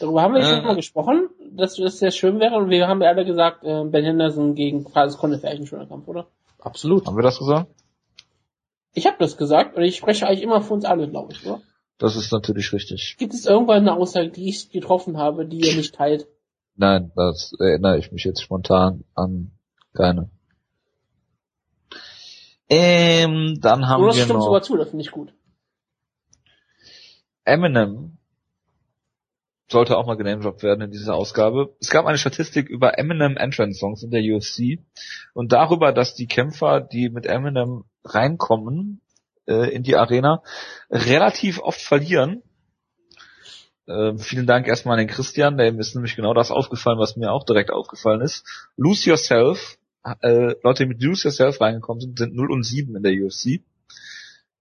Darüber 0.00 0.22
haben 0.22 0.34
wir 0.34 0.40
Äh. 0.40 0.44
schon 0.44 0.64
mal 0.64 0.76
gesprochen, 0.76 1.28
dass 1.52 1.76
das 1.76 1.98
sehr 1.98 2.10
schön 2.10 2.38
wäre 2.40 2.56
und 2.56 2.70
wir 2.70 2.86
haben 2.86 3.02
ja 3.02 3.08
alle 3.08 3.24
gesagt, 3.24 3.64
äh, 3.64 3.84
Ben 3.84 4.04
Henderson 4.04 4.54
gegen 4.54 4.86
Francis 4.88 5.18
Conde 5.18 5.36
wäre 5.42 5.48
eigentlich 5.48 5.62
ein 5.62 5.66
schöner 5.66 5.86
Kampf, 5.86 6.06
oder? 6.08 6.28
Absolut. 6.60 7.06
Haben 7.06 7.16
wir 7.16 7.22
das 7.22 7.38
gesagt? 7.38 7.70
Ich 8.94 9.06
habe 9.06 9.16
das 9.18 9.36
gesagt 9.36 9.76
und 9.76 9.82
ich 9.82 9.96
spreche 9.96 10.26
eigentlich 10.26 10.42
immer 10.42 10.60
für 10.60 10.74
uns 10.74 10.84
alle, 10.84 11.08
glaube 11.08 11.32
ich, 11.32 11.46
oder? 11.46 11.60
Das 11.98 12.14
ist 12.16 12.32
natürlich 12.32 12.72
richtig. 12.72 13.16
Gibt 13.18 13.34
es 13.34 13.46
irgendwann 13.46 13.78
eine 13.88 13.94
Aussage, 13.94 14.30
die 14.30 14.48
ich 14.48 14.70
getroffen 14.70 15.16
habe, 15.18 15.46
die 15.46 15.58
ihr 15.58 15.74
nicht 15.76 15.94
teilt? 15.94 16.28
Nein, 16.76 17.10
das 17.16 17.52
erinnere 17.58 17.98
ich 17.98 18.12
mich 18.12 18.22
jetzt 18.22 18.40
spontan 18.40 19.02
an 19.14 19.50
keine. 19.94 20.30
Ähm, 22.68 23.58
dann 23.60 23.88
haben 23.88 24.02
Oder 24.02 24.14
wir 24.14 24.22
stimmt 24.22 24.38
noch 24.38 24.44
sogar 24.44 24.62
zu, 24.62 24.76
das 24.76 24.90
finde 24.90 25.04
ich 25.04 25.10
gut. 25.10 25.32
Eminem. 27.44 28.18
Sollte 29.70 29.98
auch 29.98 30.06
mal 30.06 30.16
genamedroppt 30.16 30.62
werden 30.62 30.82
in 30.82 30.90
dieser 30.90 31.14
Ausgabe. 31.14 31.76
Es 31.80 31.90
gab 31.90 32.06
eine 32.06 32.16
Statistik 32.16 32.68
über 32.68 32.98
Eminem 32.98 33.36
Entrance 33.36 33.78
Songs 33.78 34.02
in 34.02 34.10
der 34.10 34.22
UFC 34.22 34.80
und 35.34 35.52
darüber, 35.52 35.92
dass 35.92 36.14
die 36.14 36.26
Kämpfer, 36.26 36.80
die 36.80 37.10
mit 37.10 37.26
Eminem 37.26 37.84
reinkommen 38.02 39.02
äh, 39.46 39.70
in 39.70 39.82
die 39.82 39.96
Arena, 39.96 40.42
relativ 40.90 41.58
oft 41.60 41.80
verlieren. 41.80 42.42
Äh, 43.86 44.16
vielen 44.18 44.46
Dank 44.46 44.68
erstmal 44.68 44.94
an 44.94 45.06
den 45.06 45.14
Christian, 45.14 45.56
dem 45.56 45.80
ist 45.80 45.94
nämlich 45.94 46.16
genau 46.16 46.34
das 46.34 46.50
aufgefallen, 46.50 46.98
was 46.98 47.16
mir 47.16 47.32
auch 47.32 47.44
direkt 47.44 47.70
aufgefallen 47.70 48.20
ist. 48.20 48.46
Lose 48.76 49.08
Yourself, 49.08 49.77
äh, 50.22 50.54
Leute, 50.62 50.84
die 50.84 50.88
mit 50.88 51.02
Lose 51.02 51.28
Yourself 51.28 51.60
reingekommen 51.60 52.00
sind, 52.00 52.18
sind 52.18 52.34
0 52.34 52.50
und 52.50 52.62
7 52.64 52.96
in 52.96 53.02
der 53.02 53.12
UFC. 53.12 53.62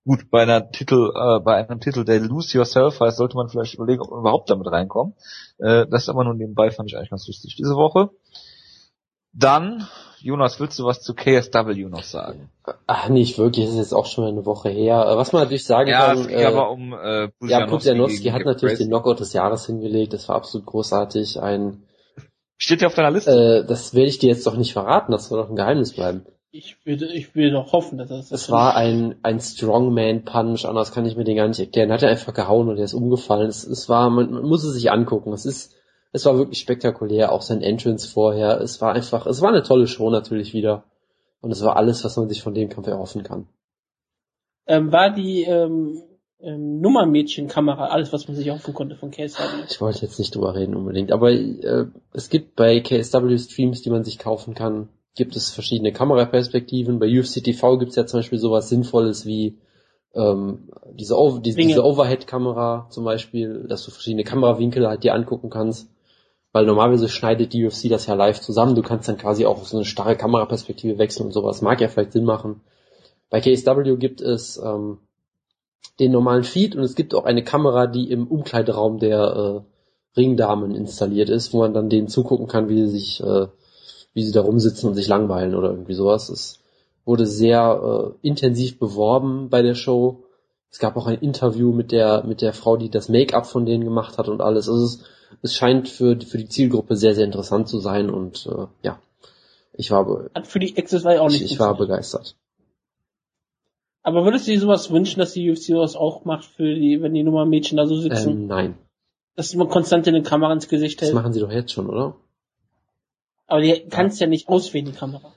Gut, 0.05 0.29
bei 0.31 0.43
einer 0.43 0.71
Titel, 0.71 1.11
äh, 1.13 1.39
bei 1.41 1.55
einem 1.55 1.81
Titel, 1.81 2.05
der 2.05 2.19
Lose 2.21 2.57
Yourself 2.57 2.99
heißt, 2.99 3.17
sollte 3.17 3.35
man 3.35 3.49
vielleicht 3.49 3.73
überlegen, 3.73 4.01
ob 4.01 4.11
man 4.11 4.21
überhaupt 4.21 4.49
damit 4.49 4.71
reinkommt. 4.71 5.15
Äh, 5.57 5.85
das 5.87 6.03
ist 6.03 6.09
aber 6.09 6.23
nur 6.23 6.33
nebenbei, 6.33 6.71
fand 6.71 6.89
ich 6.89 6.97
eigentlich 6.97 7.09
ganz 7.09 7.27
lustig 7.27 7.55
diese 7.57 7.75
Woche. 7.75 8.09
Dann, 9.33 9.85
Jonas, 10.19 10.59
willst 10.59 10.79
du 10.79 10.85
was 10.85 11.01
zu 11.01 11.13
KSW 11.13 11.89
noch 11.89 12.03
sagen? 12.03 12.49
Ach, 12.87 13.09
nicht 13.09 13.37
wirklich, 13.37 13.65
das 13.65 13.73
ist 13.73 13.79
jetzt 13.79 13.93
auch 13.93 14.07
schon 14.07 14.23
mal 14.23 14.31
eine 14.31 14.45
Woche 14.45 14.69
her. 14.69 15.05
Äh, 15.07 15.17
Was 15.17 15.33
man 15.33 15.43
natürlich 15.43 15.65
sagen 15.65 15.89
Ja, 15.89 16.07
kann, 16.07 16.19
es 16.19 16.27
ging 16.27 16.39
äh, 16.39 16.45
aber 16.45 16.71
um 16.71 16.93
äh, 16.93 17.29
ja, 17.41 17.65
gegen 17.65 18.33
hat 18.33 18.45
natürlich 18.45 18.77
den 18.79 18.87
Knockout 18.87 19.19
des 19.19 19.33
Jahres 19.33 19.65
hingelegt, 19.67 20.13
das 20.13 20.27
war 20.27 20.37
absolut 20.37 20.65
großartig. 20.65 21.39
Ein, 21.41 21.83
Steht 22.57 22.81
ja 22.81 22.87
auf 22.87 22.95
deiner 22.95 23.11
Liste. 23.11 23.31
äh, 23.63 23.67
das 23.67 23.93
werde 23.93 24.09
ich 24.09 24.19
dir 24.19 24.29
jetzt 24.29 24.47
doch 24.47 24.57
nicht 24.57 24.73
verraten, 24.73 25.11
das 25.11 25.27
soll 25.27 25.41
doch 25.41 25.49
ein 25.49 25.55
Geheimnis 25.55 25.93
bleiben. 25.93 26.25
Ich 26.51 26.77
würde, 26.85 27.13
ich 27.13 27.35
will 27.35 27.51
doch 27.51 27.71
hoffen, 27.73 27.97
dass 27.97 28.09
das. 28.09 28.31
Es 28.31 28.49
war 28.49 28.75
ein, 28.75 29.15
ein 29.21 29.39
Strongman-Punch, 29.39 30.65
anders 30.65 30.91
kann 30.91 31.05
ich 31.05 31.15
mir 31.15 31.23
den 31.23 31.35
gar 31.35 31.47
nicht 31.47 31.59
erklären. 31.59 31.91
Hat 31.91 32.01
er 32.03 32.09
einfach 32.09 32.33
gehauen 32.33 32.69
und 32.69 32.77
er 32.77 32.85
ist 32.85 32.93
umgefallen. 32.93 33.49
Es, 33.49 33.63
es 33.63 33.89
war, 33.89 34.09
man, 34.09 34.31
man 34.31 34.43
muss 34.43 34.63
es 34.63 34.73
sich 34.73 34.89
angucken. 34.89 35.33
Es 35.33 35.45
ist, 35.45 35.75
es 36.13 36.25
war 36.25 36.37
wirklich 36.37 36.59
spektakulär, 36.59 37.31
auch 37.31 37.41
sein 37.43 37.61
Entrance 37.61 38.07
vorher. 38.09 38.59
Es 38.61 38.81
war 38.81 38.93
einfach, 38.93 39.27
es 39.27 39.41
war 39.41 39.49
eine 39.49 39.61
tolle 39.61 39.87
Show 39.87 40.09
natürlich 40.09 40.53
wieder. 40.53 40.85
Und 41.41 41.51
es 41.51 41.63
war 41.63 41.75
alles, 41.75 42.03
was 42.03 42.17
man 42.17 42.27
sich 42.29 42.41
von 42.41 42.55
dem 42.55 42.69
Kampf 42.69 42.87
erhoffen 42.87 43.23
kann. 43.23 43.47
ähm, 44.65 44.91
war 44.91 45.11
die 45.11 45.43
ähm, 45.43 46.01
ähm, 46.39 46.79
Nummermädchenkamera 46.79 47.87
alles, 47.87 48.13
was 48.13 48.27
man 48.27 48.35
sich 48.37 48.49
hoffen 48.49 48.73
konnte 48.73 48.95
von 48.95 49.11
KSW. 49.11 49.41
Ich 49.69 49.81
wollte 49.81 50.01
jetzt 50.03 50.19
nicht 50.19 50.35
drüber 50.35 50.55
reden 50.55 50.75
unbedingt, 50.75 51.11
aber 51.11 51.31
äh, 51.31 51.85
es 52.13 52.29
gibt 52.29 52.55
bei 52.55 52.79
KSW 52.79 53.37
Streams, 53.37 53.81
die 53.81 53.89
man 53.89 54.03
sich 54.03 54.19
kaufen 54.19 54.53
kann, 54.53 54.89
gibt 55.15 55.35
es 55.35 55.49
verschiedene 55.49 55.91
Kameraperspektiven. 55.91 56.99
Bei 56.99 57.07
UFC 57.07 57.43
TV 57.43 57.77
gibt 57.79 57.89
es 57.89 57.95
ja 57.95 58.05
zum 58.05 58.19
Beispiel 58.19 58.39
sowas 58.39 58.69
Sinnvolles 58.69 59.25
wie 59.25 59.57
ähm, 60.13 60.69
diese, 60.93 61.15
Dinge. 61.15 61.53
diese 61.55 61.83
Overhead-Kamera 61.83 62.87
zum 62.89 63.03
Beispiel, 63.03 63.65
dass 63.67 63.83
du 63.83 63.91
verschiedene 63.91 64.23
Kamerawinkel 64.23 64.87
halt 64.87 65.03
dir 65.03 65.13
angucken 65.13 65.49
kannst. 65.49 65.89
Weil 66.53 66.65
normalerweise 66.65 67.09
schneidet 67.09 67.53
die 67.53 67.65
UFC 67.65 67.89
das 67.89 68.07
ja 68.07 68.13
live 68.13 68.39
zusammen. 68.39 68.73
Du 68.73 68.81
kannst 68.81 69.09
dann 69.09 69.17
quasi 69.17 69.45
auch 69.45 69.57
auf 69.57 69.67
so 69.67 69.77
eine 69.77 69.85
starre 69.85 70.15
Kameraperspektive 70.15 70.97
wechseln 70.97 71.27
und 71.27 71.33
sowas. 71.33 71.61
Mag 71.61 71.81
ja 71.81 71.87
vielleicht 71.87 72.13
Sinn 72.13 72.23
machen. 72.23 72.61
Bei 73.29 73.41
KSW 73.41 73.97
gibt 73.97 74.21
es 74.21 74.57
ähm, 74.57 74.99
den 75.99 76.11
normalen 76.11 76.43
Feed 76.43 76.75
und 76.75 76.83
es 76.83 76.95
gibt 76.95 77.15
auch 77.15 77.25
eine 77.25 77.43
Kamera, 77.43 77.87
die 77.87 78.11
im 78.11 78.27
Umkleideraum 78.27 78.99
der 78.99 79.63
äh, 79.65 80.19
Ringdamen 80.19 80.75
installiert 80.75 81.29
ist, 81.29 81.53
wo 81.53 81.59
man 81.59 81.73
dann 81.73 81.89
denen 81.89 82.07
zugucken 82.07 82.47
kann, 82.47 82.69
wie 82.69 82.85
sie 82.85 82.91
sich, 82.99 83.23
äh, 83.23 83.47
wie 84.13 84.23
sie 84.23 84.31
da 84.31 84.41
rumsitzen 84.41 84.89
und 84.89 84.95
sich 84.95 85.07
langweilen 85.07 85.55
oder 85.55 85.69
irgendwie 85.69 85.93
sowas. 85.93 86.29
Es 86.29 86.59
wurde 87.05 87.25
sehr 87.25 88.13
äh, 88.21 88.27
intensiv 88.27 88.79
beworben 88.79 89.49
bei 89.49 89.61
der 89.61 89.75
Show. 89.75 90.23
Es 90.71 90.79
gab 90.79 90.97
auch 90.97 91.07
ein 91.07 91.19
Interview 91.19 91.71
mit 91.71 91.91
der 91.91 92.23
mit 92.25 92.41
der 92.41 92.53
Frau, 92.53 92.77
die 92.77 92.89
das 92.89 93.09
Make-up 93.09 93.45
von 93.45 93.65
denen 93.65 93.83
gemacht 93.83 94.17
hat 94.17 94.27
und 94.27 94.41
alles. 94.41 94.67
Also 94.69 94.83
es, 94.85 94.99
es 95.41 95.55
scheint 95.55 95.87
für 95.87 96.19
für 96.19 96.37
die 96.37 96.49
Zielgruppe 96.49 96.95
sehr 96.95 97.15
sehr 97.15 97.25
interessant 97.25 97.67
zu 97.69 97.79
sein 97.79 98.09
und 98.09 98.47
äh, 98.51 98.65
ja, 98.83 98.99
ich 99.73 99.91
war 99.91 100.05
be- 100.05 100.29
Hat 100.35 100.47
für 100.47 100.59
die 100.59 100.75
Access 100.77 101.03
war 101.03 101.13
ja 101.15 101.21
auch 101.21 101.29
nicht. 101.29 101.41
ich, 101.43 101.53
ich 101.53 101.59
war 101.59 101.77
begeistert. 101.77 102.35
Aber 104.07 104.23
würdest 104.23 104.47
du 104.47 104.51
dir 104.51 104.59
sowas 104.61 104.89
wünschen, 104.89 105.19
dass 105.19 105.33
die 105.33 105.51
UFC 105.51 105.63
sowas 105.63 105.97
auch 105.97 106.23
macht 106.23 106.45
für 106.45 106.73
die, 106.73 107.01
wenn 107.01 107.13
die 107.13 107.23
Nummermädchen 107.23 107.75
da 107.75 107.85
so 107.87 107.99
sitzen? 107.99 108.29
Ähm, 108.29 108.47
nein, 108.47 108.77
dass 109.35 109.53
man 109.53 109.67
konstant 109.67 110.07
in 110.07 110.13
den 110.13 110.23
Kamera 110.23 110.53
ins 110.53 110.69
Gesicht 110.69 111.01
das 111.01 111.09
hält. 111.09 111.15
machen 111.15 111.33
sie 111.33 111.41
doch 111.41 111.51
jetzt 111.51 111.73
schon, 111.73 111.89
oder? 111.89 112.15
Aber 113.47 113.59
die 113.59 113.85
kannst 113.89 114.21
ja 114.21 114.27
nicht 114.27 114.47
auswählen, 114.47 114.85
die 114.85 114.93
Kamera. 114.93 115.33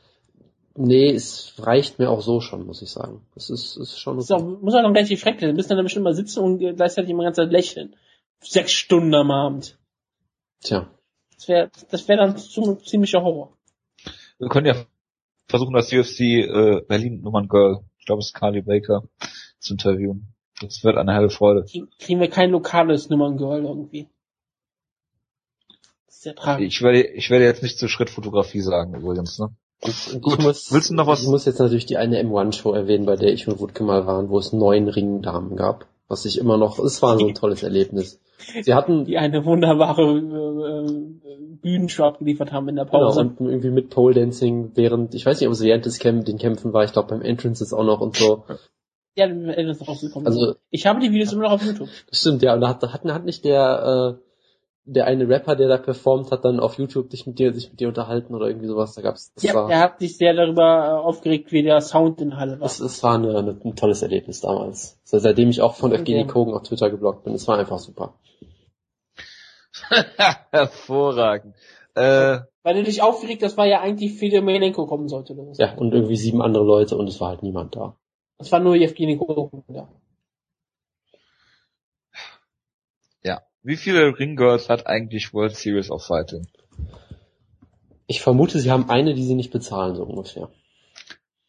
Nee, 0.76 1.10
es 1.10 1.54
reicht 1.58 1.98
mir 1.98 2.10
auch 2.10 2.20
so 2.20 2.40
schon, 2.40 2.64
muss 2.64 2.80
ich 2.80 2.90
sagen. 2.90 3.26
Es 3.34 3.50
ist, 3.50 3.76
ist 3.76 3.98
schon 3.98 4.18
Das 4.18 4.26
ist 4.26 4.30
auch, 4.30 4.40
muss 4.40 4.72
auch 4.72 4.82
noch 4.82 4.94
relativ 4.94 5.18
schrecklich 5.18 5.40
sein. 5.40 5.50
Du 5.50 5.56
bist 5.56 5.68
dann 5.68 5.82
bestimmt 5.82 6.04
mal 6.04 6.14
sitzen 6.14 6.38
und 6.38 6.58
gleichzeitig 6.60 7.10
immer 7.10 7.24
ganz 7.24 7.38
Zeit 7.38 7.50
lächeln. 7.50 7.96
Sechs 8.38 8.70
Stunden 8.70 9.12
am 9.16 9.32
Abend. 9.32 9.80
Tja, 10.60 10.88
Das 11.34 11.48
wäre 11.48 11.70
das 11.90 12.06
wär 12.06 12.18
dann 12.18 12.36
zu, 12.36 12.76
ziemlicher 12.76 13.20
Horror. 13.20 13.52
Wir 14.38 14.48
können 14.48 14.66
ja 14.66 14.76
versuchen, 15.48 15.74
das 15.74 15.92
UFC 15.92 16.20
äh, 16.20 16.82
Berlin 16.86 17.20
Nummern 17.20 17.48
Girl, 17.48 17.80
ich 18.00 18.06
glaube 18.06 18.20
es 18.20 18.26
ist 18.28 18.34
Carly 18.34 18.62
Baker, 18.62 19.04
zu 19.60 19.74
interviewen. 19.74 20.34
Das 20.60 20.82
wird 20.84 20.96
eine 20.96 21.14
helle 21.14 21.30
Freude. 21.30 21.64
Kriegen- 21.64 22.20
wir 22.20 22.28
kein 22.30 22.50
lokales 22.50 23.08
Nummerngirl 23.08 23.64
irgendwie. 23.64 24.08
Das 26.06 26.16
ist 26.16 26.22
sehr 26.22 26.34
tragisch. 26.34 26.66
Ich 26.76 26.82
werde, 26.82 27.02
ich 27.06 27.30
werde 27.30 27.44
jetzt 27.44 27.62
nicht 27.62 27.78
zur 27.78 27.88
Schrittfotografie 27.88 28.60
sagen 28.60 28.94
übrigens, 28.94 29.38
ne? 29.38 29.50
Und, 29.82 30.12
und 30.14 30.22
Gut. 30.22 30.38
ich 30.38 30.44
muss, 30.44 30.72
Willst 30.72 30.90
du 30.90 30.94
noch 30.94 31.06
was- 31.06 31.22
Ich 31.22 31.28
muss 31.28 31.46
jetzt 31.46 31.58
natürlich 31.58 31.86
die 31.86 31.96
eine 31.96 32.20
M1-Show 32.22 32.72
erwähnen, 32.74 33.06
bei 33.06 33.16
der 33.16 33.32
ich 33.32 33.48
und 33.48 33.60
Wutke 33.60 33.82
mal 33.84 34.06
waren, 34.06 34.28
wo 34.28 34.38
es 34.38 34.52
neun 34.52 34.88
Ringdamen 34.88 35.56
gab. 35.56 35.86
Was 36.08 36.24
ich 36.26 36.36
immer 36.38 36.58
noch, 36.58 36.78
es 36.78 37.00
war 37.02 37.18
so 37.18 37.26
ein 37.26 37.34
tolles 37.34 37.62
Erlebnis. 37.62 38.20
Sie 38.62 38.74
hatten, 38.74 39.04
Die 39.04 39.18
eine 39.18 39.44
wunderbare 39.44 40.02
äh, 40.02 40.88
äh, 40.88 41.56
Bühnenshow 41.62 42.04
abgeliefert 42.04 42.52
haben 42.52 42.68
in 42.68 42.76
der 42.76 42.84
genau, 42.86 43.06
Pause. 43.06 43.20
und 43.20 43.40
irgendwie 43.40 43.70
mit 43.70 43.90
Pole 43.90 44.14
Dancing 44.14 44.72
während, 44.74 45.14
ich 45.14 45.26
weiß 45.26 45.40
nicht, 45.40 45.48
ob 45.48 45.52
es 45.54 45.62
während 45.62 45.84
des 45.86 45.98
Camp, 45.98 46.24
den 46.24 46.38
Kämpfen 46.38 46.72
war, 46.72 46.84
ich 46.84 46.92
glaube 46.92 47.08
beim 47.08 47.22
Entrances 47.22 47.72
auch 47.72 47.84
noch 47.84 48.00
und 48.00 48.16
so. 48.16 48.44
ja, 49.16 49.28
wenn 49.28 49.66
das 49.66 49.86
rausgekommen 49.86 50.26
Also- 50.26 50.52
ist. 50.52 50.56
Ich 50.70 50.86
habe 50.86 51.00
die 51.00 51.10
Videos 51.12 51.32
immer 51.32 51.42
noch 51.42 51.52
auf 51.52 51.64
YouTube. 51.64 51.88
Das 52.08 52.20
stimmt, 52.20 52.42
ja, 52.42 52.54
und 52.54 52.60
da 52.60 52.68
hat, 52.68 52.82
hat, 52.82 53.04
hat 53.04 53.24
nicht 53.24 53.44
der, 53.44 54.18
äh, 54.18 54.29
der 54.92 55.06
eine 55.06 55.28
Rapper, 55.28 55.54
der 55.56 55.68
da 55.68 55.78
performt 55.78 56.30
hat, 56.32 56.44
dann 56.44 56.58
auf 56.58 56.76
YouTube 56.78 57.10
sich 57.10 57.26
mit 57.26 57.38
dir, 57.38 57.52
sich 57.52 57.70
mit 57.70 57.80
dir 57.80 57.88
unterhalten 57.88 58.34
oder 58.34 58.48
irgendwie 58.48 58.66
sowas, 58.66 58.94
da 58.94 59.02
gab's, 59.02 59.32
das 59.34 59.44
Ja, 59.44 59.54
war, 59.54 59.70
er 59.70 59.80
hat 59.80 59.98
sich 60.00 60.16
sehr 60.16 60.34
darüber 60.34 60.62
äh, 60.62 60.90
aufgeregt, 61.06 61.52
wie 61.52 61.62
der 61.62 61.80
Sound 61.80 62.20
in 62.20 62.30
der 62.30 62.38
Halle 62.38 62.58
war. 62.58 62.66
Es, 62.66 62.80
es 62.80 63.02
war 63.02 63.14
eine, 63.14 63.36
eine, 63.38 63.60
ein 63.64 63.76
tolles 63.76 64.02
Erlebnis 64.02 64.40
damals. 64.40 65.00
So, 65.04 65.18
seitdem 65.18 65.50
ich 65.50 65.62
auch 65.62 65.74
von 65.74 65.92
Evgeny 65.92 66.20
Ja. 66.22 66.26
Kogen 66.26 66.54
auf 66.54 66.62
Twitter 66.62 66.90
geblockt 66.90 67.24
bin. 67.24 67.34
Es 67.34 67.46
war 67.46 67.58
einfach 67.58 67.78
super. 67.78 68.14
Hervorragend. 70.50 71.54
Äh, 71.94 72.40
Weil 72.62 72.74
du 72.74 72.82
dich 72.82 73.02
aufgeregt, 73.02 73.42
das 73.42 73.56
war 73.56 73.66
ja 73.66 73.80
eigentlich 73.80 74.14
Fedomenko 74.14 74.86
kommen 74.86 75.08
sollte. 75.08 75.34
Oder 75.34 75.54
so. 75.54 75.62
Ja, 75.62 75.74
und 75.76 75.92
irgendwie 75.92 76.16
sieben 76.16 76.42
andere 76.42 76.64
Leute 76.64 76.96
und 76.96 77.08
es 77.08 77.20
war 77.20 77.28
halt 77.28 77.42
niemand 77.42 77.76
da. 77.76 77.96
Es 78.38 78.50
war 78.52 78.60
nur 78.60 78.74
Evgeny 78.74 79.20
da. 79.68 79.88
ja. 83.22 83.42
Wie 83.62 83.76
viele 83.76 84.18
Ringgirls 84.18 84.68
hat 84.68 84.86
eigentlich 84.86 85.34
World 85.34 85.54
Series 85.54 85.90
of 85.90 86.04
Fighting? 86.04 86.46
Ich 88.06 88.22
vermute, 88.22 88.58
sie 88.58 88.70
haben 88.70 88.88
eine, 88.88 89.14
die 89.14 89.22
sie 89.24 89.34
nicht 89.34 89.52
bezahlen, 89.52 89.94
so 89.94 90.04
ungefähr. 90.04 90.50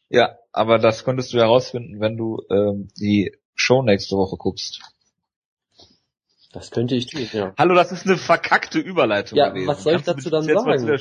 Ja, 0.09 0.38
aber 0.51 0.78
das 0.78 1.03
konntest 1.03 1.34
du 1.34 1.38
herausfinden, 1.38 1.99
wenn 2.01 2.18
du 2.18 2.41
ähm, 2.49 2.89
die 2.99 3.36
Show 3.55 3.82
nächste 3.82 4.18
Woche 4.18 4.36
guckst. 4.38 4.82
Das 6.51 6.70
könnte 6.70 6.95
ich 6.95 7.05
tun, 7.07 7.28
ja. 7.32 7.53
Hallo, 7.57 7.76
das 7.76 7.93
ist 7.93 8.05
eine 8.05 8.18
verkackte 8.18 8.80
Überleitung 8.80 9.38
Ja, 9.38 9.49
gewesen. 9.49 9.68
was 9.68 9.84
soll 9.84 9.95
ich 9.95 10.03
Kannst 10.03 10.26
dazu 10.26 10.30
dann 10.30 10.43
sagen? 10.43 10.99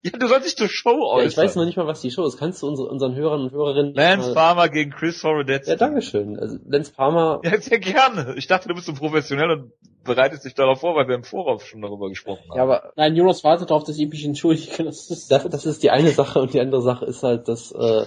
Ja, 0.02 0.12
du 0.18 0.28
sollst 0.28 0.46
dich 0.46 0.56
zur 0.56 0.68
Show 0.68 0.90
ja 0.90 1.14
äußern. 1.16 1.28
ich 1.28 1.36
weiß 1.36 1.56
noch 1.56 1.66
nicht 1.66 1.76
mal, 1.76 1.86
was 1.86 2.00
die 2.00 2.10
Show 2.10 2.24
ist. 2.24 2.38
Kannst 2.38 2.62
du 2.62 2.68
unsere, 2.68 2.88
unseren 2.88 3.14
Hörern 3.14 3.42
und 3.42 3.52
Hörerinnen... 3.52 3.92
Lance 3.94 4.28
mal- 4.28 4.34
Farmer 4.34 4.68
gegen 4.70 4.90
Chris 4.92 5.22
Horodetsky. 5.22 5.72
Ja, 5.72 5.76
dankeschön. 5.76 6.38
Also, 6.38 6.56
Lance 6.66 6.92
Palmer... 6.94 7.40
Ja, 7.44 7.60
sehr 7.60 7.78
gerne. 7.80 8.34
Ich 8.38 8.46
dachte, 8.46 8.68
du 8.68 8.74
bist 8.74 8.86
so 8.86 8.94
professionell 8.94 9.50
und 9.50 9.72
bereitest 10.04 10.46
dich 10.46 10.54
darauf 10.54 10.80
vor, 10.80 10.94
weil 10.96 11.06
wir 11.06 11.14
im 11.16 11.24
Voraus 11.24 11.62
schon 11.64 11.82
darüber 11.82 12.08
gesprochen 12.08 12.44
haben. 12.48 12.56
Ja, 12.56 12.62
aber 12.62 12.92
Nein, 12.96 13.14
Jonas 13.14 13.44
wartet 13.44 13.68
darauf, 13.70 13.84
dass 13.84 13.98
ich 13.98 14.08
mich 14.08 14.24
entschuldige. 14.24 14.84
Das 14.84 15.10
ist, 15.10 15.30
das, 15.30 15.46
das 15.48 15.66
ist 15.66 15.82
die 15.82 15.90
eine 15.90 16.10
Sache 16.12 16.40
und 16.40 16.54
die 16.54 16.60
andere 16.60 16.80
Sache 16.80 17.04
ist 17.04 17.22
halt, 17.22 17.46
dass, 17.48 17.70
äh, 17.72 18.06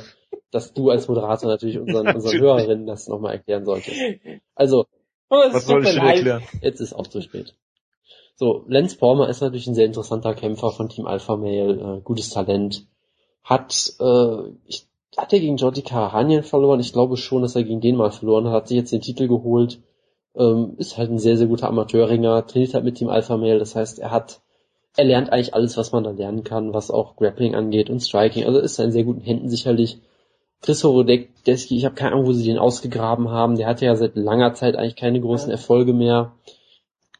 dass 0.49 0.73
du 0.73 0.89
als 0.89 1.07
Moderator 1.07 1.47
natürlich 1.51 1.77
unseren, 1.77 2.07
unseren 2.07 2.23
Natürlich. 2.23 2.41
Hörerinnen 2.41 2.87
das 2.87 3.07
nochmal 3.07 3.33
erklären 3.33 3.65
solltest. 3.65 3.95
Also, 4.55 4.87
Oh, 5.29 5.37
Was 5.51 5.65
soll 5.65 5.83
ich 5.87 5.95
leid. 5.95 6.17
erklären? 6.17 6.43
jetzt 6.61 6.79
ist 6.79 6.93
auch 6.93 7.07
zu 7.07 7.19
spät. 7.21 7.55
So, 8.35 8.65
Lance 8.67 8.97
Palmer 8.97 9.29
ist 9.29 9.41
natürlich 9.41 9.67
ein 9.67 9.75
sehr 9.75 9.85
interessanter 9.85 10.33
Kämpfer 10.33 10.71
von 10.71 10.89
Team 10.89 11.05
Alpha 11.05 11.35
Male, 11.37 11.97
äh, 11.97 12.01
gutes 12.01 12.29
Talent. 12.29 12.87
Hat, 13.43 13.93
äh, 13.99 14.37
ich, 14.65 14.87
hat 15.15 15.33
er 15.33 15.39
gegen 15.39 15.57
Jordi 15.57 15.83
Karahanien 15.83 16.43
verloren? 16.43 16.79
Ich 16.79 16.93
glaube 16.93 17.17
schon, 17.17 17.43
dass 17.43 17.55
er 17.55 17.63
gegen 17.63 17.81
den 17.81 17.95
mal 17.95 18.11
verloren 18.11 18.47
hat. 18.47 18.53
Hat 18.53 18.67
sich 18.69 18.77
jetzt 18.77 18.91
den 18.91 19.01
Titel 19.01 19.27
geholt. 19.27 19.79
Ähm, 20.35 20.73
ist 20.77 20.97
halt 20.97 21.11
ein 21.11 21.19
sehr, 21.19 21.37
sehr 21.37 21.45
guter 21.47 21.67
Amateurringer, 21.67 22.47
trainiert 22.47 22.73
halt 22.73 22.85
mit 22.85 22.95
Team 22.95 23.09
Alpha 23.09 23.37
Male. 23.37 23.59
Das 23.59 23.75
heißt, 23.75 23.99
er 23.99 24.09
hat, 24.09 24.41
er 24.97 25.05
lernt 25.05 25.31
eigentlich 25.31 25.53
alles, 25.53 25.77
was 25.77 25.91
man 25.91 26.03
da 26.03 26.09
lernen 26.09 26.43
kann, 26.43 26.73
was 26.73 26.89
auch 26.89 27.15
Grappling 27.17 27.53
angeht 27.53 27.91
und 27.91 27.99
Striking. 27.99 28.45
Also 28.45 28.59
ist 28.59 28.79
er 28.79 28.85
in 28.85 28.91
sehr 28.91 29.03
guten 29.03 29.21
Händen 29.21 29.49
sicherlich. 29.49 29.99
Chris 30.61 30.83
Horodecki, 30.83 31.27
ich 31.45 31.85
habe 31.85 31.93
keine 31.93 32.13
Ahnung, 32.13 32.25
wo 32.25 32.31
sie 32.31 32.45
den 32.45 32.57
ausgegraben 32.57 33.29
haben. 33.29 33.57
Der 33.57 33.67
hatte 33.67 33.85
ja 33.85 33.95
seit 33.95 34.15
langer 34.15 34.53
Zeit 34.53 34.75
eigentlich 34.75 34.95
keine 34.95 35.19
großen. 35.19 35.51
Erfolge 35.51 35.93
mehr. 35.93 36.31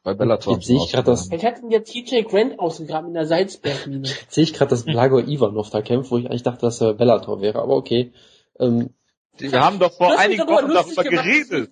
Bei 0.04 0.14
Bellator. 0.14 0.56
Jetzt 0.56 0.68
sehe 0.68 0.78
ich 0.78 0.92
gerade 0.92 1.12
das, 1.12 1.32
Ich 1.32 1.46
hatte 1.46 1.62
ja 1.70 1.80
TJ 1.80 2.24
Grant 2.24 2.60
ausgegraben 2.60 3.08
in 3.08 3.14
der 3.14 3.26
Salzbergmine. 3.26 4.08
jetzt 4.08 4.32
sehe 4.32 4.44
ich 4.44 4.54
gerade, 4.54 4.70
dass 4.70 4.84
Blagor 4.84 5.26
Ivanov 5.26 5.70
da 5.70 5.82
kämpft, 5.82 6.12
wo 6.12 6.18
ich 6.18 6.26
eigentlich 6.26 6.44
dachte, 6.44 6.62
dass 6.62 6.82
er 6.82 6.94
Bellator 6.94 7.42
wäre, 7.42 7.60
aber 7.60 7.76
okay. 7.76 8.12
Ähm, 8.60 8.90
Wir 9.38 9.64
haben 9.64 9.80
doch 9.80 9.92
Du 9.92 9.96
vor 9.96 10.08
hast 10.08 10.18
dich 10.18 10.26
einigen 10.26 10.48
darüber 10.48 10.64
Wochen 10.64 10.72
lustig 10.72 10.96
darüber 10.96 11.10
gemacht, 11.10 11.26
geredet. 11.26 11.70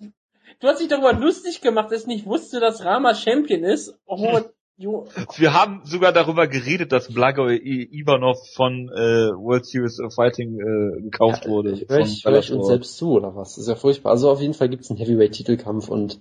Du 0.60 0.68
hast 0.68 0.80
dich 0.80 0.88
darüber 0.88 1.12
lustig 1.12 1.60
gemacht, 1.60 1.92
dass 1.92 2.02
ich 2.02 2.06
nicht 2.06 2.26
wusste, 2.26 2.60
dass 2.60 2.84
Rama 2.84 3.14
Champion 3.14 3.64
ist, 3.64 3.94
obwohl 4.06 4.52
Jo, 4.78 5.06
Wir 5.36 5.52
haben 5.52 5.82
sogar 5.84 6.12
darüber 6.12 6.48
geredet, 6.48 6.92
dass 6.92 7.12
Blago 7.12 7.48
Ivanov 7.48 8.38
von 8.54 8.88
äh, 8.88 9.30
World 9.30 9.66
Series 9.66 10.00
of 10.00 10.14
Fighting 10.14 10.58
äh, 10.58 11.02
gekauft 11.02 11.46
wurde. 11.46 11.78
Hör 11.88 12.00
ich, 12.00 12.24
hör 12.24 12.38
ich 12.38 12.50
uns 12.50 12.66
selbst 12.66 12.96
zu, 12.96 13.12
oder 13.12 13.36
was? 13.36 13.50
Das 13.50 13.58
ist 13.58 13.68
ja 13.68 13.74
furchtbar. 13.74 14.10
Also 14.10 14.30
auf 14.30 14.40
jeden 14.40 14.54
Fall 14.54 14.70
gibt's 14.70 14.90
einen 14.90 14.98
Heavyweight-Titelkampf 14.98 15.88
und 15.88 16.20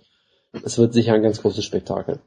es 0.52 0.78
wird 0.78 0.94
sicher 0.94 1.14
ein 1.14 1.24
ganz 1.24 1.42
großes 1.42 1.64
Spektakel. 1.64 2.20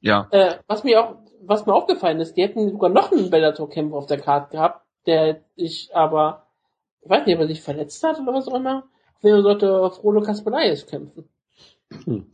Ja, 0.00 0.28
äh, 0.30 0.58
was 0.66 0.84
mir 0.84 1.02
auch, 1.02 1.16
was 1.40 1.66
mir 1.66 1.74
aufgefallen 1.74 2.20
ist, 2.20 2.36
die 2.36 2.42
hätten 2.42 2.70
sogar 2.70 2.90
noch 2.90 3.12
einen 3.12 3.30
Bellator-Kämpfer 3.30 3.96
auf 3.96 4.06
der 4.06 4.20
Karte 4.20 4.52
gehabt, 4.52 4.86
der 5.06 5.42
sich 5.56 5.90
aber, 5.94 6.46
ich 7.00 7.10
weiß 7.10 7.26
nicht, 7.26 7.36
ob 7.36 7.42
er 7.42 7.48
sich 7.48 7.62
verletzt 7.62 8.02
hat 8.04 8.20
oder 8.20 8.34
was 8.34 8.48
auch 8.48 8.54
immer. 8.54 8.84
Auf 9.16 9.22
jeden 9.22 9.36
Fall 9.36 9.42
sollte 9.42 9.90
Frodo 9.90 10.20
Kasperlayes 10.20 10.86
kämpfen. 10.86 11.28
Hm. 12.04 12.26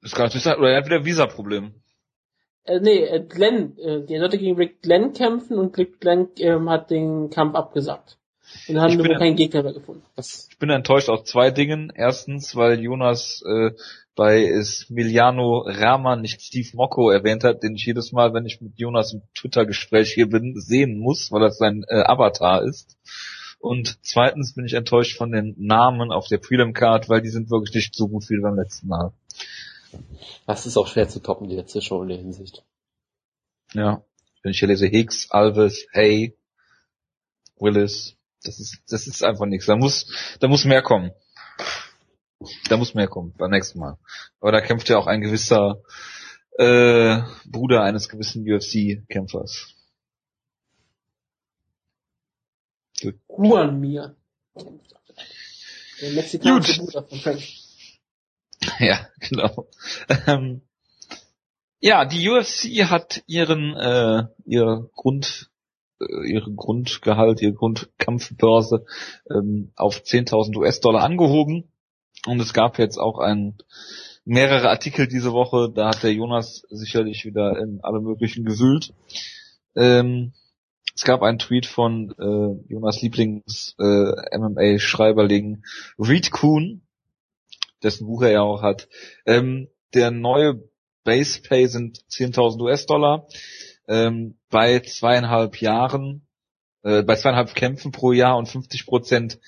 das 0.00 0.12
kann 0.12 0.26
natürlich 0.26 0.44
sein. 0.44 0.58
Oder 0.58 0.70
er 0.70 0.78
hat 0.78 0.86
wieder 0.86 0.96
ein 0.96 1.04
Visa-Problem. 1.04 1.74
Äh, 2.64 2.80
nee, 2.80 3.04
äh, 3.04 3.20
Glenn, 3.20 3.76
äh, 3.78 4.04
der 4.04 4.20
sollte 4.20 4.38
gegen 4.38 4.56
Rick 4.56 4.82
Glenn 4.82 5.12
kämpfen 5.12 5.58
und 5.58 5.76
Rick 5.76 6.00
Glenn 6.00 6.30
ähm, 6.38 6.70
hat 6.70 6.90
den 6.90 7.30
Kampf 7.30 7.54
abgesagt. 7.54 8.18
Und 8.68 8.74
dann 8.74 8.84
haben 8.84 8.92
Ich 8.92 8.98
wir 8.98 9.04
bin 9.04 9.18
keinen 9.18 9.36
Gegner 9.36 9.62
mehr 9.62 9.72
gefunden. 9.72 10.02
Ich 10.16 10.58
bin 10.58 10.70
enttäuscht 10.70 11.08
aus 11.08 11.24
zwei 11.24 11.50
Dingen. 11.50 11.92
Erstens, 11.94 12.56
weil 12.56 12.80
Jonas 12.80 13.42
äh, 13.46 13.72
bei 14.14 14.44
Emiliano 14.44 15.64
Rahman 15.66 16.22
nicht 16.22 16.40
Steve 16.40 16.68
Mocco 16.74 17.10
erwähnt 17.10 17.44
hat, 17.44 17.62
den 17.62 17.74
ich 17.74 17.84
jedes 17.84 18.12
Mal, 18.12 18.32
wenn 18.32 18.46
ich 18.46 18.60
mit 18.60 18.78
Jonas 18.78 19.12
im 19.12 19.22
Twitter-Gespräch 19.34 20.12
hier 20.12 20.28
bin, 20.28 20.54
sehen 20.60 20.98
muss, 20.98 21.32
weil 21.32 21.40
das 21.40 21.58
sein 21.58 21.84
äh, 21.88 22.02
Avatar 22.02 22.62
ist. 22.62 22.96
Und 23.58 23.98
zweitens 24.02 24.54
bin 24.54 24.66
ich 24.66 24.74
enttäuscht 24.74 25.16
von 25.16 25.32
den 25.32 25.54
Namen 25.58 26.12
auf 26.12 26.28
der 26.28 26.40
Freedom 26.40 26.74
Card, 26.74 27.08
weil 27.08 27.22
die 27.22 27.30
sind 27.30 27.50
wirklich 27.50 27.74
nicht 27.74 27.94
so 27.94 28.08
gut 28.08 28.28
wie 28.28 28.40
beim 28.40 28.56
letzten 28.56 28.88
Mal. 28.88 29.12
das 30.46 30.66
ist 30.66 30.76
auch 30.76 30.86
schwer 30.86 31.08
zu 31.08 31.20
toppen, 31.20 31.48
die 31.48 31.56
letzte 31.56 31.80
Show 31.80 32.02
in 32.02 32.08
der 32.08 32.18
Hinsicht. 32.18 32.62
Ja. 33.72 34.04
Wenn 34.42 34.52
ich 34.52 34.58
hier 34.58 34.68
lese 34.68 34.86
Hicks, 34.86 35.30
Alves, 35.30 35.86
Hay, 35.94 36.36
Willis, 37.58 38.16
das 38.44 38.60
ist, 38.60 38.82
das 38.88 39.06
ist 39.06 39.24
einfach 39.24 39.46
nichts. 39.46 39.66
Da 39.66 39.76
muss, 39.76 40.06
da 40.40 40.48
muss 40.48 40.64
mehr 40.64 40.82
kommen. 40.82 41.10
Da 42.68 42.76
muss 42.76 42.94
mehr 42.94 43.08
kommen 43.08 43.34
beim 43.36 43.50
nächsten 43.50 43.78
Mal. 43.78 43.98
Aber 44.40 44.52
da 44.52 44.60
kämpft 44.60 44.88
ja 44.88 44.98
auch 44.98 45.06
ein 45.06 45.20
gewisser 45.20 45.82
äh, 46.58 47.22
Bruder 47.46 47.82
eines 47.82 48.08
gewissen 48.08 48.42
UFC-Kämpfers. 48.42 49.74
Juan 53.28 53.80
Mir. 53.80 54.16
Der 56.00 56.12
mexikanische 56.12 56.80
Bruder 56.80 57.02
von 57.04 57.18
Frank. 57.18 57.42
Ja, 58.78 59.08
genau. 59.20 59.68
Ähm, 60.26 60.62
ja, 61.80 62.06
die 62.06 62.30
UFC 62.30 62.88
hat 62.88 63.22
ihren 63.26 63.76
äh, 63.76 64.24
ihr 64.46 64.88
Grund 64.94 65.50
äh, 66.08 66.30
ihren 66.30 66.56
Grundgehalt, 66.56 67.42
ihre 67.42 67.54
Grundkampfbörse 67.54 68.84
ähm, 69.30 69.72
auf 69.76 69.98
10.000 69.98 70.56
US-Dollar 70.56 71.02
angehoben 71.02 71.64
und 72.26 72.40
es 72.40 72.52
gab 72.52 72.78
jetzt 72.78 72.98
auch 72.98 73.18
ein 73.18 73.56
mehrere 74.24 74.70
Artikel 74.70 75.06
diese 75.06 75.32
Woche, 75.32 75.70
da 75.74 75.88
hat 75.88 76.02
der 76.02 76.12
Jonas 76.12 76.66
sicherlich 76.70 77.24
wieder 77.24 77.58
in 77.58 77.80
alle 77.82 78.00
möglichen 78.00 78.44
gewühlt. 78.44 78.94
Ähm, 79.76 80.32
es 80.94 81.02
gab 81.02 81.22
einen 81.22 81.38
Tweet 81.38 81.66
von 81.66 82.14
äh, 82.18 82.72
Jonas 82.72 83.02
Lieblings 83.02 83.74
äh, 83.78 84.38
MMA-Schreiberling 84.38 85.64
Reed 85.98 86.30
Kuhn, 86.30 86.82
dessen 87.82 88.06
Buch 88.06 88.22
er 88.22 88.30
ja 88.30 88.42
auch 88.42 88.62
hat. 88.62 88.88
Ähm, 89.26 89.68
der 89.92 90.10
neue 90.10 90.62
Base 91.02 91.42
Pay 91.42 91.66
sind 91.66 91.98
10.000 92.10 92.60
US-Dollar. 92.62 93.26
Ähm, 93.86 94.38
bei 94.50 94.80
zweieinhalb 94.80 95.60
Jahren, 95.60 96.26
äh, 96.82 97.02
bei 97.02 97.16
zweieinhalb 97.16 97.54
Kämpfen 97.54 97.92
pro 97.92 98.12
Jahr 98.12 98.36
und 98.36 98.48
50 98.48 98.86
Prozent 98.86 99.38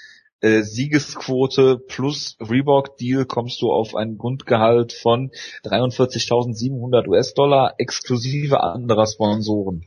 äh, 0.40 0.62
Siegesquote 0.62 1.78
plus 1.78 2.36
Reebok 2.40 2.98
Deal 2.98 3.24
kommst 3.24 3.62
du 3.62 3.72
auf 3.72 3.94
ein 3.94 4.18
Grundgehalt 4.18 4.92
von 4.92 5.30
43.700 5.64 7.08
US-Dollar 7.08 7.74
exklusive 7.78 8.62
anderer 8.62 9.06
Sponsoren. 9.06 9.86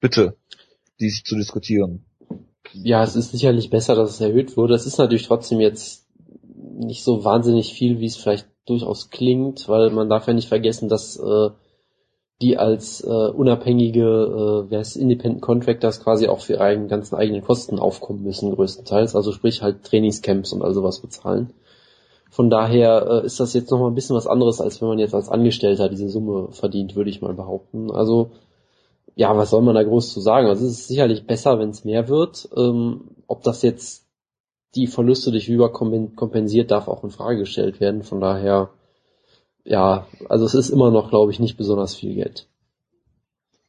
Bitte, 0.00 0.36
dies 1.00 1.22
zu 1.22 1.36
diskutieren. 1.36 2.04
Ja, 2.72 3.04
es 3.04 3.14
ist 3.14 3.30
sicherlich 3.30 3.70
besser, 3.70 3.94
dass 3.94 4.10
es 4.10 4.20
erhöht 4.20 4.56
wurde. 4.56 4.74
Es 4.74 4.86
ist 4.86 4.98
natürlich 4.98 5.26
trotzdem 5.26 5.60
jetzt 5.60 6.08
nicht 6.76 7.04
so 7.04 7.24
wahnsinnig 7.24 7.72
viel, 7.72 8.00
wie 8.00 8.06
es 8.06 8.16
vielleicht 8.16 8.48
durchaus 8.66 9.10
klingt, 9.10 9.68
weil 9.68 9.90
man 9.90 10.08
darf 10.08 10.26
ja 10.26 10.32
nicht 10.32 10.48
vergessen, 10.48 10.88
dass 10.88 11.16
äh, 11.16 11.50
die 12.44 12.58
als 12.58 13.02
äh, 13.02 13.08
unabhängige, 13.08 14.02
äh, 14.02 14.70
wer 14.70 14.80
ist 14.80 14.96
Independent 14.96 15.40
Contractors 15.40 16.02
quasi 16.02 16.28
auch 16.28 16.40
für 16.40 16.54
ihre 16.54 16.86
ganzen 16.86 17.14
eigenen 17.14 17.42
Kosten 17.42 17.78
aufkommen 17.78 18.22
müssen, 18.22 18.54
größtenteils. 18.54 19.16
Also 19.16 19.32
sprich 19.32 19.62
halt 19.62 19.84
Trainingscamps 19.84 20.52
und 20.52 20.62
all 20.62 20.74
sowas 20.74 21.00
bezahlen. 21.00 21.54
Von 22.30 22.50
daher 22.50 23.22
äh, 23.22 23.26
ist 23.26 23.40
das 23.40 23.54
jetzt 23.54 23.70
nochmal 23.70 23.90
ein 23.90 23.94
bisschen 23.94 24.16
was 24.16 24.26
anderes, 24.26 24.60
als 24.60 24.82
wenn 24.82 24.88
man 24.88 24.98
jetzt 24.98 25.14
als 25.14 25.30
Angestellter 25.30 25.88
diese 25.88 26.10
Summe 26.10 26.48
verdient, 26.50 26.96
würde 26.96 27.08
ich 27.08 27.22
mal 27.22 27.32
behaupten. 27.32 27.90
Also 27.90 28.32
ja, 29.14 29.34
was 29.36 29.50
soll 29.50 29.62
man 29.62 29.74
da 29.74 29.82
groß 29.82 30.12
zu 30.12 30.20
sagen? 30.20 30.48
Also 30.48 30.66
es 30.66 30.72
ist 30.72 30.88
sicherlich 30.88 31.26
besser, 31.26 31.58
wenn 31.58 31.70
es 31.70 31.84
mehr 31.84 32.08
wird. 32.08 32.48
Ähm, 32.56 33.02
ob 33.26 33.42
das 33.42 33.62
jetzt 33.62 34.04
die 34.74 34.86
Verluste 34.86 35.30
durch 35.30 35.48
Über 35.48 35.72
kompensiert, 35.72 36.70
darf 36.70 36.88
auch 36.88 37.04
in 37.04 37.10
Frage 37.10 37.38
gestellt 37.38 37.80
werden. 37.80 38.02
Von 38.02 38.20
daher, 38.20 38.70
ja, 39.64 40.06
also 40.28 40.44
es 40.44 40.54
ist 40.54 40.70
immer 40.70 40.90
noch, 40.90 41.10
glaube 41.10 41.32
ich, 41.32 41.40
nicht 41.40 41.56
besonders 41.56 41.94
viel 41.94 42.14
Geld. 42.14 42.46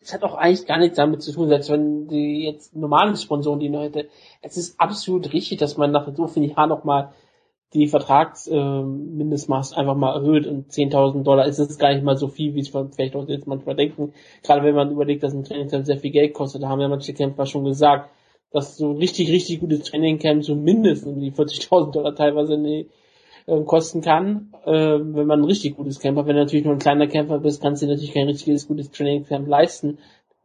Es 0.01 0.13
hat 0.13 0.23
auch 0.23 0.35
eigentlich 0.35 0.67
gar 0.67 0.77
nichts 0.77 0.97
damit 0.97 1.23
zu 1.23 1.31
tun, 1.31 1.49
selbst 1.49 1.69
wenn 1.71 2.07
die 2.07 2.43
jetzt 2.43 2.75
normalen 2.75 3.15
Sponsoren 3.15 3.59
die 3.59 3.69
Leute. 3.69 4.07
Es 4.41 4.55
ist 4.55 4.79
absolut 4.79 5.33
richtig, 5.33 5.57
dass 5.57 5.77
man 5.77 5.91
nach 5.91 6.07
so 6.15 6.27
vielen 6.27 6.49
Jahren 6.51 6.69
nochmal 6.69 7.11
die 7.73 7.87
Vertragsmindestmaß 7.87 9.71
äh, 9.71 9.75
einfach 9.75 9.95
mal 9.95 10.13
erhöht 10.13 10.45
und 10.47 10.71
10.000 10.71 11.23
Dollar 11.23 11.45
ist 11.45 11.59
es 11.59 11.77
gar 11.77 11.93
nicht 11.93 12.03
mal 12.03 12.17
so 12.17 12.27
viel, 12.27 12.53
wie 12.53 12.59
es 12.59 12.69
vielleicht 12.69 13.15
auch 13.15 13.27
jetzt 13.27 13.47
manchmal 13.47 13.75
denken. 13.75 14.13
Gerade 14.43 14.63
wenn 14.63 14.75
man 14.75 14.91
überlegt, 14.91 15.23
dass 15.23 15.33
ein 15.33 15.43
Trainingscamp 15.43 15.85
sehr 15.85 15.97
viel 15.97 16.11
Geld 16.11 16.33
kostet, 16.33 16.61
da 16.61 16.69
haben 16.69 16.81
ja 16.81 16.87
manche 16.87 17.13
Kämpfer 17.13 17.45
schon 17.45 17.65
gesagt, 17.65 18.11
dass 18.51 18.77
so 18.77 18.91
richtig, 18.91 19.29
richtig 19.29 19.59
gutes 19.59 19.83
Trainingcamp 19.83 20.43
so 20.43 20.55
mindestens 20.55 21.19
die 21.19 21.31
40.000 21.31 21.91
Dollar 21.91 22.15
teilweise 22.15 22.57
nee, 22.57 22.87
äh, 23.47 23.61
kosten 23.61 24.01
kann, 24.01 24.53
äh, 24.65 24.71
wenn 24.71 25.27
man 25.27 25.41
ein 25.41 25.45
richtig 25.45 25.77
gutes 25.77 25.99
Camp. 25.99 26.17
Wenn 26.17 26.35
du 26.35 26.41
natürlich 26.41 26.65
nur 26.65 26.73
ein 26.73 26.79
kleiner 26.79 27.07
Kämpfer 27.07 27.39
bist, 27.39 27.61
kannst 27.61 27.81
du 27.81 27.85
dir 27.85 27.93
natürlich 27.93 28.13
kein 28.13 28.27
richtiges 28.27 28.67
gutes 28.67 28.91
Trainingcamp 28.91 29.47
leisten. 29.47 29.99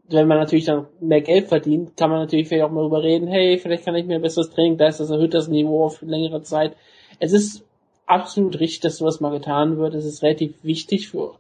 Wenn 0.09 0.27
man 0.27 0.39
natürlich 0.39 0.65
dann 0.65 0.87
mehr 1.01 1.21
Geld 1.21 1.49
verdient, 1.49 1.97
kann 1.97 2.11
man 2.11 2.21
natürlich 2.21 2.49
vielleicht 2.49 2.65
auch 2.65 2.71
mal 2.71 2.81
darüber 2.81 3.03
reden, 3.03 3.29
hey, 3.29 3.59
vielleicht 3.59 3.85
kann 3.85 3.95
ich 3.95 4.07
mir 4.07 4.17
ein 4.17 4.23
besseres 4.23 4.51
Training 4.51 4.77
leisten, 4.77 5.05
das 5.05 5.11
erhöht 5.11 5.35
das 5.35 5.49
Niveau 5.49 5.85
auf 5.85 6.03
längere 6.03 6.43
Zeit. 6.43 6.77
Es 7.21 7.33
ist 7.33 7.65
absolut 8.07 8.59
richtig, 8.59 8.81
dass 8.81 8.97
sowas 8.97 9.21
mal 9.21 9.31
getan 9.31 9.79
wird. 9.79 9.95
Es 9.95 10.05
ist 10.05 10.23
relativ 10.23 10.65
wichtig 10.65 11.09
für, 11.09 11.37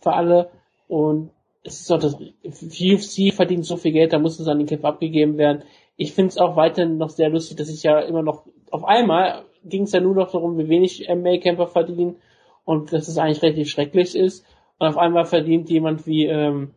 für 0.00 0.12
alle 0.12 0.50
und 0.88 1.30
es 1.64 1.80
ist 1.80 1.92
auch 1.92 1.98
das, 1.98 2.14
UFC 2.14 3.32
verdient 3.32 3.64
so 3.64 3.76
viel 3.76 3.92
Geld, 3.92 4.12
da 4.12 4.18
muss 4.18 4.38
es 4.38 4.48
an 4.48 4.58
den 4.58 4.66
Kämpfer 4.66 4.88
abgegeben 4.88 5.38
werden. 5.38 5.62
Ich 5.96 6.12
finde 6.12 6.30
es 6.30 6.38
auch 6.38 6.56
weiterhin 6.56 6.98
noch 6.98 7.10
sehr 7.10 7.28
lustig, 7.28 7.56
dass 7.56 7.68
ich 7.68 7.82
ja 7.82 8.00
immer 8.00 8.22
noch, 8.22 8.44
auf 8.70 8.84
einmal 8.84 9.44
ging 9.64 9.84
es 9.84 9.92
ja 9.92 10.00
nur 10.00 10.14
noch 10.14 10.30
darum, 10.30 10.58
wie 10.58 10.68
wenig 10.68 11.08
MMA-Kämpfer 11.08 11.66
verdienen 11.66 12.16
und 12.64 12.92
dass 12.92 13.08
es 13.08 13.18
eigentlich 13.18 13.42
relativ 13.42 13.68
schrecklich 13.68 14.14
ist. 14.14 14.44
Und 14.78 14.88
auf 14.88 14.98
einmal 14.98 15.24
verdient 15.24 15.70
jemand 15.70 16.06
wie 16.06 16.26
ähm, 16.26 16.72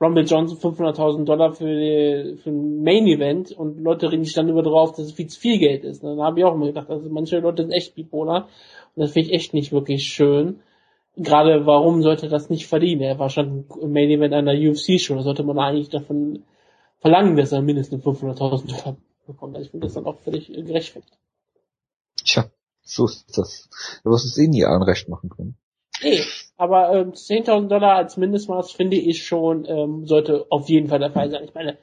Rumble 0.00 0.24
Johnson 0.24 0.58
500.000 0.58 1.24
Dollar 1.24 1.52
für, 1.52 1.64
die, 1.64 2.36
für 2.36 2.50
ein 2.50 2.82
Main-Event 2.82 3.52
und 3.52 3.80
Leute 3.80 4.12
reden 4.12 4.24
sich 4.24 4.34
dann 4.34 4.48
über 4.48 4.62
drauf, 4.62 4.92
dass 4.92 5.06
es 5.06 5.12
viel 5.12 5.26
zu 5.26 5.40
viel 5.40 5.58
Geld 5.58 5.84
ist. 5.84 6.04
Dann 6.04 6.20
habe 6.20 6.38
ich 6.38 6.44
auch 6.44 6.54
immer 6.54 6.66
gedacht, 6.66 6.90
also 6.90 7.08
manche 7.08 7.38
Leute 7.38 7.62
sind 7.62 7.72
echt 7.72 7.94
bipolar 7.94 8.48
und 8.94 9.02
das 9.02 9.12
finde 9.12 9.28
ich 9.28 9.34
echt 9.34 9.54
nicht 9.54 9.72
wirklich 9.72 10.04
schön. 10.04 10.60
gerade 11.16 11.64
warum 11.64 12.02
sollte 12.02 12.28
das 12.28 12.50
nicht 12.50 12.66
verdienen? 12.66 13.02
Er 13.02 13.18
war 13.18 13.30
schon 13.30 13.64
im 13.80 13.92
Main 13.92 14.10
Event 14.10 14.34
einer 14.34 14.52
UFC-Show, 14.52 15.14
da 15.14 15.22
sollte 15.22 15.44
man 15.44 15.58
eigentlich 15.58 15.88
davon 15.88 16.42
verlangen, 16.98 17.36
dass 17.36 17.52
er 17.52 17.62
mindestens 17.62 18.04
500.000 18.04 18.38
Dollar 18.38 18.96
bekommt. 19.26 19.56
Also 19.56 19.64
ich 19.64 19.70
finde 19.70 19.86
das 19.86 19.94
dann 19.94 20.04
auch 20.04 20.18
völlig 20.18 20.48
gerechtfertigt. 20.48 21.16
Tja, 22.26 22.50
so 22.82 23.06
ist 23.06 23.38
das. 23.38 23.68
Du 24.04 24.10
wirst 24.10 24.26
es 24.26 24.36
eh 24.38 24.48
nie 24.48 24.64
allen 24.64 24.82
recht 24.82 25.08
machen 25.08 25.30
können. 25.30 25.56
Nee, 26.02 26.20
aber 26.56 26.92
ähm, 26.92 27.12
10.000 27.12 27.68
Dollar 27.68 27.96
als 27.96 28.16
Mindestmaß 28.16 28.72
finde 28.72 28.96
ich 28.96 29.26
schon, 29.26 29.64
ähm, 29.66 30.06
sollte 30.06 30.46
auf 30.50 30.68
jeden 30.68 30.88
Fall 30.88 30.98
der 30.98 31.12
Fall 31.12 31.30
sein. 31.30 31.44
Ich 31.44 31.54
meine, 31.54 31.78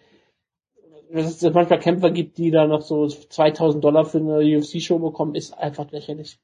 dass 1.12 1.42
es 1.42 1.54
manchmal 1.54 1.80
Kämpfer 1.80 2.12
gibt, 2.12 2.38
die 2.38 2.52
da 2.52 2.68
noch 2.68 2.82
so 2.82 3.04
2.000 3.06 3.80
Dollar 3.80 4.06
für 4.06 4.20
eine 4.20 4.58
UFC-Show 4.58 5.00
bekommen, 5.00 5.36
ist 5.36 5.54
einfach 5.54 5.90
lächerlich. 5.92 6.40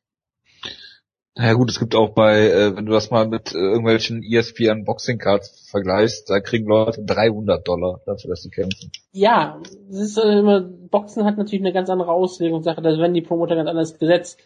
Naja 1.40 1.54
gut, 1.54 1.70
es 1.70 1.80
gibt 1.80 1.96
auch 1.96 2.10
bei, 2.10 2.50
äh, 2.50 2.76
wenn 2.76 2.86
du 2.86 2.92
das 2.92 3.12
mal 3.12 3.26
mit 3.26 3.56
äh, 3.56 3.58
irgendwelchen 3.58 4.24
ESPN 4.24 4.84
Boxing 4.84 5.20
Cards 5.20 5.70
vergleichst, 5.72 6.30
da 6.30 6.42
kriegen 6.42 6.68
Leute 6.68 7.02
300 7.02 7.66
Dollar 7.66 8.02
dafür, 8.06 8.32
dass 8.32 8.42
sie 8.42 8.50
kämpfen. 8.50 8.92
Ja, 9.14 9.62
es 9.90 10.00
ist 10.00 10.18
äh, 10.18 10.40
immer, 10.40 10.60
Boxen 10.60 11.24
hat 11.24 11.38
natürlich 11.38 11.62
eine 11.62 11.72
ganz 11.72 11.90
andere 11.90 12.12
Auslegungssache, 12.12 12.82
da 12.82 12.90
werden 12.90 13.14
die 13.14 13.22
Promoter 13.22 13.56
ganz 13.56 13.70
anders 13.70 13.98
gesetzt. 13.98 14.38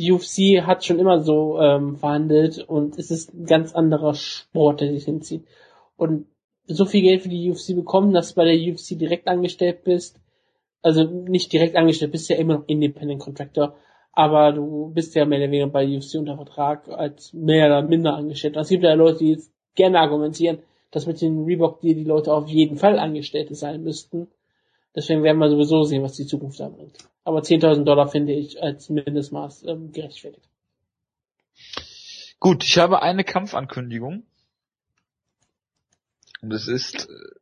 UFC 0.00 0.66
hat 0.66 0.82
schon 0.82 0.98
immer 0.98 1.20
so 1.20 1.60
ähm, 1.60 1.98
verhandelt 1.98 2.64
und 2.66 2.98
es 2.98 3.10
ist 3.10 3.34
ein 3.34 3.44
ganz 3.44 3.74
anderer 3.74 4.14
Sport, 4.14 4.80
der 4.80 4.92
sich 4.92 5.04
hinzieht. 5.04 5.44
Und 5.98 6.24
so 6.64 6.86
viel 6.86 7.02
Geld 7.02 7.20
für 7.20 7.28
die 7.28 7.50
UFC 7.50 7.76
bekommen, 7.76 8.14
dass 8.14 8.30
du 8.30 8.36
bei 8.36 8.46
der 8.46 8.56
UFC 8.56 8.98
direkt 8.98 9.28
angestellt 9.28 9.84
bist, 9.84 10.18
also 10.80 11.04
nicht 11.04 11.52
direkt 11.52 11.76
angestellt, 11.76 12.12
bist 12.12 12.30
ja 12.30 12.36
immer 12.36 12.54
noch 12.54 12.64
Independent 12.66 13.20
Contractor, 13.20 13.74
aber 14.12 14.52
du 14.52 14.92
bist 14.92 15.14
ja 15.14 15.24
mehr 15.24 15.38
oder 15.38 15.50
weniger 15.50 15.68
bei 15.68 15.86
UFC 15.86 16.16
unter 16.16 16.36
Vertrag 16.36 16.88
als 16.88 17.32
mehr 17.32 17.66
oder 17.66 17.82
minder 17.82 18.14
angestellt. 18.14 18.56
Es 18.56 18.68
gibt 18.68 18.84
ja 18.84 18.94
Leute, 18.94 19.18
die 19.18 19.30
jetzt 19.30 19.52
gerne 19.74 20.00
argumentieren, 20.00 20.58
dass 20.90 21.06
mit 21.06 21.20
den 21.20 21.44
Reebok 21.44 21.80
dir 21.80 21.94
die 21.94 22.04
Leute 22.04 22.32
auf 22.32 22.46
jeden 22.48 22.76
Fall 22.76 22.98
Angestellte 22.98 23.54
sein 23.54 23.82
müssten. 23.82 24.28
Deswegen 24.94 25.22
werden 25.22 25.38
wir 25.38 25.48
sowieso 25.48 25.84
sehen, 25.84 26.02
was 26.02 26.12
die 26.12 26.26
Zukunft 26.26 26.60
da 26.60 26.68
bringt. 26.68 26.98
Aber 27.24 27.40
10.000 27.40 27.84
Dollar 27.84 28.08
finde 28.08 28.34
ich 28.34 28.62
als 28.62 28.90
Mindestmaß 28.90 29.64
ähm, 29.64 29.92
gerechtfertigt. 29.92 30.46
Gut, 32.38 32.62
ich 32.64 32.76
habe 32.76 33.00
eine 33.00 33.24
Kampfankündigung. 33.24 34.24
Und 36.42 36.52
es 36.52 36.68
ist, 36.68 37.08
äh, 37.08 37.38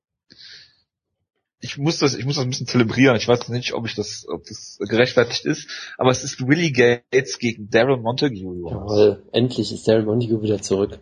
ich 1.61 1.79
muss 1.79 1.99
das, 1.99 2.17
ich 2.17 2.25
muss 2.25 2.37
das 2.37 2.45
ein 2.45 2.51
bisschen 2.51 2.67
zelebrieren. 2.67 3.17
Ich 3.17 3.29
weiß 3.29 3.49
nicht, 3.51 3.75
ob 3.75 3.87
ich 3.87 3.95
das, 3.95 4.27
ob 4.29 4.45
das 4.45 4.79
gerechtfertigt 4.81 5.45
ist, 5.45 5.69
aber 5.99 6.11
es 6.11 6.25
ist 6.25 6.47
Willie 6.47 6.73
Gates 6.73 7.39
gegen 7.39 7.69
Daryl 7.69 7.99
Montague. 7.99 8.39
Jawohl, 8.39 9.23
endlich 9.33 9.73
ist 9.73 9.87
Daryl 9.87 10.05
Montague 10.05 10.43
wieder 10.43 10.63
zurück, 10.63 10.99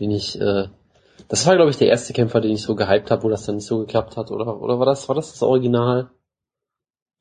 den 0.00 0.10
ich, 0.10 0.40
äh, 0.40 0.68
das 1.28 1.46
war 1.46 1.54
glaube 1.54 1.70
ich 1.70 1.76
der 1.76 1.88
erste 1.88 2.12
Kämpfer, 2.12 2.40
den 2.40 2.52
ich 2.52 2.62
so 2.62 2.74
gehypt 2.74 3.10
habe, 3.10 3.22
wo 3.22 3.28
das 3.28 3.46
dann 3.46 3.56
nicht 3.56 3.66
so 3.66 3.78
geklappt 3.78 4.16
hat, 4.16 4.30
oder? 4.30 4.60
Oder 4.60 4.78
war 4.78 4.86
das, 4.86 5.08
war 5.08 5.14
das 5.14 5.32
das 5.32 5.42
Original? 5.42 6.10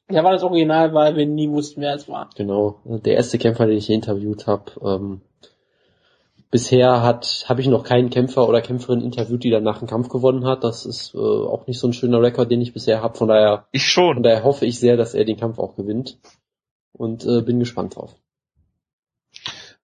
Ja, 0.09 0.23
war 0.23 0.32
das 0.32 0.43
Original, 0.43 0.93
weil 0.93 1.15
wir 1.15 1.25
nie 1.25 1.49
wussten, 1.49 1.82
wer 1.82 1.95
es 1.95 2.09
war. 2.09 2.29
Genau, 2.36 2.82
der 2.84 3.15
erste 3.15 3.38
Kämpfer, 3.38 3.67
den 3.67 3.77
ich 3.77 3.89
interviewt 3.89 4.47
habe. 4.47 4.71
Ähm, 4.84 5.21
bisher 6.52 7.02
hat 7.02 7.45
habe 7.47 7.62
ich 7.62 7.68
noch 7.68 7.84
keinen 7.84 8.10
Kämpfer 8.10 8.47
oder 8.47 8.62
Kämpferin 8.62 9.02
interviewt, 9.02 9.43
die 9.43 9.49
dann 9.49 9.64
nach 9.64 9.80
dem 9.80 9.88
Kampf 9.88 10.10
gewonnen 10.10 10.45
hat. 10.45 10.64
Das 10.64 10.86
ist 10.86 11.16
äh, 11.16 11.18
auch 11.18 11.66
nicht 11.66 11.80
so 11.80 11.88
ein 11.88 11.93
schöner 11.93 12.22
Rekord, 12.22 12.52
den 12.52 12.62
ich 12.62 12.74
bisher 12.74 13.02
habe. 13.02 13.18
Von 13.18 13.30
daher, 13.30 13.68
Ich 13.72 13.88
schon. 13.88 14.16
von 14.16 14.24
daher 14.24 14.43
hoffe 14.43 14.66
ich 14.66 14.80
sehr, 14.80 14.97
dass 14.97 15.14
er 15.14 15.26
den 15.26 15.38
Kampf 15.38 15.58
auch 15.58 15.76
gewinnt 15.76 16.20
und 16.91 17.26
äh, 17.26 17.41
bin 17.41 17.60
gespannt 17.60 17.95
drauf. 17.95 18.16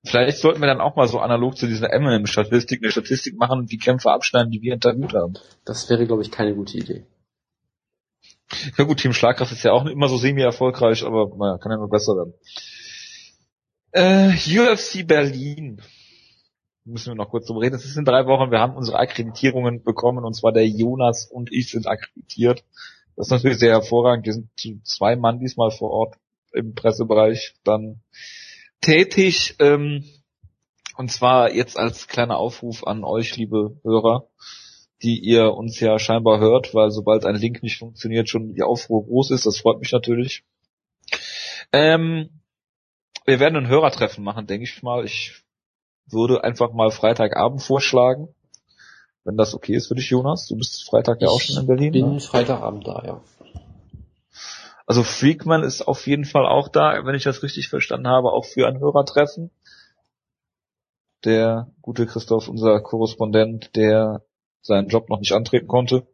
Vielleicht 0.04 0.38
sollten 0.38 0.62
wir 0.62 0.68
dann 0.68 0.80
auch 0.80 0.96
mal 0.96 1.08
so 1.08 1.20
analog 1.20 1.58
zu 1.58 1.68
dieser 1.68 1.92
Eminem-Statistik 1.92 2.82
eine 2.82 2.92
Statistik 2.92 3.38
machen 3.38 3.60
und 3.60 3.72
die 3.72 3.78
Kämpfer 3.78 4.12
abschneiden, 4.12 4.52
die 4.52 4.62
wir 4.62 4.74
interviewt 4.74 5.14
haben. 5.14 5.34
Das 5.66 5.90
wäre, 5.90 6.06
glaube 6.06 6.22
ich, 6.22 6.32
keine 6.32 6.54
gute 6.54 6.78
Idee. 6.78 7.06
Ja 8.78 8.86
gut, 8.86 9.00
Team 9.00 9.12
Schlagkraft 9.12 9.52
ist 9.52 9.64
ja 9.64 9.74
auch 9.74 9.86
immer 9.86 10.08
so 10.08 10.18
semi-erfolgreich, 10.18 11.04
aber 11.04 11.36
naja, 11.36 11.58
kann 11.58 11.72
ja 11.72 11.78
nur 11.78 11.90
besser 11.90 12.14
werden. 12.14 12.34
Äh, 13.92 14.34
UFC 14.60 15.06
Berlin. 15.06 15.82
Müssen 16.88 17.12
wir 17.12 17.16
noch 17.16 17.30
kurz 17.30 17.46
drüber 17.46 17.62
reden. 17.62 17.76
Es 17.76 17.84
ist 17.84 17.98
in 17.98 18.06
drei 18.06 18.26
Wochen. 18.28 18.50
Wir 18.50 18.60
haben 18.60 18.78
unsere 18.78 18.98
Akkreditierungen 18.98 19.84
bekommen 19.84 20.24
und 20.24 20.34
zwar 20.36 20.54
der 20.54 20.66
Jonas 20.66 21.26
und 21.26 21.52
ich 21.52 21.70
sind 21.70 21.86
akkreditiert. 21.86 22.64
Das 23.18 23.28
ist 23.28 23.32
natürlich 23.32 23.60
sehr 23.60 23.74
hervorragend. 23.74 24.26
Wir 24.26 24.34
sind 24.34 24.50
zu 24.56 24.80
zwei 24.84 25.18
Mann 25.18 25.40
diesmal 25.40 25.72
vor 25.72 25.92
Ort 25.92 26.16
im 26.54 26.76
Pressebereich 26.76 27.56
dann 27.66 28.00
tätig. 28.80 29.56
Ähm, 29.60 30.06
und 30.96 31.12
zwar 31.12 31.54
jetzt 31.54 31.78
als 31.78 32.08
kleiner 32.08 32.38
Aufruf 32.38 32.86
an 32.88 33.04
euch, 33.04 33.36
liebe 33.36 33.82
Hörer, 33.84 34.30
die 35.04 35.20
ihr 35.20 35.54
uns 35.56 35.82
ja 35.82 36.00
scheinbar 36.00 36.40
hört, 36.40 36.74
weil 36.74 36.92
sobald 36.92 37.26
ein 37.26 37.36
Link 37.36 37.64
nicht 37.64 37.80
funktioniert, 37.80 38.30
schon 38.30 38.54
die 38.54 38.64
Aufruhr 38.64 39.04
groß 39.04 39.32
ist. 39.32 39.46
Das 39.46 39.60
freut 39.60 39.80
mich 39.80 39.92
natürlich. 39.92 40.46
Ähm, 41.74 42.30
wir 43.26 43.42
werden 43.42 43.58
ein 43.58 43.68
Hörertreffen 43.68 44.24
machen, 44.24 44.48
denke 44.48 44.64
ich 44.64 44.82
mal. 44.84 45.04
Ich 45.04 45.44
würde 46.10 46.44
einfach 46.44 46.74
mal 46.74 46.92
Freitagabend 46.92 47.62
vorschlagen. 47.62 48.30
Wenn 49.24 49.38
das 49.38 49.54
okay 49.54 49.76
ist 49.76 49.88
für 49.88 49.96
dich, 49.96 50.10
Jonas. 50.10 50.48
Du 50.48 50.56
bist 50.56 50.90
Freitag 50.90 51.22
ja 51.22 51.28
auch 51.28 51.42
schon 51.42 51.58
in 51.58 51.68
Berlin. 51.68 51.94
Ich 51.94 52.02
bin 52.02 52.14
ne? 52.14 52.20
Freitagabend 52.20 52.88
da, 52.88 53.04
ja. 53.06 53.22
Also 54.86 55.04
Freakman 55.04 55.64
ist 55.64 55.82
auf 55.86 56.08
jeden 56.08 56.24
Fall 56.24 56.46
auch 56.46 56.70
da, 56.70 57.06
wenn 57.06 57.14
ich 57.14 57.26
das 57.26 57.44
richtig 57.44 57.68
verstanden 57.68 58.08
habe, 58.08 58.32
auch 58.32 58.46
für 58.46 58.68
ein 58.68 58.80
Hörertreffen. 58.80 59.52
Der 61.26 61.68
gute 61.82 62.06
Christoph, 62.06 62.48
unser 62.48 62.80
Korrespondent, 62.80 63.76
der 63.76 64.24
seinen 64.62 64.88
Job 64.88 65.10
noch 65.10 65.20
nicht 65.20 65.34
antreten 65.34 65.68
konnte, 65.68 66.08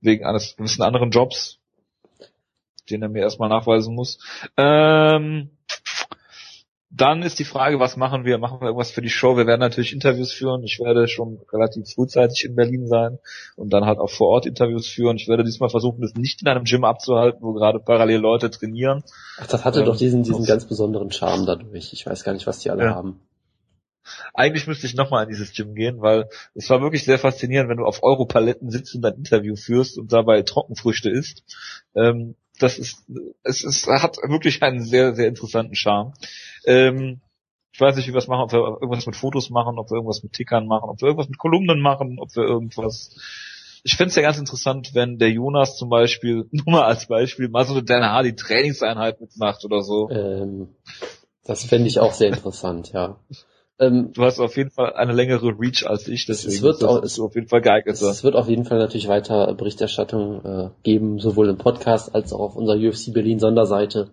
wegen 0.00 0.24
eines 0.24 0.56
gewissen 0.56 0.82
anderen 0.82 1.10
Jobs, 1.10 1.58
den 2.88 3.02
er 3.02 3.10
mir 3.10 3.20
erstmal 3.20 3.50
nachweisen 3.50 3.94
muss. 3.94 4.18
Ähm, 4.56 5.50
dann 6.92 7.22
ist 7.22 7.38
die 7.38 7.44
Frage, 7.44 7.78
was 7.78 7.96
machen 7.96 8.24
wir? 8.24 8.38
Machen 8.38 8.60
wir 8.60 8.66
irgendwas 8.66 8.90
für 8.90 9.00
die 9.00 9.10
Show? 9.10 9.36
Wir 9.36 9.46
werden 9.46 9.60
natürlich 9.60 9.92
Interviews 9.92 10.32
führen. 10.32 10.64
Ich 10.64 10.80
werde 10.80 11.06
schon 11.06 11.40
relativ 11.52 11.88
frühzeitig 11.88 12.44
in 12.44 12.56
Berlin 12.56 12.88
sein 12.88 13.18
und 13.54 13.72
dann 13.72 13.84
halt 13.84 14.00
auch 14.00 14.10
vor 14.10 14.28
Ort 14.28 14.46
Interviews 14.46 14.88
führen. 14.88 15.16
Ich 15.16 15.28
werde 15.28 15.44
diesmal 15.44 15.70
versuchen, 15.70 16.00
das 16.00 16.14
nicht 16.14 16.42
in 16.42 16.48
einem 16.48 16.64
Gym 16.64 16.84
abzuhalten, 16.84 17.40
wo 17.42 17.52
gerade 17.52 17.78
parallel 17.78 18.18
Leute 18.18 18.50
trainieren. 18.50 19.04
Ach, 19.38 19.46
das 19.46 19.64
hatte 19.64 19.80
Ähm, 19.80 19.86
doch 19.86 19.96
diesen, 19.96 20.24
diesen 20.24 20.44
ganz 20.44 20.64
besonderen 20.66 21.12
Charme 21.12 21.46
dadurch. 21.46 21.92
Ich 21.92 22.06
weiß 22.06 22.24
gar 22.24 22.32
nicht, 22.32 22.48
was 22.48 22.58
die 22.58 22.70
alle 22.70 22.84
Ja. 22.84 22.94
haben. 22.96 23.20
Eigentlich 24.34 24.66
müsste 24.66 24.86
ich 24.86 24.94
nochmal 24.94 25.24
in 25.24 25.28
dieses 25.28 25.52
Gym 25.52 25.74
gehen, 25.74 26.00
weil 26.00 26.28
es 26.54 26.68
war 26.70 26.80
wirklich 26.80 27.04
sehr 27.04 27.18
faszinierend, 27.18 27.68
wenn 27.70 27.76
du 27.76 27.84
auf 27.84 28.02
Europaletten 28.02 28.70
sitzt 28.70 28.94
und 28.96 29.04
ein 29.04 29.14
Interview 29.14 29.54
führst 29.54 29.98
und 29.98 30.12
dabei 30.12 30.42
Trockenfrüchte 30.42 31.10
isst. 31.10 31.44
Ähm, 31.94 32.34
das 32.60 32.78
ist, 32.78 33.04
es 33.42 33.64
ist, 33.64 33.86
hat 33.86 34.18
wirklich 34.18 34.62
einen 34.62 34.84
sehr, 34.84 35.14
sehr 35.14 35.28
interessanten 35.28 35.74
Charme. 35.74 36.12
Ähm, 36.64 37.20
ich 37.72 37.80
weiß 37.80 37.96
nicht, 37.96 38.08
wie 38.08 38.12
wir 38.12 38.18
es 38.18 38.28
machen, 38.28 38.42
ob 38.42 38.52
wir 38.52 38.58
irgendwas 38.58 39.06
mit 39.06 39.16
Fotos 39.16 39.50
machen, 39.50 39.78
ob 39.78 39.90
wir 39.90 39.96
irgendwas 39.96 40.22
mit 40.22 40.32
Tickern 40.32 40.66
machen, 40.66 40.90
ob 40.90 41.00
wir 41.00 41.08
irgendwas 41.08 41.28
mit 41.28 41.38
Kolumnen 41.38 41.80
machen, 41.80 42.18
ob 42.18 42.34
wir 42.36 42.44
irgendwas. 42.44 43.16
Ich 43.82 43.96
fände 43.96 44.10
es 44.10 44.16
ja 44.16 44.22
ganz 44.22 44.38
interessant, 44.38 44.94
wenn 44.94 45.18
der 45.18 45.30
Jonas 45.30 45.76
zum 45.76 45.88
Beispiel, 45.88 46.48
nur 46.50 46.66
mal 46.66 46.84
als 46.84 47.06
Beispiel, 47.06 47.48
mal 47.48 47.64
so 47.64 47.72
eine 47.72 47.82
Dan 47.82 48.04
Hardy 48.04 48.34
Trainingseinheit 48.34 49.20
mitmacht 49.20 49.64
oder 49.64 49.82
so. 49.82 50.10
Ähm, 50.10 50.74
das 51.44 51.64
fände 51.64 51.88
ich 51.88 51.98
auch 51.98 52.12
sehr 52.12 52.28
interessant, 52.28 52.92
ja. 52.92 53.18
Ähm, 53.80 54.12
Du 54.12 54.22
hast 54.22 54.38
auf 54.40 54.56
jeden 54.56 54.70
Fall 54.70 54.92
eine 54.92 55.12
längere 55.14 55.58
Reach 55.58 55.86
als 55.86 56.06
ich, 56.06 56.26
deswegen 56.26 56.54
Es 56.54 56.62
wird 56.62 56.74
ist 56.74 56.82
das- 56.82 56.90
auch- 56.90 57.00
du 57.16 57.24
auf 57.24 57.34
jeden 57.34 57.48
Fall 57.48 57.62
geeigneter. 57.62 58.10
es 58.10 58.22
wird 58.22 58.36
auf 58.36 58.48
jeden 58.48 58.64
Fall 58.66 58.78
natürlich 58.78 59.08
weiter 59.08 59.54
Berichterstattung 59.54 60.44
äh, 60.44 60.68
geben, 60.82 61.18
sowohl 61.18 61.48
im 61.48 61.56
Podcast 61.58 62.14
als 62.14 62.32
auch 62.32 62.40
auf 62.40 62.56
unserer 62.56 62.76
UFC 62.76 63.12
Berlin 63.12 63.38
Sonderseite, 63.38 64.10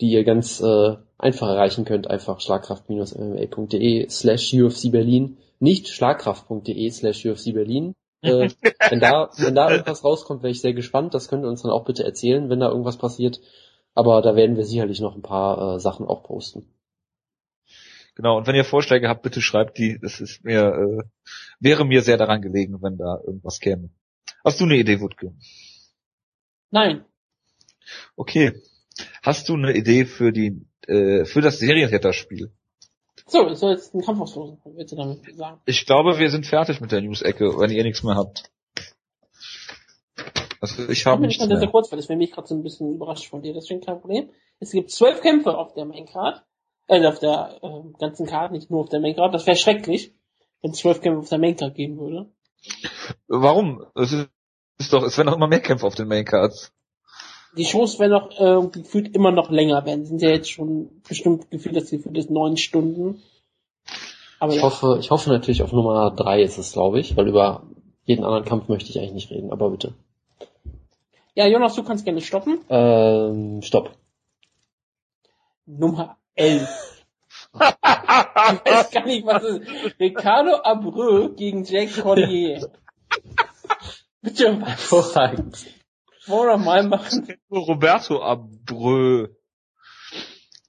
die 0.00 0.10
ihr 0.10 0.24
ganz 0.24 0.60
äh, 0.60 0.96
einfach 1.18 1.48
erreichen 1.48 1.84
könnt. 1.84 2.08
Einfach 2.10 2.40
schlagkraft-mma.de 2.40 4.08
slash 4.08 4.54
UFC 4.54 4.90
Berlin, 4.90 5.36
nicht 5.60 5.88
schlagkraft.de 5.88 6.90
slash 6.90 7.24
UFC 7.26 7.52
Berlin. 7.54 7.94
Äh, 8.22 8.50
wenn 8.90 9.00
da, 9.00 9.30
wenn 9.38 9.54
da 9.54 9.70
irgendwas 9.70 10.04
rauskommt, 10.04 10.42
wäre 10.42 10.50
ich 10.50 10.60
sehr 10.60 10.74
gespannt. 10.74 11.14
Das 11.14 11.28
könnt 11.28 11.42
ihr 11.42 11.48
uns 11.48 11.62
dann 11.62 11.70
auch 11.72 11.86
bitte 11.86 12.04
erzählen, 12.04 12.50
wenn 12.50 12.60
da 12.60 12.68
irgendwas 12.68 12.98
passiert. 12.98 13.40
Aber 13.94 14.20
da 14.20 14.36
werden 14.36 14.58
wir 14.58 14.66
sicherlich 14.66 15.00
noch 15.00 15.16
ein 15.16 15.22
paar 15.22 15.76
äh, 15.76 15.80
Sachen 15.80 16.06
auch 16.06 16.22
posten. 16.22 16.66
Genau, 18.20 18.36
und 18.36 18.46
wenn 18.46 18.54
ihr 18.54 18.64
Vorschläge 18.66 19.08
habt, 19.08 19.22
bitte 19.22 19.40
schreibt 19.40 19.78
die. 19.78 19.98
Das 19.98 20.20
ist 20.20 20.44
mir, 20.44 20.60
äh, 20.74 21.02
wäre 21.58 21.86
mir 21.86 22.02
sehr 22.02 22.18
daran 22.18 22.42
gelegen, 22.42 22.82
wenn 22.82 22.98
da 22.98 23.18
irgendwas 23.26 23.60
käme. 23.60 23.88
Hast 24.44 24.60
du 24.60 24.64
eine 24.64 24.76
Idee, 24.76 25.00
Wutke? 25.00 25.32
Nein. 26.70 27.06
Okay. 28.16 28.60
Hast 29.22 29.48
du 29.48 29.54
eine 29.54 29.74
Idee 29.74 30.04
für 30.04 30.32
die, 30.32 30.66
äh, 30.86 31.24
für 31.24 31.40
das 31.40 31.60
Serientäterspiel? 31.60 32.52
So, 33.26 33.48
ich 33.48 33.56
soll 33.56 33.70
jetzt 33.72 33.94
einen 33.94 34.04
Kampf 34.04 34.20
auslosen. 34.20 34.58
Was 34.64 34.76
willst 34.76 34.92
du 34.92 34.96
damit 34.96 35.34
sagen? 35.34 35.62
Ich 35.64 35.86
glaube, 35.86 36.18
wir 36.18 36.28
sind 36.28 36.44
fertig 36.46 36.82
mit 36.82 36.92
der 36.92 37.00
News-Ecke, 37.00 37.58
wenn 37.58 37.70
ihr 37.70 37.84
nichts 37.84 38.02
mehr 38.02 38.16
habt. 38.16 38.50
Also 40.60 40.82
ich 40.84 40.90
Ich 40.90 41.06
habe 41.06 41.22
bin 41.22 41.28
nichts 41.28 41.40
nicht 41.40 41.48
sehr, 41.48 41.56
sehr 41.56 41.68
mehr. 41.68 41.72
kurz, 41.72 41.90
weil 41.90 41.96
das 41.96 42.08
bin 42.08 42.18
mich 42.18 42.32
gerade 42.32 42.46
so 42.48 42.54
ein 42.54 42.62
bisschen 42.62 42.92
überrascht 42.92 43.30
von 43.30 43.40
dir. 43.40 43.54
Deswegen 43.54 43.80
kein 43.80 43.98
Problem. 43.98 44.28
Es 44.58 44.72
gibt 44.72 44.90
zwölf 44.90 45.22
Kämpfe 45.22 45.56
auf 45.56 45.72
der 45.72 45.86
Maincard. 45.86 46.44
Äh, 46.90 47.06
auf 47.06 47.20
der 47.20 47.58
äh, 47.62 47.98
ganzen 47.98 48.26
Karte, 48.26 48.52
nicht 48.52 48.70
nur 48.70 48.80
auf 48.80 48.88
der 48.88 49.00
Main 49.00 49.14
Card. 49.14 49.32
Das 49.32 49.46
wäre 49.46 49.56
schrecklich, 49.56 50.12
wenn 50.60 50.72
es 50.72 50.78
zwölf 50.78 51.00
Kämpfe 51.00 51.20
auf 51.20 51.28
der 51.28 51.38
Main 51.38 51.56
Card 51.56 51.74
geben 51.74 51.98
würde. 51.98 52.26
Warum? 53.28 53.86
Es 53.94 54.12
ist, 54.12 54.28
ist 54.78 54.92
doch, 54.92 55.02
es 55.02 55.16
werden 55.16 55.28
doch 55.28 55.36
immer 55.36 55.48
mehr 55.48 55.60
Kämpfe 55.60 55.86
auf 55.86 55.94
den 55.94 56.08
Main 56.08 56.24
Cards. 56.24 56.72
Die 57.56 57.64
Shows 57.64 57.98
werden 57.98 58.12
noch 58.12 58.30
äh, 58.38 58.68
gefühlt 58.68 59.14
immer 59.14 59.32
noch 59.32 59.50
länger 59.50 59.84
werden. 59.84 60.04
Sind 60.04 60.22
ja 60.22 60.30
jetzt 60.30 60.50
schon 60.50 61.02
bestimmt 61.08 61.50
gefühlt 61.50 61.76
das 61.76 61.90
Gefühl 61.90 62.16
ist 62.16 62.30
neun 62.30 62.56
Stunden. 62.56 63.22
Aber 64.38 64.52
ich 64.52 64.58
ja. 64.58 64.62
hoffe, 64.62 64.98
ich 65.00 65.10
hoffe 65.10 65.30
natürlich 65.30 65.62
auf 65.62 65.72
Nummer 65.72 66.10
drei 66.10 66.42
ist 66.42 66.58
es, 66.58 66.72
glaube 66.72 67.00
ich, 67.00 67.16
weil 67.16 67.28
über 67.28 67.64
jeden 68.04 68.24
anderen 68.24 68.44
Kampf 68.44 68.68
möchte 68.68 68.90
ich 68.90 68.98
eigentlich 68.98 69.12
nicht 69.12 69.30
reden, 69.30 69.52
aber 69.52 69.70
bitte. 69.70 69.94
Ja, 71.34 71.46
Jonas, 71.46 71.74
du 71.74 71.82
kannst 71.82 72.04
gerne 72.04 72.20
stoppen. 72.20 72.60
Ähm, 72.68 73.62
stopp. 73.62 73.90
Nummer 75.66 76.16
11. 76.40 76.68
ich 77.52 77.60
weiß 77.60 78.90
gar 78.92 79.04
nicht, 79.04 79.26
was 79.26 79.44
ist. 79.44 80.00
Ricardo 80.00 80.56
Abreu 80.56 81.28
gegen 81.34 81.64
Jake 81.64 82.00
Collier. 82.00 82.70
Bitte 84.22 84.60
was? 84.62 85.66
Wollen 86.26 86.48
wir 86.48 86.56
mal 86.58 86.82
machen? 86.86 87.28
Roberto 87.50 88.22
Abreu. 88.22 89.28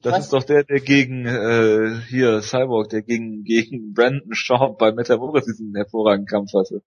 Das 0.02 0.14
was? 0.14 0.24
ist 0.26 0.34
doch 0.34 0.44
der, 0.44 0.64
der 0.64 0.82
gegen 0.82 1.26
äh, 1.26 2.02
hier 2.10 2.42
Cyborg, 2.42 2.90
der 2.90 3.04
gegen 3.04 3.44
gegen 3.44 3.94
Brandon 3.94 4.34
Shaw 4.34 4.76
bei 4.78 4.92
Metamoris 4.92 5.46
diesen 5.46 5.76
hervorragenden 5.76 6.28
Kampf 6.28 6.54
hatte. 6.54 6.82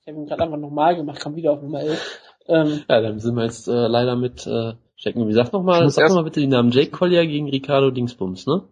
Ich 0.00 0.08
habe 0.08 0.18
ihn 0.18 0.26
gerade 0.26 0.42
einfach 0.44 0.56
nochmal 0.56 0.96
gemacht, 0.96 1.20
kam 1.20 1.36
wieder 1.36 1.52
auf 1.52 1.62
Nummer 1.62 1.80
11. 1.80 2.20
Ähm, 2.48 2.84
ja, 2.88 3.00
dann 3.00 3.20
sind 3.20 3.36
wir 3.36 3.44
jetzt 3.44 3.68
äh, 3.68 3.86
leider 3.86 4.16
mit 4.16 4.46
äh, 4.46 4.72
checken. 4.98 5.26
Wie 5.28 5.32
sagt 5.32 5.52
nochmal, 5.52 5.88
sag 5.90 6.08
nochmal 6.08 6.24
bitte 6.24 6.40
die 6.40 6.46
Namen 6.46 6.70
Jake 6.70 6.90
Collier 6.90 7.26
gegen 7.26 7.48
Ricardo 7.48 7.90
Dingsbums, 7.90 8.46
ne? 8.46 8.68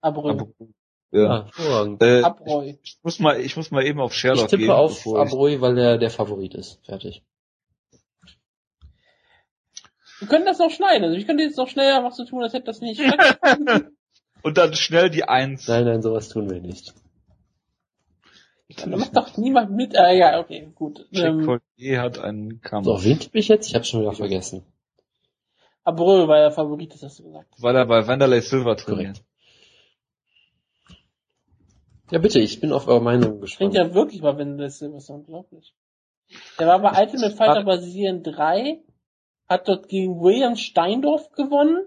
Abreu. 0.00 0.46
Ja. 1.10 1.46
ja 1.58 1.96
äh, 2.00 2.22
Abreu. 2.22 2.74
Ich, 2.82 2.98
muss 3.02 3.18
mal, 3.18 3.40
ich 3.40 3.56
muss 3.56 3.70
mal 3.70 3.84
eben 3.84 4.00
auf 4.00 4.14
Sherlock 4.14 4.44
Ich 4.44 4.50
tippe 4.50 4.62
gehen, 4.64 4.70
auf 4.70 5.06
Abreu, 5.06 5.60
weil 5.60 5.74
der 5.74 5.98
der 5.98 6.10
Favorit 6.10 6.54
ist. 6.54 6.80
Fertig. 6.84 7.22
Wir 10.18 10.28
können 10.28 10.46
das 10.46 10.58
noch 10.58 10.70
schneiden. 10.70 11.04
Also 11.04 11.16
ich 11.16 11.26
könnte 11.26 11.42
jetzt 11.42 11.58
noch 11.58 11.68
schneller 11.68 12.02
was 12.04 12.16
zu 12.16 12.24
tun, 12.24 12.42
als 12.42 12.52
hätte 12.52 12.66
das 12.66 12.80
nicht. 12.80 13.00
Und 14.42 14.58
dann 14.58 14.74
schnell 14.74 15.10
die 15.10 15.24
Eins. 15.24 15.66
Nein, 15.68 15.84
nein, 15.84 16.02
sowas 16.02 16.28
tun 16.28 16.48
wir 16.48 16.60
nicht. 16.60 16.94
Da 18.68 18.86
macht 18.86 19.16
doch 19.16 19.36
niemand 19.36 19.70
mit. 19.70 19.94
Äh, 19.94 20.18
ja, 20.18 20.40
okay, 20.40 20.68
gut. 20.74 21.06
Jack 21.10 21.30
ähm, 21.30 21.46
Collier 21.46 22.00
hat 22.00 22.18
einen 22.18 22.60
Kampf. 22.60 22.86
So, 22.86 23.04
wen 23.04 23.18
tippe 23.18 23.38
ich 23.38 23.48
jetzt? 23.48 23.68
Ich 23.68 23.74
hab's 23.74 23.88
schon 23.88 24.00
wieder 24.00 24.12
vergessen. 24.12 24.64
Abreu 25.86 26.26
war 26.26 26.38
der 26.38 26.50
Favorit, 26.50 26.92
das 26.92 27.02
hast 27.04 27.20
du 27.20 27.24
gesagt. 27.24 27.54
Weil 27.58 27.76
er 27.76 27.86
bei 27.86 28.04
Wanderlei 28.08 28.40
Silver 28.40 28.76
trainiert. 28.76 29.22
Ja, 32.10 32.18
bitte, 32.18 32.40
ich 32.40 32.60
bin 32.60 32.72
auf 32.72 32.88
eure 32.88 33.00
Meinung 33.00 33.40
gespannt. 33.40 33.72
Klingt 33.72 33.74
ja 33.74 33.94
wirklich 33.94 34.20
bei 34.20 34.36
Wanderlei 34.36 34.68
Silver, 34.68 34.96
ist 34.96 35.10
unglaublich. 35.10 35.74
Der 36.58 36.66
war 36.66 36.80
bei 36.80 37.00
Ultimate 37.00 37.36
Fighter 37.36 37.62
Brasilien 37.62 38.24
3, 38.24 38.82
hat 39.48 39.68
dort 39.68 39.88
gegen 39.88 40.20
William 40.20 40.56
Steindorf 40.56 41.30
gewonnen, 41.30 41.86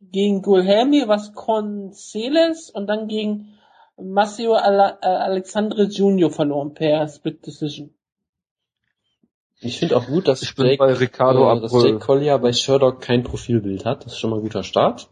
gegen 0.00 0.42
Guilherme 0.42 1.06
Vasconcelos 1.06 2.70
und 2.70 2.88
dann 2.88 3.06
gegen 3.06 3.56
äh, 3.96 5.06
Alexandre 5.06 5.84
Junior 5.84 6.32
verloren 6.32 6.74
per 6.74 7.06
Split 7.06 7.46
Decision. 7.46 7.94
Ich 9.62 9.78
finde 9.78 9.96
auch 9.96 10.06
gut, 10.06 10.28
dass 10.28 10.42
ich 10.42 10.54
Jake, 10.56 10.76
bei 10.76 10.92
Ricardo 10.92 11.50
äh, 11.50 11.60
dass 11.60 11.72
Jake 11.72 11.98
Collier 11.98 12.38
bei 12.38 12.52
Sherlock 12.52 13.00
kein 13.00 13.22
Profilbild 13.22 13.84
hat. 13.84 14.04
Das 14.04 14.14
ist 14.14 14.18
schon 14.18 14.30
mal 14.30 14.36
ein 14.36 14.42
guter 14.42 14.62
Start. 14.62 15.08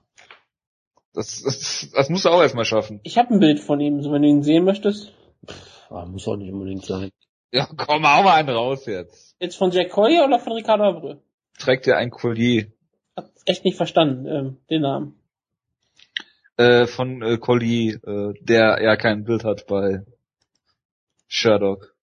Das, 1.12 1.42
das, 1.42 1.90
das 1.94 2.08
musst 2.08 2.24
du 2.24 2.28
auch 2.28 2.40
erstmal 2.40 2.64
schaffen. 2.64 3.00
Ich 3.02 3.18
habe 3.18 3.34
ein 3.34 3.40
Bild 3.40 3.60
von 3.60 3.80
ihm, 3.80 4.02
so 4.02 4.12
wenn 4.12 4.22
du 4.22 4.28
ihn 4.28 4.42
sehen 4.42 4.64
möchtest. 4.64 5.12
Pff, 5.46 5.90
muss 6.06 6.28
auch 6.28 6.36
nicht 6.36 6.52
unbedingt 6.52 6.84
sein. 6.84 7.10
Ja, 7.52 7.66
komm, 7.76 8.06
hau 8.06 8.22
mal 8.22 8.34
einen 8.34 8.50
raus 8.50 8.86
jetzt. 8.86 9.34
Jetzt 9.40 9.56
von 9.56 9.70
Jack 9.70 9.90
Collier 9.90 10.24
oder 10.24 10.38
von 10.38 10.52
Ricardo 10.52 10.84
Abreu? 10.84 11.16
Trägt 11.58 11.86
er 11.86 11.96
ein 11.96 12.10
Collier? 12.10 12.66
Hab 13.16 13.30
echt 13.44 13.64
nicht 13.64 13.76
verstanden, 13.76 14.26
ähm, 14.26 14.56
den 14.70 14.82
Namen 14.82 15.20
äh, 16.60 16.86
von 16.86 17.22
äh, 17.22 17.38
Collier, 17.38 17.94
äh, 18.04 18.34
der 18.42 18.82
ja 18.82 18.96
kein 18.96 19.24
Bild 19.24 19.44
hat 19.44 19.66
bei 19.66 20.04
Sherlock. 21.26 21.94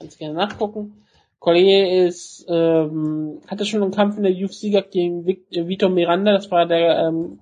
Kannst 0.00 0.18
gerne 0.18 0.34
nachgucken. 0.34 1.04
Collier 1.38 2.06
ist, 2.06 2.44
ähm, 2.48 3.40
hatte 3.46 3.64
schon 3.64 3.82
einen 3.82 3.92
Kampf 3.92 4.16
in 4.16 4.24
der 4.24 4.32
UFC 4.32 4.72
gehabt 4.72 4.90
gegen 4.90 5.26
äh, 5.28 5.68
Vitor 5.68 5.88
Miranda, 5.88 6.32
das 6.32 6.50
war 6.50 6.66
der, 6.66 7.06
ähm, 7.06 7.38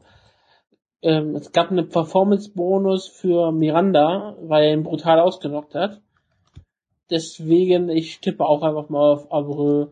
ähm, 1.01 1.35
es 1.35 1.51
gab 1.53 1.71
einen 1.71 1.89
Performance-Bonus 1.89 3.09
für 3.09 3.51
Miranda, 3.51 4.37
weil 4.43 4.67
er 4.67 4.73
ihn 4.75 4.83
brutal 4.85 5.21
ausgenockt 5.21 5.75
hat. 5.75 6.03
Deswegen, 7.11 7.89
ich 7.89 8.21
tippe 8.21 8.45
auch 8.45 8.63
einfach 8.63 8.91
mal 8.91 9.15
auf 9.15 9.33
Abreu 9.33 9.87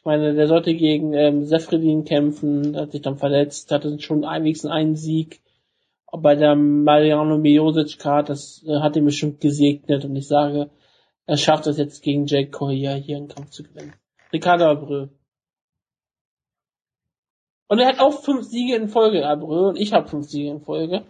ich 0.00 0.06
meine, 0.06 0.32
der 0.32 0.48
sollte 0.48 0.72
gegen 0.74 1.12
ähm, 1.12 1.44
Sefredin 1.44 2.04
kämpfen, 2.04 2.74
hat 2.74 2.92
sich 2.92 3.02
dann 3.02 3.18
verletzt, 3.18 3.70
hatte 3.70 4.00
schon 4.00 4.22
wenigstens 4.22 4.70
einen 4.70 4.96
Sieg. 4.96 5.42
Bei 6.10 6.34
der 6.34 6.56
Mariano 6.56 7.36
Miosic 7.36 7.98
Card, 7.98 8.30
das 8.30 8.64
äh, 8.66 8.80
hat 8.80 8.96
ihn 8.96 9.04
bestimmt 9.04 9.42
gesegnet 9.42 10.06
und 10.06 10.16
ich 10.16 10.26
sage, 10.26 10.70
er 11.26 11.36
schafft 11.36 11.66
es 11.66 11.78
jetzt 11.78 12.02
gegen 12.02 12.26
Jake 12.26 12.50
Correa 12.50 12.94
hier 12.94 13.16
einen 13.16 13.28
Kampf 13.28 13.50
zu 13.50 13.62
gewinnen. 13.62 13.94
Ricardo 14.32 14.66
Abreu. 14.66 15.08
Und 17.68 17.78
er 17.78 17.86
hat 17.86 18.00
auch 18.00 18.22
fünf 18.22 18.46
Siege 18.46 18.74
in 18.74 18.88
Folge, 18.88 19.26
Abreu, 19.26 19.68
und 19.68 19.76
ich 19.76 19.92
habe 19.92 20.08
fünf 20.08 20.28
Siege 20.28 20.50
in 20.50 20.60
Folge. 20.60 21.04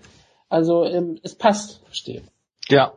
Also 0.49 0.85
ähm, 0.85 1.19
es 1.23 1.35
passt. 1.35 1.83
Verstehe. 1.87 2.23
Ja, 2.69 2.93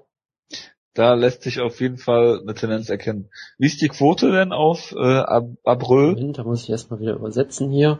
da 0.93 1.15
lässt 1.15 1.41
sich 1.41 1.59
auf 1.59 1.81
jeden 1.81 1.97
Fall 1.97 2.41
eine 2.41 2.53
Tendenz 2.53 2.89
erkennen. 2.89 3.29
Wie 3.57 3.65
ist 3.65 3.81
die 3.81 3.87
Quote 3.87 4.31
denn 4.31 4.51
auf 4.51 4.93
äh, 4.95 5.17
Ab 5.19 5.47
Abreu? 5.63 6.11
Moment, 6.11 6.37
da 6.37 6.43
muss 6.43 6.63
ich 6.63 6.69
erstmal 6.69 6.99
wieder 6.99 7.13
übersetzen 7.13 7.71
hier. 7.71 7.99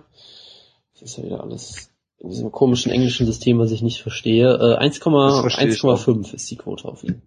Das 0.94 1.02
ist 1.04 1.18
ja 1.18 1.24
wieder 1.24 1.42
alles 1.42 1.90
in 2.20 2.30
diesem 2.30 2.52
komischen 2.52 2.92
englischen 2.92 3.26
System, 3.26 3.58
was 3.58 3.72
ich 3.72 3.82
nicht 3.82 4.02
verstehe. 4.02 4.48
Äh, 4.48 4.84
1,5 4.84 6.34
ist 6.34 6.52
die 6.52 6.56
Quote 6.56 6.88
auf 6.88 7.04
ihn. 7.04 7.22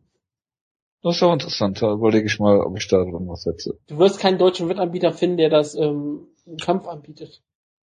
Das 1.06 1.18
ist 1.18 1.22
auch 1.22 1.32
interessant. 1.32 1.80
Da 1.80 1.92
überlege 1.92 2.26
ich 2.26 2.40
mal, 2.40 2.58
ob 2.58 2.76
ich 2.76 2.88
da 2.88 2.96
drin 2.96 3.28
was 3.28 3.42
setze. 3.42 3.78
Du 3.86 3.96
wirst 3.98 4.18
keinen 4.18 4.38
deutschen 4.38 4.68
Wettanbieter 4.68 5.12
finden, 5.12 5.36
der 5.36 5.50
das 5.50 5.76
ähm, 5.76 6.26
Kampf 6.60 6.88
anbietet. 6.88 7.42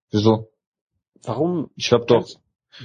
Wieso? 0.10 0.48
Warum? 1.22 1.70
Ich 1.76 1.92
habe 1.92 2.08
doch 2.08 2.28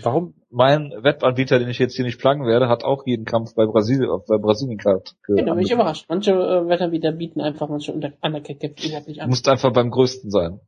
Warum? 0.03 0.35
Mein 0.51 0.91
Wettanbieter, 0.91 1.59
den 1.59 1.71
ich 1.71 1.79
jetzt 1.79 1.97
hier 1.97 2.05
nicht 2.05 2.19
pluggen 2.19 2.45
werde, 2.45 2.69
hat 2.69 2.85
auch 2.85 3.07
jeden 3.07 3.25
Kampf 3.25 3.55
bei 3.55 3.65
Brasilien, 3.65 4.11
bei 4.29 4.37
Brasilien 4.37 4.77
gehabt. 4.77 5.17
Ja, 5.27 5.43
da 5.43 5.55
bin 5.55 5.65
ich 5.65 5.71
überrascht. 5.71 6.05
Manche 6.11 6.33
äh, 6.33 6.69
Wettanbieter 6.69 7.13
bieten 7.13 7.41
einfach 7.41 7.71
manche 7.71 7.95
Undercard-Kämpfe 7.95 8.89
überhaupt 8.89 9.09
nicht 9.09 9.23
an. 9.23 9.29
Du 9.29 9.31
musst 9.31 9.49
einfach 9.49 9.73
beim 9.73 9.91
größten 9.91 10.31
sein. 10.31 10.61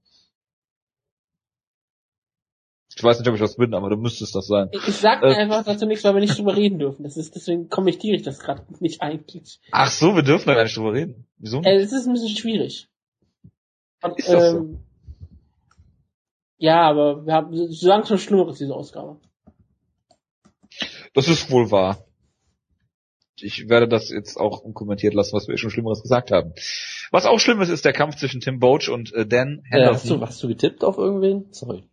Ich 2.98 3.04
weiß 3.04 3.20
nicht, 3.20 3.28
ob 3.28 3.34
ich 3.36 3.40
das 3.40 3.54
bin, 3.54 3.74
aber 3.74 3.90
du 3.90 3.96
müsstest 3.96 4.34
das 4.34 4.48
sein. 4.48 4.70
Ich, 4.72 4.88
ich 4.88 4.96
sag 4.96 5.22
äh, 5.22 5.32
einfach 5.32 5.64
dazu 5.64 5.86
nichts, 5.86 6.02
weil 6.02 6.14
wir 6.14 6.20
nicht 6.20 6.36
drüber 6.36 6.56
reden 6.56 6.80
dürfen. 6.80 7.04
Das 7.04 7.16
ist, 7.16 7.32
deswegen 7.36 7.68
kommentiere 7.68 8.16
ich 8.16 8.22
das 8.22 8.40
gerade 8.40 8.64
nicht 8.80 9.00
eigentlich. 9.00 9.60
Ach 9.70 9.88
so, 9.88 10.16
wir 10.16 10.24
dürfen 10.24 10.48
da 10.48 10.54
gar 10.54 10.64
nicht 10.64 10.76
drüber 10.76 10.94
reden. 10.94 11.28
Wieso? 11.38 11.62
Äh, 11.62 11.76
es 11.76 11.92
ist 11.92 12.08
ein 12.08 12.14
bisschen 12.14 12.36
schwierig. 12.36 12.88
Und, 14.02 14.18
ist 14.18 14.28
das 14.28 14.52
ähm, 14.52 14.56
so? 14.56 14.78
Ja, 16.56 16.80
aber 16.90 17.24
wir 17.24 17.34
haben 17.34 17.54
so 17.70 17.86
langsam 17.86 18.18
Schlimmeres, 18.18 18.58
diese 18.58 18.74
Ausgabe. 18.74 19.20
Das 21.14 21.28
ist 21.28 21.52
wohl 21.52 21.70
wahr. 21.70 22.04
Ich 23.36 23.68
werde 23.68 23.86
das 23.86 24.10
jetzt 24.10 24.38
auch 24.38 24.62
unkommentiert 24.62 25.14
lassen, 25.14 25.36
was 25.36 25.46
wir 25.46 25.56
schon 25.56 25.70
Schlimmeres 25.70 26.02
gesagt 26.02 26.32
haben. 26.32 26.52
Was 27.12 27.26
auch 27.26 27.38
schlimm 27.38 27.60
ist, 27.60 27.68
ist 27.68 27.84
der 27.84 27.92
Kampf 27.92 28.16
zwischen 28.16 28.40
Tim 28.40 28.58
Boach 28.58 28.88
und 28.88 29.12
äh, 29.14 29.24
Dan 29.24 29.62
Henderson. 29.70 29.82
Äh, 29.82 29.94
hast, 29.94 30.10
du, 30.10 30.20
hast 30.20 30.42
du 30.42 30.48
getippt 30.48 30.82
auf 30.82 30.98
irgendwen? 30.98 31.46
Sorry. 31.52 31.84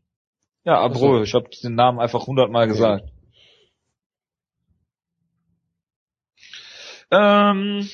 Ja, 0.66 0.80
Abreu. 0.80 1.22
Ich 1.22 1.36
habe 1.36 1.48
den 1.64 1.76
Namen 1.76 2.00
einfach 2.00 2.26
hundertmal 2.26 2.68
gesagt. 2.68 3.08
Ähm, 7.12 7.88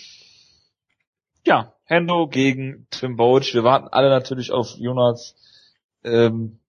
ja, 1.46 1.74
Hendo 1.84 2.28
gegen 2.28 2.88
Tim 2.90 3.18
Boach. 3.18 3.54
Wir 3.54 3.66
warten 3.66 3.90
alle 3.90 4.10
natürlich 4.10 4.54
auf 4.54 4.78
Jonas 4.78 5.36
ähm, 6.06 6.60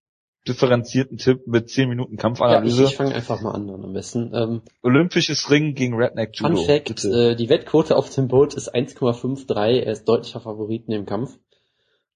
differenzierten 0.45 1.17
Tipp 1.17 1.47
mit 1.47 1.69
10 1.69 1.87
Minuten 1.87 2.17
Kampfanalyse. 2.17 2.83
Ja, 2.83 2.89
ich, 2.89 2.95
fange 2.97 3.15
einfach 3.15 3.39
mal 3.39 3.51
an 3.51 3.67
dann 3.67 3.81
am 3.81 3.93
besten. 3.93 4.33
Ähm, 4.35 4.61
Olympisches 4.81 5.49
Ring 5.49 5.73
gegen 5.73 5.95
Redneck 5.95 6.37
Judo. 6.37 6.57
Fun 6.57 6.65
Fact, 6.65 7.05
äh, 7.05 7.35
die 7.37 7.47
Wettquote 7.47 7.95
auf 7.95 8.13
dem 8.13 8.27
Boot 8.27 8.55
ist 8.55 8.75
1,53, 8.75 9.55
er 9.55 9.93
ist 9.93 10.03
deutlicher 10.03 10.41
Favorit 10.41 10.83
in 10.87 10.91
dem 10.91 11.05
Kampf. 11.05 11.39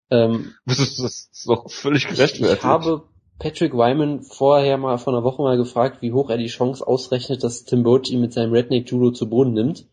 Ähm, 0.10 0.56
das, 0.66 0.80
ist, 0.80 1.00
das 1.00 1.30
ist 1.32 1.48
doch 1.48 1.72
völlig 1.72 2.04
gerechtfertigt. 2.04 2.52
Ich, 2.52 2.58
ich 2.60 2.64
habe 2.66 3.08
Patrick 3.40 3.74
Wyman 3.74 4.22
vorher 4.22 4.78
mal 4.78 4.98
vor 4.98 5.14
einer 5.14 5.24
Woche 5.24 5.42
mal 5.42 5.58
gefragt, 5.58 6.02
wie 6.02 6.14
hoch 6.14 6.30
er 6.30 6.38
die 6.38 6.48
Chance 6.48 6.86
ausrechnet, 6.86 7.44
dass 7.44 7.66
Tim 7.66 7.84
Boach 7.84 8.10
ihn 8.10 8.22
mit 8.22 8.34
seinem 8.34 8.54
Redneck 8.54 8.90
Judo 8.90 9.12
zu 9.12 9.30
Boden 9.30 9.54
nimmt. 9.54 9.86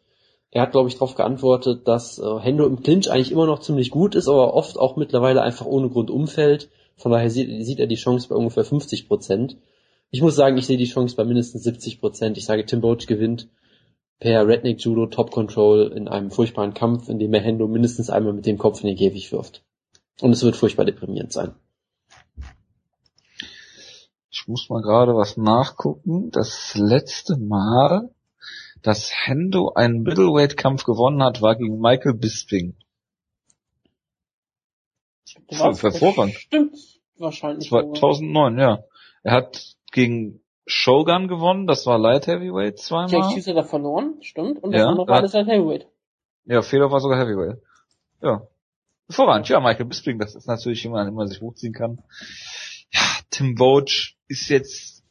Er 0.51 0.63
hat, 0.63 0.73
glaube 0.73 0.89
ich, 0.89 0.95
darauf 0.95 1.15
geantwortet, 1.15 1.87
dass 1.87 2.19
äh, 2.19 2.39
Hendo 2.41 2.67
im 2.67 2.83
Clinch 2.83 3.11
eigentlich 3.11 3.33
immer 3.33 3.47
noch 3.47 3.61
ziemlich 3.61 3.91
gut 3.91 4.15
ist, 4.15 4.29
aber 4.29 4.55
oft 4.55 4.79
auch 4.79 4.97
mittlerweile 4.97 5.43
einfach 5.43 5.67
ohne 5.67 5.91
Grund 5.91 6.11
umfällt 6.11 6.71
von 6.97 7.13
daher 7.13 7.31
sieht, 7.31 7.65
sieht 7.65 7.81
er 7.81 7.87
die 7.87 7.97
Chance 7.97 8.29
bei 8.29 8.37
ungefähr 8.37 8.65
50 8.65 9.09
Prozent. 9.09 9.57
Ich 10.11 10.23
muss 10.23 10.37
sagen, 10.37 10.57
ich 10.57 10.67
sehe 10.67 10.77
die 10.77 10.85
Chance 10.85 11.17
bei 11.17 11.25
mindestens 11.25 11.65
70 11.65 12.01
Prozent. 12.01 12.39
Ich 12.39 12.45
sage, 12.45 12.65
Tim 12.65 12.81
Boach 12.81 13.07
gewinnt 13.07 13.49
per 14.21 14.47
Redneck 14.47 14.81
Judo 14.81 15.07
Top 15.07 15.33
Control 15.33 15.93
in 15.95 16.09
einem 16.09 16.31
furchtbaren 16.31 16.73
Kampf, 16.73 17.09
in 17.09 17.19
dem 17.19 17.35
er 17.35 17.41
Hendo 17.41 17.67
mindestens 17.67 18.11
einmal 18.11 18.33
mit 18.33 18.47
dem 18.47 18.59
Kopf 18.59 18.81
in 18.83 18.87
den 18.87 18.97
Käfig 18.97 19.33
wirft. 19.33 19.65
Und 20.21 20.31
es 20.31 20.45
wird 20.45 20.57
furchtbar 20.57 20.85
deprimierend 20.85 21.33
sein. 21.33 21.55
Ich 24.35 24.49
muss 24.49 24.69
mal 24.69 24.83
gerade 24.83 25.15
was 25.15 25.37
nachgucken. 25.37 26.33
Das 26.33 26.75
letzte 26.75 27.37
Mal, 27.37 28.11
dass 28.83 29.13
Hendo 29.13 29.73
einen 29.75 30.03
Middleweight-Kampf 30.03 30.83
gewonnen 30.83 31.23
hat, 31.23 31.41
war 31.41 31.55
gegen 31.55 31.79
Michael 31.79 32.15
Bisping. 32.15 32.75
Das 35.49 35.61
war 35.61 35.73
hervorragend. 35.77 36.35
Stimmt, 36.35 36.77
wahrscheinlich. 37.17 37.69
2009, 37.69 38.59
ja. 38.59 38.83
Er 39.23 39.33
hat 39.33 39.77
gegen 39.93 40.41
Shogun 40.67 41.29
gewonnen, 41.29 41.69
das 41.69 41.87
war 41.87 41.99
Light 41.99 42.27
Heavyweight 42.27 42.81
zweimal. 42.81 43.11
Jake 43.11 43.35
Cheese 43.35 43.51
hat 43.51 43.57
er 43.57 43.65
verloren, 43.65 44.17
stimmt. 44.21 44.61
Und 44.65 44.73
das 44.73 44.81
Ja, 44.81 44.89
andere 44.89 45.07
war 45.07 45.19
alles 45.19 45.33
Light 45.33 45.47
Heavyweight. 45.47 45.87
Ja, 46.47 46.61
Fedor 46.63 46.91
war 46.91 46.99
sogar 46.99 47.21
Heavyweight. 47.21 47.63
Ja. 48.21 48.49
Hervorragend, 49.07 49.49
ja, 49.49 49.61
Michael 49.61 49.87
Bisping, 49.87 50.19
das 50.19 50.35
ist 50.35 50.49
natürlich 50.49 50.83
jemand, 50.83 51.07
den 51.07 51.15
man 51.15 51.29
sich 51.29 51.41
hochziehen 51.41 51.73
kann. 51.73 52.03
Tim 53.35 53.55
Boach 53.57 54.15
ist 54.29 54.49
jetzt 54.49 55.03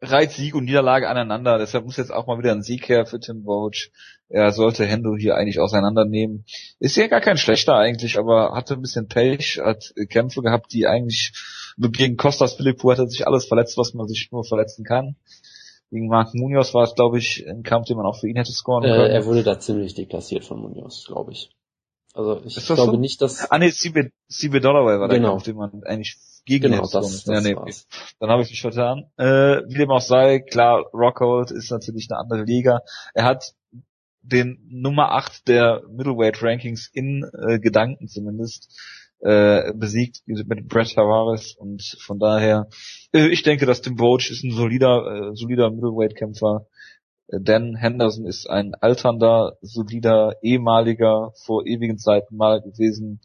reiht 0.00 0.30
Sieg 0.30 0.54
und 0.54 0.64
Niederlage 0.66 1.08
aneinander, 1.08 1.58
deshalb 1.58 1.84
muss 1.84 1.96
jetzt 1.96 2.12
auch 2.12 2.28
mal 2.28 2.38
wieder 2.38 2.52
ein 2.52 2.62
Sieg 2.62 2.88
her 2.88 3.04
für 3.04 3.18
Tim 3.18 3.42
Boach. 3.42 3.88
Er 4.28 4.52
sollte 4.52 4.84
Hendo 4.86 5.16
hier 5.16 5.34
eigentlich 5.34 5.58
auseinandernehmen. 5.58 6.44
Ist 6.78 6.96
ja 6.96 7.08
gar 7.08 7.20
kein 7.20 7.36
schlechter 7.36 7.74
eigentlich, 7.74 8.16
aber 8.16 8.52
hatte 8.54 8.74
ein 8.74 8.80
bisschen 8.80 9.08
Pech, 9.08 9.58
hat 9.60 9.92
Kämpfe 10.08 10.42
gehabt, 10.42 10.72
die 10.72 10.86
eigentlich 10.86 11.32
gegen 11.76 12.16
Costas 12.16 12.54
Philippou 12.54 12.92
hat 12.92 12.98
er 13.00 13.08
sich 13.08 13.26
alles 13.26 13.46
verletzt, 13.46 13.76
was 13.76 13.92
man 13.94 14.06
sich 14.06 14.28
nur 14.30 14.44
verletzen 14.44 14.84
kann. 14.84 15.16
Gegen 15.90 16.06
Mark 16.06 16.32
Munoz 16.34 16.74
war 16.74 16.84
es, 16.84 16.94
glaube 16.94 17.18
ich, 17.18 17.44
ein 17.48 17.62
Kampf, 17.64 17.86
den 17.86 17.96
man 17.96 18.06
auch 18.06 18.20
für 18.20 18.28
ihn 18.28 18.36
hätte 18.36 18.52
scoren 18.52 18.84
Äh, 18.84 18.88
können. 18.88 19.10
er 19.10 19.24
wurde 19.24 19.42
da 19.42 19.58
ziemlich 19.58 19.94
deklassiert 19.94 20.44
von 20.44 20.60
Munoz, 20.60 21.06
glaube 21.06 21.32
ich. 21.32 21.50
Also 22.14 22.40
ich 22.44 22.54
glaube 22.66 22.92
so? 22.92 22.96
nicht, 22.96 23.22
dass 23.22 23.50
Ah 23.50 23.58
nee, 23.58 23.70
CB 23.70 24.10
Dollaway 24.60 25.00
war 25.00 25.08
der 25.08 25.18
Genau. 25.18 25.30
Kampf, 25.32 25.44
den 25.44 25.56
man 25.56 25.82
eigentlich 25.84 26.16
gegen 26.48 26.72
genau 26.72 26.88
das 26.88 27.24
ja, 27.26 27.40
nee, 27.40 27.54
war's. 27.54 27.86
Dann 28.18 28.30
habe 28.30 28.42
ich 28.42 28.50
mich 28.50 28.62
vertan. 28.62 29.04
Äh, 29.18 29.62
wie 29.68 29.78
dem 29.78 29.90
auch 29.90 30.00
sei, 30.00 30.40
klar, 30.40 30.86
Rockhold 30.94 31.50
ist 31.50 31.70
natürlich 31.70 32.08
eine 32.10 32.18
andere 32.18 32.44
Liga. 32.44 32.80
Er 33.12 33.24
hat 33.24 33.54
den 34.22 34.58
Nummer 34.68 35.12
8 35.12 35.46
der 35.46 35.82
Middleweight 35.90 36.42
Rankings 36.42 36.90
in 36.92 37.24
äh, 37.46 37.58
Gedanken 37.58 38.08
zumindest 38.08 38.74
äh, 39.20 39.72
besiegt 39.74 40.22
mit 40.26 40.68
Brett 40.68 40.94
Tavares 40.94 41.54
und 41.58 41.82
von 42.00 42.18
daher 42.18 42.68
äh, 43.12 43.28
ich 43.28 43.42
denke, 43.42 43.66
dass 43.66 43.82
Tim 43.82 43.96
Boach 43.96 44.30
ist 44.30 44.44
ein 44.44 44.52
solider 44.52 45.30
äh, 45.30 45.36
solider 45.36 45.70
Middleweight 45.70 46.16
Kämpfer. 46.16 46.66
Äh, 47.28 47.40
Dan 47.40 47.74
Henderson 47.74 48.26
ist 48.26 48.48
ein 48.48 48.74
alternder, 48.74 49.56
solider, 49.60 50.36
ehemaliger, 50.42 51.32
vor 51.44 51.66
ewigen 51.66 51.98
Zeiten 51.98 52.36
mal 52.36 52.60
gewesen. 52.60 53.20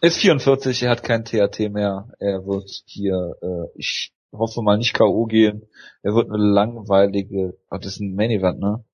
Er 0.00 0.08
ist 0.08 0.18
44, 0.18 0.82
er 0.82 0.90
hat 0.90 1.02
kein 1.02 1.24
TAT 1.24 1.58
mehr. 1.70 2.12
Er 2.18 2.46
wird 2.46 2.70
hier, 2.86 3.36
äh, 3.40 3.78
ich 3.78 4.12
hoffe 4.32 4.62
mal 4.62 4.76
nicht 4.76 4.94
K.O. 4.94 5.26
gehen. 5.26 5.68
Er 6.02 6.14
wird 6.14 6.28
eine 6.28 6.42
langweilige, 6.42 7.56
oh, 7.70 7.76
das 7.76 7.94
ist 7.94 8.00
ein 8.00 8.14
Main 8.14 8.30
Event, 8.30 8.60
ne? 8.60 8.84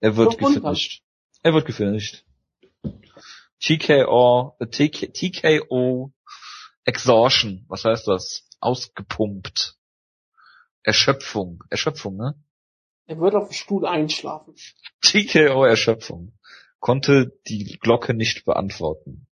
Er 0.00 0.16
wird 0.16 0.40
Runden. 0.40 0.54
gefinisht. 0.54 1.02
Er 1.42 1.54
wird 1.54 1.66
gefinisht. 1.66 2.24
TKO, 3.60 4.56
äh, 4.60 4.66
TK, 4.66 5.12
TKO 5.12 6.12
Exhaustion. 6.84 7.64
Was 7.68 7.84
heißt 7.84 8.06
das? 8.06 8.48
Ausgepumpt. 8.60 9.76
Erschöpfung. 10.82 11.64
Erschöpfung, 11.70 12.16
ne? 12.16 12.34
Er 13.06 13.18
wird 13.18 13.34
auf 13.34 13.48
dem 13.48 13.54
Stuhl 13.54 13.86
einschlafen. 13.86 14.54
TKO 15.00 15.64
Erschöpfung. 15.64 16.36
Konnte 16.78 17.38
die 17.48 17.78
Glocke 17.80 18.14
nicht 18.14 18.44
beantworten. 18.44 19.26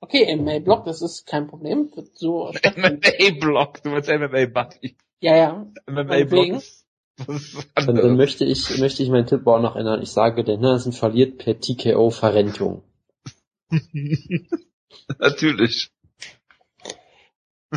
Okay, 0.00 0.36
MMA 0.36 0.60
Block, 0.60 0.84
das 0.84 1.02
ist 1.02 1.26
kein 1.26 1.48
Problem. 1.48 1.90
Wird 1.94 2.16
so. 2.16 2.52
MMA-Block, 2.76 3.82
du 3.82 3.90
meinst 3.90 4.08
MMA-Buddy. 4.08 4.96
ja, 5.20 5.36
ja. 5.36 5.66
MMA-Block 5.86 6.62
Dann, 7.74 7.96
dann 7.96 8.16
möchte 8.16 8.44
ich, 8.44 8.78
möchte 8.78 9.02
ich 9.02 9.10
meinen 9.10 9.26
Tipp 9.26 9.46
auch 9.46 9.60
noch 9.60 9.74
ändern. 9.74 10.02
Ich 10.02 10.10
sage, 10.10 10.44
der 10.44 10.54
Henderson 10.54 10.92
verliert 10.92 11.38
per 11.38 11.58
TKO 11.58 12.10
Verrentung. 12.10 12.82
Natürlich. 15.18 15.90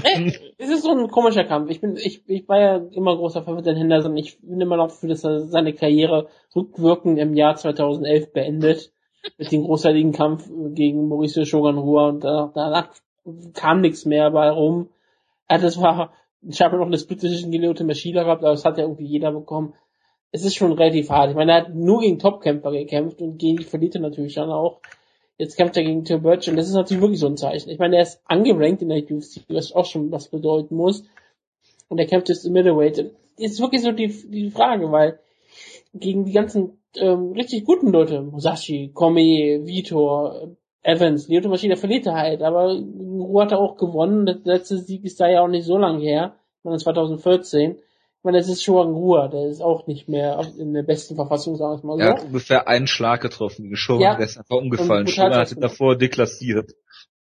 Ey, 0.04 0.34
es 0.58 0.70
ist 0.70 0.84
so 0.84 0.92
ein 0.92 1.10
komischer 1.10 1.44
Kampf. 1.44 1.70
Ich 1.70 1.82
bin, 1.82 1.98
ich, 1.98 2.24
ich 2.30 2.48
war 2.48 2.60
ja 2.60 2.78
immer 2.78 3.16
großer 3.18 3.44
Fan 3.44 3.56
von 3.56 3.64
Dan 3.64 3.76
Henderson. 3.76 4.16
Ich 4.16 4.40
bin 4.40 4.62
immer 4.62 4.78
noch 4.78 4.92
für, 4.92 5.08
dass 5.08 5.24
er 5.24 5.42
seine 5.42 5.74
Karriere 5.74 6.30
rückwirkend 6.56 7.20
im 7.20 7.34
Jahr 7.34 7.56
2011 7.56 8.32
beendet. 8.32 8.94
Mit 9.38 9.52
dem 9.52 9.64
großartigen 9.64 10.12
Kampf 10.12 10.50
gegen 10.74 11.08
Mauricio 11.08 11.46
Shogun 11.46 11.78
Rua 11.78 12.10
und 12.10 12.24
danach, 12.24 12.90
kam 13.54 13.82
nichts 13.82 14.06
mehr 14.06 14.32
bei 14.32 14.50
rum. 14.50 14.90
Ja, 15.50 15.58
das 15.58 15.80
war, 15.80 16.14
ich 16.42 16.62
habe 16.62 16.78
noch 16.78 16.88
eine 16.88 16.98
Split 16.98 17.22
Decision 17.22 17.52
gegen 17.52 17.64
Lyoto 17.64 17.84
Machida 17.84 18.24
gehabt, 18.24 18.44
aber 18.44 18.54
das 18.54 18.66
hat 18.66 18.78
ja 18.78 18.84
irgendwie 18.84 19.06
jeder 19.06 19.32
bekommen. 19.32 19.74
Es 20.32 20.46
ist 20.46 20.56
schon 20.56 20.72
relativ 20.72 21.10
hart. 21.10 21.32
Ich 21.32 21.36
meine, 21.36 21.52
er 21.52 21.58
hat 21.62 21.76
nur 21.76 22.00
gegen 22.00 22.18
Topkämpfer 22.18 22.72
gekämpft 22.72 23.22
und 23.22 23.38
gegen 23.38 23.58
die 23.58 23.64
verliert 23.64 23.96
er 23.96 24.02
natürlich 24.02 24.36
dann 24.36 24.50
auch. 24.50 24.80
Jetzt 25.38 25.58
kämpft 25.58 25.76
er 25.76 25.84
gegen 25.84 26.06
Tim 26.06 26.22
Birch 26.22 26.50
und 26.50 26.56
das 26.56 26.68
ist 26.68 26.74
natürlich 26.74 27.02
wirklich 27.02 27.20
so 27.20 27.28
ein 27.28 27.38
Zeichen. 27.38 27.70
Ich 27.70 27.80
meine, 27.80 27.98
er 27.98 28.04
ist 28.04 28.22
angerankt 28.26 28.82
in 28.82 28.90
der 28.90 29.00
UFC, 29.00 29.42
was 29.50 29.74
auch 29.74 29.86
schon 29.86 30.12
was 30.12 30.30
bedeuten 30.30 30.76
muss. 30.76 31.04
Und 31.90 31.98
er 31.98 32.06
kämpft 32.06 32.30
jetzt 32.30 32.46
im 32.46 32.54
Middleweight. 32.54 32.98
Das 33.38 33.52
ist 33.52 33.60
wirklich 33.60 33.82
so 33.82 33.92
die, 33.92 34.08
die 34.08 34.52
Frage, 34.52 34.92
weil 34.92 35.20
gegen 35.94 36.26
die 36.26 36.32
ganzen 36.32 36.81
ähm, 36.98 37.32
richtig 37.34 37.66
guten 37.66 37.92
Leute, 37.92 38.22
Musashi, 38.22 38.92
Komi, 38.94 39.62
Vitor, 39.64 40.56
Evans, 40.84 41.28
Lyoto 41.28 41.50
Machida 41.50 41.76
verliert 41.76 42.08
er 42.08 42.16
halt, 42.16 42.42
aber 42.42 42.74
Ruhe 42.74 43.44
hat 43.44 43.52
er 43.52 43.60
auch 43.60 43.78
gewonnen. 43.78 44.26
Der 44.26 44.38
letzte 44.44 44.78
Sieg 44.78 45.04
ist 45.06 45.20
da 45.20 45.30
ja 45.30 45.42
auch 45.42 45.48
nicht 45.48 45.66
so 45.66 45.78
lange 45.78 46.02
her, 46.02 46.36
sondern 46.64 46.80
2014. 46.80 47.78
Ich 47.78 48.24
meine, 48.24 48.38
das 48.38 48.50
ist 48.50 48.64
Shogun 48.64 48.94
Rua, 48.94 49.28
der 49.28 49.48
ist 49.48 49.62
auch 49.62 49.88
nicht 49.88 50.08
mehr 50.08 50.40
in 50.58 50.74
der 50.74 50.84
besten 50.84 51.16
Verfassung, 51.16 51.56
sagen 51.56 51.74
wir 51.74 51.78
es 51.78 51.84
mal 51.84 51.98
so. 51.98 52.04
Er 52.04 52.14
hat 52.14 52.24
ungefähr 52.26 52.68
einen 52.68 52.88
Schlag 52.88 53.22
getroffen. 53.22 53.70
Geschoben, 53.70 54.02
Ja. 54.02 54.16
der 54.16 54.26
ist 54.26 54.38
einfach 54.38 54.58
umgefallen. 54.58 55.08
Shogun 55.08 55.34
hatte 55.36 55.56
davor 55.56 55.98
deklassiert. 55.98 56.72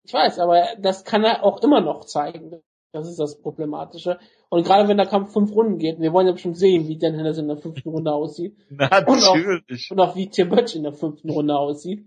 Ich 0.04 0.14
weiß, 0.14 0.40
aber 0.40 0.64
das 0.80 1.04
kann 1.04 1.24
er 1.24 1.44
auch 1.44 1.62
immer 1.64 1.82
noch 1.82 2.06
zeigen. 2.06 2.62
Das 2.96 3.10
ist 3.10 3.20
das 3.20 3.42
Problematische. 3.42 4.18
Und 4.48 4.66
gerade 4.66 4.88
wenn 4.88 4.96
der 4.96 5.06
Kampf 5.06 5.34
fünf 5.34 5.52
Runden 5.52 5.78
geht, 5.78 6.00
wir 6.00 6.14
wollen 6.14 6.28
ja 6.28 6.34
bestimmt 6.34 6.58
sehen, 6.58 6.88
wie 6.88 6.98
Dan 6.98 7.16
Henderson 7.16 7.44
in 7.44 7.50
der 7.50 7.58
fünften 7.58 7.90
Runde 7.90 8.14
aussieht. 8.14 8.56
Natürlich. 8.70 9.92
Und 9.92 10.00
auch 10.00 10.16
wie 10.16 10.30
Tim 10.30 10.50
Butch 10.50 10.76
in 10.76 10.84
der 10.84 10.94
fünften 10.94 11.30
Runde 11.30 11.58
aussieht. 11.58 12.06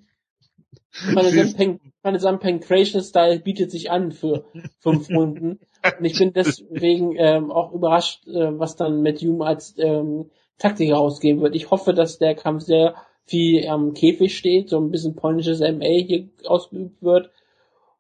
Meine 2.02 2.19
Zampeng 2.19 2.60
Creation 2.60 3.02
Style 3.02 3.40
bietet 3.40 3.70
sich 3.70 3.90
an 3.90 4.12
für 4.12 4.47
fünf 4.81 5.10
Runden. 5.15 5.60
Und 5.98 6.05
ich 6.05 6.19
bin 6.19 6.32
deswegen 6.32 7.15
ähm, 7.16 7.52
auch 7.52 7.73
überrascht, 7.73 8.27
äh, 8.27 8.59
was 8.59 8.77
dann 8.77 9.02
Matt 9.02 9.20
Hume 9.20 9.44
als 9.44 9.74
ähm, 9.78 10.31
Taktik 10.56 10.89
herausgeben 10.89 11.43
wird. 11.43 11.55
Ich 11.55 11.70
hoffe, 11.70 11.93
dass 11.93 12.19
der 12.19 12.35
Kampf 12.35 12.62
sehr 12.65 12.94
viel 13.27 13.69
am 13.69 13.93
Käfig 13.93 14.36
steht, 14.36 14.70
so 14.70 14.81
ein 14.81 14.90
bisschen 14.90 15.15
polnisches 15.15 15.60
MA 15.60 15.85
hier 15.85 16.28
ausgeübt 16.47 17.02
wird 17.02 17.31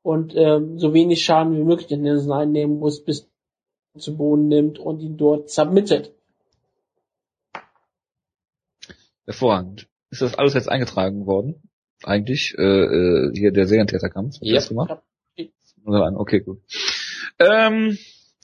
und 0.02 0.34
ähm, 0.36 0.78
so 0.78 0.94
wenig 0.94 1.24
Schaden 1.24 1.56
wie 1.56 1.64
möglich 1.64 1.88
den 1.88 2.02
Nelson 2.02 2.32
einnehmen 2.32 2.78
muss, 2.78 3.04
bis 3.04 3.28
zu 3.96 4.16
Boden 4.16 4.48
nimmt 4.48 4.78
und 4.78 5.00
ihn 5.00 5.16
dort 5.16 5.50
submittet. 5.50 6.14
Hervorragend. 9.26 9.88
Ist 10.10 10.22
das 10.22 10.34
alles 10.34 10.54
jetzt 10.54 10.68
eingetragen 10.68 11.26
worden? 11.26 11.62
Eigentlich, 12.02 12.54
äh, 12.56 12.62
äh, 12.62 13.32
hier 13.34 13.52
der 13.52 13.66
Serientäterkampf. 13.66 14.36
Ja. 14.40 14.54
das 14.54 14.68
gemacht? 14.68 15.02
Okay, 15.84 16.40
gut. 16.40 16.62
Ähm, 17.38 17.98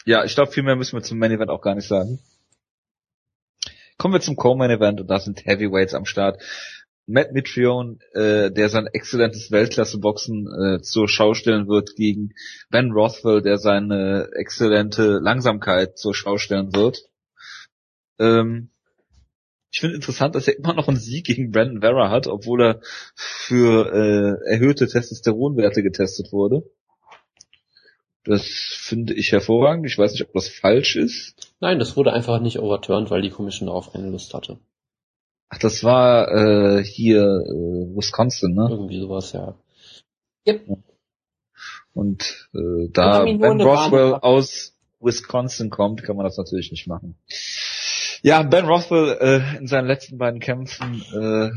ja, 0.05 0.25
ich 0.25 0.35
glaube, 0.35 0.51
viel 0.51 0.63
mehr 0.63 0.77
müssen 0.77 0.97
wir 0.97 1.03
zum 1.03 1.19
Main 1.19 1.33
Event 1.33 1.51
auch 1.51 1.63
gar 1.63 1.75
nicht 1.75 1.89
sagen. 1.89 2.21
Kommen 3.97 4.15
wir 4.15 4.21
zum 4.21 4.37
Co-Main 4.37 4.71
Event 4.71 5.01
und 5.01 5.09
da 5.09 5.19
sind 5.21 5.47
Heavyweights 5.47 5.95
am 5.95 6.05
Start. 6.05 6.43
Matt 7.07 7.33
Mitrione, 7.33 7.99
äh, 8.13 8.51
der 8.51 8.69
sein 8.69 8.87
exzellentes 8.87 9.51
Weltklasse-Boxen 9.51 10.47
äh, 10.47 10.83
zur 10.83 11.09
Schau 11.09 11.35
stellen 11.35 11.69
wird 11.69 11.97
gegen 11.97 12.35
Ben 12.71 12.93
Rothwell, 12.93 13.43
der 13.43 13.59
seine 13.59 14.31
exzellente 14.35 15.19
Langsamkeit 15.19 15.99
zur 15.99 16.15
Schau 16.15 16.39
stellen 16.39 16.75
wird. 16.75 17.11
Ähm, 18.19 18.71
ich 19.71 19.81
finde 19.81 19.97
interessant, 19.97 20.35
dass 20.35 20.49
er 20.49 20.57
immer 20.57 20.73
noch 20.73 20.89
einen 20.89 20.97
Sieg 20.97 21.27
gegen 21.27 21.51
Brandon 21.51 21.81
Vera 21.81 22.09
hat, 22.09 22.27
obwohl 22.29 22.63
er 22.63 22.81
für 23.17 23.93
äh, 23.93 24.51
erhöhte 24.53 24.87
Testosteronwerte 24.87 25.83
getestet 25.83 26.33
wurde. 26.33 26.63
Das 28.25 28.47
finde 28.47 29.13
ich 29.15 29.33
hervorragend. 29.33 29.85
Ich 29.85 29.99
weiß 29.99 30.13
nicht, 30.13 30.23
ob 30.23 30.33
das 30.33 30.49
falsch 30.49 30.97
ist. 30.97 31.53
Nein, 31.61 31.79
das 31.79 31.97
wurde 31.97 32.13
einfach 32.13 32.41
nicht 32.41 32.59
overturned, 32.59 33.11
weil 33.11 33.21
die 33.21 33.31
Commission 33.31 33.67
darauf 33.67 33.93
keine 33.93 34.09
Lust 34.09 34.33
hatte. 34.33 34.59
Ach, 35.55 35.59
das 35.59 35.85
war 35.85 36.33
äh, 36.33 36.83
hier 36.83 37.21
äh, 37.23 37.97
Wisconsin, 37.97 38.55
ne? 38.55 38.67
Irgendwie 38.69 38.99
sowas, 38.99 39.33
ja. 39.33 39.55
Yep. 40.49 40.67
Und 41.93 42.49
äh, 42.55 42.89
da 42.93 43.23
Ben 43.25 43.61
Roswell 43.61 44.15
aus 44.15 44.77
Wisconsin 44.99 45.71
kommt, 45.71 46.03
kann 46.03 46.17
man 46.17 46.25
das 46.25 46.39
natürlich 46.39 46.73
nicht 46.73 46.89
machen. 46.89 47.15
Ja, 48.23 48.43
Ben 48.43 48.65
Rothwell 48.65 49.17
äh, 49.21 49.59
in 49.59 49.69
seinen 49.69 49.87
letzten 49.87 50.19
beiden 50.19 50.41
Kämpfen 50.41 51.05
äh, 51.13 51.51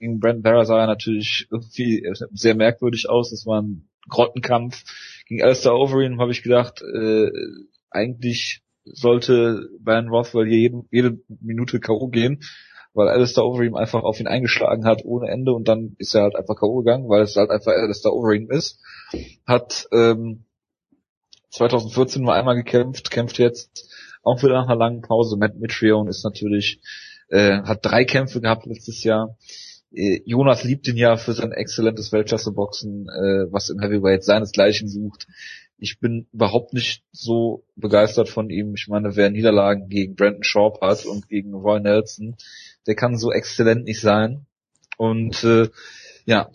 gegen 0.00 0.18
Brent 0.18 0.42
Vera 0.42 0.64
sah 0.64 0.80
er 0.80 0.86
natürlich 0.88 1.46
irgendwie 1.48 2.10
sehr 2.32 2.56
merkwürdig 2.56 3.08
aus. 3.08 3.30
Das 3.30 3.46
war 3.46 3.62
ein 3.62 3.88
Grottenkampf. 4.08 4.82
Gegen 5.28 5.44
Alistair 5.44 5.74
Overeem 5.74 6.20
habe 6.20 6.32
ich 6.32 6.42
gedacht, 6.42 6.82
äh, 6.82 7.30
eigentlich 7.88 8.62
sollte 8.84 9.68
Ben 9.78 10.08
Rothwell 10.08 10.48
hier 10.48 10.58
jede, 10.58 10.84
jede 10.90 11.18
Minute 11.40 11.78
K.O. 11.78 12.08
gehen, 12.08 12.40
weil 12.94 13.08
Alistair 13.08 13.44
Overeem 13.44 13.74
einfach 13.74 14.02
auf 14.02 14.20
ihn 14.20 14.26
eingeschlagen 14.26 14.86
hat 14.86 15.04
ohne 15.04 15.28
Ende 15.28 15.52
und 15.52 15.68
dann 15.68 15.96
ist 15.98 16.14
er 16.14 16.22
halt 16.22 16.36
einfach 16.36 16.56
K.O. 16.56 16.78
gegangen, 16.78 17.08
weil 17.08 17.22
es 17.22 17.36
halt 17.36 17.50
einfach 17.50 17.72
Alistair 17.72 18.12
Overeem 18.12 18.50
ist. 18.50 18.80
Hat 19.46 19.86
ähm, 19.92 20.44
2014 21.50 22.22
nur 22.22 22.34
einmal 22.34 22.56
gekämpft, 22.56 23.10
kämpft 23.10 23.38
jetzt 23.38 23.88
auch 24.22 24.42
wieder 24.42 24.54
nach 24.54 24.68
einer 24.68 24.76
langen 24.76 25.02
Pause. 25.02 25.36
Matt 25.36 25.56
Mitrione 25.56 26.08
ist 26.08 26.24
natürlich, 26.24 26.80
äh, 27.28 27.62
hat 27.62 27.84
drei 27.84 28.04
Kämpfe 28.04 28.40
gehabt 28.40 28.66
letztes 28.66 29.04
Jahr. 29.04 29.36
Äh, 29.92 30.20
Jonas 30.24 30.64
liebt 30.64 30.88
ihn 30.88 30.96
ja 30.96 31.16
für 31.16 31.32
sein 31.32 31.52
exzellentes 31.52 32.12
Weltklasse-Boxen, 32.12 33.08
äh, 33.08 33.52
was 33.52 33.68
im 33.68 33.80
Heavyweight 33.80 34.24
seinesgleichen 34.24 34.88
sucht. 34.88 35.26
Ich 35.78 35.98
bin 35.98 36.26
überhaupt 36.32 36.72
nicht 36.72 37.04
so 37.12 37.64
begeistert 37.76 38.28
von 38.28 38.50
ihm. 38.50 38.74
Ich 38.74 38.88
meine, 38.88 39.16
wer 39.16 39.30
Niederlagen 39.30 39.88
gegen 39.88 40.14
Brandon 40.14 40.44
Sharp 40.44 40.80
hat 40.80 41.04
und 41.04 41.28
gegen 41.28 41.54
Roy 41.54 41.80
Nelson, 41.80 42.36
der 42.86 42.94
kann 42.94 43.16
so 43.16 43.32
exzellent 43.32 43.84
nicht 43.84 44.00
sein. 44.00 44.46
Und 44.96 45.42
äh, 45.44 45.68
ja, 46.24 46.50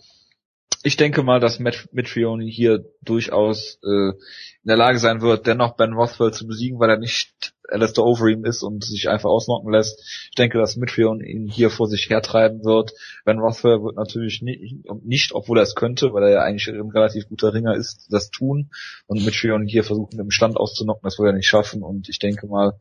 ich 0.82 0.96
denke 0.96 1.22
mal, 1.22 1.40
dass 1.40 1.58
Matt 1.58 1.88
Mitrione 1.92 2.44
hier 2.44 2.84
durchaus 3.02 3.78
äh, 3.82 4.10
in 4.10 4.66
der 4.66 4.76
Lage 4.76 4.98
sein 4.98 5.20
wird, 5.20 5.46
dennoch 5.46 5.76
Ben 5.76 5.92
Rothwell 5.92 6.32
zu 6.32 6.46
besiegen, 6.46 6.78
weil 6.78 6.90
er 6.90 6.98
nicht 6.98 7.49
Alistair 7.70 8.04
Overeem 8.04 8.44
ist 8.44 8.62
und 8.62 8.84
sich 8.84 9.08
einfach 9.08 9.30
ausnocken 9.30 9.72
lässt. 9.72 10.00
Ich 10.30 10.36
denke, 10.36 10.58
dass 10.58 10.76
Mitrione 10.76 11.24
ihn 11.26 11.48
hier 11.48 11.70
vor 11.70 11.88
sich 11.88 12.10
hertreiben 12.10 12.64
wird. 12.64 12.92
Ben 13.24 13.38
Rothwell 13.38 13.82
wird 13.82 13.96
natürlich 13.96 14.42
nicht, 14.42 14.84
nicht, 15.02 15.32
obwohl 15.32 15.58
er 15.58 15.62
es 15.62 15.74
könnte, 15.74 16.12
weil 16.12 16.24
er 16.24 16.30
ja 16.30 16.42
eigentlich 16.42 16.68
ein 16.68 16.90
relativ 16.90 17.28
guter 17.28 17.54
Ringer 17.54 17.74
ist, 17.74 18.08
das 18.10 18.30
tun 18.30 18.70
und 19.06 19.24
Mitrione 19.24 19.66
hier 19.66 19.84
versuchen, 19.84 20.18
im 20.18 20.30
Stand 20.30 20.56
auszunocken, 20.56 21.02
das 21.04 21.18
will 21.18 21.26
er 21.26 21.32
nicht 21.32 21.48
schaffen 21.48 21.82
und 21.82 22.08
ich 22.08 22.18
denke 22.18 22.46
mal, 22.46 22.78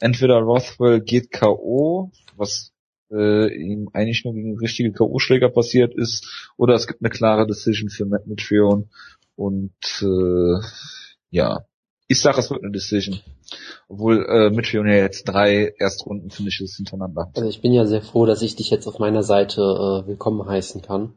entweder 0.00 0.36
Rothwell 0.38 1.00
geht 1.00 1.30
K.O., 1.30 2.10
was 2.36 2.72
äh, 3.10 3.52
ihm 3.54 3.88
eigentlich 3.92 4.24
nur 4.24 4.34
gegen 4.34 4.58
richtige 4.58 4.92
K.O.-Schläger 4.92 5.48
passiert 5.48 5.94
ist, 5.94 6.50
oder 6.56 6.74
es 6.74 6.86
gibt 6.86 7.02
eine 7.02 7.10
klare 7.10 7.46
Decision 7.46 7.90
für 7.90 8.04
Matt 8.04 8.26
Mitrione 8.26 8.88
und 9.36 9.74
äh, 10.02 10.60
ja, 11.30 11.66
ich 12.08 12.20
sage, 12.20 12.38
es 12.38 12.50
wird 12.50 12.62
eine 12.62 12.72
Decision. 12.72 13.20
Obwohl 13.88 14.24
äh, 14.28 14.50
Mitrione 14.50 14.96
ja 14.96 15.02
jetzt 15.02 15.24
drei 15.24 15.74
Erstrunden-Finishes 15.78 16.76
hintereinander 16.76 17.30
Also 17.34 17.48
ich 17.48 17.60
bin 17.60 17.72
ja 17.72 17.86
sehr 17.86 18.02
froh, 18.02 18.26
dass 18.26 18.42
ich 18.42 18.56
dich 18.56 18.70
jetzt 18.70 18.86
auf 18.86 18.98
meiner 18.98 19.22
Seite 19.22 19.60
äh, 19.60 20.08
willkommen 20.08 20.48
heißen 20.48 20.82
kann. 20.82 21.12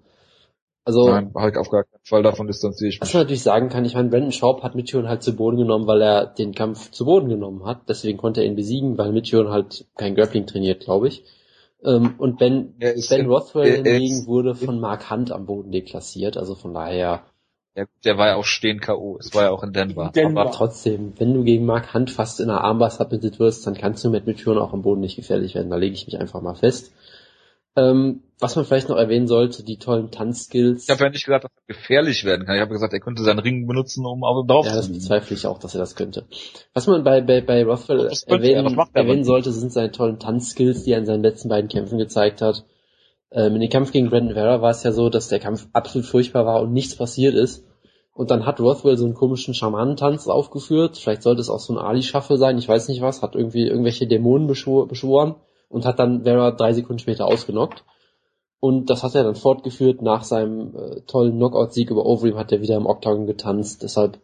Also, 0.85 1.07
Nein, 1.09 1.31
halt 1.35 1.57
auf 1.57 1.69
gar 1.69 1.83
keinen 1.83 2.03
Fall 2.03 2.23
davon 2.23 2.47
distanziere 2.47 2.89
ich 2.89 2.99
was 2.99 3.09
mich. 3.09 3.13
man 3.13 3.23
natürlich 3.23 3.43
sagen 3.43 3.69
kann, 3.69 3.85
ich 3.85 3.93
meine, 3.93 4.09
Brandon 4.09 4.31
Schaub 4.31 4.63
hat 4.63 4.73
Mitchell 4.75 5.07
halt 5.07 5.21
zu 5.21 5.35
Boden 5.35 5.57
genommen, 5.57 5.85
weil 5.85 6.01
er 6.01 6.25
den 6.25 6.55
Kampf 6.55 6.89
zu 6.91 7.05
Boden 7.05 7.29
genommen 7.29 7.63
hat. 7.65 7.81
Deswegen 7.87 8.17
konnte 8.17 8.41
er 8.41 8.47
ihn 8.47 8.55
besiegen, 8.55 8.97
weil 8.97 9.11
Mitchell 9.11 9.49
halt 9.49 9.85
kein 9.97 10.15
Grappling 10.15 10.47
trainiert, 10.47 10.79
glaube 10.81 11.09
ich. 11.09 11.23
Ähm, 11.83 12.15
und 12.17 12.39
Ben, 12.39 12.75
ben 12.79 12.97
in- 12.97 13.25
Rothwell 13.27 13.83
hingegen 13.83 14.25
wurde 14.25 14.55
von 14.55 14.79
Mark 14.79 15.11
Hunt 15.11 15.31
am 15.31 15.45
Boden 15.45 15.71
deklassiert. 15.71 16.37
Also 16.37 16.55
von 16.55 16.73
daher, 16.73 17.21
Ja, 17.75 17.85
der 18.03 18.17
war 18.17 18.27
ja 18.27 18.35
auch 18.35 18.45
stehen 18.45 18.79
K.O. 18.79 19.17
Es 19.19 19.33
war 19.33 19.43
ja 19.43 19.51
auch 19.51 19.63
in 19.63 19.71
Denver. 19.73 20.11
Denver. 20.13 20.41
Aber 20.41 20.51
trotzdem, 20.51 21.13
wenn 21.17 21.33
du 21.33 21.43
gegen 21.43 21.65
Mark 21.65 21.93
Hunt 21.93 22.11
fast 22.11 22.39
in 22.39 22.47
der 22.47 22.61
Armbar 22.61 22.89
submitted 22.89 23.39
wirst, 23.39 23.65
dann 23.67 23.75
kannst 23.75 24.03
du 24.03 24.09
mit 24.09 24.25
Mitchell 24.25 24.57
auch 24.57 24.73
am 24.73 24.81
Boden 24.81 25.01
nicht 25.01 25.15
gefährlich 25.15 25.55
werden. 25.55 25.69
Da 25.69 25.77
lege 25.77 25.93
ich 25.93 26.05
mich 26.07 26.19
einfach 26.19 26.41
mal 26.41 26.55
fest. 26.55 26.91
Ähm, 27.75 28.23
was 28.39 28.55
man 28.55 28.65
vielleicht 28.65 28.89
noch 28.89 28.97
erwähnen 28.97 29.27
sollte, 29.27 29.63
die 29.63 29.77
tollen 29.77 30.11
Tanzskills. 30.11 30.85
ich 30.85 30.89
habe 30.89 31.03
ja 31.03 31.09
nicht 31.09 31.25
gesagt, 31.25 31.43
dass 31.43 31.51
er 31.67 31.75
gefährlich 31.75 32.25
werden 32.25 32.45
kann. 32.45 32.55
Ich 32.55 32.61
habe 32.61 32.73
gesagt, 32.73 32.93
er 32.93 32.99
könnte 32.99 33.23
seinen 33.23 33.39
Ring 33.39 33.67
benutzen, 33.67 34.05
um 34.05 34.23
auf 34.23 34.45
drauf 34.47 34.65
Ja, 34.65 34.71
zu 34.71 34.77
das 34.77 34.87
liegen. 34.87 34.99
bezweifle 34.99 35.35
ich 35.35 35.45
auch, 35.45 35.59
dass 35.59 35.75
er 35.75 35.79
das 35.79 35.95
könnte. 35.95 36.25
Was 36.73 36.87
man 36.87 37.03
bei, 37.03 37.21
bei, 37.21 37.41
bei 37.41 37.63
Das 37.63 37.87
er, 37.89 38.35
erwähnen, 38.35 38.75
das 38.75 38.89
er 38.93 39.01
erwähnen 39.03 39.23
sollte, 39.23 39.51
sind 39.51 39.71
seine 39.71 39.91
tollen 39.91 40.19
Tanzskills, 40.19 40.83
die 40.83 40.91
er 40.93 40.99
in 40.99 41.05
seinen 41.05 41.21
letzten 41.23 41.49
beiden 41.49 41.69
Kämpfen 41.69 41.97
gezeigt 41.99 42.41
hat. 42.41 42.65
Ähm, 43.31 43.55
in 43.55 43.61
dem 43.61 43.69
Kampf 43.69 43.91
gegen 43.91 44.09
Brandon 44.09 44.33
Vera 44.33 44.61
war 44.61 44.71
es 44.71 44.83
ja 44.83 44.91
so, 44.91 45.09
dass 45.09 45.27
der 45.27 45.39
Kampf 45.39 45.67
absolut 45.73 46.07
furchtbar 46.07 46.45
war 46.45 46.61
und 46.61 46.73
nichts 46.73 46.95
passiert 46.95 47.35
ist. 47.35 47.65
Und 48.13 48.31
dann 48.31 48.45
hat 48.45 48.59
Rothwell 48.59 48.97
so 48.97 49.05
einen 49.05 49.13
komischen 49.13 49.53
Schamanentanz 49.53 50.27
aufgeführt. 50.27 50.97
Vielleicht 50.97 51.23
sollte 51.23 51.41
es 51.41 51.49
auch 51.49 51.59
so 51.59 51.73
ein 51.73 51.79
Ali-Shuffle 51.79 52.37
sein, 52.37 52.57
ich 52.57 52.67
weiß 52.67 52.89
nicht 52.89 53.01
was. 53.01 53.21
Hat 53.21 53.35
irgendwie 53.35 53.67
irgendwelche 53.67 54.07
Dämonen 54.07 54.47
beschwor 54.47 54.87
beschworen 54.87 55.35
und 55.69 55.85
hat 55.85 55.99
dann 55.99 56.23
Vera 56.23 56.51
drei 56.51 56.73
Sekunden 56.73 56.99
später 56.99 57.27
ausgenockt. 57.27 57.85
Und 58.59 58.89
das 58.89 59.03
hat 59.03 59.15
er 59.15 59.23
dann 59.23 59.35
fortgeführt. 59.35 60.01
Nach 60.01 60.23
seinem 60.23 60.75
äh, 60.75 61.01
tollen 61.07 61.37
Knockout-Sieg 61.37 61.91
über 61.91 62.05
Overeem 62.05 62.37
hat 62.37 62.51
er 62.51 62.61
wieder 62.61 62.75
im 62.75 62.87
Octagon 62.87 63.25
getanzt. 63.25 63.83
Deshalb 63.83 64.19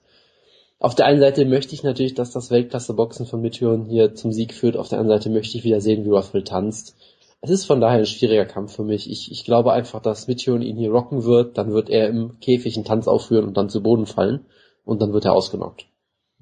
auf 0.80 0.94
der 0.94 1.06
einen 1.06 1.22
Seite 1.22 1.46
möchte 1.46 1.74
ich 1.74 1.84
natürlich, 1.84 2.16
dass 2.16 2.32
das 2.32 2.52
Weltklasse-Boxen 2.52 3.26
von 3.26 3.40
Meteoren 3.40 3.86
hier 3.86 4.14
zum 4.14 4.34
Sieg 4.34 4.54
führt. 4.54 4.76
Auf 4.76 4.90
der 4.90 5.00
anderen 5.00 5.22
Seite 5.22 5.30
möchte 5.30 5.58
ich 5.58 5.64
wieder 5.64 5.80
sehen, 5.80 6.04
wie 6.04 6.10
Rothwell 6.10 6.44
tanzt. 6.44 6.98
Es 7.46 7.52
ist 7.52 7.66
von 7.66 7.80
daher 7.80 8.00
ein 8.00 8.06
schwieriger 8.08 8.48
Kampf 8.48 8.76
für 8.76 8.84
mich. 8.84 9.08
Ich, 9.08 9.32
ich 9.32 9.46
glaube 9.46 9.72
einfach, 9.72 10.02
dass 10.02 10.28
Meteoren 10.28 10.64
ihn 10.64 10.78
hier 10.78 10.90
rocken 10.90 11.26
wird. 11.26 11.60
Dann 11.60 11.74
wird 11.74 11.92
er 11.92 12.08
im 12.08 12.40
Käfig 12.40 12.76
einen 12.76 12.86
Tanz 12.86 13.08
aufführen 13.08 13.46
und 13.46 13.56
dann 13.56 13.70
zu 13.70 13.84
Boden 13.84 14.08
fallen. 14.08 14.48
Und 14.84 15.00
dann 15.00 15.14
wird 15.14 15.26
er 15.26 15.34
ausgenockt. 15.34 15.86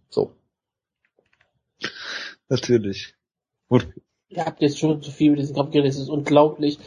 So. 0.10 0.32
Natürlich. 2.48 3.16
Gut. 3.68 3.86
Ihr 4.30 4.46
habt 4.46 4.62
jetzt 4.62 4.80
schon 4.80 5.02
zu 5.02 5.12
viel 5.12 5.32
mit 5.32 5.42
diesem 5.42 5.58
Kampf 5.58 5.72
geredet, 5.72 5.92
es 5.92 6.00
ist 6.00 6.10
unglaublich. 6.10 6.80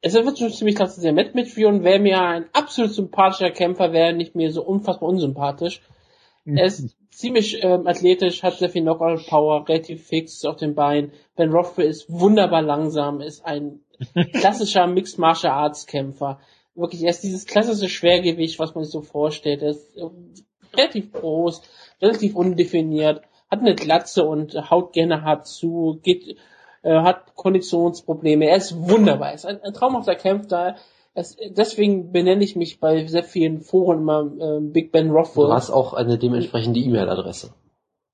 Es 0.00 0.14
wird 0.14 0.38
schon 0.38 0.50
ziemlich 0.50 0.76
zu 0.76 0.98
sehen. 0.98 1.14
Matt 1.14 1.34
Mitrione 1.34 1.84
wäre 1.84 1.98
mir 1.98 2.18
ein 2.18 2.46
absolut 2.54 2.94
sympathischer 2.94 3.50
Kämpfer, 3.50 3.92
wäre 3.92 4.14
nicht 4.14 4.34
mehr 4.34 4.50
so 4.52 4.64
unfassbar 4.64 5.10
unsympathisch. 5.10 5.82
Ist 6.46 6.96
ziemlich 7.10 7.62
ähm, 7.62 7.86
athletisch, 7.86 8.42
hat 8.42 8.58
sehr 8.58 8.70
viel 8.70 8.82
Knockout-Power, 8.82 9.68
relativ 9.68 10.06
fix 10.06 10.44
auf 10.44 10.56
den 10.56 10.74
Beinen. 10.74 11.12
Ben 11.36 11.50
Rothwell 11.50 11.88
ist 11.88 12.10
wunderbar 12.10 12.62
langsam, 12.62 13.20
ist 13.20 13.44
ein 13.44 13.80
klassischer 14.32 14.86
Mixed 14.86 15.18
Martial 15.18 15.52
Arts 15.52 15.86
Kämpfer. 15.86 16.40
Wirklich, 16.74 17.02
er 17.02 17.10
ist 17.10 17.22
dieses 17.22 17.46
klassische 17.46 17.88
Schwergewicht, 17.88 18.58
was 18.58 18.74
man 18.74 18.84
sich 18.84 18.92
so 18.92 19.02
vorstellt. 19.02 19.62
Er 19.62 19.70
ist 19.70 19.96
ähm, 19.96 20.32
relativ 20.76 21.12
groß, 21.12 21.62
relativ 22.00 22.34
undefiniert, 22.34 23.22
hat 23.50 23.60
eine 23.60 23.74
Glatze 23.74 24.24
und 24.24 24.54
haut 24.70 24.92
gerne 24.92 25.22
hart 25.22 25.46
zu, 25.46 25.98
geht, 26.02 26.36
äh, 26.82 27.00
hat 27.02 27.34
Konditionsprobleme. 27.34 28.48
Er 28.48 28.56
ist 28.56 28.76
wunderbar, 28.76 29.30
er 29.30 29.34
ist 29.34 29.46
ein, 29.46 29.60
ein 29.62 29.74
traumhafter 29.74 30.14
Kämpfer. 30.14 30.76
Es, 31.12 31.36
deswegen 31.50 32.12
benenne 32.12 32.44
ich 32.44 32.54
mich 32.56 32.78
bei 32.78 33.06
sehr 33.06 33.24
vielen 33.24 33.60
Foren 33.60 33.98
immer 33.98 34.22
äh, 34.38 34.60
Big 34.60 34.92
Ben 34.92 35.08
Du 35.08 35.14
Rothwell. 35.14 35.52
hast 35.52 35.70
auch 35.70 35.92
eine 35.92 36.18
dementsprechende 36.18 36.78
E-Mail-Adresse. 36.80 37.52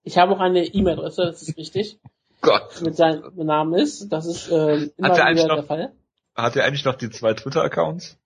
Ich 0.02 0.16
habe 0.18 0.32
auch 0.32 0.40
eine 0.40 0.64
E-Mail-Adresse, 0.64 1.24
das 1.26 1.42
ist 1.42 1.56
richtig, 1.58 1.98
Gott. 2.40 2.80
mit 2.82 2.96
seinem 2.96 3.22
Namen 3.36 3.74
ist. 3.74 4.08
Das 4.10 4.24
ist 4.26 4.50
ähm, 4.50 4.90
immer 4.96 5.08
Hat 5.10 5.18
er 5.18 5.24
eigentlich 5.26 5.44
wieder 5.44 5.56
noch- 5.56 5.62
der 5.62 5.76
Fall. 5.76 5.92
Hat 6.34 6.56
er 6.56 6.64
eigentlich 6.64 6.84
noch 6.84 6.96
die 6.96 7.10
zwei 7.10 7.34
Twitter-Accounts? 7.34 8.18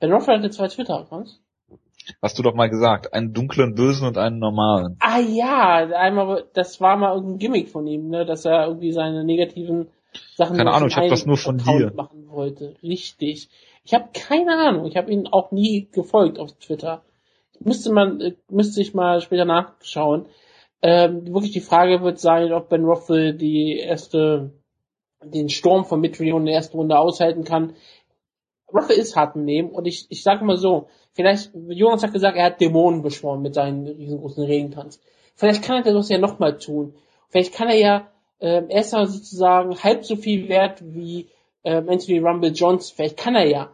Ben 0.00 0.12
Rothwell 0.12 0.38
hatte 0.38 0.50
zwei 0.50 0.68
Twitter-Accounts. 0.68 1.40
Hast 2.22 2.38
du 2.38 2.42
doch 2.42 2.54
mal 2.54 2.68
gesagt. 2.70 3.12
Einen 3.14 3.32
dunklen 3.32 3.74
Bösen 3.74 4.06
und 4.06 4.16
einen 4.18 4.38
normalen. 4.38 4.96
Ah 5.00 5.18
ja, 5.18 5.76
einmal, 5.96 6.44
das 6.54 6.80
war 6.80 6.96
mal 6.96 7.14
irgendein 7.14 7.38
Gimmick 7.38 7.68
von 7.70 7.86
ihm, 7.86 8.08
ne, 8.08 8.24
dass 8.26 8.44
er 8.44 8.66
irgendwie 8.66 8.92
seine 8.92 9.24
negativen 9.24 9.88
Sachen 10.36 10.56
Keine 10.56 10.72
Ahnung, 10.72 10.88
ich 10.88 10.96
hab 10.96 11.02
einen 11.02 11.10
das 11.10 11.26
nur 11.26 11.36
von 11.36 11.60
Account 11.60 11.80
dir. 11.80 11.92
machen 11.94 12.28
wollte. 12.28 12.74
Richtig. 12.82 13.48
Ich 13.84 13.94
habe 13.94 14.08
keine 14.12 14.56
Ahnung. 14.56 14.86
Ich 14.86 14.96
habe 14.96 15.12
ihn 15.12 15.26
auch 15.26 15.52
nie 15.52 15.88
gefolgt 15.92 16.38
auf 16.38 16.52
Twitter. 16.58 17.02
Müsste 17.60 17.92
man, 17.92 18.20
äh, 18.20 18.34
müsste 18.50 18.80
ich 18.80 18.94
mal 18.94 19.20
später 19.20 19.44
nachschauen. 19.44 20.26
Ähm, 20.82 21.26
wirklich 21.32 21.52
die 21.52 21.60
Frage 21.60 22.02
wird 22.02 22.20
sein, 22.20 22.52
ob 22.52 22.68
Ben 22.68 22.84
Rothwell 22.84 23.34
die 23.34 23.78
erste, 23.78 24.52
den 25.22 25.48
Sturm 25.48 25.84
von 25.84 26.00
Mitrione 26.00 26.40
in 26.40 26.46
der 26.46 26.54
ersten 26.56 26.76
Runde 26.76 26.98
aushalten 26.98 27.44
kann. 27.44 27.74
Rothwell 28.72 28.98
ist 28.98 29.16
hart 29.16 29.36
im 29.36 29.44
Nehmen 29.44 29.70
und 29.70 29.86
ich, 29.86 30.06
ich 30.10 30.22
sage 30.22 30.44
mal 30.44 30.56
so, 30.56 30.88
vielleicht, 31.12 31.52
Jonas 31.54 32.02
hat 32.02 32.12
gesagt, 32.12 32.36
er 32.36 32.46
hat 32.46 32.60
Dämonen 32.60 33.02
beschworen 33.02 33.40
mit 33.40 33.54
seinem 33.54 33.86
riesengroßen 33.86 34.44
Regentanz. 34.44 35.00
Vielleicht 35.34 35.62
kann 35.62 35.84
er 35.84 35.92
das 35.94 36.08
ja 36.08 36.18
nochmal 36.18 36.58
tun. 36.58 36.94
Vielleicht 37.28 37.54
kann 37.54 37.68
er 37.68 37.78
ja, 37.78 38.08
ähm, 38.40 38.68
er 38.68 38.80
ist 38.80 38.92
ja 38.92 39.06
sozusagen 39.06 39.82
halb 39.82 40.04
so 40.04 40.16
viel 40.16 40.48
wert 40.48 40.82
wie 40.84 41.28
ähm, 41.64 41.88
Anthony 41.88 42.18
Rumble 42.18 42.52
Jones. 42.52 42.90
Vielleicht 42.90 43.16
kann 43.16 43.34
er 43.34 43.46
ja 43.46 43.70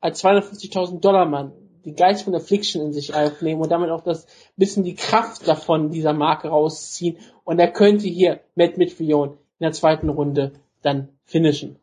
als 0.00 0.22
250.000 0.24 1.00
Dollar 1.00 1.26
Mann 1.26 1.52
die 1.84 1.94
Geist 1.94 2.24
von 2.24 2.34
Affliction 2.34 2.82
in 2.82 2.92
sich 2.92 3.14
aufnehmen 3.14 3.62
und 3.62 3.70
damit 3.70 3.90
auch 3.90 4.02
das 4.02 4.26
bisschen 4.56 4.82
die 4.82 4.96
Kraft 4.96 5.46
davon 5.46 5.90
dieser 5.90 6.12
Marke 6.12 6.48
rausziehen 6.48 7.18
und 7.44 7.60
er 7.60 7.70
könnte 7.70 8.08
hier 8.08 8.40
Matt 8.56 8.76
Mitrione 8.76 9.32
in 9.32 9.64
der 9.64 9.72
zweiten 9.72 10.08
Runde 10.08 10.52
dann 10.82 11.08
finishen. 11.24 11.78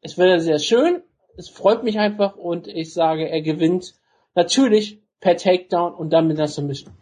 Es 0.00 0.16
wäre 0.16 0.40
sehr 0.40 0.58
schön, 0.58 1.02
es 1.36 1.50
freut 1.50 1.84
mich 1.84 1.98
einfach 1.98 2.36
und 2.36 2.66
ich 2.66 2.94
sage, 2.94 3.28
er 3.28 3.42
gewinnt 3.42 3.94
natürlich 4.34 5.00
per 5.20 5.36
Takedown 5.36 5.94
und 5.94 6.10
dann 6.10 6.26
mit 6.26 6.38
einer 6.38 6.48
Submission. 6.48 6.92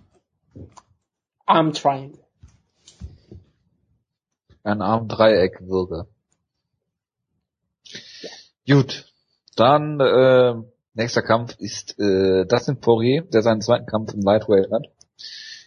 Arm 1.46 1.72
Triangle. 1.72 2.21
Ein 4.62 4.82
Arm-Dreieck-Würger. 4.82 6.06
Gut. 8.66 9.06
Dann, 9.56 10.00
äh, 10.00 10.54
nächster 10.94 11.22
Kampf 11.22 11.56
ist 11.58 11.98
äh, 11.98 12.46
Dustin 12.46 12.80
Poirier, 12.80 13.22
der 13.22 13.42
seinen 13.42 13.60
zweiten 13.60 13.86
Kampf 13.86 14.14
im 14.14 14.22
Lightweight 14.22 14.70
hat 14.70 14.86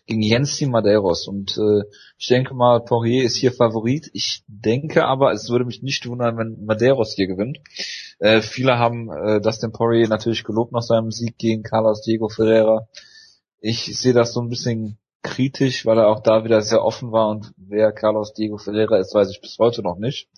gegen 0.05 0.21
Jensi 0.21 0.67
Madeiros. 0.67 1.27
Und 1.27 1.57
äh, 1.57 1.83
ich 2.17 2.27
denke 2.27 2.53
mal, 2.53 2.79
Poirier 2.83 3.23
ist 3.23 3.37
hier 3.37 3.51
Favorit. 3.51 4.09
Ich 4.13 4.43
denke 4.47 5.05
aber, 5.05 5.31
es 5.31 5.49
würde 5.49 5.65
mich 5.65 5.81
nicht 5.81 6.07
wundern, 6.07 6.37
wenn 6.37 6.65
Madeiros 6.65 7.13
hier 7.13 7.27
gewinnt. 7.27 7.59
Äh, 8.19 8.41
viele 8.41 8.77
haben 8.77 9.11
äh, 9.11 9.41
Dustin 9.41 9.71
Poirier 9.71 10.07
natürlich 10.07 10.43
gelobt 10.43 10.71
nach 10.71 10.83
seinem 10.83 11.11
Sieg 11.11 11.37
gegen 11.37 11.63
Carlos 11.63 12.01
Diego 12.01 12.29
Ferreira. 12.29 12.87
Ich 13.59 13.97
sehe 13.97 14.13
das 14.13 14.33
so 14.33 14.41
ein 14.41 14.49
bisschen 14.49 14.97
kritisch, 15.25 15.85
weil 15.85 15.97
er 15.97 16.07
auch 16.07 16.21
da 16.21 16.43
wieder 16.43 16.61
sehr 16.61 16.83
offen 16.83 17.11
war 17.11 17.29
und 17.29 17.51
wer 17.57 17.91
Carlos 17.91 18.33
Diego 18.33 18.57
Ferreira 18.57 18.97
ist, 18.97 19.13
weiß 19.13 19.29
ich 19.31 19.41
bis 19.41 19.57
heute 19.59 19.81
noch 19.81 19.97
nicht. 19.97 20.29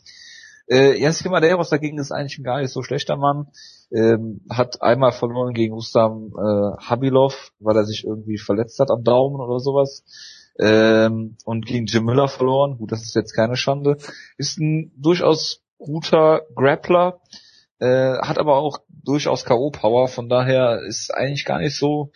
Äh, 0.69 0.99
Jens 0.99 1.23
Madeiros 1.23 1.69
dagegen 1.69 1.97
ist 1.97 2.11
eigentlich 2.11 2.39
ein 2.39 2.43
gar 2.43 2.59
nicht 2.59 2.71
so 2.71 2.81
schlechter 2.83 3.15
Mann. 3.15 3.47
Ähm, 3.91 4.41
hat 4.49 4.81
einmal 4.81 5.13
verloren 5.13 5.53
gegen 5.53 5.73
Rustam 5.73 6.33
äh, 6.37 6.83
Habilov, 6.85 7.53
weil 7.59 7.77
er 7.77 7.85
sich 7.85 8.03
irgendwie 8.03 8.37
verletzt 8.37 8.79
hat 8.79 8.91
am 8.91 9.03
Daumen 9.03 9.39
oder 9.39 9.59
sowas. 9.59 10.03
Ähm, 10.59 11.37
und 11.45 11.65
gegen 11.65 11.85
Jim 11.85 12.03
Miller 12.03 12.27
verloren. 12.27 12.77
Gut, 12.77 12.91
das 12.91 13.03
ist 13.03 13.15
jetzt 13.15 13.33
keine 13.33 13.55
Schande. 13.55 13.97
Ist 14.37 14.59
ein 14.59 14.91
durchaus 14.97 15.61
guter 15.77 16.41
Grappler, 16.55 17.21
äh, 17.79 18.17
hat 18.19 18.39
aber 18.39 18.57
auch 18.57 18.79
durchaus 18.89 19.45
K.O.-Power, 19.45 20.07
von 20.07 20.29
daher 20.29 20.81
ist 20.81 21.13
eigentlich 21.13 21.45
gar 21.45 21.59
nicht 21.59 21.75
so 21.75 22.11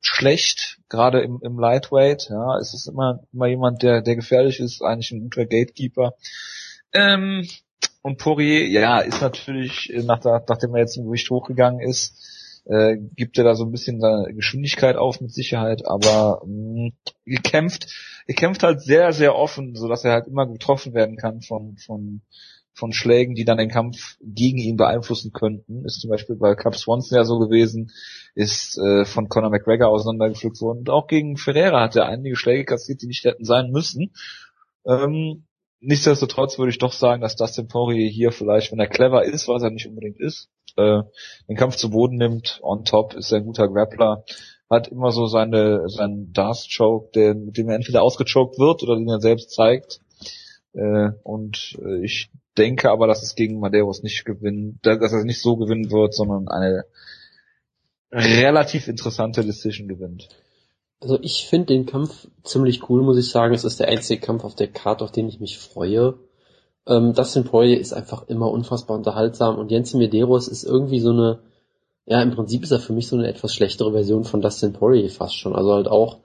schlecht, 0.00 0.78
gerade 0.88 1.20
im, 1.20 1.40
im 1.42 1.58
Lightweight. 1.58 2.28
Ja, 2.30 2.58
es 2.58 2.74
ist 2.74 2.86
immer, 2.86 3.24
immer 3.32 3.46
jemand, 3.46 3.82
der, 3.82 4.02
der 4.02 4.16
gefährlich 4.16 4.60
ist, 4.60 4.82
eigentlich 4.82 5.10
ein 5.10 5.22
guter 5.22 5.46
Gatekeeper. 5.46 6.14
Ähm, 6.92 7.48
und 8.02 8.18
Poirier, 8.18 8.68
ja, 8.68 9.00
ist 9.00 9.20
natürlich, 9.20 9.92
äh, 9.92 10.02
nach 10.02 10.20
der, 10.20 10.44
nachdem 10.48 10.74
er 10.74 10.80
jetzt 10.80 10.96
im 10.96 11.06
Gewicht 11.06 11.30
hochgegangen 11.30 11.80
ist, 11.80 12.62
äh, 12.64 12.96
gibt 12.96 13.38
er 13.38 13.44
da 13.44 13.54
so 13.54 13.64
ein 13.64 13.72
bisschen 13.72 14.00
Geschwindigkeit 14.36 14.96
auf 14.96 15.20
mit 15.20 15.32
Sicherheit, 15.32 15.86
aber 15.86 16.42
mh, 16.46 16.88
mm, 16.88 16.92
gekämpft, 17.24 17.92
er 18.26 18.34
kämpft 18.34 18.62
halt 18.62 18.80
sehr, 18.82 19.12
sehr 19.12 19.34
offen, 19.34 19.74
so 19.74 19.88
dass 19.88 20.04
er 20.04 20.12
halt 20.12 20.28
immer 20.28 20.46
getroffen 20.46 20.94
werden 20.94 21.16
kann 21.16 21.42
von, 21.42 21.76
von, 21.76 22.22
von 22.74 22.92
Schlägen, 22.92 23.34
die 23.34 23.44
dann 23.44 23.58
den 23.58 23.68
Kampf 23.68 24.16
gegen 24.22 24.58
ihn 24.58 24.76
beeinflussen 24.76 25.32
könnten. 25.32 25.84
Ist 25.84 26.00
zum 26.00 26.10
Beispiel 26.10 26.36
bei 26.36 26.54
Cap 26.54 26.76
Swanson 26.76 27.16
ja 27.16 27.24
so 27.24 27.38
gewesen, 27.38 27.90
ist 28.34 28.78
äh, 28.78 29.04
von 29.04 29.28
Conor 29.28 29.50
McGregor 29.50 29.88
auseinandergepflückt 29.88 30.60
worden. 30.60 30.80
Und 30.80 30.90
auch 30.90 31.06
gegen 31.06 31.36
Ferreira 31.36 31.82
hat 31.82 31.96
er 31.96 32.06
einige 32.06 32.36
Schläge 32.36 32.64
kassiert, 32.64 33.02
die 33.02 33.06
nicht 33.06 33.24
hätten 33.24 33.44
sein 33.44 33.70
müssen. 33.70 34.12
Ähm, 34.86 35.44
Nichtsdestotrotz 35.84 36.58
würde 36.58 36.70
ich 36.70 36.78
doch 36.78 36.92
sagen, 36.92 37.22
dass 37.22 37.34
Dustin 37.34 37.66
Poirier 37.66 38.08
hier 38.08 38.30
vielleicht, 38.30 38.70
wenn 38.70 38.78
er 38.78 38.86
clever 38.86 39.24
ist, 39.24 39.48
was 39.48 39.64
er 39.64 39.70
nicht 39.70 39.88
unbedingt 39.88 40.20
ist, 40.20 40.48
äh, 40.76 41.02
den 41.48 41.56
Kampf 41.56 41.74
zu 41.74 41.90
Boden 41.90 42.16
nimmt, 42.16 42.60
on 42.62 42.84
top, 42.84 43.14
ist 43.14 43.32
er 43.32 43.38
ein 43.38 43.44
guter 43.44 43.68
Grappler, 43.68 44.24
hat 44.70 44.86
immer 44.86 45.10
so 45.10 45.26
seine, 45.26 45.88
seinen 45.88 46.32
Darth 46.32 46.68
Choke, 46.74 47.10
der, 47.16 47.34
mit 47.34 47.56
dem 47.56 47.68
er 47.68 47.74
entweder 47.74 48.04
ausgechoked 48.04 48.60
wird 48.60 48.84
oder 48.84 48.94
den 48.94 49.08
er 49.08 49.20
selbst 49.20 49.50
zeigt. 49.50 50.00
Äh, 50.72 51.10
und 51.24 51.76
äh, 51.84 52.04
ich 52.04 52.30
denke 52.58 52.90
aber, 52.90 53.06
dass 53.06 53.22
es 53.22 53.34
gegen 53.34 53.60
Madeiros 53.60 54.02
nicht 54.02 54.24
gewinnen, 54.24 54.78
dass 54.82 55.12
er 55.12 55.24
nicht 55.24 55.40
so 55.40 55.56
gewinnen 55.56 55.90
wird, 55.90 56.14
sondern 56.14 56.48
eine 56.48 56.84
relativ 58.12 58.88
interessante 58.88 59.44
Decision 59.44 59.88
gewinnt. 59.88 60.28
Also 61.00 61.18
ich 61.20 61.46
finde 61.48 61.66
den 61.66 61.86
Kampf 61.86 62.28
ziemlich 62.44 62.88
cool, 62.88 63.02
muss 63.02 63.18
ich 63.18 63.28
sagen. 63.28 63.54
Es 63.54 63.64
ist 63.64 63.80
der 63.80 63.88
einzige 63.88 64.20
Kampf 64.20 64.44
auf 64.44 64.54
der 64.54 64.68
Karte, 64.68 65.02
auf 65.02 65.10
den 65.10 65.28
ich 65.28 65.40
mich 65.40 65.58
freue. 65.58 66.14
Ähm, 66.86 67.12
Dustin 67.14 67.44
Poirier 67.44 67.80
ist 67.80 67.92
einfach 67.92 68.28
immer 68.28 68.50
unfassbar 68.50 68.96
unterhaltsam 68.96 69.58
und 69.58 69.70
Jensen 69.70 69.98
Medeiros 69.98 70.48
ist 70.48 70.64
irgendwie 70.64 71.00
so 71.00 71.10
eine, 71.10 71.40
ja 72.06 72.20
im 72.22 72.32
Prinzip 72.32 72.62
ist 72.62 72.72
er 72.72 72.80
für 72.80 72.92
mich 72.92 73.08
so 73.08 73.16
eine 73.16 73.28
etwas 73.28 73.54
schlechtere 73.54 73.92
Version 73.92 74.24
von 74.24 74.42
Dustin 74.42 74.72
Poirier 74.72 75.10
fast 75.10 75.36
schon. 75.36 75.54
Also 75.54 75.72
halt 75.72 75.88
auch 75.88 76.18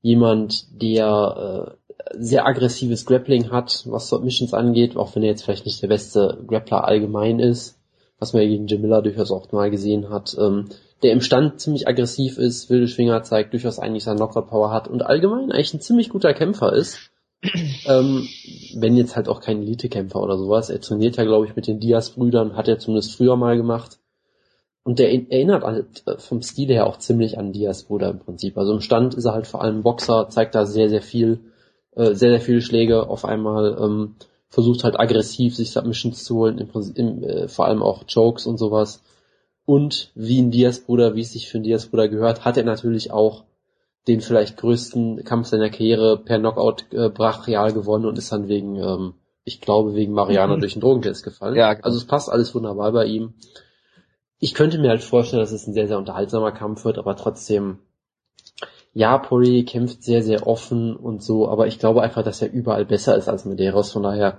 jemand, 0.00 0.82
der 0.82 1.76
äh, 1.76 1.83
sehr 2.12 2.46
aggressives 2.46 3.06
Grappling 3.06 3.50
hat, 3.50 3.84
was 3.86 4.08
Submissions 4.08 4.54
angeht, 4.54 4.96
auch 4.96 5.14
wenn 5.14 5.22
er 5.22 5.30
jetzt 5.30 5.44
vielleicht 5.44 5.66
nicht 5.66 5.82
der 5.82 5.88
beste 5.88 6.38
Grappler 6.46 6.84
allgemein 6.84 7.38
ist, 7.38 7.78
was 8.18 8.32
man 8.32 8.42
ja 8.42 8.48
gegen 8.48 8.66
Jim 8.66 8.82
Miller 8.82 9.02
durchaus 9.02 9.30
auch 9.30 9.50
mal 9.52 9.70
gesehen 9.70 10.10
hat. 10.10 10.36
Ähm, 10.38 10.66
der 11.02 11.12
im 11.12 11.20
Stand 11.20 11.60
ziemlich 11.60 11.86
aggressiv 11.86 12.38
ist, 12.38 12.70
wilde 12.70 12.88
Schwinger 12.88 13.22
zeigt, 13.22 13.52
durchaus 13.52 13.78
eigentlich 13.78 14.04
seine 14.04 14.16
Knockout-Power 14.16 14.70
hat 14.70 14.88
und 14.88 15.04
allgemein 15.04 15.52
eigentlich 15.52 15.74
ein 15.74 15.80
ziemlich 15.80 16.08
guter 16.08 16.32
Kämpfer 16.32 16.72
ist. 16.72 17.10
ähm, 17.86 18.26
wenn 18.76 18.96
jetzt 18.96 19.16
halt 19.16 19.28
auch 19.28 19.40
kein 19.40 19.60
Elite-Kämpfer 19.62 20.20
oder 20.22 20.38
sowas. 20.38 20.70
Er 20.70 20.80
trainiert 20.80 21.16
ja, 21.16 21.24
glaube 21.24 21.46
ich, 21.46 21.56
mit 21.56 21.66
den 21.66 21.78
Diaz-Brüdern, 21.78 22.56
hat 22.56 22.68
er 22.68 22.78
zumindest 22.78 23.16
früher 23.16 23.36
mal 23.36 23.56
gemacht. 23.56 23.98
Und 24.82 24.98
der 24.98 25.12
erinnert 25.12 25.62
halt 25.62 26.02
äh, 26.06 26.18
vom 26.18 26.42
Stil 26.42 26.68
her 26.68 26.86
auch 26.86 26.98
ziemlich 26.98 27.38
an 27.38 27.52
Diaz-Brüder 27.52 28.10
im 28.10 28.20
Prinzip. 28.20 28.56
Also 28.56 28.72
im 28.72 28.80
Stand 28.80 29.14
ist 29.14 29.24
er 29.24 29.32
halt 29.32 29.46
vor 29.46 29.62
allem 29.62 29.82
Boxer, 29.82 30.28
zeigt 30.30 30.54
da 30.54 30.64
sehr, 30.64 30.88
sehr 30.88 31.02
viel, 31.02 31.40
äh, 31.96 32.14
sehr, 32.14 32.30
sehr 32.30 32.40
viele 32.40 32.60
Schläge 32.60 33.08
auf 33.08 33.24
einmal, 33.24 33.76
ähm, 33.80 34.14
versucht 34.48 34.84
halt 34.84 34.98
aggressiv 34.98 35.56
sich 35.56 35.72
Submissions 35.72 36.24
zu 36.24 36.36
holen, 36.36 36.58
im, 36.58 36.68
Prinzip, 36.68 36.96
im, 36.96 37.22
äh, 37.22 37.48
vor 37.48 37.66
allem 37.66 37.82
auch 37.82 38.04
Chokes 38.12 38.46
und 38.46 38.58
sowas. 38.58 39.02
Und 39.66 40.12
wie 40.14 40.40
ein 40.40 40.50
Diaz-Bruder, 40.50 41.14
wie 41.14 41.22
es 41.22 41.32
sich 41.32 41.48
für 41.48 41.58
einen 41.58 41.64
Diaz-Bruder 41.64 42.08
gehört, 42.08 42.44
hat 42.44 42.56
er 42.56 42.64
natürlich 42.64 43.10
auch 43.10 43.44
den 44.06 44.20
vielleicht 44.20 44.58
größten 44.58 45.24
Kampf 45.24 45.48
seiner 45.48 45.70
Karriere 45.70 46.18
per 46.18 46.38
Knockout 46.38 46.84
äh, 46.92 47.08
brachial 47.08 47.72
gewonnen 47.72 48.04
und 48.04 48.18
ist 48.18 48.32
dann 48.32 48.48
wegen, 48.48 48.76
ähm, 48.76 49.14
ich 49.44 49.60
glaube, 49.60 49.94
wegen 49.94 50.12
Mariana 50.12 50.56
mhm. 50.56 50.60
durch 50.60 50.74
den 50.74 50.80
Drogentest 50.80 51.24
gefallen. 51.24 51.56
Ja. 51.56 51.76
Also 51.82 51.96
es 51.96 52.06
passt 52.06 52.30
alles 52.30 52.54
wunderbar 52.54 52.92
bei 52.92 53.06
ihm. 53.06 53.34
Ich 54.38 54.52
könnte 54.52 54.78
mir 54.78 54.90
halt 54.90 55.02
vorstellen, 55.02 55.40
dass 55.40 55.52
es 55.52 55.66
ein 55.66 55.72
sehr, 55.72 55.88
sehr 55.88 55.98
unterhaltsamer 55.98 56.52
Kampf 56.52 56.84
wird, 56.84 56.98
aber 56.98 57.16
trotzdem, 57.16 57.78
ja, 58.94 59.18
Poirier 59.18 59.64
kämpft 59.64 60.04
sehr, 60.04 60.22
sehr 60.22 60.46
offen 60.46 60.94
und 60.94 61.22
so, 61.22 61.48
aber 61.48 61.66
ich 61.66 61.80
glaube 61.80 62.02
einfach, 62.02 62.22
dass 62.22 62.40
er 62.40 62.52
überall 62.52 62.84
besser 62.84 63.16
ist 63.16 63.28
als 63.28 63.44
Medeiros, 63.44 63.90
von 63.90 64.04
daher 64.04 64.38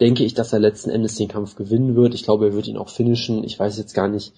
denke 0.00 0.24
ich, 0.24 0.34
dass 0.34 0.52
er 0.52 0.60
letzten 0.60 0.90
Endes 0.90 1.16
den 1.16 1.28
Kampf 1.28 1.56
gewinnen 1.56 1.96
wird. 1.96 2.14
Ich 2.14 2.24
glaube, 2.24 2.46
er 2.46 2.52
wird 2.54 2.68
ihn 2.68 2.76
auch 2.76 2.88
finishen. 2.88 3.44
Ich 3.44 3.58
weiß 3.58 3.78
jetzt 3.78 3.94
gar 3.94 4.08
nicht. 4.08 4.32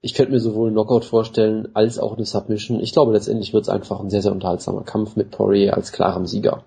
Ich 0.00 0.14
könnte 0.14 0.32
mir 0.32 0.40
sowohl 0.40 0.68
einen 0.68 0.76
Knockout 0.76 1.04
vorstellen 1.04 1.68
als 1.74 1.98
auch 1.98 2.16
eine 2.16 2.24
Submission. 2.24 2.80
Ich 2.80 2.92
glaube, 2.92 3.12
letztendlich 3.12 3.52
wird 3.52 3.64
es 3.64 3.68
einfach 3.68 4.00
ein 4.00 4.10
sehr, 4.10 4.22
sehr 4.22 4.32
unterhaltsamer 4.32 4.84
Kampf 4.84 5.16
mit 5.16 5.30
Poirier 5.30 5.74
als 5.74 5.92
klarem 5.92 6.26
Sieger. 6.26 6.64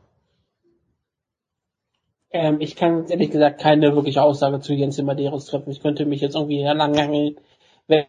Ähm, 2.32 2.58
ich 2.60 2.76
kann 2.76 3.08
ehrlich 3.08 3.32
gesagt 3.32 3.62
keine 3.62 3.96
wirkliche 3.96 4.24
Aussage 4.24 4.60
zu 4.60 4.74
Jens 4.74 5.02
Medeiros 5.02 5.46
treffen. 5.46 5.72
Ich 5.72 5.82
könnte 5.82 6.06
mich 6.06 6.22
jetzt 6.22 6.36
irgendwie 6.36 6.64
herlangen, 6.64 7.38
wenn 7.88 8.06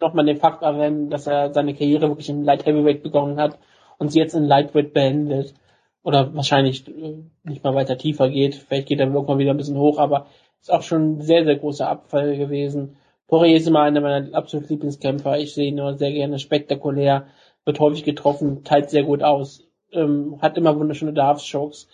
nochmal 0.00 0.26
den 0.26 0.38
Fakt 0.38 0.62
erwähnen, 0.62 1.10
dass 1.10 1.26
er 1.26 1.52
seine 1.52 1.74
Karriere 1.74 2.08
wirklich 2.08 2.28
im 2.28 2.42
Light 2.42 2.66
Heavyweight 2.66 3.02
begonnen 3.02 3.40
hat 3.40 3.58
und 3.98 4.10
sie 4.10 4.18
jetzt 4.18 4.34
in 4.34 4.44
Lightweight 4.44 4.92
beendet 4.92 5.54
oder 6.02 6.34
wahrscheinlich 6.34 6.86
äh, 6.88 7.22
nicht 7.44 7.64
mal 7.64 7.74
weiter 7.74 7.98
tiefer 7.98 8.28
geht. 8.28 8.54
Vielleicht 8.54 8.88
geht 8.88 9.00
er 9.00 9.06
irgendwann 9.06 9.38
wieder 9.38 9.52
ein 9.52 9.56
bisschen 9.56 9.78
hoch, 9.78 9.98
aber 9.98 10.26
ist 10.60 10.72
auch 10.72 10.82
schon 10.82 11.16
ein 11.16 11.20
sehr, 11.20 11.44
sehr 11.44 11.56
großer 11.56 11.88
Abfall 11.88 12.36
gewesen. 12.36 12.96
Poirier 13.26 13.56
ist 13.56 13.66
immer 13.66 13.82
einer 13.82 14.00
meiner 14.00 14.34
absoluten 14.34 14.68
Lieblingskämpfer. 14.68 15.38
Ich 15.38 15.54
sehe 15.54 15.68
ihn 15.68 15.76
nur 15.76 15.94
sehr 15.94 16.12
gerne 16.12 16.38
spektakulär, 16.38 17.26
wird 17.64 17.80
häufig 17.80 18.04
getroffen, 18.04 18.64
teilt 18.64 18.90
sehr 18.90 19.02
gut 19.02 19.22
aus, 19.22 19.66
ähm, 19.92 20.38
hat 20.40 20.58
immer 20.58 20.78
wunderschöne 20.78 21.14
Darfs-Chokes. 21.14 21.88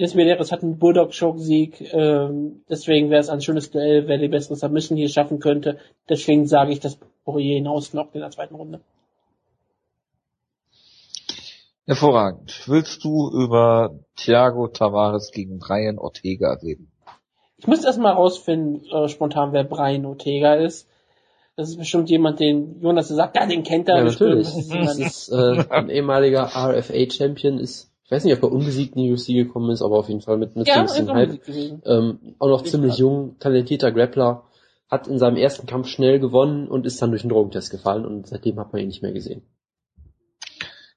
Des 0.00 0.14
Medeiros 0.14 0.50
hat 0.50 0.62
einen 0.62 0.78
Bulldog-Choke-Sieg, 0.78 1.92
ähm, 1.92 2.64
deswegen 2.68 3.10
wäre 3.10 3.20
es 3.20 3.28
ein 3.28 3.40
schönes 3.40 3.70
Duell, 3.70 4.08
wer 4.08 4.18
die 4.18 4.28
bessere 4.28 4.56
Submission 4.56 4.98
hier 4.98 5.08
schaffen 5.08 5.38
könnte. 5.38 5.78
Deswegen 6.08 6.46
sage 6.46 6.72
ich, 6.72 6.80
dass 6.80 6.98
Poirier 7.24 7.56
hinausknockt 7.56 8.14
in 8.14 8.20
der 8.20 8.30
zweiten 8.30 8.54
Runde. 8.54 8.80
Hervorragend. 11.86 12.62
Willst 12.66 13.04
du 13.04 13.30
über 13.30 13.98
Thiago 14.16 14.68
Tavares 14.68 15.30
gegen 15.32 15.58
Brian 15.58 15.98
Ortega 15.98 16.54
reden? 16.54 16.90
Ich 17.58 17.66
muss 17.66 17.84
erst 17.84 17.98
mal 17.98 18.12
rausfinden, 18.12 18.86
äh, 18.90 19.08
spontan, 19.08 19.52
wer 19.52 19.64
Brian 19.64 20.06
Ortega 20.06 20.54
ist. 20.54 20.88
Das 21.56 21.68
ist 21.68 21.76
bestimmt 21.76 22.10
jemand, 22.10 22.40
den 22.40 22.80
Jonas 22.80 23.08
sagt, 23.08 23.36
ja, 23.36 23.46
den 23.46 23.62
kennt 23.62 23.88
er. 23.88 23.98
Ja, 23.98 24.04
natürlich. 24.04 24.48
Das 24.70 24.98
ist, 24.98 25.28
äh, 25.30 25.64
ein 25.70 25.88
ehemaliger 25.88 26.46
RFA-Champion, 26.46 27.58
ist, 27.58 27.92
ich 28.04 28.10
weiß 28.10 28.24
nicht, 28.24 28.34
ob 28.36 28.42
er 28.42 28.52
unbesiegt 28.52 28.96
in 28.96 29.02
die 29.02 29.12
UFC 29.12 29.28
gekommen 29.28 29.70
ist, 29.70 29.82
aber 29.82 29.98
auf 29.98 30.08
jeden 30.08 30.20
Fall 30.20 30.36
mit, 30.36 30.56
mit 30.56 30.66
ja, 30.66 30.86
so 30.86 31.14
Hype. 31.14 31.40
Ähm, 31.86 32.34
auch 32.38 32.48
noch 32.48 32.64
ich 32.64 32.70
ziemlich 32.70 32.96
jung, 32.96 33.36
talentierter 33.38 33.92
Grappler, 33.92 34.42
hat 34.94 35.06
in 35.08 35.18
seinem 35.18 35.36
ersten 35.36 35.66
Kampf 35.66 35.88
schnell 35.88 36.18
gewonnen 36.18 36.68
und 36.68 36.86
ist 36.86 37.02
dann 37.02 37.10
durch 37.10 37.22
den 37.22 37.30
Drogentest 37.30 37.70
gefallen 37.70 38.06
und 38.06 38.26
seitdem 38.26 38.58
hat 38.58 38.72
man 38.72 38.80
ihn 38.80 38.88
nicht 38.88 39.02
mehr 39.02 39.12
gesehen. 39.12 39.42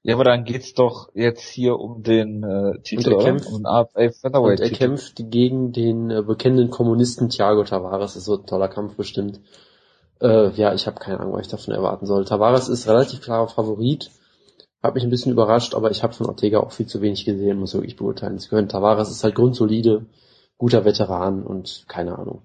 Ja, 0.02 0.14
aber 0.14 0.24
dann 0.24 0.44
geht's 0.44 0.74
doch 0.74 1.10
jetzt 1.14 1.48
hier 1.48 1.78
um 1.78 2.02
den 2.02 2.42
äh, 2.42 2.80
Titel, 2.82 3.12
und 3.12 3.20
er 3.20 3.24
kämpft, 3.24 3.48
um 3.48 3.62
den. 3.62 3.66
Und 4.34 4.60
er 4.60 4.70
kämpft 4.70 5.16
gegen 5.30 5.72
den 5.72 6.10
äh, 6.10 6.22
bekannten 6.22 6.70
Kommunisten 6.70 7.28
Thiago 7.28 7.64
Tavares. 7.64 8.14
Das 8.14 8.28
wird 8.28 8.44
ein 8.44 8.46
toller 8.46 8.68
Kampf 8.68 8.96
bestimmt. 8.96 9.40
Äh, 10.20 10.50
ja, 10.52 10.72
ich 10.72 10.86
habe 10.86 10.98
keine 10.98 11.20
Ahnung, 11.20 11.34
was 11.34 11.42
ich 11.42 11.48
davon 11.48 11.74
erwarten 11.74 12.06
soll. 12.06 12.24
Tavares 12.24 12.68
ist 12.68 12.88
relativ 12.88 13.20
klarer 13.20 13.48
Favorit. 13.48 14.10
Hat 14.82 14.94
mich 14.94 15.02
ein 15.02 15.10
bisschen 15.10 15.32
überrascht, 15.32 15.74
aber 15.74 15.90
ich 15.90 16.04
habe 16.04 16.12
von 16.12 16.26
Ortega 16.26 16.60
auch 16.60 16.70
viel 16.70 16.86
zu 16.86 17.02
wenig 17.02 17.24
gesehen, 17.24 17.58
muss 17.58 17.74
wirklich 17.74 17.96
beurteilen 17.96 18.38
zu 18.38 18.48
können. 18.48 18.68
Tavares 18.68 19.10
ist 19.10 19.24
halt 19.24 19.34
grundsolide, 19.34 20.06
guter 20.56 20.84
Veteran 20.84 21.42
und 21.42 21.84
keine 21.88 22.16
Ahnung. 22.16 22.42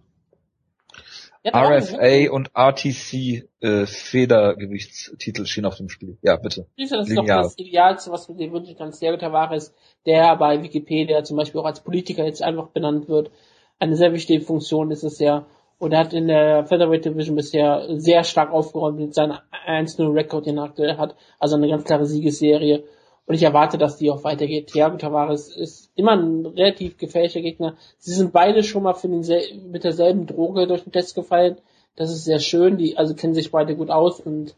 Ja, 1.44 1.52
RFA 1.61 2.32
und 2.32 2.52
RTC 2.53 3.49
äh, 3.60 3.86
Federgewichtstitel 3.86 5.45
stehen 5.45 5.65
auf 5.65 5.76
dem 5.76 5.90
Spiel. 5.90 6.18
Ja, 6.22 6.38
bitte. 6.38 6.68
Das 6.78 6.91
ist 6.91 7.10
Lineal. 7.10 7.26
doch 7.26 7.44
das 7.44 7.57
Idealste, 7.57 8.11
was 8.11 8.28
du 8.28 8.34
dir 8.34 8.52
wünschen 8.52 8.78
kannst. 8.78 9.02
Diego 9.02 9.18
Tavares, 9.18 9.74
der 10.06 10.38
bei 10.38 10.64
Wikipedia 10.64 11.24
zum 11.24 11.36
Beispiel 11.36 11.60
auch 11.60 11.65
als 11.65 11.82
Politiker 11.82 12.24
jetzt 12.24 12.41
einfach 12.41 12.70
benannt 12.70 13.10
wird. 13.10 13.30
Eine 13.78 13.98
sehr 13.98 14.14
wichtige 14.14 14.41
Funktion 14.41 14.91
ist 14.91 15.03
es 15.03 15.20
ja. 15.20 15.45
Und 15.80 15.91
er 15.91 15.99
hat 15.99 16.14
in 16.14 16.28
der 16.28 16.65
Featherweight 16.65 17.03
Division 17.03 17.36
bisher 17.36 17.88
sehr 17.98 18.24
stark 18.24 18.53
aufgeräumt 18.53 18.99
mit 18.99 19.14
seinem 19.14 19.38
1-0-Rekord, 19.68 20.45
den 20.45 20.57
er 20.57 20.64
aktuell 20.64 20.95
hat. 20.95 21.18
Also 21.40 21.57
eine 21.57 21.68
ganz 21.68 21.84
klare 21.84 22.06
Siegesserie. 22.06 22.86
Und 23.26 23.36
ich 23.36 23.44
erwarte, 23.44 23.78
dass 23.78 23.98
die 23.98 24.12
auch 24.12 24.24
weitergeht. 24.24 24.68
Thiago 24.68 24.98
Tavares 24.98 25.56
ist 25.56 25.91
immer 25.95 26.12
ein 26.12 26.45
relativ 26.45 26.98
gefährlicher 26.98 27.41
Gegner. 27.41 27.78
Sie 27.98 28.14
sind 28.14 28.34
beide 28.34 28.64
schon 28.64 28.84
mal 28.84 28.94
für 28.94 29.08
den 29.08 29.72
mit 29.72 29.86
derselben 29.86 30.28
Droge 30.28 30.68
durch 30.68 30.84
den 30.84 30.91
Test 30.91 31.16
gefallen. 31.16 31.58
Das 31.95 32.12
ist 32.12 32.26
sehr 32.26 32.40
schön. 32.40 32.78
Die 32.78 32.98
also 32.98 33.16
kennen 33.16 33.34
sich 33.34 33.52
beide 33.52 33.76
gut 33.76 33.90
aus 33.90 34.20
und 34.20 34.56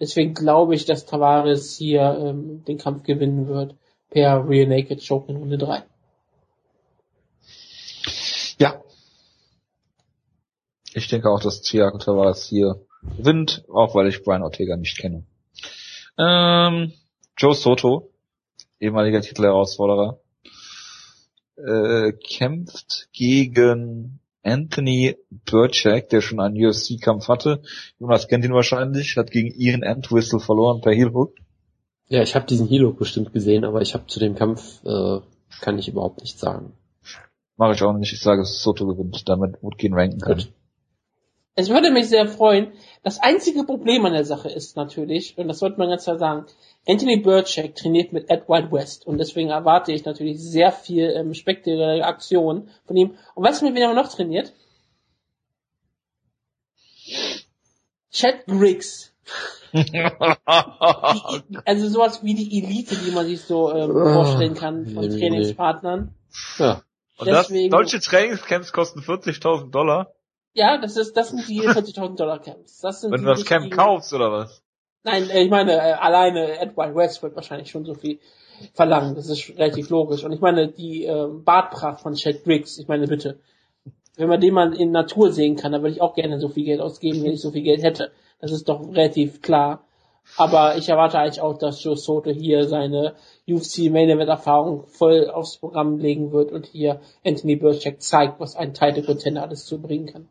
deswegen 0.00 0.34
glaube 0.34 0.74
ich, 0.74 0.86
dass 0.86 1.06
Tavares 1.06 1.76
hier 1.76 2.18
ähm, 2.20 2.64
den 2.64 2.78
Kampf 2.78 3.04
gewinnen 3.04 3.46
wird 3.46 3.74
per 4.10 4.48
Real 4.48 4.66
Naked 4.66 5.06
Choke 5.06 5.30
in 5.30 5.36
Runde 5.36 5.58
3. 5.58 5.84
Ja. 8.58 8.82
Ich 10.94 11.06
denke 11.06 11.30
auch, 11.30 11.40
dass 11.40 11.62
Thiago 11.62 11.98
Tavares 11.98 12.44
hier 12.44 12.80
gewinnt, 13.16 13.64
auch 13.72 13.94
weil 13.94 14.08
ich 14.08 14.24
Brian 14.24 14.42
Ortega 14.42 14.76
nicht 14.76 14.98
kenne. 14.98 15.24
Ähm, 16.18 16.92
Joe 17.40 17.54
Soto, 17.54 18.10
ehemaliger 18.80 19.22
Titelherausforderer, 19.22 20.20
äh, 21.56 22.12
kämpft 22.12 23.08
gegen 23.14 24.20
Anthony 24.42 25.16
Burchak, 25.50 26.10
der 26.10 26.20
schon 26.20 26.38
einen 26.38 26.62
UFC-Kampf 26.62 27.28
hatte. 27.28 27.62
Jonas 27.98 28.28
kennt 28.28 28.44
ihn 28.44 28.52
wahrscheinlich, 28.52 29.16
hat 29.16 29.30
gegen 29.30 29.58
Ian 29.58 29.82
Entwistle 29.82 30.38
verloren 30.38 30.82
per 30.82 30.92
Heel 30.92 31.14
Hook. 31.14 31.34
Ja, 32.08 32.20
ich 32.20 32.34
habe 32.34 32.44
diesen 32.44 32.68
Heel 32.68 32.84
Hook 32.84 32.98
bestimmt 32.98 33.32
gesehen, 33.32 33.64
aber 33.64 33.80
ich 33.80 33.94
habe 33.94 34.06
zu 34.06 34.20
dem 34.20 34.34
Kampf 34.34 34.84
äh, 34.84 35.20
kann 35.62 35.78
ich 35.78 35.88
überhaupt 35.88 36.20
nichts 36.20 36.40
sagen. 36.40 36.74
Mache 37.56 37.72
ich 37.72 37.82
auch 37.82 37.94
nicht. 37.94 38.12
Ich 38.12 38.20
sage, 38.20 38.44
Soto 38.44 38.86
gewinnt, 38.86 39.26
damit 39.26 39.62
Woodgehen 39.62 39.94
ranken 39.94 40.20
kann. 40.20 40.36
Gut. 40.36 40.52
Es 41.60 41.68
würde 41.68 41.90
mich 41.90 42.08
sehr 42.08 42.26
freuen. 42.26 42.72
Das 43.02 43.20
einzige 43.20 43.64
Problem 43.64 44.06
an 44.06 44.12
der 44.12 44.24
Sache 44.24 44.48
ist 44.48 44.76
natürlich, 44.76 45.36
und 45.36 45.48
das 45.48 45.58
sollte 45.58 45.78
man 45.78 45.88
ganz 45.88 46.04
klar 46.04 46.18
sagen, 46.18 46.46
Anthony 46.88 47.18
Burchak 47.18 47.74
trainiert 47.74 48.12
mit 48.12 48.30
Ed 48.30 48.48
White 48.48 48.72
West 48.72 49.06
und 49.06 49.18
deswegen 49.18 49.50
erwarte 49.50 49.92
ich 49.92 50.04
natürlich 50.04 50.40
sehr 50.40 50.72
viel 50.72 51.10
ähm, 51.10 51.34
spektakuläre 51.34 52.04
Aktion 52.04 52.70
von 52.86 52.96
ihm. 52.96 53.16
Und 53.34 53.44
weißt 53.44 53.60
du, 53.60 53.66
mit 53.66 53.74
wem 53.74 53.82
er 53.82 53.94
noch 53.94 54.08
trainiert? 54.08 54.52
Chad 58.10 58.46
Griggs. 58.46 59.12
also 61.64 61.88
sowas 61.88 62.24
wie 62.24 62.34
die 62.34 62.58
Elite, 62.58 62.96
die 62.96 63.12
man 63.12 63.26
sich 63.26 63.42
so 63.42 63.72
ähm, 63.72 63.96
ah, 63.96 64.14
vorstellen 64.14 64.54
kann 64.54 64.86
von 64.86 65.08
Trainingspartnern. 65.08 66.14
Ja. 66.58 66.82
Und 67.18 67.26
Deswegen, 67.26 67.70
das, 67.70 67.78
deutsche 67.78 68.00
Trainingscamps 68.00 68.72
kosten 68.72 69.00
40.000 69.00 69.70
Dollar. 69.70 70.14
Ja, 70.54 70.78
das 70.78 70.96
ist, 70.96 71.16
das 71.16 71.28
sind 71.28 71.46
die 71.46 71.60
40.000 71.60 72.16
Dollar 72.16 72.40
Camps. 72.40 72.80
Das 72.80 73.02
sind 73.02 73.12
Wenn 73.12 73.22
du 73.22 73.28
das 73.28 73.44
Camp 73.44 73.70
kaufst 73.70 74.12
oder 74.12 74.32
was? 74.32 74.62
Nein, 75.02 75.30
äh, 75.30 75.42
ich 75.42 75.50
meine, 75.50 75.72
äh, 75.72 75.92
alleine 75.92 76.58
Edward 76.58 76.94
West 76.94 77.22
wird 77.22 77.36
wahrscheinlich 77.36 77.70
schon 77.70 77.84
so 77.84 77.94
viel 77.94 78.18
verlangen. 78.74 79.14
Das 79.14 79.28
ist 79.28 79.48
relativ 79.50 79.90
logisch. 79.90 80.24
Und 80.24 80.32
ich 80.32 80.40
meine, 80.40 80.68
die 80.68 81.04
äh, 81.04 81.28
Bartpracht 81.28 82.00
von 82.00 82.14
Chad 82.14 82.44
Briggs, 82.44 82.78
ich 82.78 82.88
meine, 82.88 83.06
bitte. 83.06 83.40
Wenn 84.16 84.28
man 84.28 84.40
den 84.40 84.52
mal 84.52 84.74
in 84.74 84.90
Natur 84.90 85.32
sehen 85.32 85.56
kann, 85.56 85.72
dann 85.72 85.82
würde 85.82 85.94
ich 85.94 86.02
auch 86.02 86.14
gerne 86.14 86.38
so 86.40 86.48
viel 86.48 86.64
Geld 86.64 86.80
ausgeben, 86.80 87.22
wenn 87.24 87.32
ich 87.32 87.40
so 87.40 87.52
viel 87.52 87.62
Geld 87.62 87.82
hätte. 87.82 88.12
Das 88.38 88.52
ist 88.52 88.68
doch 88.68 88.86
relativ 88.88 89.40
klar. 89.40 89.84
Aber 90.36 90.76
ich 90.76 90.88
erwarte 90.88 91.18
eigentlich 91.18 91.40
auch, 91.40 91.56
dass 91.56 91.82
Joe 91.82 91.96
Soto 91.96 92.30
hier 92.30 92.68
seine 92.68 93.14
UFC 93.48 93.90
Main 93.90 94.10
Event 94.10 94.28
Erfahrung 94.28 94.86
voll 94.86 95.30
aufs 95.30 95.56
Programm 95.56 95.98
legen 95.98 96.32
wird 96.32 96.52
und 96.52 96.66
hier 96.66 97.00
Anthony 97.24 97.56
Burchak 97.56 98.02
zeigt, 98.02 98.38
was 98.38 98.56
ein 98.56 98.74
Title 98.74 99.02
Contender 99.02 99.42
alles 99.42 99.64
zu 99.64 99.80
bringen 99.80 100.06
kann. 100.06 100.28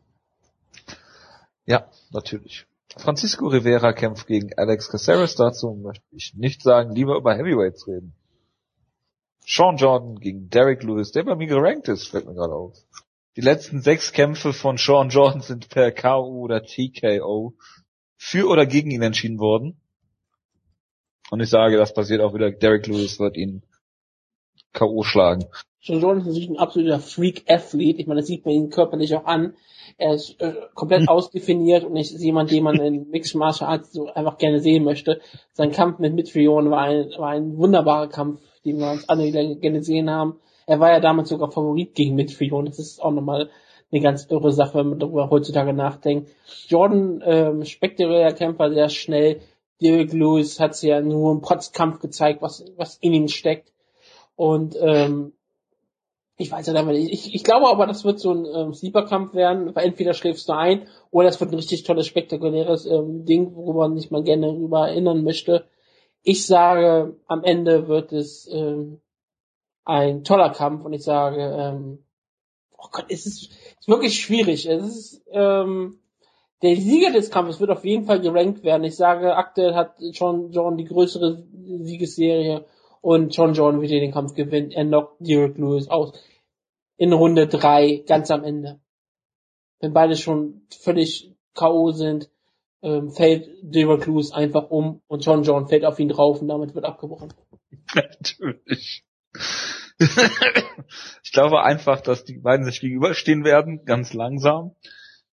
Ja, 1.66 1.88
natürlich. 2.12 2.66
Francisco 2.96 3.46
Rivera 3.46 3.92
kämpft 3.92 4.26
gegen 4.26 4.50
Alex 4.56 4.88
Caceres. 4.88 5.36
Dazu 5.36 5.74
möchte 5.74 6.04
ich 6.10 6.34
nicht 6.34 6.62
sagen, 6.62 6.94
lieber 6.94 7.16
über 7.16 7.34
Heavyweights 7.34 7.86
reden. 7.86 8.14
Sean 9.46 9.76
Jordan 9.76 10.16
gegen 10.16 10.48
Derek 10.50 10.82
Lewis, 10.82 11.12
der 11.12 11.24
bei 11.24 11.34
mir 11.34 11.46
gerankt 11.46 11.88
ist, 11.88 12.08
fällt 12.08 12.26
mir 12.26 12.34
gerade 12.34 12.54
auf. 12.54 12.76
Die 13.36 13.40
letzten 13.40 13.80
sechs 13.80 14.12
Kämpfe 14.12 14.52
von 14.52 14.76
Sean 14.76 15.08
Jordan 15.08 15.40
sind 15.40 15.68
per 15.68 15.92
KO 15.92 16.40
oder 16.40 16.62
TKO 16.62 17.54
für 18.16 18.48
oder 18.48 18.66
gegen 18.66 18.90
ihn 18.90 19.02
entschieden 19.02 19.38
worden. 19.38 19.80
Und 21.30 21.40
ich 21.40 21.48
sage, 21.48 21.76
das 21.76 21.94
passiert 21.94 22.20
auch 22.20 22.34
wieder. 22.34 22.50
Derek 22.50 22.86
Lewis 22.86 23.20
wird 23.20 23.36
ihn 23.36 23.62
K.O. 24.72 25.02
schlagen. 25.02 25.46
Sean 25.82 26.00
Jordan 26.00 26.20
ist 26.20 26.26
natürlich 26.26 26.50
ein 26.50 26.58
absoluter 26.58 26.98
Freak-Athlet. 26.98 27.98
Ich 27.98 28.06
meine, 28.06 28.20
das 28.20 28.28
sieht 28.28 28.44
man 28.44 28.54
ihn 28.54 28.70
körperlich 28.70 29.14
auch 29.14 29.24
an. 29.24 29.54
Er 29.96 30.14
ist 30.14 30.40
äh, 30.40 30.54
komplett 30.74 31.08
ausdefiniert 31.08 31.84
und 31.84 31.96
ist 31.96 32.18
jemand, 32.20 32.50
den 32.50 32.64
man 32.64 32.76
in 32.76 33.08
Mixed 33.10 33.34
Martial 33.34 33.70
Arts 33.70 33.92
so 33.92 34.06
einfach 34.12 34.38
gerne 34.38 34.60
sehen 34.60 34.84
möchte. 34.84 35.20
Sein 35.52 35.72
Kampf 35.72 35.98
mit 35.98 36.14
Mitrion 36.14 36.70
war 36.70 36.82
ein, 36.82 37.10
war 37.16 37.30
ein 37.30 37.56
wunderbarer 37.56 38.08
Kampf, 38.08 38.40
den 38.64 38.78
wir 38.78 38.90
uns 38.90 39.08
alle 39.08 39.30
gerne 39.30 39.78
gesehen 39.78 40.10
haben. 40.10 40.38
Er 40.66 40.80
war 40.80 40.90
ja 40.90 41.00
damals 41.00 41.30
sogar 41.30 41.50
Favorit 41.50 41.94
gegen 41.94 42.14
Mitrion. 42.14 42.66
Das 42.66 42.78
ist 42.78 43.02
auch 43.02 43.10
nochmal 43.10 43.50
eine 43.90 44.00
ganz 44.02 44.26
irre 44.30 44.52
Sache, 44.52 44.78
wenn 44.78 44.90
man 44.90 44.98
darüber 44.98 45.30
heutzutage 45.30 45.72
nachdenkt. 45.72 46.30
Jordan, 46.68 47.22
ähm, 47.24 47.64
spektakulärer 47.64 48.32
Kämpfer, 48.32 48.72
sehr 48.72 48.88
schnell. 48.88 49.40
Derek 49.82 50.12
Lewis 50.12 50.60
hat 50.60 50.80
ja 50.82 51.00
nur 51.00 51.32
im 51.32 51.40
Protzkampf 51.40 52.00
gezeigt, 52.00 52.42
was, 52.42 52.64
was 52.76 52.98
in 52.98 53.14
ihm 53.14 53.28
steckt. 53.28 53.72
Und 54.40 54.74
ähm, 54.80 55.34
ich 56.38 56.50
weiß 56.50 56.66
ja 56.66 56.72
damit 56.72 56.96
nicht. 56.96 57.12
Ich, 57.12 57.34
ich 57.34 57.44
glaube 57.44 57.68
aber, 57.68 57.86
das 57.86 58.06
wird 58.06 58.18
so 58.18 58.32
ein 58.32 58.46
ähm, 58.46 58.72
Sleeper-Kampf 58.72 59.34
werden, 59.34 59.74
weil 59.74 59.84
entweder 59.84 60.14
schläfst 60.14 60.48
du 60.48 60.54
ein 60.54 60.88
oder 61.10 61.28
es 61.28 61.38
wird 61.38 61.50
ein 61.52 61.56
richtig 61.56 61.82
tolles, 61.82 62.06
spektakuläres 62.06 62.86
ähm, 62.86 63.26
Ding, 63.26 63.54
worüber 63.54 63.80
man 63.80 63.98
sich 63.98 64.10
mal 64.10 64.22
gerne 64.22 64.46
darüber 64.46 64.88
erinnern 64.88 65.24
möchte. 65.24 65.68
Ich 66.22 66.46
sage, 66.46 67.16
am 67.26 67.44
Ende 67.44 67.86
wird 67.86 68.14
es 68.14 68.48
ähm, 68.50 69.02
ein 69.84 70.24
toller 70.24 70.48
Kampf 70.48 70.86
und 70.86 70.94
ich 70.94 71.04
sage, 71.04 71.42
ähm, 71.42 71.98
oh 72.78 72.88
Gott, 72.90 73.04
es 73.10 73.26
ist, 73.26 73.50
es 73.50 73.80
ist 73.80 73.88
wirklich 73.88 74.18
schwierig. 74.22 74.64
Es 74.64 74.82
ist, 74.82 75.22
ähm, 75.32 75.98
der 76.62 76.76
Sieger 76.76 77.12
des 77.12 77.30
Kampfes 77.30 77.60
wird 77.60 77.72
auf 77.72 77.84
jeden 77.84 78.06
Fall 78.06 78.22
gerankt 78.22 78.64
werden. 78.64 78.84
Ich 78.84 78.96
sage, 78.96 79.36
aktuell 79.36 79.74
hat 79.74 79.96
John 80.00 80.50
John 80.50 80.78
die 80.78 80.86
größere 80.86 81.44
Siegesserie 81.82 82.64
und 83.00 83.34
John 83.34 83.54
John 83.54 83.80
wird 83.80 83.90
den 83.90 84.12
Kampf 84.12 84.34
gewinnen. 84.34 84.70
Er 84.70 84.84
knockt 84.84 85.16
Derek 85.20 85.56
Lewis 85.58 85.88
aus 85.88 86.12
in 86.96 87.12
Runde 87.12 87.46
drei 87.46 88.04
ganz 88.06 88.30
am 88.30 88.44
Ende. 88.44 88.80
Wenn 89.80 89.94
beide 89.94 90.16
schon 90.16 90.66
völlig 90.82 91.34
K.O. 91.54 91.92
sind, 91.92 92.30
ähm, 92.82 93.10
fällt 93.10 93.48
Derek 93.62 94.06
Lewis 94.06 94.32
einfach 94.32 94.70
um 94.70 95.02
und 95.06 95.24
John 95.24 95.42
John 95.42 95.68
fällt 95.68 95.84
auf 95.84 95.98
ihn 95.98 96.08
drauf 96.08 96.40
und 96.42 96.48
damit 96.48 96.74
wird 96.74 96.84
abgebrochen. 96.84 97.32
Natürlich. 97.94 99.04
ich 99.98 101.32
glaube 101.32 101.62
einfach, 101.62 102.00
dass 102.00 102.24
die 102.24 102.38
beiden 102.38 102.64
sich 102.64 102.80
gegenüberstehen 102.80 103.44
werden, 103.44 103.84
ganz 103.84 104.12
langsam, 104.12 104.76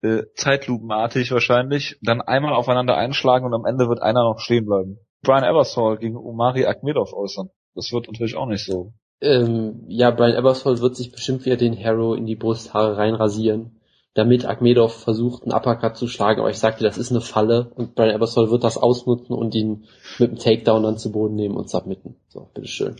äh, 0.02 0.22
zeitlupenartig 0.34 1.30
wahrscheinlich, 1.30 1.98
dann 2.02 2.20
einmal 2.20 2.54
aufeinander 2.54 2.96
einschlagen 2.96 3.44
und 3.44 3.54
am 3.54 3.66
Ende 3.66 3.88
wird 3.88 4.02
einer 4.02 4.24
noch 4.24 4.40
stehen 4.40 4.66
bleiben. 4.66 4.98
Brian 5.22 5.44
Ebersol 5.44 5.98
gegen 5.98 6.16
Omari 6.16 6.66
Akmedov 6.66 7.12
äußern. 7.12 7.50
Das 7.74 7.92
wird 7.92 8.06
natürlich 8.06 8.36
auch 8.36 8.46
nicht 8.46 8.64
so 8.64 8.92
ähm, 9.20 9.84
ja, 9.86 10.10
Brian 10.10 10.36
Ebersol 10.36 10.80
wird 10.80 10.96
sich 10.96 11.12
bestimmt 11.12 11.44
wieder 11.44 11.56
den 11.56 11.78
Harrow 11.82 12.16
in 12.16 12.26
die 12.26 12.36
Brusthaare 12.36 12.96
reinrasieren, 12.96 13.80
damit 14.14 14.46
Akmedov 14.46 14.94
versucht, 14.94 15.42
einen 15.42 15.52
Uppercut 15.52 15.96
zu 15.96 16.08
schlagen, 16.08 16.40
aber 16.40 16.50
ich 16.50 16.58
sagte, 16.58 16.84
das 16.84 16.98
ist 16.98 17.10
eine 17.10 17.20
Falle 17.20 17.70
und 17.74 17.94
Brian 17.94 18.14
Ebersol 18.14 18.50
wird 18.50 18.64
das 18.64 18.78
ausnutzen 18.78 19.34
und 19.36 19.54
ihn 19.54 19.86
mit 20.18 20.30
dem 20.30 20.38
Takedown 20.38 20.82
dann 20.82 20.98
zu 20.98 21.12
Boden 21.12 21.34
nehmen 21.34 21.56
und 21.56 21.68
submitten. 21.68 22.16
So, 22.28 22.50
bitteschön. 22.54 22.96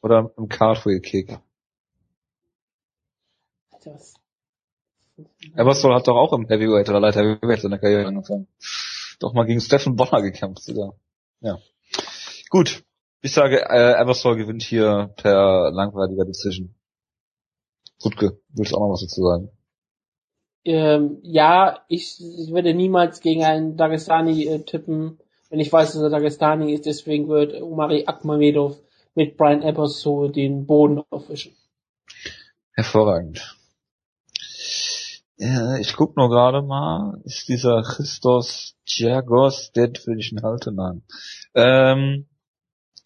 Oder 0.00 0.30
im 0.36 0.48
Cartwheel 0.48 1.00
Kick. 1.00 1.38
Das. 3.84 4.14
Ebersol 5.56 5.94
hat 5.94 6.08
doch 6.08 6.16
auch 6.16 6.32
im 6.32 6.46
Heavyweight 6.46 6.88
oder 6.88 7.00
Light 7.00 7.16
Heavyweight 7.16 7.60
seine 7.60 7.78
Karriere 7.78 8.06
angefangen. 8.06 8.48
Doch 9.20 9.32
mal 9.34 9.44
gegen 9.44 9.60
Stephen 9.60 9.96
Bonner 9.96 10.22
gekämpft 10.22 10.62
sogar. 10.62 10.94
Ja. 11.44 11.58
Gut. 12.48 12.84
Ich 13.20 13.32
sage, 13.32 13.60
äh, 13.68 14.00
Eversol 14.00 14.36
gewinnt 14.36 14.62
hier 14.62 15.12
per 15.16 15.70
langweiliger 15.70 16.24
Decision. 16.24 16.74
Gutke, 18.02 18.40
willst 18.48 18.72
du 18.72 18.76
auch 18.76 18.80
noch 18.80 18.92
was 18.92 19.02
dazu 19.02 19.22
sagen? 19.22 19.50
Ähm, 20.64 21.18
ja, 21.22 21.84
ich, 21.88 22.18
ich 22.20 22.50
würde 22.50 22.72
niemals 22.72 23.20
gegen 23.20 23.44
einen 23.44 23.76
Dagestani 23.76 24.46
äh, 24.46 24.64
tippen. 24.64 25.18
wenn 25.50 25.60
ich 25.60 25.70
weiß, 25.70 25.92
dass 25.92 26.02
er 26.02 26.10
Dagestani 26.10 26.72
ist, 26.72 26.86
deswegen 26.86 27.28
wird 27.28 27.60
Umari 27.60 28.04
Akmamedov 28.06 28.80
mit 29.14 29.36
Brian 29.36 29.62
Ebbers 29.62 30.00
so 30.00 30.28
den 30.28 30.66
Boden 30.66 31.02
aufwischen. 31.10 31.54
Hervorragend. 32.72 33.56
Ja, 35.36 35.76
ich 35.76 35.94
guck 35.94 36.16
nur 36.16 36.30
gerade 36.30 36.62
mal, 36.62 37.20
ist 37.24 37.48
dieser 37.48 37.82
Christos 37.82 38.73
Giagos, 38.86 39.72
der 39.72 39.88
will 40.06 40.18
ich 40.18 40.32
einen 40.32 40.44
Haltenamen. 40.44 41.04
Ähm, 41.54 42.26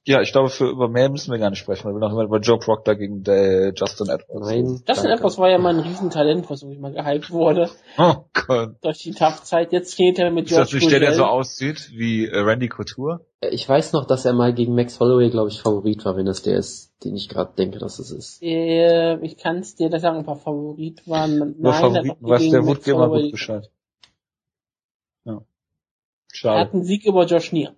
ja, 0.05 0.23
ich 0.23 0.33
glaube, 0.33 0.49
für 0.49 0.71
über 0.71 0.89
mehr 0.89 1.11
müssen 1.11 1.31
wir 1.33 1.39
gar 1.39 1.51
nicht 1.51 1.59
sprechen. 1.59 1.87
Wir 1.87 1.93
will 1.93 2.01
noch 2.01 2.19
über 2.19 2.39
Joe 2.39 2.59
Proctor 2.59 2.95
gegen 2.95 3.25
der 3.25 3.75
Justin 3.75 4.09
Edwards. 4.09 4.49
Nein. 4.49 4.83
Justin. 4.89 5.11
Edwards 5.11 5.37
war 5.37 5.51
ja 5.51 5.59
mal 5.59 5.75
ein 5.75 5.81
Riesentalent, 5.81 6.49
was 6.49 6.63
irgendwie 6.63 6.81
mal 6.81 6.93
gehypt 6.95 7.31
wurde 7.31 7.69
Oh 7.99 8.25
Gott. 8.33 8.77
durch 8.81 8.99
die 9.01 9.13
Tough-Zeit. 9.13 9.71
Jetzt 9.73 9.93
steht 9.93 10.19
er 10.19 10.31
mit 10.31 10.47
Ist 10.47 10.57
das 10.57 10.71
George 10.71 10.87
nicht 10.87 10.93
der, 10.93 11.01
der 11.01 11.15
so 11.15 11.25
aussieht 11.25 11.91
wie 11.93 12.25
äh, 12.27 12.39
Randy 12.39 12.69
Couture? 12.69 13.27
Ich 13.51 13.69
weiß 13.69 13.93
noch, 13.93 14.07
dass 14.07 14.25
er 14.25 14.33
mal 14.33 14.55
gegen 14.55 14.75
Max 14.75 14.99
Holloway, 14.99 15.29
glaube 15.29 15.51
ich, 15.51 15.61
Favorit 15.61 16.03
war, 16.07 16.17
wenn 16.17 16.25
das 16.25 16.41
der 16.41 16.57
ist, 16.57 16.95
den 17.05 17.15
ich 17.15 17.29
gerade 17.29 17.53
denke, 17.59 17.79
dass 17.79 17.99
es 17.99 18.11
ist. 18.11 18.43
Äh, 18.43 19.19
ich 19.23 19.37
kann 19.37 19.59
es 19.59 19.75
dir 19.75 19.91
da 19.91 19.99
sagen, 19.99 20.17
ein 20.17 20.25
paar 20.25 20.37
Favorit 20.37 21.07
waren. 21.07 21.55
Nein, 21.59 21.75
Favoriten, 21.75 22.25
gegen 22.25 22.51
der 22.53 22.63
Holloway- 22.63 23.23
gut 23.25 23.33
Bescheid. 23.33 23.71
Ja. 26.33 26.35
Er 26.35 26.37
Schade. 26.37 26.61
hat 26.61 26.75
einen 26.75 26.85
Sieg 26.85 27.05
über 27.07 27.27
Josh 27.27 27.53
Neer. 27.53 27.75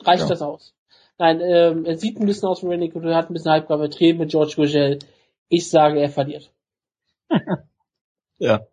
Reicht 0.00 0.22
Ja. 0.22 0.28
das 0.28 0.42
aus? 0.42 0.74
Nein, 1.18 1.40
ähm, 1.40 1.84
er 1.86 1.96
sieht 1.96 2.18
ein 2.20 2.26
bisschen 2.26 2.48
aus 2.48 2.62
wie 2.62 2.68
Randy 2.68 2.90
Couture, 2.90 3.14
hat 3.16 3.30
ein 3.30 3.34
bisschen 3.34 3.50
halb 3.52 3.64
übertrieben 3.70 4.18
mit 4.18 4.30
George 4.30 4.52
Gurgel. 4.56 4.98
Ich 5.48 5.70
sage, 5.70 6.00
er 6.00 6.10
verliert. 6.10 6.52
Ja. 8.38 8.66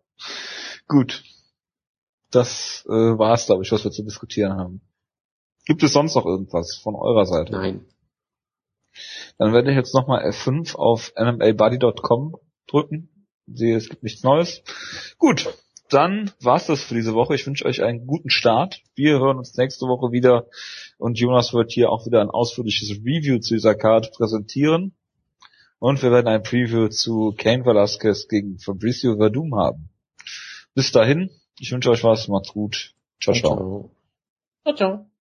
Gut. 0.86 1.24
Das 2.30 2.84
äh, 2.86 2.90
war's, 2.90 3.46
glaube 3.46 3.62
ich, 3.62 3.72
was 3.72 3.82
wir 3.82 3.90
zu 3.90 4.02
diskutieren 4.04 4.52
haben. 4.58 4.82
Gibt 5.64 5.82
es 5.82 5.94
sonst 5.94 6.14
noch 6.14 6.26
irgendwas 6.26 6.76
von 6.82 6.94
eurer 6.94 7.24
Seite? 7.24 7.52
Nein. 7.52 7.86
Dann 9.38 9.54
werde 9.54 9.70
ich 9.70 9.76
jetzt 9.76 9.94
nochmal 9.94 10.22
F5 10.28 10.76
auf 10.76 11.14
mmalbuddy.com 11.16 12.36
drücken. 12.66 13.26
Sehe, 13.46 13.76
es 13.78 13.88
gibt 13.88 14.02
nichts 14.02 14.22
Neues. 14.22 14.62
Gut, 15.16 15.50
dann 15.94 16.30
war's 16.40 16.66
das 16.66 16.82
für 16.82 16.94
diese 16.94 17.14
Woche. 17.14 17.34
Ich 17.34 17.46
wünsche 17.46 17.64
euch 17.64 17.82
einen 17.82 18.06
guten 18.06 18.28
Start. 18.28 18.82
Wir 18.94 19.20
hören 19.20 19.38
uns 19.38 19.56
nächste 19.56 19.86
Woche 19.86 20.12
wieder 20.12 20.46
und 20.98 21.18
Jonas 21.18 21.54
wird 21.54 21.72
hier 21.72 21.90
auch 21.90 22.04
wieder 22.06 22.20
ein 22.20 22.30
ausführliches 22.30 22.90
Review 23.04 23.38
zu 23.38 23.54
dieser 23.54 23.74
Card 23.74 24.12
präsentieren. 24.12 24.94
Und 25.78 26.02
wir 26.02 26.10
werden 26.10 26.28
ein 26.28 26.42
Preview 26.42 26.88
zu 26.88 27.34
Kane 27.36 27.64
Velasquez 27.64 28.28
gegen 28.28 28.58
Fabricio 28.58 29.16
Verdum 29.16 29.54
haben. 29.54 29.90
Bis 30.74 30.92
dahin, 30.92 31.30
ich 31.58 31.70
wünsche 31.72 31.90
euch 31.90 32.02
was, 32.02 32.28
macht's 32.28 32.52
gut. 32.52 32.94
Ciao, 33.20 33.34
ciao. 33.34 33.56
Ciao. 33.56 33.90
Ciao, 34.64 34.74
ciao. 34.74 35.13